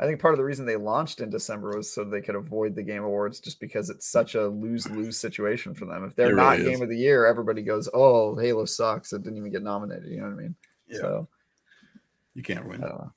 I 0.00 0.06
think 0.06 0.18
part 0.18 0.32
of 0.32 0.38
the 0.38 0.44
reason 0.44 0.64
they 0.64 0.76
launched 0.76 1.20
in 1.20 1.28
December 1.28 1.76
was 1.76 1.92
so 1.92 2.04
they 2.04 2.22
could 2.22 2.34
avoid 2.34 2.74
the 2.74 2.82
Game 2.82 3.04
Awards, 3.04 3.38
just 3.38 3.60
because 3.60 3.90
it's 3.90 4.06
such 4.06 4.34
a 4.34 4.48
lose 4.48 4.88
lose 4.88 5.18
situation 5.18 5.74
for 5.74 5.84
them. 5.84 6.04
If 6.04 6.16
they're 6.16 6.32
It 6.32 6.36
not 6.36 6.58
is. 6.58 6.66
Game 6.66 6.80
of 6.82 6.88
the 6.88 6.96
Year, 6.96 7.26
everybody 7.26 7.60
goes, 7.60 7.86
"Oh, 7.92 8.34
Halo 8.34 8.64
sucks. 8.64 9.12
It 9.12 9.22
didn't 9.22 9.36
even 9.36 9.52
get 9.52 9.62
nominated." 9.62 10.10
You 10.10 10.22
know 10.22 10.28
what 10.28 10.32
I 10.32 10.42
mean? 10.42 10.54
Yeah, 10.88 10.98
So 10.98 11.28
you 12.34 12.42
can't 12.42 12.66
win. 12.66 12.82
I. 12.82 13.08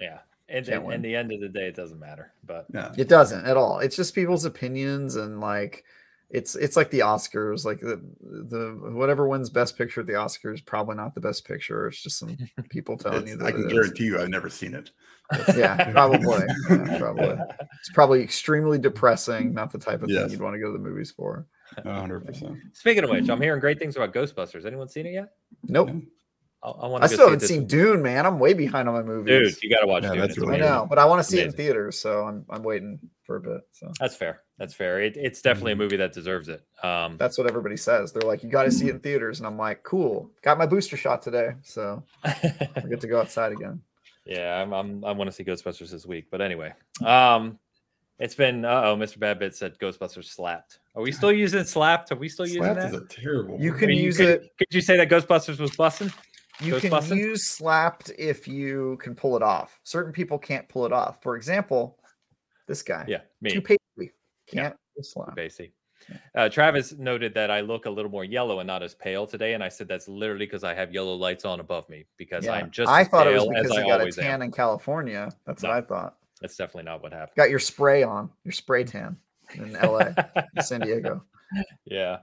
Yeah, 0.00 0.20
and 0.48 0.66
Can't 0.66 0.92
in 0.92 1.02
the 1.02 1.14
end 1.14 1.30
of 1.30 1.40
the 1.40 1.48
day, 1.48 1.66
it 1.68 1.76
doesn't 1.76 2.00
matter. 2.00 2.32
But 2.44 2.66
Yeah, 2.72 2.92
It 2.96 3.08
doesn't 3.08 3.44
at 3.44 3.58
all. 3.58 3.80
It's 3.80 3.96
just 3.96 4.14
people's 4.14 4.46
opinions 4.46 5.16
and 5.16 5.40
like 5.40 5.84
it's 6.30 6.54
it's 6.54 6.76
like 6.76 6.90
the 6.90 7.00
Oscars, 7.00 7.64
like 7.64 7.80
the 7.80 8.00
the 8.20 8.92
whatever 8.94 9.28
wins 9.28 9.50
best 9.50 9.76
picture 9.76 10.00
at 10.00 10.06
the 10.06 10.14
Oscars, 10.14 10.64
probably 10.64 10.96
not 10.96 11.14
the 11.14 11.20
best 11.20 11.44
picture. 11.44 11.88
It's 11.88 12.02
just 12.02 12.18
some 12.18 12.36
people 12.70 12.96
telling 12.96 13.26
you 13.26 13.36
that. 13.36 13.46
I 13.46 13.52
can 13.52 13.68
guarantee 13.68 14.04
you, 14.04 14.18
I've 14.18 14.28
never 14.28 14.48
seen 14.48 14.74
it. 14.74 14.90
Yeah, 15.56 15.90
probably. 15.92 16.46
Yeah, 16.70 16.98
probably. 16.98 17.36
It's 17.78 17.90
probably 17.92 18.22
extremely 18.22 18.78
depressing, 18.78 19.54
not 19.54 19.72
the 19.72 19.78
type 19.78 20.02
of 20.02 20.10
Yes. 20.10 20.22
thing 20.22 20.30
you'd 20.32 20.40
want 20.40 20.54
to 20.54 20.58
go 20.60 20.66
to 20.66 20.72
the 20.72 20.78
movies 20.78 21.10
for. 21.10 21.46
hundred 21.84 22.26
percent. 22.26 22.56
Speaking 22.72 23.04
of 23.04 23.10
which, 23.10 23.28
I'm 23.30 23.40
hearing 23.40 23.60
great 23.60 23.78
things 23.78 23.96
about 23.96 24.12
Ghostbusters. 24.12 24.64
Anyone 24.66 24.88
seen 24.88 25.06
it 25.06 25.12
yet? 25.12 25.32
Nope. 25.68 25.90
I, 26.62 26.68
I 26.68 26.86
want 26.88 27.02
I 27.02 27.06
still 27.06 27.24
haven't 27.30 27.40
seen 27.46 27.66
Dune, 27.66 28.02
man. 28.02 28.26
I'm 28.26 28.38
way 28.38 28.52
behind 28.52 28.86
on 28.86 28.94
my 28.94 29.02
movies. 29.02 29.54
Dude, 29.54 29.62
you 29.62 29.74
got 29.74 29.80
to 29.80 29.86
watch 29.86 30.02
Yeah, 30.02 30.10
Dune. 30.10 30.18
that's 30.20 30.36
really 30.36 30.56
I 30.56 30.58
know, 30.58 30.86
but 30.86 30.98
I 30.98 31.06
want 31.06 31.20
to 31.20 31.24
see 31.24 31.40
it 31.40 31.46
in 31.46 31.52
theaters, 31.52 31.98
so 31.98 32.24
I'm 32.26 32.44
I'm 32.50 32.62
waiting 32.62 32.98
for 33.22 33.36
a 33.36 33.40
bit. 33.40 33.62
So 33.72 33.90
That's 33.98 34.14
fair. 34.14 34.42
That's 34.58 34.74
fair. 34.74 35.00
It, 35.00 35.16
it's 35.16 35.40
definitely 35.40 35.72
a 35.72 35.76
movie 35.76 35.96
that 35.96 36.12
deserves 36.12 36.48
it. 36.50 36.62
Um, 36.82 37.16
that's 37.16 37.38
what 37.38 37.46
everybody 37.46 37.78
says. 37.78 38.12
They're 38.12 38.28
like, 38.28 38.42
you 38.42 38.50
got 38.50 38.64
to 38.64 38.70
see 38.70 38.88
it 38.88 38.94
in 38.96 39.00
theaters, 39.00 39.38
and 39.40 39.46
I'm 39.46 39.56
like, 39.56 39.84
cool. 39.84 40.32
Got 40.42 40.58
my 40.58 40.66
booster 40.66 40.98
shot 40.98 41.22
today, 41.22 41.52
so 41.62 42.02
I 42.24 42.82
get 42.90 43.00
to 43.00 43.06
go 43.06 43.20
outside 43.20 43.52
again. 43.52 43.80
Yeah, 44.26 44.60
I'm, 44.62 44.72
I'm, 44.72 45.04
I 45.04 45.12
want 45.12 45.28
to 45.28 45.32
see 45.32 45.44
Ghostbusters 45.44 45.90
this 45.90 46.06
week. 46.06 46.26
But 46.30 46.40
anyway, 46.40 46.72
um, 47.04 47.58
it's 48.18 48.34
been. 48.34 48.64
Uh 48.64 48.82
oh, 48.86 48.96
Mr. 48.96 49.18
Badbit 49.18 49.54
said 49.54 49.78
Ghostbusters 49.78 50.24
slapped. 50.26 50.80
Are 50.94 51.02
we 51.02 51.12
still 51.12 51.32
using 51.32 51.64
slapped? 51.64 52.12
Are 52.12 52.16
we 52.16 52.28
still 52.28 52.46
using 52.46 52.62
Slapped 52.62 52.80
that? 52.80 52.94
is 52.94 53.00
a 53.00 53.04
terrible. 53.06 53.58
You 53.60 53.70
word. 53.72 53.78
can 53.78 53.88
Could 53.88 53.96
you- 53.98 54.04
use 54.04 54.16
could- 54.18 54.28
it. 54.28 54.50
Could 54.58 54.68
you 54.72 54.80
say 54.80 54.96
that 54.96 55.08
Ghostbusters 55.08 55.58
was 55.58 55.74
busting? 55.76 56.12
You 56.60 56.78
can 56.78 56.90
Ghostbusting? 56.90 57.16
use 57.16 57.46
slapped 57.48 58.10
if 58.18 58.46
you 58.46 58.98
can 59.00 59.14
pull 59.14 59.34
it 59.36 59.42
off. 59.42 59.80
Certain 59.84 60.12
people 60.12 60.38
can't 60.38 60.68
pull 60.68 60.84
it 60.84 60.92
off. 60.92 61.22
For 61.22 61.36
example, 61.36 61.98
this 62.66 62.82
guy. 62.82 63.06
Yeah, 63.08 63.20
me. 63.40 63.50
Too 63.52 63.62
paisley. 63.62 64.12
Can't 64.46 64.76
pull 64.94 65.02
slap. 65.02 65.34
Basically. 65.34 65.72
Uh, 66.34 66.48
Travis 66.48 66.92
noted 66.92 67.34
that 67.34 67.50
I 67.50 67.60
look 67.60 67.86
a 67.86 67.90
little 67.90 68.10
more 68.10 68.24
yellow 68.24 68.60
and 68.60 68.66
not 68.66 68.82
as 68.82 68.94
pale 68.94 69.26
today, 69.26 69.54
and 69.54 69.62
I 69.62 69.68
said 69.68 69.88
that's 69.88 70.08
literally 70.08 70.46
because 70.46 70.64
I 70.64 70.74
have 70.74 70.92
yellow 70.92 71.14
lights 71.14 71.44
on 71.44 71.60
above 71.60 71.88
me 71.88 72.06
because 72.16 72.44
Yeah. 72.44 72.52
I'm 72.52 72.70
just 72.70 72.90
I 72.90 73.04
thought 73.04 73.26
it 73.26 73.34
was 73.34 73.48
because 73.48 73.70
I 73.72 73.82
you 73.82 73.88
got 73.88 74.00
a 74.00 74.10
tan 74.10 74.26
am. 74.26 74.42
in 74.42 74.52
California. 74.52 75.30
That's 75.46 75.62
what 75.62 75.72
I 75.72 75.80
thought. 75.80 76.16
That's 76.40 76.56
definitely 76.56 76.84
not 76.84 77.02
what 77.02 77.12
happened. 77.12 77.36
Got 77.36 77.50
your 77.50 77.58
spray 77.58 78.02
on, 78.02 78.30
your 78.44 78.52
spray 78.52 78.84
tan 78.84 79.16
in 79.54 79.72
LA, 79.74 80.12
in 80.56 80.62
San 80.62 80.80
Diego. 80.80 81.22
yeah. 81.84 82.18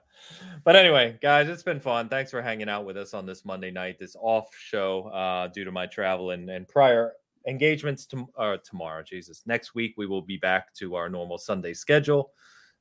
But 0.64 0.76
anyway, 0.76 1.18
guys, 1.22 1.48
it's 1.48 1.64
been 1.64 1.80
fun. 1.80 2.10
Thanks 2.10 2.32
for 2.32 2.42
hanging 2.42 2.70
out 2.70 2.86
with 2.86 2.98
us 2.98 3.14
on 3.14 3.26
this 3.26 3.46
Monday 3.46 3.72
night, 3.72 4.00
this 4.00 4.16
off 4.20 4.48
show 4.56 5.04
uh, 5.10 5.48
due 5.48 5.64
to 5.64 5.72
my 5.72 5.86
travel 5.86 6.32
and, 6.32 6.50
and 6.50 6.68
prior 6.68 7.14
engagements 7.48 8.06
to, 8.08 8.28
uh, 8.38 8.58
tomorrow. 8.64 9.04
Jesus, 9.04 9.44
next 9.46 9.76
week 9.76 9.94
we 9.98 10.06
will 10.08 10.22
be 10.22 10.38
back 10.38 10.74
to 10.76 10.96
our 10.96 11.10
normal 11.10 11.38
Sunday 11.38 11.74
schedule. 11.74 12.32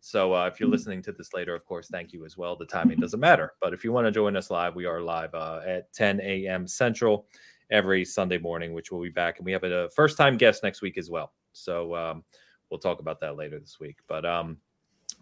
So 0.06 0.32
uh, 0.32 0.46
if 0.46 0.60
you're 0.60 0.68
listening 0.68 1.02
to 1.02 1.10
this 1.10 1.34
later, 1.34 1.52
of 1.52 1.66
course, 1.66 1.88
thank 1.88 2.12
you 2.12 2.24
as 2.24 2.36
well. 2.36 2.54
The 2.54 2.64
timing 2.64 3.00
doesn't 3.00 3.18
matter, 3.18 3.54
but 3.60 3.74
if 3.74 3.82
you 3.82 3.90
want 3.90 4.06
to 4.06 4.12
join 4.12 4.36
us 4.36 4.52
live, 4.52 4.76
we 4.76 4.86
are 4.86 5.00
live 5.00 5.34
uh, 5.34 5.62
at 5.66 5.92
10 5.94 6.20
a.m. 6.20 6.68
Central 6.68 7.26
every 7.72 8.04
Sunday 8.04 8.38
morning, 8.38 8.72
which 8.72 8.92
we'll 8.92 9.02
be 9.02 9.08
back, 9.08 9.38
and 9.38 9.44
we 9.44 9.50
have 9.50 9.64
a 9.64 9.90
first 9.96 10.16
time 10.16 10.36
guest 10.36 10.62
next 10.62 10.80
week 10.80 10.96
as 10.96 11.10
well. 11.10 11.32
So 11.54 11.92
um, 11.96 12.22
we'll 12.70 12.78
talk 12.78 13.00
about 13.00 13.18
that 13.18 13.36
later 13.36 13.58
this 13.58 13.80
week. 13.80 13.98
But 14.06 14.24
um, 14.24 14.58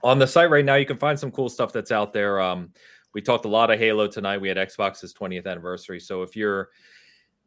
on 0.02 0.18
the 0.18 0.26
site 0.26 0.50
right 0.50 0.66
now, 0.66 0.74
you 0.74 0.84
can 0.84 0.98
find 0.98 1.18
some 1.18 1.30
cool 1.30 1.48
stuff 1.48 1.72
that's 1.72 1.90
out 1.90 2.12
there. 2.12 2.38
Um, 2.38 2.70
we 3.14 3.22
talked 3.22 3.46
a 3.46 3.48
lot 3.48 3.70
of 3.70 3.78
Halo 3.78 4.06
tonight. 4.06 4.36
We 4.36 4.48
had 4.48 4.58
Xbox's 4.58 5.14
20th 5.14 5.46
anniversary. 5.46 5.98
So 5.98 6.20
if 6.20 6.36
you're 6.36 6.68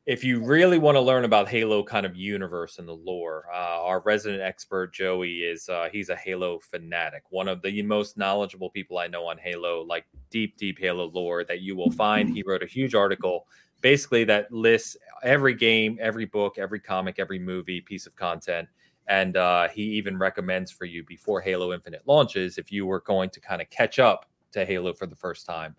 if 0.08 0.24
you 0.24 0.42
really 0.42 0.78
want 0.78 0.96
to 0.96 1.02
learn 1.02 1.26
about 1.26 1.50
Halo 1.50 1.84
kind 1.84 2.06
of 2.06 2.16
universe 2.16 2.80
and 2.80 2.88
the 2.88 2.94
lore, 2.94 3.44
uh, 3.54 3.84
our 3.84 4.00
resident 4.00 4.42
expert 4.42 4.94
Joey 4.94 5.40
is 5.40 5.68
uh, 5.68 5.90
he's 5.92 6.08
a 6.08 6.16
Halo 6.16 6.60
fanatic, 6.60 7.24
one 7.30 7.50
of 7.50 7.62
the 7.62 7.82
most 7.82 8.18
knowledgeable 8.18 8.70
people 8.70 9.00
I 9.00 9.08
know 9.08 9.28
on 9.28 9.38
Halo, 9.38 9.82
like 9.84 10.06
deep, 10.30 10.56
deep 10.56 10.80
Halo 10.80 11.10
lore 11.10 11.44
that 11.44 11.60
you 11.60 11.76
will 11.76 11.92
find. 11.92 12.34
He 12.34 12.42
wrote 12.48 12.64
a 12.64 12.68
huge 12.68 12.96
article 12.96 13.48
basically 13.82 14.24
that 14.24 14.50
lists 14.50 14.96
every 15.24 15.54
game, 15.54 16.00
every 16.02 16.26
book, 16.26 16.58
every 16.58 16.80
comic, 16.80 17.20
every 17.20 17.38
movie, 17.38 17.82
piece 17.82 18.08
of 18.08 18.16
content. 18.16 18.70
And 19.10 19.36
uh, 19.36 19.68
he 19.68 19.84
even 19.84 20.18
recommends 20.18 20.72
for 20.72 20.86
you 20.86 21.04
before 21.04 21.42
Halo 21.42 21.74
Infinite 21.74 22.04
launches, 22.06 22.58
if 22.58 22.72
you 22.72 22.86
were 22.86 23.02
going 23.02 23.30
to 23.32 23.42
kind 23.42 23.62
of 23.62 23.70
catch 23.70 24.00
up 24.00 24.26
to 24.54 24.66
Halo 24.66 24.94
for 24.94 25.06
the 25.06 25.18
first 25.18 25.46
time, 25.46 25.76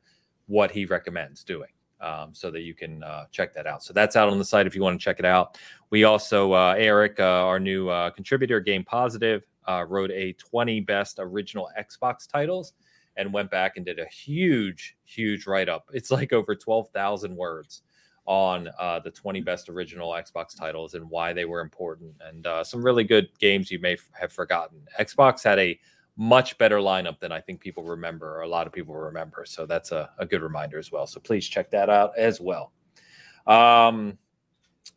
what 0.49 0.71
he 0.71 0.85
recommends 0.85 1.45
doing 1.45 1.71
um, 2.01 2.31
so 2.33 2.51
that 2.51 2.61
you 2.61 2.75
can 2.75 3.03
uh, 3.03 3.25
check 3.31 3.55
that 3.55 3.67
out. 3.67 3.83
So 3.83 3.93
that's 3.93 4.17
out 4.17 4.29
on 4.29 4.39
the 4.39 4.45
site 4.45 4.67
if 4.67 4.75
you 4.75 4.83
want 4.83 4.99
to 4.99 5.05
check 5.05 5.19
it 5.19 5.25
out. 5.25 5.59
We 5.91 6.05
also, 6.05 6.53
uh, 6.53 6.75
Eric, 6.79 7.21
uh, 7.21 7.47
our 7.47 7.59
new 7.61 7.89
uh, 7.89 8.11
contributor, 8.11 8.61
Game 8.61 8.85
Positive, 8.85 9.45
uh, 9.67 9.85
wrote 9.89 10.11
a 10.11 10.33
20 10.35 10.81
best 10.81 11.19
original 11.19 11.69
Xbox 11.79 12.31
titles 12.31 12.75
and 13.17 13.33
went 13.33 13.51
back 13.51 13.77
and 13.77 13.85
did 13.85 13.99
a 13.99 14.07
huge, 14.07 14.97
huge 15.05 15.47
write 15.47 15.69
up. 15.69 15.89
It's 15.93 16.11
like 16.11 16.33
over 16.33 16.55
12,000 16.55 17.37
words 17.37 17.83
on 18.27 18.69
uh, 18.79 19.01
the 19.01 19.11
20 19.11 19.41
best 19.41 19.69
original 19.69 20.11
Xbox 20.11 20.57
titles 20.57 20.95
and 20.95 21.09
why 21.09 21.33
they 21.33 21.47
were 21.47 21.61
important 21.61 22.13
and 22.21 22.47
some 22.67 22.85
really 22.85 23.05
good 23.05 23.29
games 23.39 23.71
you 23.71 23.79
may 23.79 23.95
f- 23.95 24.09
have 24.13 24.33
forgotten. 24.33 24.79
Xbox 25.01 25.43
had 25.43 25.59
a 25.59 25.79
much 26.19 26.59
better 26.59 26.79
lineup 26.79 27.21
than 27.21 27.31
I 27.31 27.41
think 27.41 27.61
people 27.61 27.85
remember, 27.85 28.37
or 28.37 28.43
a 28.43 28.49
lot 28.49 28.67
of 28.67 28.73
people 28.73 28.95
remember. 28.95 29.45
So 29.47 29.65
that's 29.65 29.93
a, 29.93 30.11
a 30.19 30.27
good 30.27 30.43
reminder 30.43 30.79
as 30.79 30.91
well. 30.91 31.07
So 31.07 31.21
please 31.21 31.47
check 31.47 31.71
that 31.71 31.89
out 31.89 32.11
as 32.19 32.41
well. 32.41 32.73
Um, 33.47 34.19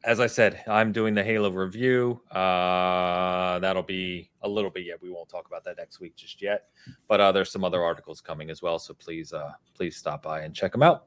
as 0.04 0.20
I 0.20 0.26
said, 0.26 0.64
I'm 0.68 0.92
doing 0.92 1.14
the 1.14 1.24
Halo 1.24 1.52
review. 1.52 2.22
Uh, 2.32 3.60
that'll 3.60 3.84
be 3.84 4.32
a 4.42 4.50
little 4.50 4.72
bit 4.72 4.86
yet. 4.86 5.00
We 5.00 5.12
won't 5.12 5.30
talk 5.30 5.46
about 5.46 5.64
that 5.66 5.78
next 5.78 6.00
week 6.00 6.16
just 6.16 6.42
yet, 6.42 6.70
but 7.08 7.22
uh, 7.22 7.32
there's 7.32 7.52
some 7.52 7.64
other 7.64 7.84
articles 7.84 8.20
coming 8.20 8.50
as 8.50 8.64
well. 8.64 8.80
So 8.80 8.96
please, 8.96 9.32
uh, 9.32 9.52
please 9.76 9.98
stop 9.98 10.24
by 10.24 10.42
and 10.42 10.56
check 10.56 10.72
them 10.72 10.82
out. 10.82 11.06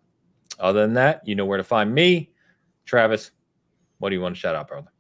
Other 0.61 0.82
than 0.82 0.95
that, 0.95 1.27
you 1.27 1.35
know 1.35 1.45
where 1.45 1.59
to 1.59 1.65
find 1.65 1.93
me, 1.93 2.31
Travis. 2.85 3.32
What 3.99 4.11
do 4.11 4.15
you 4.15 4.23
want 4.23 4.36
to 4.36 4.41
shout 4.41 4.55
out, 4.55 4.69
brother? 4.69 4.94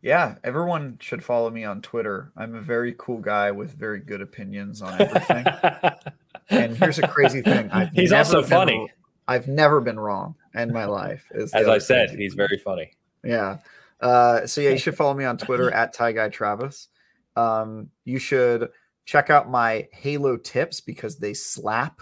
Yeah, 0.00 0.36
everyone 0.44 0.98
should 1.00 1.24
follow 1.24 1.50
me 1.50 1.64
on 1.64 1.82
Twitter. 1.82 2.30
I'm 2.36 2.54
a 2.54 2.60
very 2.60 2.94
cool 2.98 3.18
guy 3.18 3.50
with 3.50 3.72
very 3.74 3.98
good 3.98 4.20
opinions 4.20 4.80
on 4.80 5.00
everything. 5.00 5.44
and 6.50 6.76
here's 6.76 6.98
a 6.98 7.08
crazy 7.08 7.42
thing. 7.42 7.68
I've 7.70 7.90
he's 7.92 8.12
also 8.12 8.42
funny. 8.42 8.76
Been, 8.76 8.86
I've 9.26 9.48
never 9.48 9.80
been 9.80 9.98
wrong 9.98 10.36
in 10.54 10.72
my 10.72 10.84
life. 10.84 11.26
As 11.34 11.52
I 11.52 11.78
said, 11.78 12.10
he's 12.10 12.34
very 12.34 12.58
funny. 12.58 12.92
Yeah. 13.24 13.58
Uh, 14.00 14.46
so 14.46 14.60
yeah, 14.60 14.70
you 14.70 14.78
should 14.78 14.96
follow 14.96 15.14
me 15.14 15.24
on 15.24 15.36
Twitter 15.36 15.70
at 15.70 15.92
Ty 15.92 16.12
Guy 16.12 16.28
Travis. 16.28 16.88
Um, 17.36 17.90
you 18.04 18.18
should 18.18 18.68
check 19.04 19.30
out 19.30 19.50
my 19.50 19.88
Halo 19.92 20.36
tips 20.36 20.80
because 20.80 21.16
they 21.16 21.34
slap. 21.34 22.00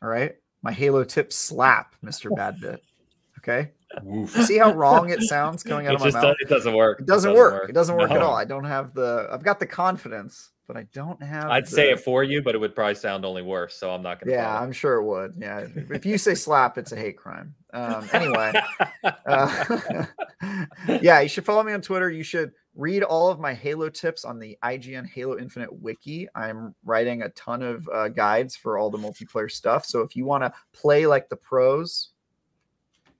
All 0.00 0.08
right, 0.08 0.36
my 0.62 0.72
Halo 0.72 1.04
tips 1.04 1.36
slap, 1.36 1.96
Mister 2.02 2.30
Badbit. 2.30 2.78
Okay. 3.38 3.72
See 4.28 4.58
how 4.58 4.72
wrong 4.72 5.10
it 5.10 5.22
sounds 5.28 5.62
coming 5.62 5.86
out 5.86 5.94
it 5.94 6.02
of 6.02 6.14
my 6.14 6.20
mouth? 6.20 6.36
it 6.40 6.48
doesn't 6.48 6.74
work. 6.74 7.00
It 7.00 7.06
doesn't, 7.06 7.30
it 7.30 7.32
doesn't 7.32 7.34
work. 7.34 7.52
work. 7.62 7.70
It 7.70 7.72
doesn't 7.72 7.96
work 7.96 8.10
no. 8.10 8.16
at 8.16 8.22
all. 8.22 8.34
I 8.34 8.44
don't 8.44 8.64
have 8.64 8.94
the. 8.94 9.28
I've 9.30 9.42
got 9.42 9.58
the 9.58 9.66
confidence, 9.66 10.50
but 10.66 10.76
I 10.76 10.86
don't 10.92 11.22
have. 11.22 11.48
I'd 11.48 11.66
the, 11.66 11.70
say 11.70 11.90
it 11.90 12.00
for 12.00 12.22
you, 12.22 12.42
but 12.42 12.54
it 12.54 12.58
would 12.58 12.74
probably 12.74 12.94
sound 12.94 13.24
only 13.24 13.42
worse. 13.42 13.76
So 13.76 13.90
I'm 13.90 14.02
not 14.02 14.20
going 14.20 14.30
to. 14.30 14.34
Yeah. 14.36 14.60
I'm 14.60 14.72
sure 14.72 14.96
it 14.96 15.04
would. 15.04 15.34
Yeah, 15.38 15.66
if 15.90 16.04
you 16.04 16.18
say 16.18 16.34
slap, 16.34 16.78
it's 16.78 16.92
a 16.92 16.96
hate 16.96 17.16
crime. 17.16 17.54
Um, 17.72 18.08
anyway, 18.12 18.52
uh, 19.26 20.06
yeah, 21.00 21.20
you 21.20 21.28
should 21.28 21.44
follow 21.44 21.62
me 21.62 21.72
on 21.72 21.82
Twitter. 21.82 22.10
You 22.10 22.22
should 22.22 22.52
read 22.74 23.02
all 23.02 23.28
of 23.28 23.40
my 23.40 23.54
Halo 23.54 23.88
tips 23.88 24.24
on 24.24 24.38
the 24.38 24.56
IGN 24.62 25.08
Halo 25.08 25.38
Infinite 25.38 25.72
wiki. 25.72 26.28
I'm 26.34 26.74
writing 26.84 27.22
a 27.22 27.30
ton 27.30 27.62
of 27.62 27.88
uh, 27.92 28.08
guides 28.08 28.56
for 28.56 28.78
all 28.78 28.90
the 28.90 28.98
multiplayer 28.98 29.50
stuff. 29.50 29.84
So 29.84 30.02
if 30.02 30.14
you 30.14 30.24
want 30.24 30.44
to 30.44 30.52
play 30.72 31.06
like 31.06 31.28
the 31.28 31.36
pros, 31.36 32.10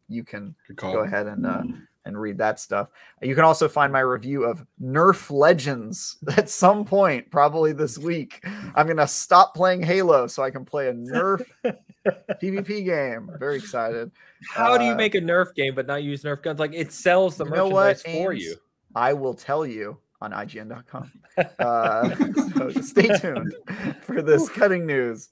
you 0.08 0.24
can 0.24 0.54
go 0.76 1.00
ahead 1.00 1.26
and 1.26 1.46
uh, 1.46 1.62
and 2.06 2.18
read 2.18 2.38
that 2.38 2.58
stuff. 2.58 2.88
You 3.20 3.34
can 3.34 3.44
also 3.44 3.68
find 3.68 3.92
my 3.92 4.00
review 4.00 4.44
of 4.44 4.64
Nerf 4.80 5.30
Legends 5.30 6.16
at 6.36 6.48
some 6.48 6.84
point, 6.84 7.30
probably 7.30 7.72
this 7.72 7.98
week. 7.98 8.44
I'm 8.74 8.86
gonna 8.86 9.06
stop 9.06 9.54
playing 9.54 9.82
Halo 9.82 10.26
so 10.26 10.42
I 10.42 10.50
can 10.50 10.64
play 10.64 10.88
a 10.88 10.94
Nerf 10.94 11.44
PvP 12.06 12.84
game. 12.84 13.30
Very 13.38 13.56
excited. 13.56 14.10
How 14.50 14.74
uh, 14.74 14.78
do 14.78 14.84
you 14.84 14.92
uh, 14.92 14.96
make 14.96 15.14
a 15.14 15.20
Nerf 15.20 15.54
game 15.54 15.74
but 15.74 15.86
not 15.86 16.02
use 16.02 16.22
Nerf 16.22 16.42
guns? 16.42 16.60
Like 16.60 16.72
it 16.72 16.92
sells 16.92 17.36
the 17.36 17.44
you 17.44 17.50
merchandise 17.50 18.02
for 18.02 18.32
Ames? 18.32 18.42
you. 18.42 18.56
I 18.94 19.12
will 19.12 19.34
tell 19.34 19.66
you 19.66 19.98
on 20.22 20.30
IGN.com. 20.30 21.12
Uh, 21.58 22.14
so 22.54 22.70
stay 22.80 23.08
tuned 23.18 23.54
for 24.00 24.22
this 24.22 24.48
cutting 24.48 24.86
news. 24.86 25.28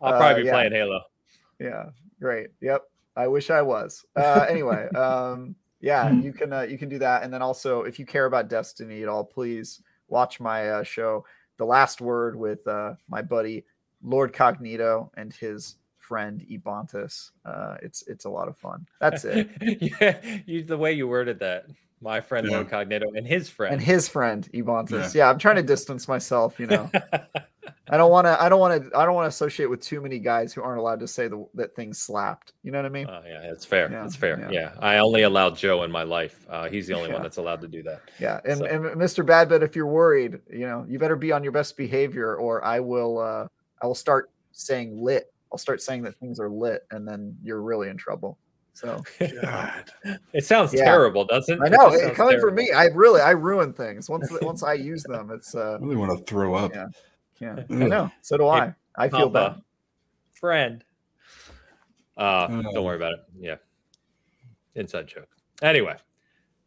I'll 0.00 0.16
probably 0.16 0.44
be 0.44 0.50
uh, 0.50 0.52
yeah. 0.52 0.52
playing 0.52 0.72
Halo. 0.72 1.00
Yeah, 1.58 1.86
great. 2.20 2.50
Yep. 2.60 2.84
I 3.18 3.26
wish 3.26 3.50
I 3.50 3.62
was. 3.62 4.06
Uh, 4.14 4.46
anyway, 4.48 4.88
um, 4.94 5.56
yeah, 5.80 6.10
you 6.10 6.32
can 6.32 6.52
uh, 6.52 6.62
you 6.62 6.78
can 6.78 6.88
do 6.88 7.00
that, 7.00 7.24
and 7.24 7.34
then 7.34 7.42
also 7.42 7.82
if 7.82 7.98
you 7.98 8.06
care 8.06 8.26
about 8.26 8.48
Destiny 8.48 9.02
at 9.02 9.08
all, 9.08 9.24
please 9.24 9.82
watch 10.06 10.38
my 10.38 10.70
uh, 10.70 10.82
show, 10.84 11.24
The 11.56 11.64
Last 11.64 12.00
Word, 12.00 12.36
with 12.36 12.66
uh, 12.66 12.94
my 13.08 13.20
buddy 13.20 13.64
Lord 14.02 14.32
Cognito 14.32 15.10
and 15.16 15.32
his 15.32 15.76
friend 15.98 16.46
Ebontis. 16.50 17.32
Uh, 17.44 17.76
it's 17.82 18.06
it's 18.06 18.24
a 18.24 18.30
lot 18.30 18.46
of 18.46 18.56
fun. 18.56 18.86
That's 19.00 19.24
it. 19.24 19.50
yeah, 20.00 20.20
you, 20.46 20.62
the 20.62 20.78
way 20.78 20.92
you 20.92 21.08
worded 21.08 21.40
that, 21.40 21.66
my 22.00 22.20
friend 22.20 22.46
yeah. 22.46 22.58
Lord 22.58 22.70
Cognito 22.70 23.16
and 23.16 23.26
his 23.26 23.48
friend 23.48 23.74
and 23.74 23.82
his 23.82 24.08
friend 24.08 24.48
Ebontis. 24.54 25.12
Yeah. 25.12 25.24
yeah, 25.24 25.30
I'm 25.30 25.38
trying 25.38 25.56
to 25.56 25.64
distance 25.64 26.06
myself. 26.06 26.60
You 26.60 26.68
know. 26.68 26.90
I 27.90 27.96
don't 27.96 28.10
want 28.10 28.26
to. 28.26 28.40
I 28.40 28.48
don't 28.48 28.60
want 28.60 28.82
to. 28.82 28.96
I 28.96 29.04
don't 29.04 29.14
want 29.14 29.24
to 29.24 29.28
associate 29.28 29.66
with 29.66 29.80
too 29.80 30.00
many 30.00 30.18
guys 30.18 30.52
who 30.52 30.62
aren't 30.62 30.78
allowed 30.78 31.00
to 31.00 31.08
say 31.08 31.28
the, 31.28 31.46
that 31.54 31.74
things 31.74 31.98
slapped. 31.98 32.52
You 32.62 32.72
know 32.72 32.78
what 32.78 32.86
I 32.86 32.90
mean? 32.90 33.06
Uh, 33.06 33.22
yeah, 33.26 33.50
it's 33.50 33.64
fair. 33.64 33.90
Yeah, 33.90 34.04
it's 34.04 34.16
fair. 34.16 34.38
Yeah. 34.40 34.50
yeah. 34.50 34.72
I 34.80 34.98
only 34.98 35.22
allowed 35.22 35.56
Joe 35.56 35.82
in 35.84 35.90
my 35.90 36.02
life. 36.02 36.44
Uh, 36.48 36.68
he's 36.68 36.86
the 36.86 36.94
only 36.94 37.08
yeah. 37.08 37.14
one 37.14 37.22
that's 37.22 37.38
allowed 37.38 37.60
to 37.62 37.68
do 37.68 37.82
that. 37.84 38.02
Yeah, 38.18 38.40
and, 38.44 38.58
so. 38.58 38.64
and 38.64 38.84
Mr. 38.84 39.24
Badbit, 39.24 39.62
if 39.62 39.74
you're 39.74 39.86
worried, 39.86 40.38
you 40.50 40.66
know, 40.66 40.84
you 40.88 40.98
better 40.98 41.16
be 41.16 41.32
on 41.32 41.42
your 41.42 41.52
best 41.52 41.76
behavior, 41.76 42.36
or 42.36 42.64
I 42.64 42.80
will. 42.80 43.18
Uh, 43.18 43.46
I 43.82 43.86
will 43.86 43.94
start 43.94 44.30
saying 44.52 45.02
lit. 45.02 45.32
I'll 45.52 45.58
start 45.58 45.80
saying 45.80 46.02
that 46.02 46.16
things 46.16 46.40
are 46.40 46.50
lit, 46.50 46.86
and 46.90 47.06
then 47.06 47.36
you're 47.42 47.62
really 47.62 47.88
in 47.88 47.96
trouble. 47.96 48.38
So, 48.78 49.02
God. 49.42 49.90
it 50.32 50.44
sounds 50.44 50.72
yeah. 50.72 50.84
terrible, 50.84 51.24
doesn't 51.24 51.60
it? 51.60 51.66
I 51.66 51.68
know. 51.68 51.92
It 51.92 52.14
coming 52.14 52.38
terrible. 52.38 52.50
from 52.50 52.54
me, 52.54 52.70
I 52.70 52.84
really 52.84 53.20
I 53.20 53.30
ruin 53.30 53.72
things 53.72 54.08
once 54.08 54.30
once 54.40 54.62
I 54.62 54.74
use 54.74 55.02
them. 55.02 55.32
It's 55.32 55.56
uh, 55.56 55.78
I 55.80 55.84
really 55.84 55.96
want 55.96 56.16
to 56.16 56.24
throw 56.24 56.54
up. 56.54 56.72
Yeah. 56.72 56.86
Yeah, 57.40 57.56
I 57.70 57.74
know. 57.74 58.10
So 58.22 58.36
do 58.36 58.46
I. 58.46 58.74
I 58.96 59.08
feel 59.08 59.28
bad. 59.28 59.60
Friend. 60.32 60.84
Uh, 62.16 62.48
oh. 62.50 62.62
don't 62.72 62.84
worry 62.84 62.96
about 62.96 63.12
it. 63.14 63.20
Yeah. 63.38 63.56
Inside 64.74 65.06
joke. 65.06 65.28
Anyway, 65.62 65.96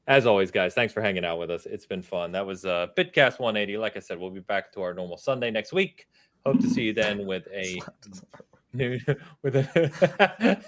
as 0.08 0.26
always, 0.26 0.52
guys, 0.52 0.74
thanks 0.74 0.94
for 0.94 1.02
hanging 1.02 1.26
out 1.26 1.40
with 1.40 1.52
us. 1.52 1.66
It's 1.66 1.86
been 1.86 2.02
fun. 2.02 2.32
That 2.32 2.46
was 2.46 2.66
uh, 2.66 2.88
Bitcast 2.98 3.40
180. 3.40 3.78
Like 3.78 3.98
I 3.98 4.00
said, 4.00 4.18
we'll 4.18 4.32
be 4.32 4.40
back 4.40 4.72
to 4.74 4.82
our 4.82 4.94
normal 4.94 5.18
Sunday 5.18 5.52
next 5.52 5.74
week. 5.74 6.08
Hope 6.46 6.60
to 6.60 6.70
see 6.70 6.84
you 6.84 6.94
then 6.94 7.26
with 7.26 7.48
a 7.54 7.80
new 8.74 9.00
with 9.44 9.56
a 9.56 10.60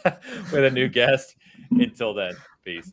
with 0.51 0.65
a 0.65 0.71
new 0.71 0.88
guest. 0.88 1.35
Until 1.71 2.13
then, 2.13 2.35
peace. 2.63 2.91